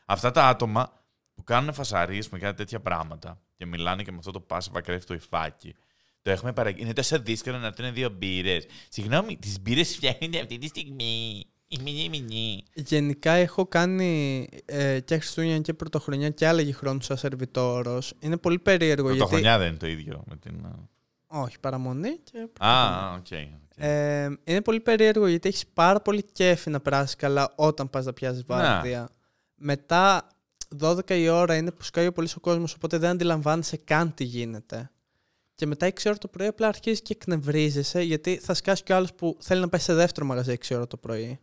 Αυτά 0.07 0.31
τα 0.31 0.49
άτομα 0.49 1.00
που 1.41 1.47
κάνουν 1.47 1.73
φασαρίες 1.75 2.29
με 2.29 2.39
κάτι 2.39 2.57
τέτοια 2.57 2.81
πράγματα 2.81 3.41
και 3.57 3.67
μιλάνε 3.67 4.03
και 4.03 4.11
με 4.13 4.17
αυτό 4.19 4.31
το 4.31 4.47
passive 4.49 4.79
aggressive 4.83 5.03
το 5.07 5.15
υφάκι. 5.15 5.75
Το 6.23 6.31
έχουμε 6.31 6.53
παραγγείλει. 6.53 6.85
Είναι 6.85 6.93
τόσο 6.93 7.19
δύσκολο 7.19 7.59
να 7.59 7.67
έρθουν 7.67 7.93
δύο 7.93 8.09
μπύρες. 8.11 8.67
Συγγνώμη, 8.89 9.37
τις 9.37 9.61
μπύρες 9.61 9.95
φτιάχνονται 9.97 10.41
αυτή 10.41 10.59
τη 10.59 10.67
στιγμή. 10.67 11.45
Η 11.69 11.79
mini 11.83 12.09
mini. 12.09 12.63
Γενικά 12.75 13.33
έχω 13.33 13.67
κάνει 13.67 14.47
ε, 14.65 15.01
και 15.01 15.17
Χριστούγεννα 15.19 15.61
και 15.61 15.75
Πρωτοχρονιά 15.75 16.31
και 16.31 16.47
αλλαγή 16.47 16.73
χρόνου 16.73 17.01
σαν 17.01 17.17
σερβιτόρος. 17.17 18.13
Είναι 18.19 18.37
πολύ 18.37 18.59
περίεργο 18.59 19.03
γιατί... 19.03 19.19
Πρωτοχρονιά 19.19 19.59
δεν 19.59 19.69
είναι 19.69 19.77
το 19.77 19.87
ίδιο 19.87 20.23
με 20.27 20.37
την. 20.37 20.67
Όχι, 21.27 21.59
παραμονή 21.61 22.19
και 22.19 22.39
Α, 22.39 22.49
Πρωτοχρονιά. 22.49 23.07
α, 23.07 23.13
οκ. 23.15 23.19
οκ. 23.19 23.83
Ε, 23.83 24.25
είναι 24.45 24.61
πολύ 24.63 24.81
περίεργο 24.81 25.27
γιατί 25.27 25.49
έχεις 25.49 25.67
πάρα 25.67 26.01
πολύ 26.01 26.23
κέφι 26.33 26.71
να 26.71 26.81
περάσεις 26.81 27.17
καλά 27.17 27.53
όταν 27.57 27.91
πας 27.91 28.05
να 28.05 28.13
πιάσεις 28.13 28.45
Ναι. 28.47 28.55
βάρδια. 28.57 29.09
Μετά 29.55 30.27
12 30.79 31.11
η 31.11 31.29
ώρα 31.29 31.57
είναι 31.57 31.71
που 31.73 31.83
σκάει 31.83 32.13
πολύς 32.13 32.35
ο 32.37 32.41
κόσμος, 32.41 32.75
οπότε 32.75 32.99
δεν 32.99 33.11
αντιλαμβάνεσαι 33.11 33.77
καν 33.77 34.15
τι 34.15 34.25
γίνεται. 34.25 34.91
Και 35.55 35.67
μετά 35.67 35.87
6 35.87 35.93
ώρα 36.07 36.19
το 36.19 36.29
πρωί 36.29 36.47
απλά 36.47 36.69
αρχίζεις 36.69 37.03
και 37.03 37.13
εκνευρίζεσαι 37.13 38.01
γιατί 38.03 38.37
θα 38.37 38.55
σκάσει 38.55 38.83
κι 38.83 38.93
άλλος 38.93 39.15
που 39.15 39.37
θέλει 39.41 39.61
να 39.61 39.69
πάει 39.69 39.81
σε 39.81 39.95
δεύτερο 39.95 40.27
μαγαζί 40.27 40.57
6 40.69 40.75
ώρα 40.75 40.87
το 40.87 40.97
πρωί. 40.97 41.39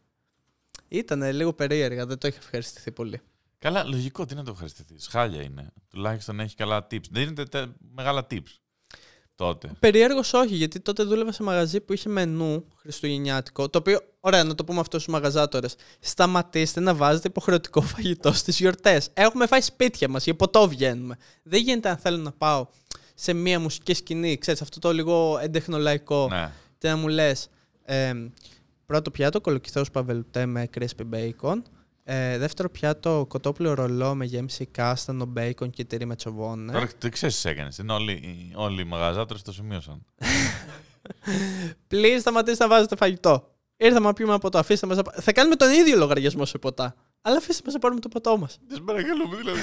Ήταν 0.88 1.32
λίγο 1.32 1.54
περίεργα, 1.54 2.06
δεν 2.06 2.18
το 2.18 2.28
είχα 2.28 2.38
ευχαριστηθεί 2.38 2.92
πολύ. 2.92 3.22
Καλά, 3.60 3.84
λογικό, 3.84 4.26
τι 4.26 4.36
να 4.36 4.44
το 4.44 4.52
ευχαριστηθείς. 4.52 5.08
Χάλια 5.08 5.42
είναι. 5.42 5.74
Τουλάχιστον 5.90 6.40
έχει 6.40 6.56
καλά 6.56 6.88
tips. 6.92 7.10
Δεν 7.12 7.28
είναι 7.28 7.46
τε- 7.46 7.70
μεγάλα 7.96 8.28
tips 8.32 8.56
τότε. 9.38 9.72
Περίεργο 9.80 10.20
όχι, 10.32 10.56
γιατί 10.56 10.80
τότε 10.80 11.04
δούλευα 11.04 11.32
σε 11.32 11.44
μαγαζί 11.44 11.80
που 11.82 11.94
είχε 11.94 12.10
μενού 12.10 12.66
χριστουγεννιάτικο. 12.76 13.70
Το 13.70 13.78
οποίο, 13.78 14.00
ωραία, 14.20 14.44
να 14.44 14.56
το 14.56 14.64
πούμε 14.64 14.80
αυτό 14.80 15.00
στους 15.00 15.14
μαγαζάτορες. 15.14 15.76
Σταματήστε 16.00 16.80
να 16.80 16.96
βάζετε 16.96 17.28
υποχρεωτικό 17.28 17.82
φαγητό 17.82 18.32
στις 18.32 18.60
γιορτές. 18.60 19.10
Έχουμε 19.14 19.48
φάει 19.48 19.62
σπίτια 19.62 20.10
μας, 20.10 20.24
για 20.24 20.36
ποτό 20.36 20.68
βγαίνουμε. 20.68 21.18
Δεν 21.44 21.62
γίνεται 21.62 21.90
αν 21.90 21.98
θέλω 21.98 22.18
να 22.18 22.32
πάω 22.32 22.68
σε 23.16 23.34
μία 23.34 23.60
μουσική 23.60 23.94
σκηνή, 23.94 24.38
ξέρεις, 24.38 24.62
αυτό 24.62 24.80
το 24.80 24.94
λίγο 24.94 25.40
εντεχνολαϊκό. 25.42 26.28
Ναι. 26.28 26.52
Και 26.78 26.88
να 26.88 26.96
μου 26.96 27.08
λες. 27.08 27.50
Ε, 27.86 28.14
πρώτο 28.86 29.12
πιάτο, 29.12 29.42
κολοκυθό 29.42 29.82
παβελουτέ 29.92 30.46
με 30.46 30.70
crispy 30.78 31.04
bacon. 31.14 31.62
Ε, 32.10 32.38
δεύτερο 32.38 32.70
πιάτο, 32.70 33.26
κοτόπουλο 33.28 33.74
ρολό 33.74 34.16
με 34.16 34.26
γέμιση 34.26 34.66
κάστανο, 34.66 35.26
μπέικον 35.26 35.70
και 35.70 35.86
τυρί 35.86 36.06
με 36.06 36.16
τσοβόνε. 36.16 36.72
Τώρα 36.72 36.88
τι 36.88 37.10
ξέρεις 37.10 37.42
τι 37.42 37.50
έκανες. 37.50 37.78
Είναι 37.78 37.94
όλοι, 37.94 38.52
όλοι 38.56 38.82
οι 38.82 38.84
μαγαζάτρε 38.84 39.38
το 39.44 39.52
σημείωσαν. 39.54 40.06
Please 41.92 42.18
σταματήστε 42.20 42.64
να 42.64 42.70
βάζετε 42.70 42.96
φαγητό. 42.96 43.52
Ήρθαμε 43.78 44.06
να 44.06 44.14
πιούμε 44.14 44.38
ποτό. 44.38 44.58
Αφήστε 44.58 44.88
μας 44.88 44.98
να... 44.98 45.04
πα- 45.04 45.14
Θα 45.22 45.32
κάνουμε 45.32 45.56
τον 45.56 45.72
ίδιο 45.72 45.98
λογαριασμό 45.98 46.46
σε 46.46 46.58
ποτά. 46.58 46.96
Αλλά 47.22 47.38
αφήστε 47.38 47.62
μας 47.66 47.74
να 47.74 47.80
πάρουμε 47.80 48.00
το 48.00 48.08
ποτό 48.08 48.38
μας. 48.38 48.60
Τις 48.68 48.82
παρακαλούμε, 48.82 49.36
δηλαδή. 49.36 49.60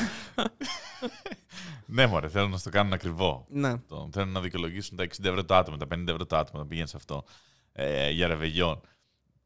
ναι, 1.87 2.07
μωρέ, 2.07 2.29
θέλουν 2.29 2.51
να 2.51 2.57
στο 2.57 2.71
κάνουν 2.71 2.93
ακριβό. 2.93 3.47
Ναι. 3.49 3.79
Το, 3.79 4.09
θέλουν 4.13 4.33
να 4.33 4.41
δικαιολογήσουν 4.41 4.97
τα 4.97 5.05
60 5.05 5.09
ευρώ 5.25 5.45
το 5.45 5.55
άτομο, 5.55 5.77
τα 5.77 5.87
50 5.95 6.09
ευρώ 6.09 6.27
το 6.27 6.37
άτομο, 6.37 6.63
να 6.63 6.69
πηγαίνει 6.69 6.89
σε 6.89 6.97
αυτό 6.97 7.25
ε, 7.73 8.11
για 8.11 8.27
ρεβεγιόν. 8.27 8.81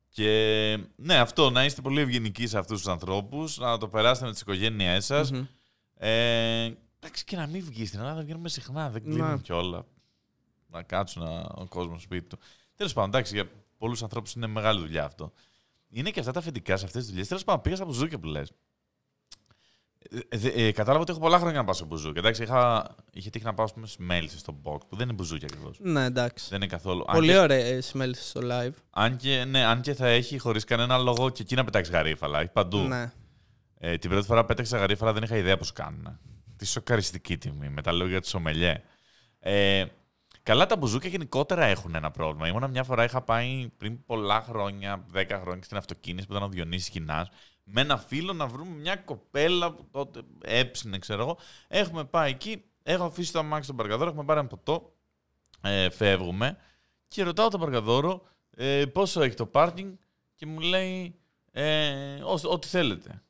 Και 0.09 0.79
ναι, 0.97 1.19
αυτό, 1.19 1.51
να 1.51 1.65
είστε 1.65 1.81
πολύ 1.81 2.01
ευγενικοί 2.01 2.47
σε 2.47 2.59
αυτούς 2.59 2.77
τους 2.83 2.89
ανθρώπους, 2.93 3.59
να 3.59 3.79
το 3.79 3.89
περάσετε 3.89 4.27
με 4.27 4.33
τις 4.33 4.41
οικογένειές 4.41 5.05
σας. 5.05 5.31
Μμμ. 5.31 5.47
Ε, 5.95 6.65
εντάξει, 6.99 7.25
και 7.25 7.37
να 7.37 7.47
μην 7.47 7.65
βγεις 7.65 7.89
στην 7.89 8.01
Ελλάδα, 8.01 8.23
βγαίνουμε 8.23 8.49
συχνά, 8.49 8.91
δεν 8.91 9.03
κλείνουν 9.03 9.31
Ναι. 9.31 9.39
κιόλα. 9.39 9.87
Να 10.71 10.83
κάτσουν 10.83 11.23
α, 11.23 11.47
ο 11.55 11.67
κόσμος 11.69 12.01
στο 12.01 12.01
σπίτι 12.01 12.27
του. 12.27 12.39
Τέλος 12.75 12.93
πάντων, 12.93 13.09
εντάξει, 13.11 13.35
για 13.35 13.51
πολλούς 13.79 14.03
ανθρώπους 14.03 14.33
είναι 14.33 14.47
μεγάλη 14.47 14.81
δουλειά 14.81 15.05
αυτό. 15.05 15.33
Είναι 15.89 16.11
και 16.11 16.21
αυτά 16.21 16.33
τα 16.33 16.39
αφεντικά 16.39 16.77
σε 16.77 16.85
αυτές 16.85 17.01
τις 17.01 17.11
δουλειές. 17.11 17.29
Τέλος 17.29 17.45
πάντων, 17.45 17.63
πήγα 17.63 17.77
στα 17.77 17.85
μπουζούκια 17.85 18.19
που 18.19 18.27
λες. 18.27 18.53
Ε, 20.29 20.37
ε, 20.49 20.67
ε, 20.67 20.73
κατάλαβα 20.73 21.03
ότι 21.03 21.11
έχω 21.11 21.21
πολλά 21.21 21.39
χρόνια 21.39 21.59
να 21.59 21.65
πάω 21.65 21.75
σε 21.75 21.85
μπουζούκια. 21.85 22.21
Εντάξει, 22.21 22.43
είχα, 22.43 22.95
είχε 23.13 23.31
τύχει 23.31 23.45
να 23.45 23.55
πάω 23.55 23.67
πούμε, 23.73 23.87
στις 23.87 23.99
μέλισσε 24.07 24.39
στο 24.39 24.61
box, 24.63 24.79
που 24.89 24.97
δεν 24.97 25.07
είναι 25.07 25.13
μπουζούκια 25.13 25.49
ακριβώς. 25.51 25.79
Ναι, 25.81 26.05
εντάξει. 26.05 26.47
Δεν 26.49 26.63
είναι 26.63 26.71
καθόλου. 26.71 27.05
Αν 27.07 27.15
Πολύ 27.15 27.29
και- 27.29 27.39
ωραία 27.39 27.83
συμμέλησε 27.83 28.23
στο 28.23 28.41
live. 28.45 28.73
Αν 28.91 29.17
και, 29.17 29.45
ναι, 29.45 29.65
αν 29.65 29.81
και 29.81 29.95
θα 29.95 30.07
έχει 30.07 30.39
χωρίς 30.39 30.65
κανένα 30.65 30.99
λόγο 30.99 31.31
και 31.31 31.43
εκεί 31.43 31.55
να 31.55 31.65
πετάξεις 31.65 31.95
γαρίφαλα. 31.95 32.41
Έχει 32.41 32.51
παντού. 32.53 32.79
Ναι. 32.79 33.13
Ε, 33.79 33.97
την 33.99 34.11
πρώτη 34.11 34.27
φορά 34.27 34.45
πέταξα 34.45 34.79
γαρίφαλα, 34.79 35.13
δεν 35.13 35.23
είχα 35.23 35.37
ιδέα 35.37 35.57
πώς 35.57 35.73
κάνουν. 35.73 36.19
Τι 36.57 36.67
σοκαριστική 36.67 37.39
τιμή 37.39 37.69
με 37.69 37.83
τα 37.83 37.93
λόγια 37.93 38.21
του 38.21 38.29
Σομελιέ. 38.29 38.83
Ε, 39.39 39.85
καλά, 40.43 40.67
τα 40.67 40.77
μπουζούκια 40.77 41.11
γενικότερα 41.11 41.65
έχουν 41.65 41.95
ένα 41.95 42.11
πρόβλημα. 42.11 42.49
Ήμουνα 42.49 42.69
μια 42.69 42.85
φορά, 42.85 43.05
είχα 43.05 43.23
πάει 43.23 43.71
πριν 43.77 44.05
πολλά 44.05 44.43
χρόνια, 44.49 45.05
10 45.13 45.39
χρόνια, 45.41 45.63
στην 45.63 45.77
αυτοκίνηση 45.77 46.27
που 46.27 46.33
ήταν 46.33 46.45
ο 46.45 46.49
Διονύσης 46.49 46.89
Κινάς, 46.89 47.29
με 47.71 47.81
ένα 47.81 47.97
φίλο 47.99 48.33
να 48.33 48.47
βρούμε 48.47 48.75
μια 48.75 48.97
κοπέλα 48.97 49.73
που 49.73 49.89
τότε 49.91 50.21
έψινε, 50.41 50.99
ξέρω 50.99 51.23
εγώ. 51.23 51.39
Έχουμε 51.69 52.05
πάει 52.05 52.31
εκεί, 52.31 52.65
έχω 52.83 53.05
αφήσει 53.05 53.33
το 53.33 53.39
αμάξι 53.39 53.65
στον 53.65 53.77
παρκαδόρο, 53.77 54.11
έχουμε 54.11 54.25
πάρει 54.25 54.39
ένα 54.41 54.49
ποτό, 54.49 54.93
ε, 55.61 55.91
φεύγουμε 55.91 56.57
και 57.09 57.23
ρωτάω 57.23 57.49
τον 57.49 57.61
παρκαδόρο 57.61 58.23
ε, 58.57 58.85
πόσο 58.87 59.23
έχει 59.23 59.35
το 59.35 59.47
πάρκινγκ 59.47 59.95
και 60.35 60.47
μου 60.47 60.61
λέει 60.61 61.15
ε, 61.53 62.15
«Ό- 62.23 62.49
ό,τι 62.53 62.67
θέλετε. 62.67 63.23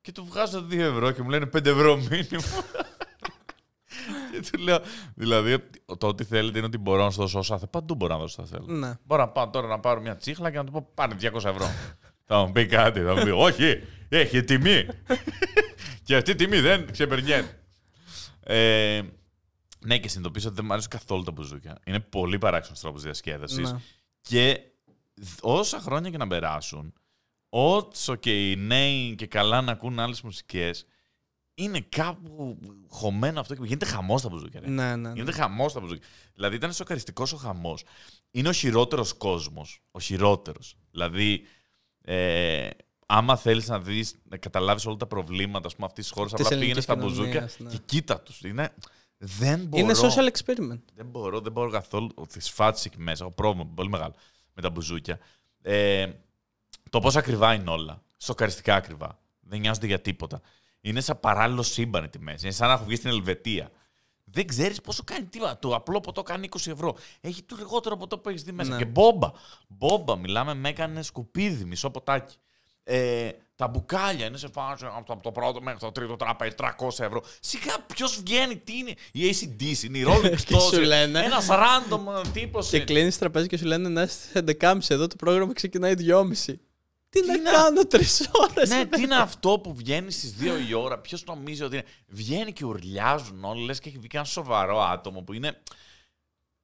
Και 0.00 0.12
του 0.12 0.24
βγάζω 0.24 0.66
2 0.70 0.72
ευρώ 0.78 1.10
και 1.10 1.22
μου 1.22 1.28
λένε 1.28 1.44
5 1.46 1.66
ευρώ 1.66 1.96
μήνυμα. 1.96 2.42
και 4.32 4.50
του 4.50 4.58
λέω, 4.62 4.78
δηλαδή, 5.14 5.58
το 5.98 6.06
ότι 6.06 6.24
θέλετε 6.24 6.58
είναι 6.58 6.66
ότι 6.66 6.78
μπορώ 6.78 7.02
να 7.04 7.10
σου 7.10 7.20
δώσω 7.20 7.38
όσα 7.38 7.56
θέλω. 7.56 7.70
Παντού 7.70 7.94
μπορώ 7.94 8.14
να 8.14 8.20
δώσω 8.20 8.42
όσα 8.42 8.50
θέλω. 8.56 8.66
ναι. 8.78 8.92
Μπορώ 9.04 9.22
να 9.22 9.28
πάω 9.28 9.48
τώρα 9.50 9.66
να 9.66 9.80
πάρω 9.80 10.00
μια 10.00 10.16
τσίχλα 10.16 10.50
και 10.50 10.56
να 10.56 10.64
του 10.64 10.72
πω 10.72 10.88
πάρε 10.94 11.14
200 11.20 11.34
ευρώ. 11.34 11.66
θα 12.30 12.46
μου 12.46 12.52
πει 12.52 12.66
κάτι, 12.66 13.00
θα 13.00 13.14
μου 13.14 13.22
πει 13.22 13.30
όχι, 13.30 13.82
έχει 14.08 14.44
τιμή. 14.44 14.86
και 16.02 16.16
αυτή 16.16 16.30
η 16.30 16.34
τιμή 16.34 16.60
δεν 16.60 16.92
ξεπερνιέται. 16.92 17.60
Ε, 18.40 19.02
ναι, 19.80 19.98
και 19.98 20.08
συνειδητοποίησα 20.08 20.46
ότι 20.46 20.56
δεν 20.56 20.64
μου 20.64 20.72
αρέσουν 20.72 20.90
καθόλου 20.90 21.22
τα 21.22 21.30
μπουζούκια. 21.30 21.78
Είναι 21.84 22.00
πολύ 22.00 22.38
παράξενος 22.38 22.80
τρόπος 22.80 23.02
διασκέδασης. 23.02 23.72
Ναι. 23.72 23.78
Και 24.20 24.60
όσα 25.40 25.80
χρόνια 25.80 26.10
και 26.10 26.16
να 26.16 26.26
περάσουν, 26.26 26.92
όσο 27.48 28.14
και 28.14 28.50
οι 28.50 28.56
νέοι 28.56 29.14
και 29.14 29.26
καλά 29.26 29.60
να 29.60 29.72
ακούν 29.72 29.98
άλλες 29.98 30.20
μουσικές, 30.20 30.86
είναι 31.54 31.80
κάπου 31.80 32.58
χωμένο 32.88 33.40
αυτό 33.40 33.54
και 33.54 33.60
γίνεται 33.64 33.86
χαμός 33.86 34.20
στα 34.20 34.28
μπουζούκια. 34.28 34.60
ρε. 34.60 34.68
Ναι, 34.68 34.96
ναι. 34.96 34.96
ναι. 34.96 35.12
Γίνεται 35.14 35.32
χαμός 35.32 35.70
στα 35.70 35.80
μπουζούκια. 35.80 36.06
Δηλαδή 36.34 36.56
ήταν 36.56 36.72
σοκαριστικός 36.72 37.32
ο 37.32 37.36
χαμός. 37.36 37.84
Είναι 38.30 38.48
ο 38.48 38.52
χειρότερος 38.52 39.12
κόσμος. 39.12 39.82
Ο 39.90 40.00
χειρότερος. 40.00 40.76
Δηλαδή, 40.90 41.46
ε, 42.12 42.68
άμα 43.06 43.36
θέλεις 43.36 43.68
να 43.68 43.80
δεις, 43.80 44.14
να 44.28 44.36
καταλάβεις 44.36 44.86
όλα 44.86 44.96
τα 44.96 45.06
προβλήματα 45.06 45.70
αυτής 45.80 46.04
της 46.04 46.12
χώρας, 46.12 46.32
Της 46.32 46.46
απλά 46.46 46.58
πήγαινε 46.58 46.64
ελληνικής 46.64 46.84
στα 46.84 46.96
μπουζούκια 46.96 47.30
κοινωνίας, 47.30 47.58
ναι. 47.58 47.70
και 47.70 47.78
κοίτα 47.84 48.20
τους. 48.20 48.40
Είναι. 48.40 48.74
Δεν 49.18 49.66
μπορώ. 49.66 49.82
Είναι 49.82 49.94
social 49.96 50.30
experiment. 50.30 50.80
Δεν 50.94 51.06
μπορώ, 51.06 51.40
δεν 51.40 51.52
μπορώ 51.52 51.70
καθόλου. 51.70 52.08
Τη 52.32 52.40
φάτση 52.40 52.90
εκεί 52.92 53.02
μέσα. 53.02 53.24
Έχω 53.24 53.32
πρόβλημα 53.32 53.70
πολύ 53.74 53.88
μεγάλο 53.88 54.14
με 54.54 54.62
τα 54.62 54.70
μπουζούκια. 54.70 55.18
Ε, 55.62 56.06
το 56.90 57.00
πόσο 57.00 57.18
ακριβά 57.18 57.54
είναι 57.54 57.70
όλα. 57.70 58.02
Σοκαριστικά 58.16 58.74
ακριβά. 58.74 59.18
Δεν 59.40 59.60
νοιάζονται 59.60 59.86
για 59.86 60.00
τίποτα. 60.00 60.40
Είναι 60.80 61.00
σαν 61.00 61.20
παράλληλο 61.20 61.62
σύμπαν 61.62 62.04
οι 62.04 62.08
τιμές. 62.08 62.42
Είναι 62.42 62.52
σαν 62.52 62.68
να 62.68 62.74
έχω 62.74 62.84
βγει 62.84 62.96
στην 62.96 63.10
Ελβετία. 63.10 63.70
Δεν 64.32 64.46
ξέρεις 64.46 64.80
πόσο 64.80 65.02
κάνει 65.04 65.24
τίποτα. 65.26 65.58
Το 65.58 65.74
απλό 65.74 66.00
ποτό 66.00 66.22
κάνει 66.22 66.48
20 66.58 66.70
ευρώ. 66.72 66.96
Έχει 67.20 67.42
το 67.42 67.56
λιγότερο 67.58 67.96
ποτό 67.96 68.18
που 68.18 68.28
έχεις 68.28 68.42
δει 68.42 68.52
μέσα. 68.52 68.70
Ναι. 68.70 68.76
Και 68.76 68.84
μπόμπα. 68.84 69.30
Μπόμπα, 69.68 70.16
μιλάμε, 70.16 70.54
με 70.54 70.68
έκανε 70.68 71.02
σκουπίδι, 71.02 71.64
μισό 71.64 71.90
ποτάκι. 71.90 72.36
Ε, 72.84 73.30
τα 73.56 73.68
μπουκάλια 73.68 74.26
είναι 74.26 74.36
σε 74.36 74.48
φάση 74.48 74.84
από 74.96 75.06
το, 75.06 75.12
από 75.12 75.22
το 75.22 75.32
πρώτο 75.32 75.60
μέχρι 75.62 75.78
το 75.78 75.92
τρίτο 75.92 76.16
τραπέζι 76.16 76.54
300 76.58 76.68
ευρώ. 76.98 77.22
Σιγά 77.40 77.74
ποιος 77.94 78.20
βγαίνει, 78.20 78.56
τι 78.56 78.76
είναι; 78.76 78.94
Η 79.12 79.20
ACDC, 79.30 79.82
είναι 79.84 79.98
η 79.98 80.04
Rolling 80.08 80.36
Και 80.46 80.58
σου 80.58 80.76
Stones. 80.76 80.84
λένε. 80.86 81.20
Ένας 81.20 81.46
random 81.50 82.26
τύπος. 82.32 82.68
Και 82.68 82.80
κλείνεις 82.84 83.18
τραπέζι 83.18 83.46
και 83.46 83.56
σου 83.56 83.64
λένε 83.64 83.88
να 83.88 84.02
είσαι 84.02 84.44
11.30 84.60 84.76
εδώ 84.88 85.06
το 85.06 85.16
πρόγραμμα 85.16 85.52
ξεκινάει 85.52 85.94
2.30. 85.98 86.54
Τι, 87.10 87.26
να 87.26 87.38
να- 87.40 87.50
κάνω 87.50 87.86
τρεις 87.86 88.30
ώρες. 88.32 88.68
Ναι, 88.68 88.86
τι 88.86 89.02
είναι 89.02 89.14
αυτό 89.16 89.58
που 89.62 89.74
βγαίνει 89.74 90.10
στις 90.10 90.34
2 90.40 90.58
η 90.68 90.74
ώρα; 90.74 90.98
Ποιος 90.98 91.24
νομίζει 91.24 91.62
ότι 91.62 91.74
είναι. 91.76 91.84
Βγαίνει 92.08 92.52
και 92.52 92.64
ουρλιάζουν 92.64 93.44
όλοι, 93.44 93.64
λες 93.64 93.80
και 93.80 93.88
έχει 93.88 93.98
βγει 93.98 94.06
και 94.06 94.16
ένα 94.16 94.26
σοβαρό 94.26 94.80
άτομο 94.80 95.22
που 95.22 95.32
είναι. 95.32 95.58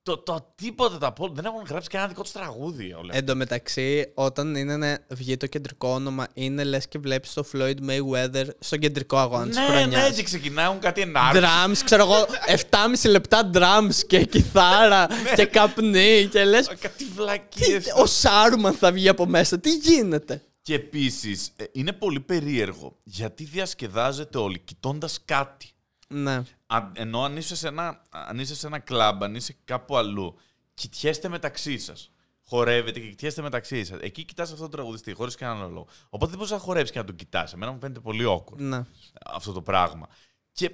Το, 0.07 0.19
το 0.19 0.53
τίποτα 0.55 0.99
τα 0.99 1.13
πόλη. 1.13 1.33
Δεν 1.35 1.45
έχουν 1.45 1.63
γράψει 1.69 1.89
και 1.89 1.97
ένα 1.97 2.07
δικό 2.07 2.23
τους 2.23 2.33
τραγούδι 2.33 2.93
όλα. 2.93 3.17
Εν 3.17 3.27
τω 3.27 3.37
μεταξύ, 3.37 4.11
όταν 4.15 4.55
είναι 4.55 4.77
να 4.77 4.99
βγει 5.09 5.37
το 5.37 5.47
κεντρικό 5.47 5.89
όνομα, 5.89 6.27
είναι 6.35 6.65
λες 6.65 6.89
και 6.89 6.99
βλέπεις 6.99 7.33
το 7.33 7.45
Floyd 7.53 7.75
Mayweather 7.89 8.45
στον 8.59 8.79
κεντρικό 8.79 9.17
αγώνα 9.17 9.47
της 9.47 9.57
ναι, 9.57 9.65
χρονιάς. 9.67 10.09
ναι, 10.09 10.17
και 10.17 10.23
ξεκινάει, 10.23 10.67
έχουν 10.67 10.79
κάτι 10.79 11.01
ενάρξη. 11.01 11.41
Drums, 11.45 11.77
ξέρω 11.85 12.03
εγώ, 12.03 12.27
7,5 13.05 13.11
λεπτά 13.11 13.51
drums 13.55 13.95
και 14.07 14.25
κιθάρα 14.25 15.07
Ναι. 15.09 15.33
και 15.35 15.45
καπνί 15.45 16.29
και 16.31 16.45
λες. 16.45 16.67
Κάτι 16.81 17.05
βλακίες. 17.15 17.85
Ο 17.97 18.07
Σάρουμαν 18.07 18.73
θα 18.75 18.93
βγει 18.93 19.09
από 19.09 19.27
μέσα, 19.27 19.59
τι 19.61 19.71
γίνεται; 19.75 20.43
Και 20.63 20.75
επίσης 20.75 21.53
είναι 21.73 21.93
πολύ 21.93 22.21
περίεργο 22.21 22.97
γιατί 23.05 23.45
διασκεδάζετε 23.45 24.39
όλοι 24.39 24.59
κοιτώντας 24.59 25.19
κάτι. 25.25 25.67
Ναι. 26.09 26.43
Αν- 26.67 26.93
ενώ 26.97 27.23
αν 27.23 27.37
είσαι, 27.37 27.57
σε 27.57 27.69
ένα, 27.69 28.03
αν 28.11 28.39
είσαι 28.39 28.55
σε 28.55 28.67
ένα 28.67 28.79
κλαμπ, 28.79 29.23
αν 29.25 29.35
είσαι 29.35 29.57
κάπου 29.65 29.97
αλλού, 29.97 30.37
κοιτιέστε 30.75 31.29
μεταξύ 31.29 31.79
σας. 31.79 32.11
Χορεύετε 32.49 33.01
και 33.01 33.09
κοιτιέστε 33.09 33.43
μεταξύ 33.43 33.85
σας. 33.85 33.99
Εκεί 34.01 34.25
κοιτάς 34.25 34.49
αυτόν 34.51 34.71
τον 34.71 34.71
τραγουδιστή, 34.71 35.13
χωρίς 35.13 35.35
κανέναν 35.35 35.73
λόγο. 35.73 35.87
Οπότε 36.05 36.27
δεν 36.27 36.37
μπορείς 36.37 36.53
να 36.53 36.59
χορέψεις 36.59 36.91
και 36.93 36.99
να 36.99 37.05
τον 37.05 37.17
κοιτάς. 37.17 37.53
Εμένα 37.53 37.73
μου 37.73 37.79
φαίνεται 37.81 38.01
πολύ 38.01 38.25
awkward 38.29 38.57
Ναι. 38.57 38.85
αυτό 39.27 39.53
το 39.53 39.63
πράγμα. 39.63 40.07
Και 40.53 40.71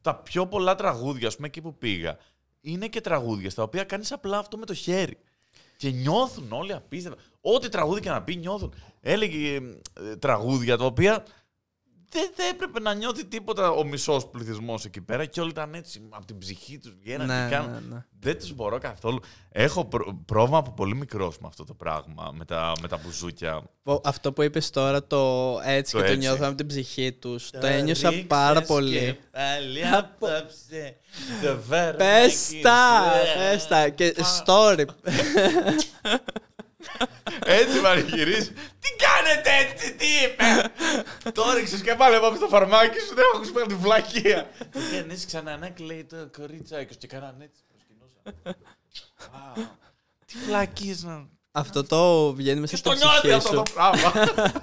τα 0.00 0.16
πιο 0.16 0.46
πολλά 0.46 0.74
τραγούδια, 0.74 1.28
ας 1.28 1.34
πούμε, 1.36 1.46
εκεί 1.46 1.60
που 1.60 1.78
πήγα, 1.78 2.16
είναι 2.60 2.88
και 2.88 3.00
τραγούδια 3.00 3.50
στα 3.50 3.62
οποία 3.62 3.84
κάνεις 3.84 4.12
απλά 4.12 4.38
αυτό 4.38 4.56
με 4.58 4.66
το 4.66 4.74
χέρι. 4.74 5.18
Και 5.76 5.90
νιώθουν 5.90 6.52
όλοι 6.52 6.72
απίστευτα. 6.72 7.22
Ό,τι 7.40 7.68
τραγούδι 7.68 8.00
και 8.00 8.08
να 8.10 8.22
πει, 8.22 8.36
νιώθουν. 8.36 8.74
Έλεγε 9.00 9.60
ε, 9.92 10.16
τραγούδια 10.16 10.76
τα 10.76 10.84
οποία 10.84 11.24
δεν 12.18 12.30
θα 12.34 12.44
έπρεπε 12.44 12.80
να 12.80 12.94
νιώθει 12.94 13.24
τίποτα 13.24 13.70
ο 13.70 13.84
μισός 13.84 14.26
πληθυσμός 14.28 14.84
εκεί 14.84 15.00
πέρα 15.00 15.24
και 15.24 15.40
όλοι 15.40 15.50
ήταν 15.50 15.74
έτσι 15.74 16.08
από 16.10 16.26
την 16.26 16.38
ψυχή 16.38 16.78
τους 16.78 16.94
βγαίνανε 17.02 17.34
Ναι, 17.42 17.48
και 17.48 17.54
κάνουν. 17.54 17.72
ναι, 17.72 17.94
ναι. 17.94 18.04
Δεν 18.20 18.38
τους 18.38 18.52
μπορώ 18.54 18.78
καθόλου. 18.78 19.18
Έχω 19.50 19.84
προ- 19.84 20.14
πρόβλημα 20.26 20.58
από 20.58 20.70
πολύ 20.72 20.94
μικρός 20.96 21.38
με 21.38 21.46
αυτό 21.48 21.64
το 21.64 21.74
πράγμα, 21.74 22.30
με 22.34 22.44
τα, 22.44 22.72
με 22.82 22.88
τα 22.88 22.96
μπουζούκια. 23.04 23.62
Ο- 23.82 24.00
Αυτό 24.04 24.32
που 24.32 24.42
είπες 24.42 24.70
τώρα, 24.70 25.06
το 25.06 25.52
έτσι 25.64 25.92
Το 25.92 25.98
και 25.98 26.04
το 26.04 26.12
έτσι. 26.12 26.26
νιώθω 26.26 26.46
από 26.46 26.54
την 26.56 26.66
ψυχή 26.66 27.12
τους, 27.12 27.50
το 27.50 27.66
ένιωσα 27.66 28.12
πάρα 28.26 28.62
πολύ. 28.62 29.18
Πες 31.96 32.50
τα, 32.62 33.02
πες 33.36 33.66
τα. 33.66 33.88
Και 33.88 34.14
story. 34.44 34.84
Έτσι 37.44 37.80
πανηγυρίζει. 37.80 38.50
Τι 38.52 38.88
κάνετε 39.04 39.50
έτσι, 39.60 39.94
τι 39.94 40.06
είπε. 40.06 40.44
Το 41.32 41.50
έριξες 41.50 41.80
και 41.82 41.94
πάλι 41.94 42.20
πάμε 42.20 42.36
στο 42.36 42.48
φαρμάκι 42.48 42.98
σου, 42.98 43.14
δεν 43.14 43.24
έχω 43.24 43.36
ακούσει 43.36 43.52
πέρα 43.52 43.66
τη 43.66 43.74
βλακεία. 43.74 44.50
Και 44.90 45.02
ναι, 45.06 45.14
ξανά 45.26 45.56
ναι, 45.56 45.70
και 45.70 45.84
λέει 45.84 46.04
το 46.04 46.30
κορίτσακι 46.36 46.96
και 46.96 47.06
κάνανε 47.06 47.44
έτσι 47.44 47.62
προσκυνούσα. 47.68 48.20
Α, 49.30 49.52
Τι 50.26 50.38
βλακίες 50.46 51.02
να. 51.02 51.28
Αυτό 51.58 51.84
το 51.84 52.32
βγαίνει 52.34 52.60
μέσα 52.60 52.76
Ποιος 52.80 52.96
στην 52.96 53.08
το 53.08 53.08
νιώθει 53.08 53.18
ψυχή 53.20 53.32
αυτό 53.34 53.48
σου. 53.48 53.54
το 53.54 53.62
πράγμα. 53.74 54.12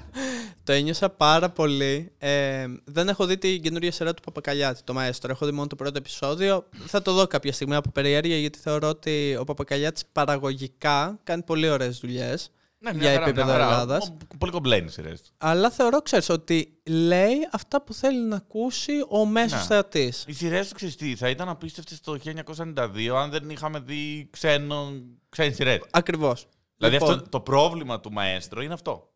Το 0.64 0.72
ένιωσα 0.72 1.10
πάρα 1.10 1.50
πολύ. 1.50 2.12
Ε, 2.18 2.66
δεν 2.84 3.08
έχω 3.10 3.26
δει 3.26 3.38
την 3.38 3.62
καινούργια 3.62 3.91
σειρά 3.91 4.14
του 4.14 4.22
Παπακαλιάτη, 4.22 4.82
το 4.84 4.94
Μαέστρο. 4.94 5.32
Έχω 5.32 5.46
δει 5.46 5.52
μόνο 5.52 5.68
το 5.68 5.76
πρώτο 5.76 5.98
επεισόδιο. 5.98 6.66
Θα 6.86 7.02
το 7.02 7.14
δω 7.14 7.28
κάποια 7.28 7.54
στιγμή 7.54 7.76
από 7.76 7.89
περιέργεια, 7.91 8.38
γιατί 8.38 8.60
θεωρώ 8.60 8.88
ότι 8.89 9.38
ο 9.39 9.44
Παπακαλιάτης 9.44 10.04
παραγωγικά 10.12 11.20
κάνει 11.24 11.44
πολύ 11.44 11.70
ωραίες 11.70 11.98
δουλειές 12.00 12.52
Ναι, 12.80 12.94
μια 12.94 13.02
για 13.02 13.12
χαρά, 13.12 13.24
επίπεδο 13.24 13.46
μια 13.46 13.54
χαρά. 13.56 13.66
Ελλάδας. 13.74 14.08
Ο- 14.34 14.38
Πολύ 14.38 14.52
κομπλένει 14.52 14.89
σειρές 14.89 15.22
του. 15.22 15.30
Αλλά 15.38 15.70
θεωρώ, 15.70 16.02
ξέρεις, 16.02 16.30
ότι 16.30 16.74
λέει 16.88 17.48
αυτά 17.52 17.82
που 17.82 17.94
θέλει 17.94 18.20
να 18.28 18.36
ακούσει 18.36 18.91
ο 19.10 19.26
μέσος 19.26 19.60
Ναι. 19.60 19.66
θεατής. 19.66 20.24
Οι 20.28 20.34
σειρέ 20.34 20.60
του 20.62 20.76
ξέρεις 20.76 20.96
τι, 20.96 21.16
θα 21.16 21.30
ήταν 21.30 21.50
απίστευτε 21.50 21.96
το 22.04 22.18
1992 22.18 23.16
αν 23.22 23.30
δεν 23.30 23.50
είχαμε 23.50 23.80
δει 23.80 24.28
ξένο, 24.32 24.91
ξένες 25.30 25.56
σειρές. 25.56 25.80
Ακριβώς. 25.91 26.48
Δηλαδή 26.88 26.94
Λοιπόν, 26.94 27.14
αυτό, 27.16 27.30
το 27.30 27.40
πρόβλημα 27.42 28.00
του 28.00 28.12
μαέστρο 28.12 28.62
είναι 28.62 28.74
αυτό. 28.74 29.12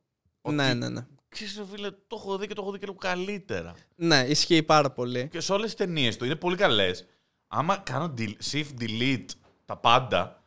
Ναι, 0.49 0.73
ναι, 0.73 0.89
ναι. 0.89 1.05
Ξέρεις, 1.29 1.57
ρε 1.57 1.63
φίλε, 1.71 1.91
το 1.91 2.15
έχω 2.19 2.37
δει 2.37 2.47
και 2.47 2.53
το 2.53 2.61
έχω 2.61 2.71
δει 2.71 2.79
και 2.79 2.85
λίγο 2.85 2.97
καλύτερα. 2.97 3.73
Ναι, 3.95 4.25
ισχύει 4.27 4.63
πάρα 4.63 4.91
πολύ. 4.91 5.27
Και 5.31 5.39
σε 5.39 5.53
όλες 5.53 5.65
τις 5.65 5.75
ταινίες 5.75 6.17
του 6.17 6.25
είναι 6.25 6.35
πολύ 6.35 6.55
καλές. 6.55 7.05
Άμα 7.47 7.77
κάνω 7.77 8.13
del- 8.17 8.51
shift 8.51 8.81
delete 8.81 9.25
τα 9.65 9.77
πάντα 9.77 10.43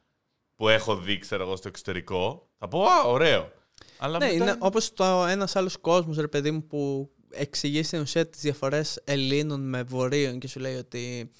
που 0.54 0.68
έχω 0.68 0.96
δει, 0.96 1.18
ξέρω 1.18 1.42
εγώ, 1.42 1.56
στο 1.56 1.68
εξωτερικό, 1.68 2.48
θα 2.58 2.68
πω 2.68 2.82
Α, 2.84 3.02
ωραίο. 3.02 3.52
Αλλά 3.98 4.18
Ναι, 4.18 4.24
μετά 4.24 4.36
είναι 4.36 4.56
όπως 4.58 4.92
το 4.92 5.26
ένας 5.26 5.56
άλλος 5.56 5.76
κόσμος, 5.76 6.16
ρε 6.16 6.28
παιδί 6.28 6.50
μου, 6.50 6.66
που 6.66 7.10
εξηγεί 7.30 7.82
στην 7.82 8.00
ουσία 8.00 8.26
τις 8.28 8.40
διαφορές 8.40 9.00
Ελλήνων 9.04 9.68
με 9.68 9.82
Βορείων 9.82 10.38
και 10.38 10.48
σου 10.48 10.60
λέει 10.60 10.74
ότι 10.74 11.30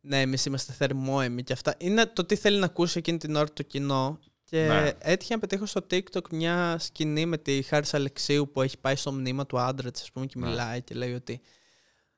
ναι, 0.00 0.20
εμείς 0.20 0.44
είμαστε 0.44 0.72
θερμόεμοι 0.72 1.42
και 1.42 1.52
αυτά. 1.52 1.74
Είναι 1.78 2.06
το 2.06 2.24
τι 2.24 2.36
θέλει 2.36 2.58
να 2.58 2.64
ακούσει 2.66 2.98
εκείνη 2.98 3.18
την 3.18 3.36
ώρα 3.36 3.52
το 3.52 3.62
κοινό. 3.62 4.18
Και 4.50 4.66
Ναι. 4.66 4.90
έτυχε 4.98 5.34
να 5.34 5.40
πετύχω 5.40 5.66
στο 5.66 5.86
TikTok 5.90 6.28
μια 6.30 6.76
σκηνή 6.78 7.26
με 7.26 7.38
τη 7.38 7.62
Χάρης 7.62 7.94
Αλεξίου 7.94 8.50
που 8.52 8.62
έχει 8.62 8.78
πάει 8.78 8.96
στο 8.96 9.12
μνήμα 9.12 9.46
του 9.46 9.58
άντρα 9.58 9.90
της, 9.90 10.02
ας 10.02 10.12
πούμε, 10.12 10.26
και 10.26 10.38
Ναι. 10.38 10.46
μιλάει 10.46 10.82
και 10.82 10.94
λέει 10.94 11.14
ότι 11.14 11.40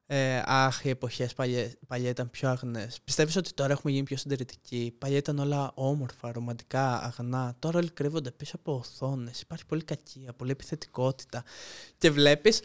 ε, 0.07 0.43
αχ, 0.45 0.85
οι 0.85 0.89
εποχές 0.89 1.35
παλιά, 1.35 1.73
παλιά 1.87 2.09
ήταν 2.09 2.31
πιο 2.31 2.49
αγνές. 2.49 2.99
Πιστεύεις 3.05 3.37
ότι 3.37 3.53
τώρα 3.53 3.73
έχουμε 3.73 3.93
γίνει 3.93 4.05
πιο 4.05 4.17
συντηρητικοί; 4.17 4.95
Παλιά 4.99 5.17
ήταν 5.17 5.39
όλα 5.39 5.71
όμορφα, 5.75 6.33
ρομαντικά, 6.33 7.03
αγνά. 7.03 7.57
Τώρα 7.59 7.79
όλοι 7.79 7.91
κρύβονται 7.91 8.31
πίσω 8.31 8.57
από 8.57 8.75
οθόνες. 8.75 9.41
Υπάρχει 9.41 9.67
πολύ 9.67 9.83
κακία, 9.85 10.33
πολύ 10.33 10.51
επιθετικότητα. 10.51 11.45
Και 11.99 12.11
βλέπεις 12.11 12.61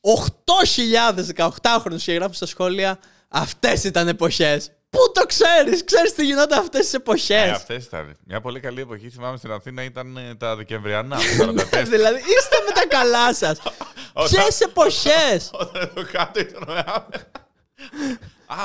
8.000 0.00 1.14
18χρονους 1.36 2.02
και 2.02 2.12
γράφουν 2.12 2.34
στα 2.34 2.46
σχόλια 2.46 2.98
αυτές 3.28 3.84
ήταν 3.84 4.08
εποχές. 4.08 4.70
Πού 4.96 5.12
το 5.14 5.26
ξέρεις, 5.26 5.84
ξέρεις 5.84 6.14
τι 6.14 6.24
γινόταν 6.24 6.58
αυτές 6.58 6.80
τις 6.80 6.92
εποχές. 6.94 7.46
Ε, 7.46 7.50
αυτές 7.50 7.84
ήταν. 7.84 8.16
Μια 8.26 8.40
πολύ 8.40 8.60
καλή 8.60 8.80
εποχή, 8.80 9.10
θυμάμαι 9.10 9.36
στην 9.36 9.50
Αθήνα, 9.52 9.82
ήταν 9.82 10.16
ε, 10.16 10.34
τα 10.34 10.56
Δεκεμβριανά. 10.56 11.16
το 11.38 11.44
44. 11.44 11.84
δηλαδή 11.84 12.18
είστε 12.18 12.56
με 12.66 12.72
τα 12.74 12.86
καλά 12.88 13.34
σας. 13.34 13.58
Όταν- 14.12 14.28
Ποιες 14.30 14.60
εποχές. 14.60 15.50
Όταν 15.60 15.82
εδώ 15.82 16.04
κάτω 16.12 16.40
ήταν 16.40 16.62
ο 16.68 16.72
Άμερ. 16.72 17.20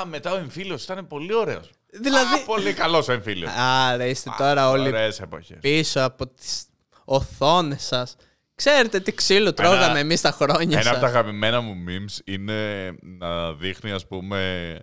Α, 0.01 0.05
μετά 0.05 0.31
ο 0.31 0.37
εμφύλιος 0.37 0.83
ήταν 0.83 1.07
πολύ 1.07 1.33
ωραίος. 1.33 1.69
Δηλαδή- 1.91 2.41
Α, 2.41 2.45
πολύ 2.45 2.73
καλός 2.73 3.07
ο 3.07 3.11
εμφύλιος. 3.11 3.51
Άρα 3.57 4.05
είστε 4.05 4.29
τώρα 4.37 4.69
όλοι 4.69 4.87
Ωραίες 4.87 5.19
εποχές. 5.19 5.57
πίσω 5.61 6.01
από 6.01 6.27
τις 6.27 6.63
οθόνες 7.05 7.83
σας. 7.83 8.15
Ξέρετε 8.55 8.99
τι 8.99 9.11
ξύλο 9.13 9.53
τρώγαμε 9.53 9.99
εμείς 9.99 10.21
τα 10.21 10.31
χρόνια 10.31 10.79
Ένα 10.79 10.89
από 10.89 10.99
τα 10.99 11.05
σας. 11.07 11.15
αγαπημένα 11.15 11.61
μου 11.61 11.73
memes 11.87 12.19
είναι 12.23 12.91
να 13.01 13.53
δείχνει, 13.53 13.91
ας 13.91 14.07
πούμε, 14.07 14.77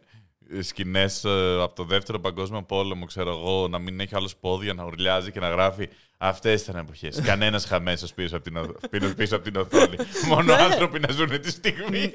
σκηνές 0.60 1.24
από 1.62 1.74
το 1.74 1.84
δεύτερο 1.84 2.20
παγκόσμιο 2.20 2.62
πόλεμο, 2.62 3.04
ξέρω 3.04 3.30
εγώ, 3.30 3.68
να 3.68 3.78
μην 3.78 4.00
έχει 4.00 4.14
άλλος 4.14 4.36
πόδια, 4.36 4.74
να 4.74 4.84
ουρλιάζει 4.84 5.30
και 5.30 5.40
να 5.40 5.48
γράφει 5.48 5.88
Αυτές 6.20 6.62
ήταν 6.62 6.76
εποχές. 6.76 7.20
Κανένας 7.30 7.64
χαμέσο 7.64 8.06
πίσω, 8.14 8.36
από 8.36 8.44
την 8.44 8.56
ο- 8.56 8.74
πίσω- 8.90 9.14
πίσω 9.14 9.36
από 9.36 9.44
την 9.44 9.56
οθόνη. 9.56 9.96
Μόνο 10.28 10.42
Ναι. 10.56 10.62
άνθρωποι 10.62 10.98
να 10.98 11.12
ζουν 11.12 11.40
τη 11.40 11.50
στιγμή. 11.50 12.10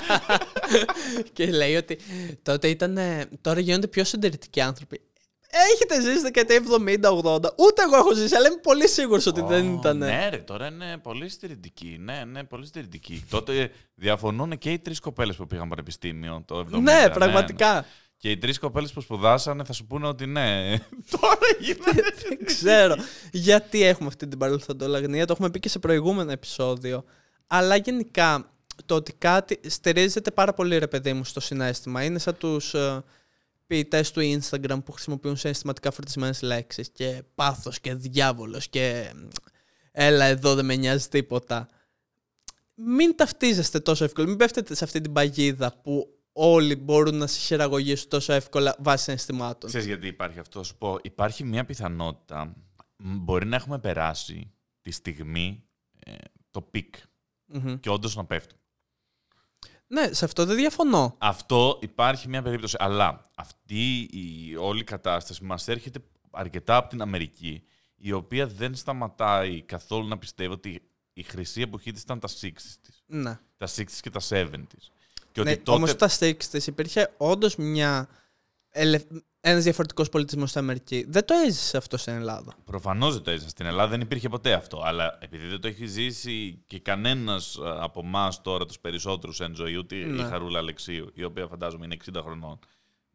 Και 1.32 1.46
λέει 1.50 1.74
ότι 1.76 1.98
τότε 2.42 2.68
ήταν. 2.68 2.96
ε, 2.96 3.28
Τώρα 3.40 3.60
γίνονται 3.60 3.86
πιο 3.86 4.04
συντηρητικοί 4.04 4.60
άνθρωποι. 4.60 5.00
Έχετε 5.72 6.00
ζήσει 6.00 6.20
δεκαετία 6.20 6.60
70-80. 6.60 7.36
Ούτε 7.56 7.82
εγώ 7.82 7.96
έχω 7.96 8.14
ζήσει, 8.14 8.34
αλλά 8.34 8.46
είμαι 8.46 8.60
πολύ 8.62 8.88
σίγουρος 8.88 9.26
ότι 9.26 9.42
δεν 9.42 9.68
Ω, 9.68 9.78
ήταν. 9.78 9.96
Ναι, 9.96 10.28
ρε, 10.30 10.36
τώρα 10.36 10.66
είναι 10.66 10.98
πολύ 11.02 11.28
στερητική. 11.28 11.96
Ναι, 12.00 12.24
ναι, 12.24 12.44
πολύ 12.44 12.66
στερητική. 12.66 13.24
Τότε 13.30 13.70
διαφωνούν 13.94 14.58
και 14.58 14.72
οι 14.72 14.78
τρεις 14.78 15.00
κοπέλες 15.00 15.36
που 15.36 15.46
πήγαν 15.46 15.68
πανεπιστήμιο 15.68 16.42
το 16.46 16.66
70. 16.72 16.80
Ναι, 16.80 17.10
πραγματικά. 17.12 17.84
Και 18.16 18.30
οι 18.30 18.38
τρεις 18.38 18.58
κοπέλες 18.58 18.92
που 18.92 19.00
σπουδάσανε 19.00 19.64
θα 19.64 19.72
σου 19.72 19.86
πούνε 19.86 20.06
ότι 20.06 20.26
ναι. 20.26 20.74
τώρα 21.20 21.38
γίνεται. 21.60 22.02
Δεν 22.28 22.44
ξέρω 22.44 22.94
γιατί 23.32 23.82
έχουμε 23.82 24.08
αυτή 24.08 24.26
την 24.28 24.38
παρελθοντολαγνία. 24.38 25.26
Το 25.26 25.32
έχουμε 25.32 25.50
πει 25.50 25.58
και 25.58 25.68
σε 25.68 25.78
προηγούμενο 25.78 26.30
επεισόδιο. 26.30 27.04
Αλλά 27.46 27.76
γενικά 27.76 28.50
το 28.86 28.94
ότι 28.94 29.12
κάτι 29.12 29.60
στηρίζεται 29.66 30.30
πάρα 30.30 30.52
πολύ 30.52 30.78
ρε 30.78 30.86
παιδί 30.86 31.12
μου 31.12 31.24
στο 31.24 31.40
συνέστημα. 31.40 32.04
Είναι 32.04 32.18
σαν 32.18 32.36
τους 32.36 32.74
ε, 33.68 33.74
ποιητές 33.74 34.10
του 34.10 34.20
Instagram 34.20 34.78
που 34.84 34.92
χρησιμοποιούν 34.92 35.36
συναισθηματικά 35.36 35.90
φορτισμένες 35.90 36.42
λέξεις 36.42 36.90
και 36.90 37.22
πάθος 37.34 37.80
και 37.80 37.94
διάβολος 37.94 38.68
και 38.68 39.12
μ, 39.14 39.28
έλα 39.92 40.24
εδώ 40.24 40.54
δεν 40.54 40.64
με 40.64 40.76
νοιάζει 40.76 41.08
τίποτα. 41.08 41.68
Μην 42.74 43.16
ταυτίζεστε 43.16 43.80
τόσο 43.80 44.04
εύκολα, 44.04 44.26
μην 44.26 44.36
πέφτετε 44.36 44.74
σε 44.74 44.84
αυτή 44.84 45.00
την 45.00 45.12
παγίδα 45.12 45.80
που 45.82 46.18
όλοι 46.32 46.76
μπορούν 46.76 47.16
να 47.16 47.26
σε 47.26 47.38
χειραγωγήσουν 47.40 48.08
τόσο 48.08 48.32
εύκολα 48.32 48.76
βάσει 48.78 49.04
συναισθημάτων. 49.04 49.68
Ξέρεις 49.68 49.86
γιατί 49.86 50.06
υπάρχει 50.06 50.38
αυτό, 50.38 50.62
σου 50.62 50.76
πω. 50.76 50.98
Υπάρχει 51.02 51.44
μια 51.44 51.64
πιθανότητα, 51.64 52.56
μ, 52.96 53.16
μπορεί 53.16 53.46
να 53.46 53.56
έχουμε 53.56 53.78
περάσει 53.78 54.52
τη 54.82 54.90
στιγμή 54.90 55.64
ε, 55.98 56.12
το 56.50 56.62
peak 56.62 56.94
Μμμ. 57.46 57.80
και 57.80 57.90
όντως 57.90 58.16
να 58.16 58.24
πέφτει. 58.24 58.54
Ναι, 59.88 60.12
σε 60.12 60.24
αυτό 60.24 60.44
δεν 60.44 60.56
διαφωνώ. 60.56 61.14
Αυτό 61.18 61.78
υπάρχει 61.82 62.28
μια 62.28 62.42
περίπτωση. 62.42 62.76
Αλλά 62.78 63.22
αυτή 63.34 64.00
η 64.00 64.56
όλη 64.56 64.84
κατάσταση 64.84 65.44
μας 65.44 65.68
έρχεται 65.68 65.98
αρκετά 66.30 66.76
από 66.76 66.88
την 66.88 67.02
Αμερική, 67.02 67.62
η 67.96 68.12
οποία 68.12 68.46
δεν 68.46 68.74
σταματάει 68.74 69.62
καθόλου 69.62 70.08
να 70.08 70.18
πιστεύει 70.18 70.52
ότι 70.52 70.82
η 71.12 71.22
χρυσή 71.22 71.60
εποχή 71.60 71.92
της 71.92 72.02
ήταν 72.02 72.18
τα 72.18 72.28
60s 72.28 72.52
της. 72.82 73.02
Ναι. 73.06 73.38
Τα 73.56 73.68
60s 73.68 73.98
και 74.00 74.10
τα 74.10 74.20
70s. 74.30 74.88
Και 75.32 75.40
ότι 75.40 75.50
ναι, 75.50 75.56
τότε... 75.56 75.70
Όμως 75.70 75.90
στα 75.90 76.08
60s 76.08 76.66
υπήρχε 76.66 77.14
όντως 77.16 77.56
μια. 77.56 78.08
Ελε... 78.70 79.00
Ένας 79.40 79.62
διαφορετικός 79.62 80.08
πολιτισμός 80.08 80.48
στην 80.50 80.60
Αμερική. 80.60 81.06
Δεν 81.08 81.24
το 81.24 81.34
έζησες 81.46 81.74
αυτό 81.74 81.96
στην 81.96 82.12
Ελλάδα. 82.14 82.54
Προφανώς 82.64 83.14
δεν 83.14 83.22
το 83.22 83.30
έζησα. 83.30 83.48
Στην 83.48 83.66
Ελλάδα 83.66 83.88
δεν 83.88 84.00
υπήρχε 84.00 84.28
ποτέ 84.28 84.52
αυτό. 84.52 84.80
Αλλά 84.84 85.18
επειδή 85.20 85.46
δεν 85.46 85.60
το 85.60 85.68
έχει 85.68 85.86
ζήσει 85.86 86.62
και 86.66 86.78
κανένας 86.78 87.58
από 87.80 88.00
εμάς 88.04 88.42
τώρα, 88.42 88.66
τους 88.66 88.78
περισσότερους 88.80 89.40
εν 89.40 89.54
ζωή, 89.54 89.76
ούτε 89.76 89.94
Ναι. 89.96 90.22
η 90.22 90.24
Χαρούλα 90.24 90.58
Αλεξίου, 90.58 91.10
η 91.14 91.24
οποία 91.24 91.46
φαντάζομαι 91.46 91.84
είναι 91.84 91.94
60 91.94 92.22
χρονών, 92.22 92.58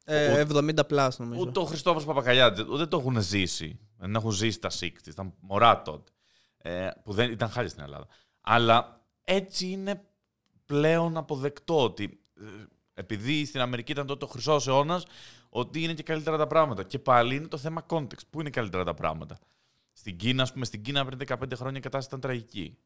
Ε, 0.05 0.39
70 0.39 0.85
πλάς 0.87 1.19
νομίζω. 1.19 1.41
Ούτε 1.41 1.59
ο 1.59 1.63
Χριστόφος 1.63 2.05
Παπακαλιάτης, 2.05 2.63
ούτε 2.69 2.85
το 2.85 2.97
έχουν 2.97 3.21
ζήσει. 3.21 3.79
Δεν 3.97 4.15
έχουν 4.15 4.31
ζήσει 4.31 4.59
τα 4.59 4.69
60, 4.69 5.09
ήταν 5.11 5.33
μωρά 5.39 5.81
τότε. 5.81 6.11
Ε, 6.57 6.87
που 7.03 7.13
δεν 7.13 7.31
ήταν 7.31 7.49
χάρη 7.49 7.69
στην 7.69 7.83
Ελλάδα. 7.83 8.07
Αλλά 8.41 9.05
έτσι 9.23 9.67
είναι 9.67 10.03
πλέον 10.65 11.17
αποδεκτό 11.17 11.83
ότι 11.83 12.19
ε, 12.39 12.43
επειδή 12.93 13.45
στην 13.45 13.61
Αμερική 13.61 13.91
ήταν 13.91 14.05
τότε 14.05 14.25
ο 14.25 14.27
χρυσός 14.27 14.67
αιώνας, 14.67 15.05
ότι 15.55 15.83
είναι 15.83 15.93
και 15.93 16.03
καλύτερα 16.03 16.37
τα 16.37 16.47
πράγματα. 16.47 16.83
Και 16.83 16.99
πάλι 16.99 17.35
είναι 17.35 17.47
το 17.47 17.57
θέμα 17.57 17.85
context. 17.89 18.27
Πού 18.29 18.39
είναι 18.39 18.49
καλύτερα 18.49 18.83
τα 18.83 18.93
πράγματα. 18.93 19.37
Στην 19.91 20.17
Κίνα, 20.17 20.43
ας 20.43 20.53
πούμε, 20.53 20.65
στην 20.65 20.81
Κίνα 20.81 21.05
πριν 21.05 21.19
15 21.27 21.55
χρόνια 21.55 21.77
η 21.77 21.81
κατάσταση 21.81 22.07
ήταν 22.07 22.19
τραγική. 22.19 22.77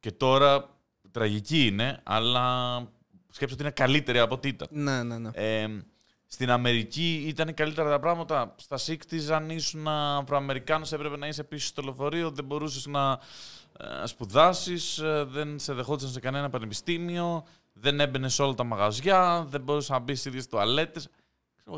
Και 0.00 0.12
τώρα 0.12 0.76
τραγική 1.10 1.66
είναι, 1.66 2.00
αλλά 2.02 2.76
σκέψτε 3.30 3.54
ότι 3.54 3.62
είναι 3.62 3.70
καλύτερη 3.70 4.18
από 4.18 4.34
ό,τι 4.34 4.48
ήταν. 4.48 4.68
Ναι, 4.70 5.02
ναι, 5.02 5.18
ναι. 5.18 5.30
Ε, 5.32 5.68
στην 6.26 6.50
Αμερική 6.50 7.24
ήταν 7.26 7.54
καλύτερα 7.54 7.90
τα 7.90 7.98
πράγματα. 7.98 8.54
Στα 8.56 8.76
60s, 8.76 9.30
αν 9.32 9.50
ήσουν 9.50 9.88
Αφροαμερικάνος, 9.88 10.92
έπρεπε 10.92 11.16
να 11.16 11.26
είσαι 11.26 11.44
πίσω 11.44 11.66
στο 11.66 11.82
λεωφορείο, 11.82 12.30
δεν 12.30 12.44
μπορούσες 12.44 12.86
να 12.86 13.18
ε, 13.78 14.06
σπουδάσεις, 14.06 15.00
δεν 15.26 15.58
σε 15.58 15.72
δεχόντουσαν 15.72 16.10
σε 16.10 16.20
κανένα 16.20 16.50
πανεπιστήμιο, 16.50 17.46
δεν 17.72 18.00
έμπαινες 18.00 18.34
σε 18.34 18.42
όλα 18.42 18.54
τα 18.54 18.64
μαγαζιά, 18.64 19.46
δεν 19.48 19.60
μπορούσες 19.60 19.90
να 19.90 19.98
μπεις 19.98 20.20
στις 20.20 20.32
ίδιε 20.32 20.44
τουαλέτες. 20.44 21.08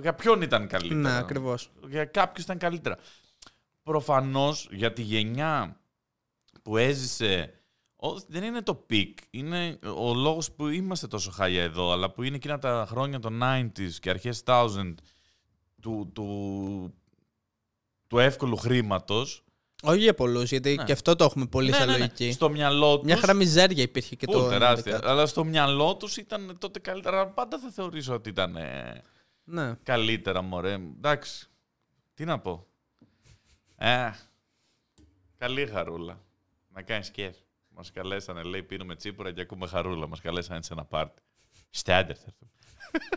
Για 0.01 0.15
ποιον 0.15 0.43
ήταν 0.43 0.67
καλύτερα; 0.69 1.01
Ναι, 1.01 1.17
ακριβώς. 1.17 1.71
Για 1.89 2.05
κάποιους 2.05 2.45
ήταν 2.45 2.59
καλύτερα. 2.59 2.97
Προφανώς 3.83 4.69
για 4.73 4.93
τη 4.93 5.03
γενιά 5.03 5.81
που 6.63 6.77
έζησε. 6.77 7.53
ο- 8.01 8.19
δεν 8.29 8.43
είναι 8.43 8.63
το 8.63 8.75
peak. 8.75 9.19
Είναι 9.31 9.79
ο 9.97 10.15
λόγος 10.15 10.53
που 10.53 10.69
είμαστε 10.69 11.07
τόσο 11.07 11.31
χάλια 11.31 11.63
εδώ, 11.63 11.91
αλλά 11.93 12.11
που 12.11 12.23
είναι 12.23 12.37
εκείνα 12.37 12.59
τα 12.59 12.87
χρόνια 12.89 13.19
των 13.21 13.39
90s 13.43 13.91
και 14.01 14.11
αρχές 14.11 14.43
2000 14.47 14.95
του, 15.83 16.11
του, 16.15 16.95
του 18.07 18.19
εύκολου 18.19 18.57
χρήματος. 18.57 19.43
Όχι 19.83 19.99
για 19.99 20.15
πολλούς, 20.15 20.51
γιατί 20.51 20.75
Ναι. 20.75 20.85
και 20.85 20.93
αυτό 20.93 21.17
το 21.17 21.25
έχουμε 21.25 21.47
πολύ 21.47 21.73
σαν 21.73 21.89
λογική. 21.91 22.33
Στο 22.33 22.51
μυαλό 22.51 22.99
του. 22.99 23.05
Μια 23.05 23.17
χαρά 23.17 23.35
μιζέρια 23.35 23.83
υπήρχε 23.83 24.17
και 24.17 24.27
το. 24.27 24.49
τεράστια. 24.49 24.97
90. 24.97 25.01
Αλλά 25.11 25.27
στο 25.27 25.45
μυαλό 25.45 25.97
τους 25.97 26.17
ήταν 26.17 26.57
τότε 26.59 26.79
καλύτερα. 26.79 27.27
Πάντα 27.29 27.59
θα 27.59 27.71
θεωρήσω 27.71 28.15
ότι 28.15 28.29
ήταν 28.29 28.57
ε, 28.57 29.03
Ναι. 29.51 29.75
καλύτερα, 29.83 30.43
μωρέ. 30.43 30.73
Εντάξει. 30.73 31.47
Τι 32.15 32.25
να 32.25 32.39
πω. 32.39 32.67
Ε, 33.77 34.11
καλή 35.39 35.67
χαρούλα. 35.67 36.21
Να 36.69 36.83
κάνεις 36.83 37.07
σκέφ. 37.07 37.37
Μας 37.69 37.91
καλέσανε, 37.93 38.43
λέει, 38.43 38.63
πίνουμε 38.63 38.95
τσίπουρα 38.97 39.33
και 39.33 39.41
ακούμε 39.41 39.67
χαρούλα. 39.67 40.09
Μας 40.09 40.21
καλέσανε 40.21 40.63
σε 40.63 40.73
ένα 40.73 40.85
πάρτι. 40.85 41.23
Στάντερ 41.71 42.17
θα 42.19 42.25
έρθουμε. 42.27 42.51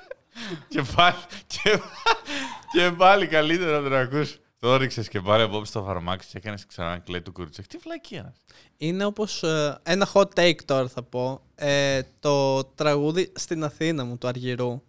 και 0.72 0.82
πάλι, 0.96 1.16
και, 1.48 1.80
και 2.72 2.92
πάλι 2.98 3.28
καλύτερα 3.28 3.80
να 3.80 3.90
τον 3.90 3.98
ακούς. 3.98 4.40
Το 4.60 4.76
ρίξες 4.76 5.08
και 5.08 5.22
πάλι 5.22 5.44
απόψε 5.44 5.72
στο 5.72 5.84
φαρμάκι 5.84 6.26
και 6.26 6.38
έκανες 6.38 6.66
ξανά 6.66 7.00
κλαίει 7.00 7.22
του 7.22 7.32
κουρτσέκ. 7.32 7.68
Τι 7.68 7.78
βλακία. 7.78 8.36
Είναι 8.78 9.06
όπως. 9.06 9.44
ένα 9.84 10.08
hot 10.14 10.28
take 10.34 10.64
τώρα 10.66 10.88
θα 10.88 11.04
πω. 11.04 11.42
Ε, 11.56 12.02
το 12.20 12.64
τραγούδι 12.64 13.32
στην 13.36 13.64
Αθήνα 13.64 14.04
μου 14.04 14.18
του 14.18 14.28
Αργυρού. 14.28 14.84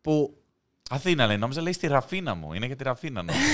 Που 0.00 0.42
Αθήνα 0.90 1.26
λέει, 1.26 1.36
νόμιζα 1.36 1.62
λέει 1.62 1.72
στη 1.72 1.86
Ραφίνα 1.86 2.34
μου. 2.34 2.52
Είναι 2.52 2.66
για 2.66 2.76
τη 2.76 2.84
Ραφίνα 2.84 3.22
νόμιζα. 3.22 3.44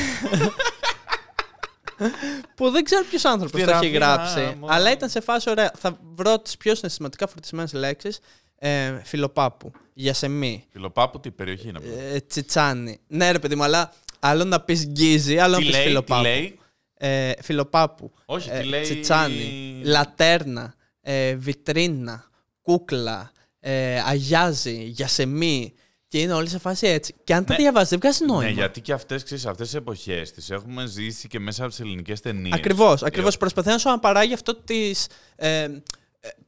που 2.55 2.71
δεν 2.71 2.85
ξέρω 2.85 3.05
ποιος 3.11 3.25
άνθρωπος 3.25 3.61
Στη 3.61 3.65
το 3.71 3.77
έχει 3.77 3.85
Ραφίνα, 3.87 4.07
γράψει. 4.07 4.57
μόνο. 4.59 4.73
Αλλά 4.73 4.91
ήταν 4.93 5.09
σε 5.09 5.21
φάση 5.21 5.51
ωραία. 5.51 5.73
Θα 5.79 5.99
βρω 6.15 6.39
τις 6.39 6.57
πιο 6.57 6.75
συναισθηματικά 6.75 7.27
φορτισμένες 7.27 7.73
λέξεις. 7.73 8.19
Ε, 8.59 9.01
φιλοπάπου. 9.05 9.73
Γιασεμί. 9.95 10.65
Φιλοπάπου 10.73 11.21
τι 11.21 11.31
περιοχή 11.31 11.69
είναι. 11.69 11.79
αυτό; 11.79 11.91
Ε, 12.15 12.21
τσιτσάνι. 12.21 12.99
Ναι, 13.07 13.31
ρε 13.31 13.39
παιδί 13.39 13.55
μου, 13.55 13.63
αλλά 13.65 13.93
άλλο 14.21 14.45
να 14.45 14.61
πεις 14.61 14.87
γκίζι, 14.87 15.39
άλλο 15.39 15.57
τι 15.57 15.61
να 15.65 15.67
πεις 15.67 15.75
λέει, 15.77 15.83
τι 15.83 15.89
φιλοπάπου. 15.89 16.23
λέει; 16.23 16.59
Ε, 16.95 17.33
φιλοπάπου. 17.43 18.13
Όχι, 18.25 18.49
ε, 18.53 18.59
τι 18.61 18.67
λέει. 18.67 18.83
Τσιτσάνι. 18.83 19.81
Λατέρνα. 19.85 20.75
Ε, 21.01 21.35
βιτρίνα. 21.35 22.25
Κούκλα. 22.63 23.31
Ε, 23.61 24.01
αγιάζει. 24.07 24.83
Γιασεμί. 24.85 25.75
Και 26.13 26.19
είναι 26.21 26.33
όλοι 26.33 26.49
σε 26.49 26.59
φάση 26.59 26.87
έτσι. 26.87 27.15
Και 27.25 27.35
αν 27.35 27.45
τα 27.45 27.53
Ναι. 27.53 27.59
διαβάζει, 27.59 27.89
δεν 27.89 27.99
βγάζει 27.99 28.25
νόημα. 28.25 28.43
Ναι, 28.43 28.51
γιατί 28.51 28.81
και 28.81 28.93
αυτές 28.93 29.23
αυτές 29.33 29.57
τις 29.67 29.75
εποχές 29.75 30.33
τις 30.33 30.51
έχουμε 30.51 30.87
ζήσει 30.87 31.29
και 31.29 31.39
μέσα 31.41 31.63
από 31.63 31.71
τις 31.71 31.81
ελληνικές 31.81 32.21
ταινίες. 32.21 32.55
Ακριβώς. 32.55 33.03
Ακριβώς. 33.03 33.37
Προσπαθεί 33.37 33.69
να 33.69 33.79
σου 33.79 33.89
αναπαράγει 33.89 34.35
αυτό 34.35 34.55
της. 34.55 35.07
Ε, 35.37 35.63
ε, 35.63 35.71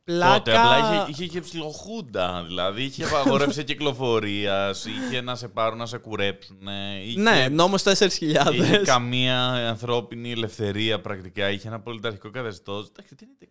πλάκα. 0.05 0.37
Τότε 0.39 0.57
απλά 0.59 0.79
είχε, 0.79 1.11
είχε 1.11 1.27
και 1.27 1.41
ψιλοχούντα. 1.41 2.45
Δηλαδή 2.47 2.83
είχε 2.83 3.05
απαγορεύσει 3.11 3.65
κυκλοφορίας, 3.65 4.85
είχε 4.85 5.21
να 5.21 5.35
σε 5.35 5.49
πάρουν 5.49 5.79
να 5.79 5.87
σε 5.87 5.99
κουρέψουν. 5.99 6.59
Είχε, 7.07 7.21
Ναι, 7.21 7.49
νόμος 7.51 7.83
4.000. 7.83 8.53
είχε 8.55 8.77
καμία 8.85 9.39
ανθρώπινη 9.69 10.31
ελευθερία 10.33 11.01
πρακτικά. 11.01 11.51
Είχε 11.51 11.69
ένα 11.69 11.81
πολιταρχικό 11.81 12.31
καθεστώς. 12.31 12.89
Εντάξει, 12.89 13.15
τι 13.15 13.25
είναι. 13.25 13.49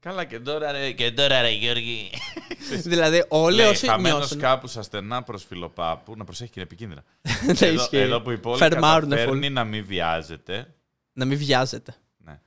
Εντάξει. 0.00 0.08
Καλά 0.08 0.24
και 0.24 0.40
τώρα 0.40 0.72
ρε, 0.72 0.92
και 0.92 1.10
τώρα 1.12 1.40
ρε 1.40 1.50
Γιώργη. 1.50 2.10
δηλαδή, 2.84 3.24
όλοι 3.28 3.56
Λέει, 3.56 3.66
όσοι 3.66 3.86
χαμένος 3.86 4.18
νιώσουν. 4.18 4.38
κάπου 4.38 4.66
στα 4.66 4.82
στενά 4.82 5.22
προς 5.22 5.44
φιλοπάπου, 5.44 6.16
να 6.16 6.24
προσέχει 6.24 6.50
και 6.50 6.60
είναι 6.60 6.68
επικίνδυνα. 6.72 7.04
Δεν 7.46 7.56
εδώ, 7.70 7.82
ισχύει. 7.82 7.96
εδώ 7.96 8.20
που 8.20 8.30
η 8.30 8.38
πόλη 8.38 8.56
Φερμάρουνε 8.58 9.14
καταφέρνει 9.16 9.46
full. 9.46 9.52
να 9.52 9.64
μην 9.64 9.84
βιάζεται. 9.86 10.74
Να 11.12 11.24
μην 11.24 11.38
βιάζεται. 11.38 11.94
Ναι. 12.16 12.40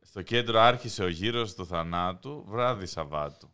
Στο 0.00 0.22
κέντρο 0.22 0.60
άρχισε 0.60 1.02
ο 1.02 1.08
γύρος 1.08 1.54
του 1.54 1.66
θανάτου 1.66 2.44
βράδυ 2.48 2.86
Σαββάτου. 2.86 3.50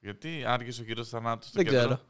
Γιατί 0.00 0.44
άρχισε 0.46 0.80
ο 0.80 0.84
γύρος 0.84 1.08
του 1.08 1.16
θανάτου 1.16 1.46
στο 1.46 1.52
Δεν 1.54 1.64
κέντρο; 1.64 1.78
ξέρω. 1.80 2.00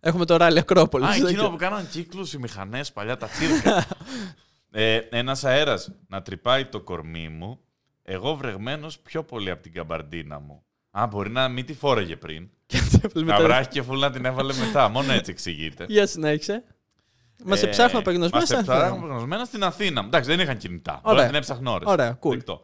Έχουμε 0.00 0.24
το 0.24 0.36
ράλι 0.36 0.58
Ακρόπολης. 0.58 1.08
Α, 1.08 1.14
εκείνο 1.14 1.50
που 1.50 1.56
κάναν 1.56 1.88
κύκλους 1.88 2.32
οι 2.32 2.38
μηχανές 2.38 2.92
παλιά, 2.92 3.16
τα 3.16 3.26
τσίρκα. 3.28 3.86
ε, 4.70 4.96
ένας 4.96 5.44
αέρας 5.44 5.90
να 6.08 6.22
τρυπάει 6.22 6.66
το 6.66 6.80
κορμί 6.80 7.28
μου, 7.28 7.60
εγώ 8.06 8.34
βρεγμένος 8.34 8.98
πιο 8.98 9.22
πολύ 9.22 9.50
από 9.50 9.62
την 9.62 9.72
καμπαρντίνα 9.72 10.38
μου. 10.40 10.64
Α, 10.90 11.06
μπορεί 11.06 11.30
να 11.30 11.48
μην 11.48 11.66
τη 11.66 11.74
φόρεγε 11.74 12.16
πριν. 12.16 12.48
Να 13.24 13.40
βράχει 13.40 13.68
και 13.68 13.82
φουλ 13.82 13.98
να 13.98 14.10
την 14.10 14.24
έβαλε 14.24 14.54
μετά. 14.54 14.88
Μόνο 14.88 15.12
έτσι 15.12 15.30
εξηγείται. 15.30 15.84
Για 15.88 16.06
συνέχισε. 16.06 16.64
Μας 17.44 17.58
σε 17.58 17.66
Ε, 17.66 17.70
ψάχνω 17.70 17.98
απεγνωσμένα 17.98 18.36
Μας 18.36 18.48
στην 18.48 18.62
ψάχνουν 18.62 18.82
Αθήνα. 18.84 18.98
απεγνωσμένα 19.04 19.44
στην 19.44 19.62
Αθήνα. 19.64 20.00
Εντάξει, 20.00 20.30
δεν 20.30 20.40
είχαν 20.40 20.56
κινητά. 20.56 20.92
Μπορεί 20.92 21.14
Ωραία. 21.14 21.22
να 21.22 21.28
την 21.30 21.36
έψαχνε 21.38 21.70
ώρες. 21.70 21.88
Ωραία, 21.88 22.18
cool. 22.22 22.30
Δεκτό. 22.30 22.62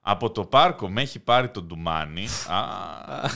Από 0.00 0.30
το 0.30 0.44
πάρκο 0.44 0.88
με 0.90 1.00
έχει 1.02 1.18
πάρει 1.18 1.48
το 1.48 1.62
ντουμάνι. 1.62 2.26
Α, 2.48 2.60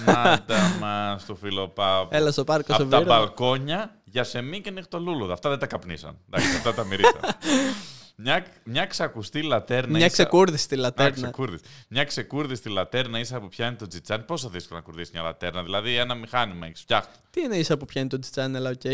να 0.07 0.45
τα 0.45 0.77
μας 0.81 1.25
το 1.27 1.35
φιλοπάπ. 1.35 2.13
Έλα 2.13 2.31
στο 2.33 2.45
πάρκο 2.45 2.73
Από 2.75 2.83
στο 2.83 2.91
τα 2.91 2.99
Βύρο. 2.99 3.11
μπαλκόνια 3.11 4.01
για 4.05 4.25
σεμί 4.25 4.61
και 4.61 4.71
νυχτολούλουδα. 4.71 5.33
Αυτά 5.33 5.49
δεν 5.49 5.59
τα 5.59 5.67
καπνίσαν. 5.67 6.19
Εντάξει, 6.31 6.57
αυτά 6.57 6.75
τα 6.75 6.85
μυρίσαν. 6.85 7.21
μια, 8.17 8.47
μια 8.65 8.87
ξακουστή 8.87 9.43
λατέρνα. 9.43 9.89
Μια 9.97 10.07
ίσα- 10.07 10.13
ξεκούρδιστη 10.13 10.75
Α, 10.75 10.79
λατέρνα. 10.79 11.11
ξεκούρδης. 11.11 11.61
Μια 11.89 12.05
ξεκούρδιστη 12.05 12.69
λατέρνα 12.69 13.19
ίσα 13.19 13.41
που 13.41 13.49
πιάνει 13.49 13.77
το 13.77 13.87
τσιτσάνι. 13.87 14.23
Πόσο 14.23 14.49
δύσκολο 14.49 14.79
να 14.79 14.85
κουρδίσει 14.85 15.11
μια 15.15 15.23
λατέρνα. 15.23 15.63
Δηλαδή 15.63 15.97
ένα 15.97 16.15
μηχάνημα 16.15 16.67
έχει 16.67 16.77
φτιάχνει. 16.77 17.13
Τι 17.31 17.41
είναι 17.41 17.57
ίσα 17.57 17.77
που 17.77 17.85
πιάνει 17.85 18.09
το 18.09 18.19
τσιτσάνι, 18.19 18.57
αλλά 18.57 18.71
οκ. 18.71 18.85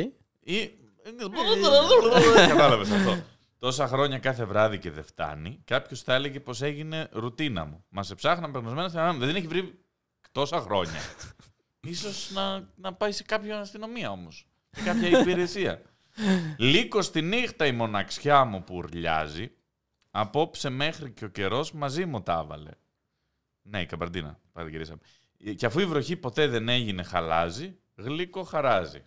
Ή... 0.41 0.71
Κατάλαβε 2.49 2.95
αυτό. 2.95 3.23
Τόσα 3.59 3.89
χρόνια 3.89 4.19
κάθε 4.19 4.45
βράδυ 4.45 4.79
και 4.79 4.91
δεν 4.91 5.05
φτάνει, 5.05 5.61
κάποιο 5.65 5.97
θα 5.97 6.15
έλεγε 6.15 6.41
πω 6.41 6.53
έγινε 6.61 7.09
ρουτίνα 7.13 7.65
μου. 7.65 7.85
Μα 7.89 8.05
έψαχνα 8.11 8.53
περασμένα 8.53 8.89
στην 8.89 9.01
ανάμεσα. 9.01 9.27
Δεν 9.27 9.37
έχει 9.37 9.47
βρει 9.47 9.79
τόσα 10.33 10.61
χρόνια. 10.61 11.01
Ίσως 11.81 12.31
να, 12.33 12.69
να 12.77 12.93
πάει 12.93 13.13
σε 13.13 13.23
κάποια 13.23 13.61
αστυνομία 13.61 14.11
όμως. 14.11 14.31
Σε 14.71 14.83
κάποια 14.85 15.21
υπηρεσία. 15.21 15.83
Λύκος 16.59 17.05
στη 17.07 17.23
νύχτα 17.23 17.67
η 17.67 17.73
μοναξιά 17.73 18.45
μου 18.45 18.65
που 18.65 18.75
ουρλιάζει. 18.75 19.51
Απόψε 20.11 20.69
μέχρι 20.69 21.11
και 21.11 21.25
ο 21.25 21.29
καιρός 21.29 21.73
μαζί 21.73 22.05
μου 22.07 22.23
τα 22.23 22.41
έβαλε. 22.45 22.71
Ναι, 23.63 23.81
η 23.81 23.87
καμπαρντίνα. 23.87 24.39
Παραγυρίσαμε. 24.53 24.99
Και 25.57 25.67
αφού 25.67 25.81
η 25.81 25.87
βροχή 25.87 26.17
ποτέ 26.17 26.47
δεν 26.47 26.69
έγινε 26.69 27.03
χαλάζει, 27.03 27.77
γλύκο 27.97 28.43
χαράζει. 28.43 29.03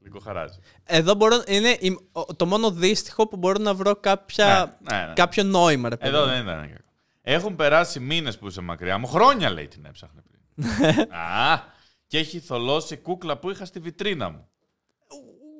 Γλύκο 0.00 0.18
χαράζει. 0.18 0.58
Εδώ 0.84 1.14
μπορώ, 1.14 1.42
είναι 1.46 1.68
η- 1.68 2.08
ο- 2.12 2.34
το 2.34 2.46
μόνο 2.46 2.70
δύστιχο 2.70 3.28
που 3.28 3.36
μπορώ 3.36 3.62
να 3.62 3.74
βρω 3.74 3.94
κάποια, 3.96 4.78
Ναι, 4.90 4.96
ναι, 4.98 5.06
ναι. 5.06 5.12
κάποιο 5.12 5.42
νόημα, 5.42 5.88
ρε 5.88 5.96
παιδί. 5.96 6.10
Εδώ 6.16 6.26
δεν 6.26 6.42
ήταν 6.42 6.60
κακό. 6.60 6.82
Έχουν 7.22 7.56
περάσει 7.56 8.00
μήνες 8.00 8.38
που 8.38 8.46
είσαι 8.46 8.60
μακριά 8.60 8.98
μου. 8.98 9.06
Χρόνια 9.06 9.50
λέει 9.50 9.68
την 9.68 9.84
έψαχνε 9.84 10.22
πριν. 10.28 10.40
Α, 11.14 11.62
και 12.06 12.18
έχει 12.18 12.40
θολώσει 12.40 12.96
κούκλα 12.96 13.38
που 13.38 13.50
είχα 13.50 13.64
στη 13.64 13.80
βιτρίνα 13.80 14.28
μου. 14.30 14.48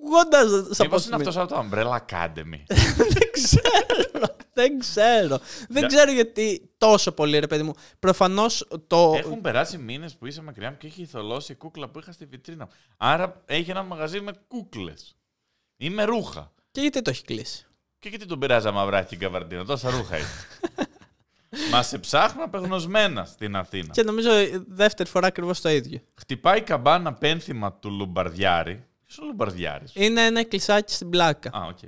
Γόντας 0.05 0.49
σαν 0.51 0.61
Μήπως 0.87 0.89
πώς 0.89 1.07
είναι 1.07 1.15
αυτός 1.17 1.37
από 1.37 1.55
το 1.55 1.65
Umbrella 1.71 1.97
Academy; 1.97 2.61
Δεν 3.17 3.31
ξέρω. 3.33 4.37
Δεν 4.53 4.79
ξέρω. 4.79 5.39
Δεν 5.69 5.83
Ναι. 5.83 5.87
ξέρω 5.89 6.13
γιατί 6.13 6.71
τόσο 6.79 7.13
πολύ, 7.13 7.39
ρε 7.39 7.47
παιδί 7.47 7.63
μου. 7.63 7.73
Προφανώς 7.99 8.69
το. 8.87 9.15
Έχουν 9.17 9.41
περάσει 9.41 9.79
μήνες 9.79 10.15
που 10.15 10.27
είσαι 10.27 10.43
μακριά 10.43 10.71
μου 10.71 10.77
και 10.77 10.87
έχει 10.87 11.07
θολώσει 11.07 11.55
κούκλα 11.55 11.89
που 11.89 11.99
είχα 11.99 12.13
στη 12.13 12.25
βιτρίνα 12.25 12.65
μου. 12.65 12.71
Άρα 12.97 13.43
έχει 13.47 13.71
ένα 13.71 13.83
μαγαζί 13.83 14.21
με 14.21 14.33
κούκλες. 14.49 15.17
Ή 15.77 15.91
με 15.91 16.05
ρούχα. 16.05 16.53
Και 16.71 16.81
γιατί 16.81 17.03
το 17.03 17.11
έχει 17.11 17.25
κλείσει; 17.25 17.67
Και 17.99 18.09
γιατί 18.09 18.27
τον 18.27 18.39
πειράζει 18.39 18.71
μαυράκι 18.71 19.17
και 19.17 19.25
καβαρντίνα; 19.25 19.65
Τόσα 19.65 19.91
ρούχα 19.91 20.17
έχει. 20.17 20.27
Μα 21.73 21.83
σε 21.83 21.99
ψάχνω 21.99 22.45
απεγνωσμένα 22.45 23.25
στην 23.25 23.57
Αθήνα. 23.57 23.89
Και 23.93 24.03
νομίζω 24.03 24.31
ε, 24.33 24.63
δεύτερη 24.67 25.09
φορά 25.09 25.27
ακριβώς 25.27 25.61
το 25.61 25.69
ίδιο. 25.69 26.01
Χτυπάει 26.15 26.61
καμπάνα 26.63 27.13
πένθυμα 27.13 27.73
του 27.73 27.91
Λουμπαρδιάρη. 27.91 28.85
Ποιο 29.09 29.23
ο 29.25 29.27
Λουμπαρδιάρης. 29.27 29.91
Είναι 29.95 30.25
ένα 30.27 30.41
εκκλησάκι 30.41 30.93
στην 30.93 31.11
πλάκα. 31.11 31.51
Α, 31.59 31.67
οκ. 31.67 31.79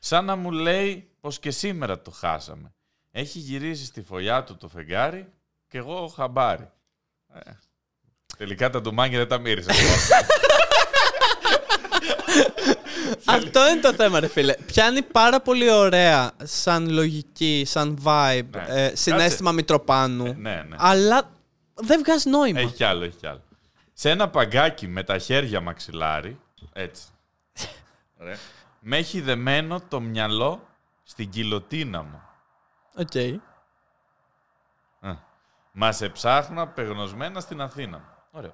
Σαν 0.00 0.24
να 0.24 0.36
μου 0.36 0.50
λέει 0.50 1.08
πως 1.20 1.38
και 1.38 1.50
σήμερα 1.50 2.00
το 2.02 2.10
χάσαμε. 2.10 2.72
Έχει 3.10 3.38
γυρίσει 3.38 3.84
στη 3.84 4.02
φωλιά 4.02 4.44
του 4.44 4.56
το 4.56 4.68
φεγγάρι 4.68 5.32
και 5.68 5.78
εγώ 5.78 6.06
χαμπάρι. 6.16 6.70
Ε, 7.34 7.40
τελικά 8.38 8.70
τα 8.70 8.80
ντουμάνια 8.80 9.18
δεν 9.18 9.28
τα 9.28 9.38
μύρισα. 9.38 9.72
Αυτό 13.24 13.68
είναι 13.70 13.80
το 13.80 13.92
θέμα, 13.94 14.20
ρε 14.20 14.28
φίλε. 14.28 14.54
Πιάνει 14.66 15.02
πάρα 15.02 15.40
πολύ 15.40 15.70
ωραία 15.70 16.32
σαν 16.42 16.90
λογική, 16.90 17.62
σαν 17.66 17.98
vibe, 18.04 18.42
Ναι. 18.50 18.64
ε, 18.84 18.92
συναίσθημα 18.96 19.52
Μητροπάνου. 19.52 20.24
ναι, 20.24 20.64
ναι. 20.68 20.76
Αλλά 20.78 21.30
δεν 21.74 22.00
βγάζει 22.04 22.28
νόημα. 22.30 22.60
Έχει 22.60 22.72
κι 22.72 22.84
άλλο, 22.84 23.04
έχει 23.04 23.16
κι 23.16 23.26
άλλο. 23.26 23.42
Σε 23.92 24.10
ένα 24.10 24.28
παγκάκι 24.28 24.86
με 24.86 25.02
τα 25.02 25.18
χέρια 25.18 25.60
μαξιλάρι, 25.60 26.38
έτσι. 26.76 27.04
Ωραία. 28.20 28.36
Με 28.80 28.96
έχει 28.96 29.20
δεμένο 29.20 29.80
το 29.88 30.00
μυαλό 30.00 30.68
στην 31.02 31.30
κοιλωτίνα 31.30 32.02
μου. 32.02 32.22
Οκ. 32.96 33.16
Α. 35.00 35.16
Μα 35.72 35.92
σε 35.92 36.08
ψάχνω 36.08 36.62
απεγνωσμένα 36.62 37.40
στην 37.40 37.60
Αθήνα. 37.60 38.24
Ωραία. 38.30 38.52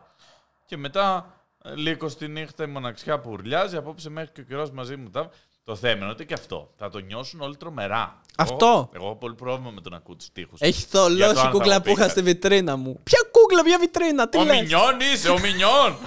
Και 0.67 0.77
μετά, 0.77 1.35
ε, 1.65 1.75
λίγο 1.75 2.09
στη 2.09 2.29
νύχτα 2.29 2.65
η 2.65 2.67
μοναξιά 2.67 3.21
που 3.21 3.31
ουρλιάζει, 3.31 3.77
απόψε 3.77 4.11
μέχρι 4.11 4.33
και 4.33 4.41
ο 4.41 4.45
καιρός 4.45 4.71
μαζί 4.71 4.97
μου 4.97 5.11
τα. 5.11 5.31
Το 5.65 5.77
θέμα 5.77 6.03
είναι 6.03 6.11
ότι 6.11 6.27
και 6.27 6.35
αυτό. 6.35 6.71
Θα 6.77 6.89
το 6.89 6.99
νιώσουν 6.99 7.41
όλοι 7.41 7.57
τρομερά. 7.57 8.21
Αυτό. 8.37 8.67
Εγώ, 8.67 8.91
εγώ 8.93 9.05
έχω 9.05 9.17
πολύ 9.17 9.35
πρόβλημα 9.35 9.71
με 9.71 9.81
το 9.81 9.91
να 9.91 9.97
ακούω 9.97 10.15
τους 10.15 10.33
τοίχου. 10.33 10.55
Έχει 10.59 10.81
Για 10.81 10.89
το 10.91 11.01
αν 11.03 11.09
θολώσει 11.11 11.35
θα 11.35 11.49
η 11.49 11.51
κούκλα 11.51 11.75
μου 11.75 11.79
που 11.81 11.85
πει 11.85 11.91
είχα 11.91 12.01
κάτι. 12.01 12.11
στη 12.11 12.23
βιτρίνα 12.23 12.77
μου. 12.77 13.01
Ποια 13.03 13.19
κούκλα, 13.31 13.63
ποια 13.63 13.79
βιτρίνα, 13.79 14.29
τι 14.29 14.39
Ο 14.39 14.45
λες; 14.45 14.61
Μινιόν 14.61 15.01
είσαι, 15.01 15.29
ο 15.31 15.39
Μινιόν! 15.39 15.99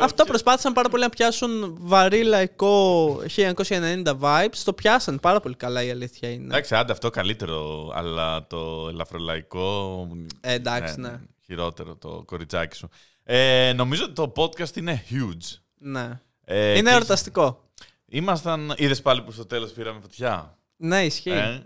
Αυτό 0.00 0.24
προσπάθησαν 0.24 0.72
πάρα 0.72 0.88
πολύ 0.88 1.02
να 1.02 1.08
πιάσουν 1.08 1.76
βαρύ 1.78 2.22
λαϊκό 2.22 3.14
1990 3.36 4.18
vibes. 4.20 4.56
Το 4.64 4.72
πιάσαν 4.72 5.20
πάρα 5.20 5.40
πολύ 5.40 5.54
καλά 5.54 5.82
η 5.82 5.90
αλήθεια 5.90 6.30
είναι. 6.30 6.44
Εντάξει, 6.44 6.74
άντε 6.74 6.92
αυτό 6.92 7.10
καλύτερο, 7.10 7.90
αλλά 7.94 8.46
το 8.46 8.86
ελαφρολαϊκό. 8.90 10.08
Ε, 10.40 10.52
εντάξει, 10.52 11.00
ναι. 11.00 11.20
Χειρότερο 11.44 11.96
το 11.96 12.22
κοριτσάκι 12.26 12.76
σου. 12.76 12.88
Ε, 13.24 13.72
νομίζω 13.72 14.04
ότι 14.04 14.12
το 14.12 14.32
podcast 14.36 14.76
είναι 14.76 15.04
huge. 15.10 15.58
Ναι. 15.78 16.20
Ε, 16.44 16.70
είναι 16.70 16.88
και 16.88 16.94
εορταστικό. 16.94 17.62
Ήμασταν. 18.06 18.74
Είδες 18.76 19.02
πάλι 19.02 19.22
που 19.22 19.32
στο 19.32 19.46
τέλος 19.46 19.72
πήραμε 19.72 20.00
φωτιά. 20.00 20.58
Ναι, 20.76 21.04
ισχύει. 21.04 21.30
Ε, 21.30 21.62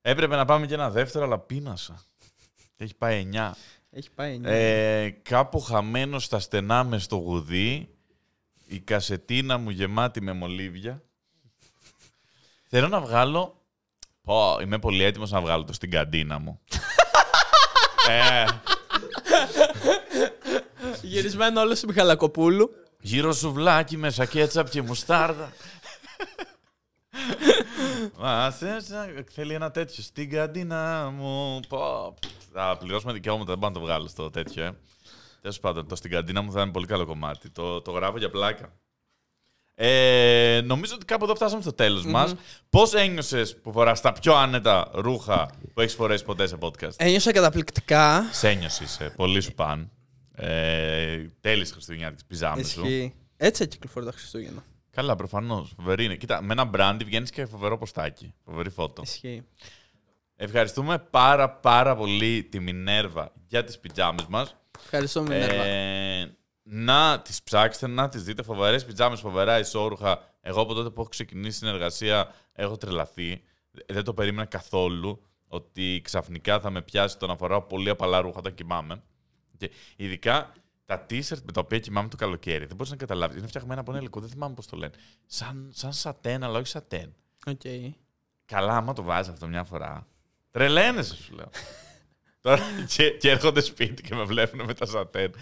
έπρεπε 0.00 0.36
να 0.36 0.44
πάμε 0.44 0.66
και 0.66 0.74
ένα 0.74 0.90
δεύτερο, 0.90 1.24
αλλά 1.24 1.38
πείνασα. 1.38 2.02
Και 2.76 2.84
έχει 2.84 2.94
πάει 2.94 3.28
9. 3.32 3.50
Έχει 3.90 4.10
πάει. 4.14 4.38
ναι. 4.38 4.50
Ε, 5.02 5.10
κάπου 5.10 5.60
χαμένο 5.60 6.18
στα 6.18 6.38
στενά 6.40 6.84
με 6.84 6.98
στο 6.98 7.16
γουδί, 7.16 7.88
η 8.66 8.80
κασετίνα 8.80 9.58
μου 9.58 9.70
γεμάτη 9.70 10.20
με 10.20 10.32
μολύβια. 10.32 11.02
Θέλω 12.66 12.88
να 12.88 13.00
βγάλω. 13.00 13.54
Πω, 14.22 14.58
είμαι 14.62 14.78
πολύ 14.78 15.02
έτοιμος 15.02 15.30
να 15.30 15.40
βγάλω 15.40 15.64
το 15.64 15.72
στην 15.72 15.90
καντίνα 15.90 16.38
μου. 16.38 16.60
ε, 18.10 18.44
Γυρισμένο 21.02 21.60
όλο 21.60 21.74
στο 21.74 21.86
Μιχαλακοπούλου. 21.86 22.70
γύρω 23.00 23.32
σουβλάκι 23.32 23.96
με 23.96 24.10
κέτσαπ 24.30 24.68
και 24.70 24.82
μουστάρδα. 24.82 25.52
Μα 28.18 28.50
θες 28.50 28.88
να- 28.88 29.08
θέλει 29.32 29.54
ένα 29.54 29.70
τέτοιο 29.70 30.02
στην 30.02 30.30
καντίνα 30.30 31.10
μου. 31.16 31.60
Πω. 31.68 32.14
Θα 32.52 32.76
πληρώσουμε 32.78 33.12
δικαιώματα, 33.12 33.50
δεν 33.50 33.58
πάω 33.58 33.70
να 33.70 33.74
το 33.74 33.80
βγάλω 33.82 34.08
στο 34.08 34.30
τέτοιο, 34.30 34.64
ε. 34.64 34.72
Τέλος 35.40 35.60
πάντων, 35.60 35.88
το 35.88 35.96
στην 35.96 36.10
καντίνα 36.10 36.42
μου 36.42 36.52
θα 36.52 36.60
είναι 36.62 36.70
πολύ 36.70 36.86
καλό 36.86 37.06
κομμάτι. 37.06 37.50
Το, 37.50 37.80
το 37.80 37.90
γράφω 37.90 38.18
για 38.18 38.30
πλάκα. 38.30 38.72
Ε, 39.74 40.60
νομίζω 40.64 40.94
ότι 40.94 41.04
κάπου 41.04 41.24
εδώ 41.24 41.34
φτάσαμε 41.34 41.62
στο 41.62 41.72
τέλος 41.72 42.04
μας. 42.06 42.34
Πώς 42.70 42.94
ένιωσες 42.94 43.56
που 43.56 43.72
φοράς 43.72 44.00
τα 44.00 44.12
πιο 44.12 44.34
άνετα 44.34 44.90
ρούχα 44.94 45.50
που 45.74 45.80
έχεις 45.80 45.94
φορέσει 45.94 46.24
ποτέ 46.24 46.46
σε 46.46 46.56
podcast; 46.60 46.90
Ένιωσα 46.96 47.32
καταπληκτικά. 47.32 48.28
Σε 48.32 48.48
ένιωσες, 48.48 48.80
είσαι. 48.80 49.12
Πολύ 49.16 49.40
σου 49.40 49.52
παν. 49.52 49.90
Ε, 50.34 51.16
Τέλειε 51.40 51.64
Χριστουγεννιάτικε 51.64 52.22
πιζάμες 52.28 52.68
σου. 52.70 52.80
Ισχύει. 52.86 53.14
Έτσι 53.36 53.68
κυκλοφορεί 53.68 54.06
τα 54.06 54.12
Χριστούγεννα. 54.12 54.64
Καλά, 54.90 55.16
προφανώς. 55.16 55.72
Φοβερή 55.76 56.04
είναι. 56.04 56.16
Κοίτα, 56.16 56.42
με 56.42 56.52
ένα 56.52 56.70
brandy 56.74 57.04
βγαίνεις 57.04 57.30
και 57.30 57.46
φοβερό 57.46 57.78
ποστάκι. 57.78 58.34
Φοβερή 58.44 58.70
φώτο. 58.70 59.02
Ισχύει. 59.04 59.42
Ευχαριστούμε 60.36 60.98
πάρα 60.98 61.50
πάρα 61.50 61.96
πολύ 61.96 62.44
τη 62.44 62.60
Μινέρβα 62.60 63.32
για 63.46 63.64
τις 63.64 63.78
πιτζάμες 63.78 64.26
μας. 64.26 64.56
Ευχαριστώ, 64.78 65.22
Μινέρβα. 65.22 65.62
Ε, 65.64 66.36
να 66.62 67.20
τις 67.20 67.42
ψάξετε, 67.42 67.86
να 67.86 68.08
τις 68.08 68.24
δείτε. 68.24 68.42
Φοβερές 68.42 68.84
πιτζάμες, 68.84 69.20
φοβερά 69.20 69.58
ισόρουχα. 69.58 70.34
Εγώ 70.40 70.60
από 70.60 70.74
τότε 70.74 70.90
που 70.90 71.00
έχω 71.00 71.10
ξεκινήσει 71.10 71.58
συνεργασία 71.58 72.34
έχω 72.52 72.76
τρελαθεί. 72.76 73.42
Δεν 73.86 74.04
το 74.04 74.14
περίμενα 74.14 74.44
καθόλου 74.44 75.22
ότι 75.48 76.00
ξαφνικά 76.04 76.60
θα 76.60 76.70
με 76.70 76.82
πιάσει 76.82 77.18
το 77.18 77.26
να 77.26 77.36
φοράω 77.36 77.62
πολύ 77.62 77.88
απαλά 77.90 78.20
ρούχα 78.20 78.38
όταν 78.38 78.54
κοιμάμαι. 78.54 79.02
Και 79.56 79.70
ειδικά 79.96 80.52
τα 80.96 81.06
t-shirt 81.10 81.42
με 81.44 81.52
τα 81.52 81.60
οποία 81.60 81.78
κοιμάμαι 81.78 82.08
το 82.08 82.16
καλοκαίρι. 82.16 82.66
Δεν 82.66 82.76
μπορείς 82.76 82.90
να 82.92 82.98
καταλάβεις. 82.98 83.36
Είναι 83.38 83.46
φτιαγμένα 83.46 83.80
από 83.80 83.90
ένα 83.90 84.00
υλικό, 84.00 84.20
δεν 84.20 84.28
θυμάμαι 84.28 84.54
πώς 84.54 84.66
το 84.66 84.76
λένε. 84.76 84.92
Σαν, 85.26 85.70
σαν 85.74 85.92
σατέν, 85.92 86.44
αλλά 86.44 86.58
όχι 86.58 86.66
σατέν. 86.66 87.14
Οκ. 87.46 87.60
Καλά, 88.44 88.76
άμα 88.76 88.92
το 88.92 89.02
βάζεις 89.02 89.32
αυτό 89.32 89.46
μια 89.46 89.64
φορά. 89.64 90.06
Τρελαίνεσαι, 90.50 91.14
σου 91.16 91.34
λέω. 91.34 91.48
Τώρα 92.42 92.62
και, 92.96 93.10
και 93.10 93.30
έρχονται 93.30 93.60
σπίτι 93.60 94.02
και 94.02 94.14
με 94.14 94.24
βλέπουν 94.24 94.64
με 94.64 94.74
τα 94.74 94.86
σατέν. 94.86 95.32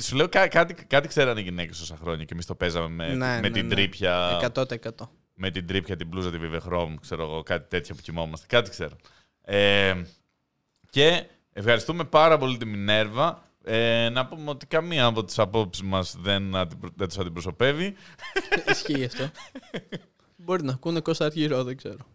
Σου 0.00 0.16
λέω 0.16 0.28
κά- 0.28 0.50
κάτι, 0.50 0.74
κάτι 0.74 1.08
ξέρανε 1.08 1.40
οι 1.40 1.42
γυναίκες 1.42 1.80
όσα 1.80 1.96
χρόνια 1.96 2.24
και 2.24 2.32
εμείς 2.32 2.46
το 2.46 2.54
παίζαμε 2.54 2.88
με, 2.88 3.06
Ναι, 3.06 3.14
με 3.14 3.40
ναι, 3.40 3.50
την 3.50 3.66
ναι. 3.66 3.74
τρύπια. 3.74 4.40
100%. 4.54 4.64
Με 5.34 5.50
την 5.50 5.66
τρύπια, 5.66 5.96
την 5.96 6.06
μπλούζα, 6.06 6.30
τη 6.30 6.38
Vivehrome, 6.42 6.94
ξέρω 7.00 7.22
εγώ, 7.22 7.42
κάτι 7.42 7.68
τέτοιο 7.68 7.94
που 7.94 8.00
κοιμόμαστε. 8.02 8.46
Κάτι 8.48 8.70
ξέρω. 8.70 8.96
Ε, 9.42 10.02
και 10.90 11.26
ευχαριστούμε 11.52 12.04
πάρα 12.04 12.38
πολύ 12.38 12.56
τη 12.56 12.64
Μινέρβα. 12.66 13.45
Ε, 13.68 14.08
να 14.08 14.26
πούμε 14.26 14.50
ότι 14.50 14.66
καμία 14.66 15.04
από 15.06 15.24
τις 15.24 15.38
απόψεις 15.38 15.82
μας 15.84 16.16
δεν, 16.18 16.56
αντιπρο- 16.56 16.92
δεν 16.96 17.08
τους 17.08 17.18
αντιπροσωπεύει. 17.18 17.94
Ισχύει 18.70 19.04
αυτό. 19.04 19.30
Μπορεί 20.36 20.62
να 20.62 20.72
ακούνε 20.72 21.00
Κώστα 21.00 21.24
Αργυρό, 21.24 21.64
δεν 21.64 21.76
ξέρω. 21.76 22.06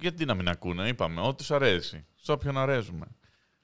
Γιατί 0.00 0.24
να 0.24 0.34
μην 0.34 0.48
ακούνε, 0.48 0.88
είπαμε, 0.88 1.20
ό,τι 1.20 1.44
σου 1.44 1.54
αρέσει. 1.54 2.06
Σε 2.16 2.32
όποιον 2.32 2.58
αρέσουμε. 2.58 3.06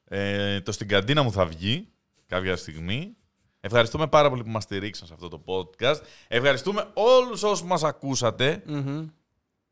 Ε, 0.04 0.60
το 0.60 0.72
στην 0.72 0.88
καντίνα 0.88 1.22
μου 1.22 1.32
θα 1.32 1.46
βγει 1.46 1.88
κάποια 2.26 2.56
στιγμή. 2.56 3.16
Ευχαριστούμε 3.60 4.06
πάρα 4.06 4.28
πολύ 4.28 4.42
που 4.42 4.50
μας 4.50 4.62
στηρίξαν 4.62 5.06
σε 5.06 5.14
αυτό 5.14 5.28
το 5.28 5.44
podcast. 5.46 6.00
Ευχαριστούμε 6.28 6.90
όλους 6.94 7.42
όσους 7.42 7.62
μας 7.66 7.82
ακούσατε. 7.84 8.62
Μμμ. 8.66 9.06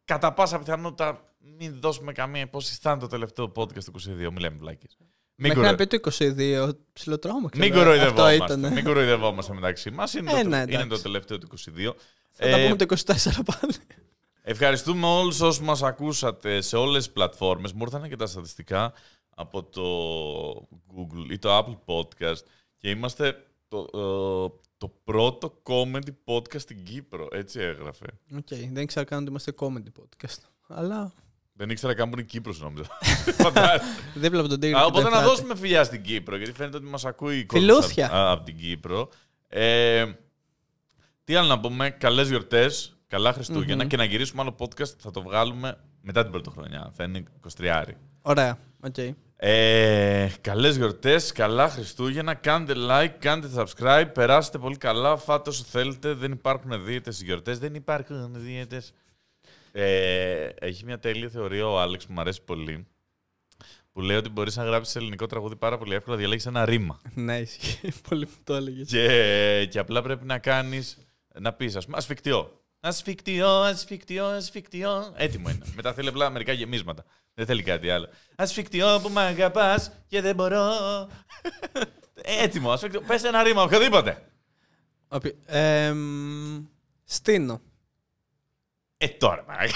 Κατά 0.05 0.33
πάσα 0.33 0.59
πιθανότητα 0.59 1.35
μην 1.59 1.81
δώσουμε 1.81 2.13
καμία 2.13 2.41
υπόσταση. 2.43 2.79
Θα 2.83 2.91
είναι 2.91 3.01
το 3.01 3.07
τελευταίο 3.07 3.53
podcast 3.57 3.85
του 3.85 3.93
22. 3.93 4.31
Μιλάμε 4.33 4.57
βλάκες. 4.59 4.97
Μην, 5.43 5.49
Μέχρι 5.49 5.61
να 5.61 5.75
κορο... 5.75 5.77
πει 5.77 5.99
το 5.99 6.11
22, 6.69 6.71
ψιλοτρόμαξα. 6.93 7.61
μην 7.61 7.73
βέβαια. 7.73 7.93
Αυτό 7.93 8.15
κοροϊδευόμαστε. 8.15 8.59
ήταν. 8.59 8.73
Μην 8.73 8.85
κοροϊδευόμαστε 8.85 9.55
μεταξύ 9.55 9.91
μας. 9.91 10.15
Είναι, 10.15 10.31
Ε, 10.33 10.43
το... 10.43 10.49
ναι, 10.49 10.57
είναι 10.57 10.63
εντάξει. 10.73 10.89
το 10.89 10.99
τελευταίο 11.03 11.39
του 11.39 11.49
22. 11.51 11.93
Θα 12.31 12.51
τα 12.51 12.57
Ε, 12.59 12.65
πούμε 12.65 12.77
το 12.77 12.87
24 13.07 13.15
πάλι. 13.45 13.75
Ευχαριστούμε 14.43 15.07
όλους 15.07 15.41
όσους 15.41 15.61
μας 15.61 15.83
ακούσατε 15.83 16.61
σε 16.61 16.77
όλες 16.77 17.05
τις 17.05 17.13
πλατφόρμες. 17.13 17.73
Μου 17.73 17.83
ήρθαν 17.83 18.09
και 18.09 18.17
τα 18.17 18.27
στατιστικά 18.27 18.93
από 19.35 19.63
το 19.63 19.85
Google 20.97 21.31
ή 21.33 21.39
το 21.39 21.59
Apple 21.59 21.79
Podcast 21.95 22.43
και 22.79 22.91
είμαστε 22.91 23.45
το, 23.69 23.79
ε, 23.79 24.61
το 24.79 24.89
πρώτο 25.05 25.63
comedy 25.63 26.15
podcast 26.25 26.61
στην 26.61 26.85
Κύπρο. 26.85 27.29
Έτσι 27.33 27.61
έγραφε. 27.61 28.07
Οκ, 28.37 28.47
δεν 28.49 28.83
ήξερα 28.83 29.05
καν 29.05 29.19
ότι 29.21 29.29
είμαστε 29.31 29.53
comedy 29.59 30.01
podcast. 30.03 30.39
Αλλά 30.69 31.13
Δεν 31.61 31.71
ήξερα 31.71 31.95
καν 31.95 32.11
που 32.11 32.19
είναι 32.19 32.27
Κύπρος 32.27 32.61
νόμιζα. 32.61 32.85
Φαντάζεσαι. 33.43 33.83
δίπλα 34.15 34.41
από 34.41 34.49
τον 34.49 34.61
Τίγρη. 34.61 34.77
Α, 34.77 34.79
και 34.81 34.85
Οπότε 34.87 35.03
τον 35.03 35.11
να 35.13 35.19
Ευφράτη. 35.19 35.35
δώσουμε 35.37 35.57
φιλιά 35.57 35.85
στην 35.85 36.03
Κύπρο, 36.03 36.37
γιατί 36.37 36.53
φαίνεται 36.53 36.77
ότι 36.77 36.87
μας 36.87 37.05
ακούει 37.05 37.39
η 37.39 37.47
Φιλούθια. 37.51 38.07
από, 38.07 38.31
από 38.33 38.45
την 38.45 38.57
Κύπρο. 38.57 39.09
Ε, 39.49 40.05
τι 41.25 41.35
άλλο 41.35 41.49
να 41.49 41.61
πούμε, 41.61 41.91
καλές 41.91 42.29
γιορτές, 42.29 42.97
καλά 43.07 43.33
Χριστούγεννα 43.33 43.85
και 43.87 43.97
να 43.97 44.05
γυρίσουμε 44.05 44.43
άλλο 44.43 44.55
podcast 44.59 44.89
θα 44.99 45.11
το 45.11 45.23
βγάλουμε 45.23 45.77
μετά 46.01 46.23
την 46.23 46.31
πρωτοχρονιά. 46.31 46.91
Θα 46.97 47.05
είναι 47.05 47.23
23. 47.61 47.83
Ωραία, 48.23 48.59
οκ. 48.81 48.97
Ε, 49.37 50.29
καλές 50.41 50.77
γιορτές, 50.77 51.33
καλά 51.33 51.69
Χριστούγεννα, 51.69 52.35
κάντε 52.35 52.75
like, 52.77 53.15
κάντε 53.19 53.49
subscribe, 53.57 54.07
περάστε 54.15 54.59
πολύ 54.59 54.77
καλά, 54.77 55.17
φάτε 55.17 55.51
όσο 55.51 55.65
θέλετε, 55.65 56.13
δεν 56.15 56.33
υπάρχουν 56.33 56.85
δίαιτες 56.85 57.15
στις 57.15 57.27
γιορτές, 57.27 57.59
δεν 57.59 57.75
υπάρχουν 57.75 58.31
δίαιτες. 58.33 58.93
Ε, 59.73 60.49
έχει 60.59 60.85
μια 60.85 60.99
τέλεια 60.99 61.29
θεωρία 61.29 61.67
ο 61.69 61.81
Άλεξ 61.81 62.07
που 62.07 62.13
μου 62.13 62.21
αρέσει 62.21 62.43
πολύ, 62.43 62.87
που 63.93 64.01
λέει 64.01 64.17
ότι 64.17 64.29
μπορείς 64.29 64.57
να 64.57 64.65
γράψεις 64.65 64.97
ελληνικό 64.97 65.27
τραγούδι 65.27 65.57
πάρα 65.57 65.79
πολύ 65.79 65.95
εύκολα, 65.95 66.17
διαλέγεις 66.17 66.47
ένα 66.47 66.65
ρήμα. 66.65 67.01
Ναι, 67.15 67.39
ισχύει. 67.39 67.93
Πολύ 68.09 68.27
μου 68.27 68.37
το 68.45 68.55
έλεγες. 68.55 68.89
Και, 68.89 69.67
και 69.71 69.79
απλά 69.79 70.03
πρέπει 70.03 70.25
να 70.25 70.39
κάνεις, 70.39 70.99
να 71.41 71.53
πεις, 71.53 71.77
ας 71.77 71.85
πούμε, 71.85 71.97
ασφυκτιώ. 71.97 72.55
Ασφυκτιώ, 72.81 73.49
ασφυκτιώ, 73.49 74.25
ασφυκτιώ. 74.27 75.13
Έτοιμο 75.17 75.51
είναι. 75.51 75.65
Μετά 75.77 75.93
θέλει 75.95 76.09
απλά 76.09 76.31
μερικά 76.31 76.53
γεμίσματα. 76.53 77.05
Δεν 77.35 77.47
θέλει 77.47 77.63
κάτι 77.63 77.91
άλλο. 77.91 78.09
Ασφικτιό 78.37 79.01
που 79.03 79.09
με 79.09 79.21
αγαπάς 79.21 79.93
και 80.07 80.21
δεν 80.21 80.35
μπορώ. 80.35 80.71
Έτοιμο, 82.15 82.71
ασφικτιό. 82.73 83.01
Πες 83.01 83.25
ένα 83.25 83.43
ρήμα, 83.43 83.63
οποιοδήποτε. 83.63 84.23
Οπι- 85.09 85.37
εμ, 85.47 86.65
Στείνω. 87.05 87.61
Ε, 89.03 89.09
τώρα, 89.09 89.45
μαλάκα. 89.49 89.73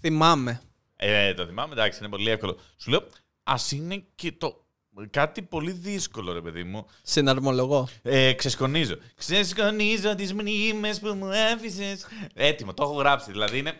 Θυμάμαι. 0.00 0.60
Ε, 0.96 1.34
το 1.34 1.46
θυμάμαι, 1.46 1.72
εντάξει, 1.72 1.98
είναι 2.00 2.08
πολύ 2.08 2.30
εύκολο. 2.30 2.58
Σου 2.76 2.90
λέω, 2.90 3.06
ας 3.44 3.72
είναι 3.72 4.04
και 4.14 4.32
το 4.38 4.64
κάτι 5.10 5.42
πολύ 5.42 5.70
δύσκολο, 5.70 6.32
ρε 6.32 6.40
παιδί 6.40 6.62
μου. 6.64 6.86
Συναρμολογώ. 7.02 7.88
Ε, 8.02 8.32
ξεσκονίζω. 8.32 8.94
Ξεσκονίζω 9.16 10.14
τις 10.14 10.32
μνήμες 10.32 11.00
που 11.00 11.08
μου 11.08 11.28
άφησες. 11.54 12.06
Έτοιμο, 12.34 12.74
το 12.74 12.82
έχω 12.82 12.92
γράψει. 12.92 13.30
Δηλαδή 13.30 13.58
είναι 13.58 13.72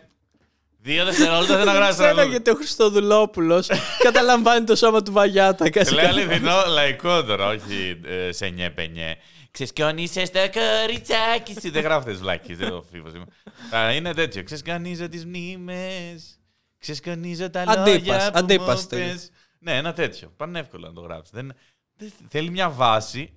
δύο 0.81 1.05
δευτερόλεπτα 1.05 1.55
δεν 1.63 1.73
γράψει 1.73 1.93
Ξέρω 1.93 2.05
τραγούδι. 2.13 2.29
γιατί 2.29 2.49
ο 2.49 2.55
Χριστοδουλόπουλος 2.55 3.67
καταλαμβάνει 4.03 4.65
το 4.65 4.75
σώμα 4.75 5.01
του 5.01 5.11
Βαγιάτα. 5.11 5.69
και 5.69 5.79
Σε 5.79 5.85
σε 5.85 5.95
λέει 5.95 6.05
κάνει- 6.05 6.19
αληθινό 6.19 6.63
λαϊκό 6.67 7.23
τώρα, 7.23 7.47
όχι 7.47 7.99
ε, 8.05 8.31
σε 8.31 8.47
νιέ 8.47 8.69
πενιέ. 8.69 9.15
Ξεσκονίσε 9.55 10.25
στο 10.25 10.39
κοριτσάκι 10.51 11.53
σου. 11.61 11.71
δεν 11.71 11.83
γράφω 11.83 12.09
τις 12.09 12.19
βλάκες, 12.19 12.57
δεν 12.57 12.69
το 12.69 12.81
φίβος 12.91 13.13
είμαι. 13.13 13.25
Α, 13.75 13.93
είναι 13.93 14.13
τέτοιο. 14.13 14.43
Ξεσκονίζω 14.43 15.09
τις 15.09 15.25
μνήμες. 15.25 16.39
Ξεσκονίζω 16.77 17.49
τα 17.49 17.61
Αντίπας, 17.61 17.87
λόγια 17.87 18.31
που 18.31 18.37
αντίπας 18.37 18.75
μου 18.75 18.81
στυλ. 18.81 18.99
πες. 18.99 19.31
Ναι, 19.59 19.77
ένα 19.77 19.93
τέτοιο. 19.93 20.33
Πανεύκολο 20.37 20.87
να 20.87 20.93
το 20.93 21.01
γράψεις. 21.01 21.33
Δεν, 21.33 21.53
δεν- 21.95 22.11
θέλει 22.27 22.49
μια 22.49 22.69
βάση, 22.69 23.33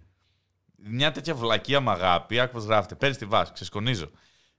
μια 0.76 1.10
τέτοια 1.12 1.34
βλακεία 1.34 1.80
με 1.80 1.90
αγάπη. 1.90 2.40
Άκου 2.40 2.52
πώς 2.52 2.64
γράφεται. 2.64 2.94
Παίρνεις 2.94 3.18
τη 3.18 3.24
βάση, 3.24 3.52
ξεσκονίζω. 3.52 4.10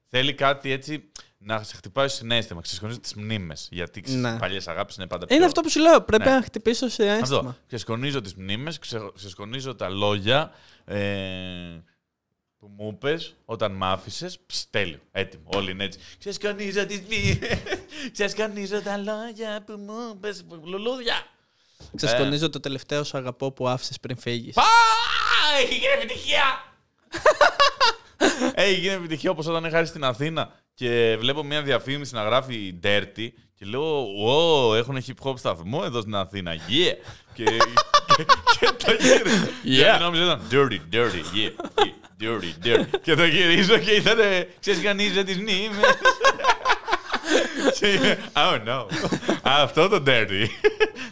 Θέλει 0.07 0.33
κάτι 0.33 0.71
έτσι 0.71 1.11
να 1.41 1.63
σε 1.63 1.75
χτυπάει 1.75 2.07
στο 2.07 2.17
συνέστημα. 2.17 2.61
Ξεσκονίζω 2.61 2.99
τις 2.99 3.13
μνήμες. 3.13 3.67
Γιατί 3.71 4.01
ξέρεις, 4.01 4.21
Ναι. 4.21 4.29
οι 4.29 4.37
παλιές 4.39 4.67
αγάπες 4.67 4.95
είναι 4.95 5.07
πάντα 5.07 5.25
πιο... 5.25 5.35
Είναι 5.35 5.45
αυτό 5.45 5.61
που 5.61 5.69
σου 5.69 5.79
λέω. 5.79 6.01
Πρέπει 6.01 6.23
Ναι. 6.23 6.31
να 6.35 6.41
χτυπήσω 6.41 6.89
σε 6.89 7.09
Αυτό. 7.09 7.23
αίσθημα. 7.35 7.57
Ξεσκονίζω 7.67 8.21
τις 8.21 8.33
μνήμες, 8.35 8.79
ξε- 8.79 9.13
ξεσκονίζω 9.15 9.75
τα 9.75 9.89
λόγια 9.89 10.51
ε, 10.85 10.97
που 12.59 12.67
μου 12.77 12.89
είπες 12.93 13.35
όταν 13.45 13.71
μ' 13.71 13.83
άφησες. 13.83 14.39
Ψ, 14.45 14.69
τέλειο. 14.69 14.99
Έτοιμο. 15.11 15.43
Όλοι 15.55 15.71
είναι 15.71 15.83
έτσι. 15.83 15.99
Ξεσκονίζω 16.19 16.85
τις 16.85 16.99
μνήμες. 17.01 17.49
ξεσκονίζω 18.13 18.81
τα 18.81 18.97
λόγια 18.97 19.63
που 19.65 19.73
μου 19.73 19.93
είπες. 20.15 20.45
Λουλούδια. 20.63 21.15
Ξεσκονίζω 21.95 22.49
το 22.49 22.59
τελευταίο 22.59 23.03
σου 23.03 23.17
αγαπώ 23.17 23.51
που 23.51 23.67
άφησες 23.67 23.99
πριν 23.99 24.17
φύγεις. 24.17 24.53
Πα! 24.53 24.63
Έχει 25.61 25.73
γίνει 25.73 25.93
επιτυχία! 26.01 26.43
Έχει 28.53 28.73
γίνει 28.79 28.93
επιτυχία 28.93 29.31
όπως 29.31 29.47
όταν 29.47 29.65
είχα 29.65 29.77
έρθει 29.77 29.89
στην 29.89 30.03
Αθήνα 30.03 30.53
και 30.79 31.15
βλέπω 31.19 31.43
μια 31.43 31.61
διαφήμιση 31.61 32.13
να 32.13 32.23
γράφει 32.23 32.79
Dirty 32.83 33.27
και 33.55 33.65
λέω 33.65 34.05
«Wow, 34.25 34.75
έχουν 34.75 35.03
hip 35.07 35.29
hop 35.29 35.37
σταθμό 35.37 35.81
εδώ 35.85 36.01
στην 36.01 36.15
Αθήνα, 36.15 36.55
yeah!» 36.55 36.95
και, 37.33 37.43
και, 37.43 38.25
και 38.59 38.69
το 38.85 38.91
γύριζα. 38.91 39.49
Γιατί 39.63 40.03
νόμιζα 40.03 40.23
ήταν 40.23 40.41
«Dirty, 40.51 40.95
dirty, 40.95 41.21
yeah, 41.35 41.51
yeah, 41.83 42.23
dirty, 42.23 42.67
dirty». 42.67 42.99
και 43.01 43.15
το 43.15 43.25
γυρίζω 43.25 43.77
και 43.77 43.91
ήταν 43.91 44.17
«Ξεσκανίζω 44.59 45.23
τις 45.23 45.37
μνήμες». 45.37 45.77
Και 45.79 45.85
είμαι, 46.35 46.48
Oh 48.33 48.67
no. 48.67 48.85
Αυτό 49.41 49.87
το 49.87 50.03
dirty. 50.07 50.47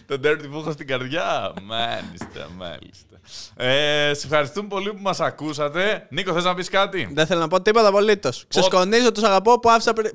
το 0.07 0.19
dirty 0.23 0.49
που 0.51 0.57
έχω 0.57 0.71
στην 0.71 0.87
καρδιά. 0.87 1.53
Μάλιστα, 1.63 2.49
μάλιστα. 2.57 3.19
Ε, 3.55 4.13
σε 4.13 4.25
ευχαριστούμε 4.25 4.67
πολύ 4.67 4.89
που 4.93 5.01
μας 5.01 5.19
ακούσατε. 5.19 6.07
Νίκο, 6.09 6.33
θες 6.33 6.43
να 6.43 6.53
πεις 6.53 6.69
κάτι; 6.69 7.09
Δεν 7.13 7.25
θέλω 7.25 7.39
να 7.39 7.47
πω 7.47 7.61
τίποτα 7.61 7.87
απολύτως. 7.87 8.45
Ξεσκονίζω 8.47 9.11
τους 9.11 9.23
αγαπώ 9.23 9.59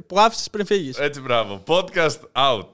που 0.06 0.18
άφησες 0.20 0.48
πριν 0.50 0.66
φύγεις. 0.66 0.98
Έτσι, 0.98 1.20
μπράβο. 1.20 1.62
Podcast 1.66 2.18
out. 2.32 2.68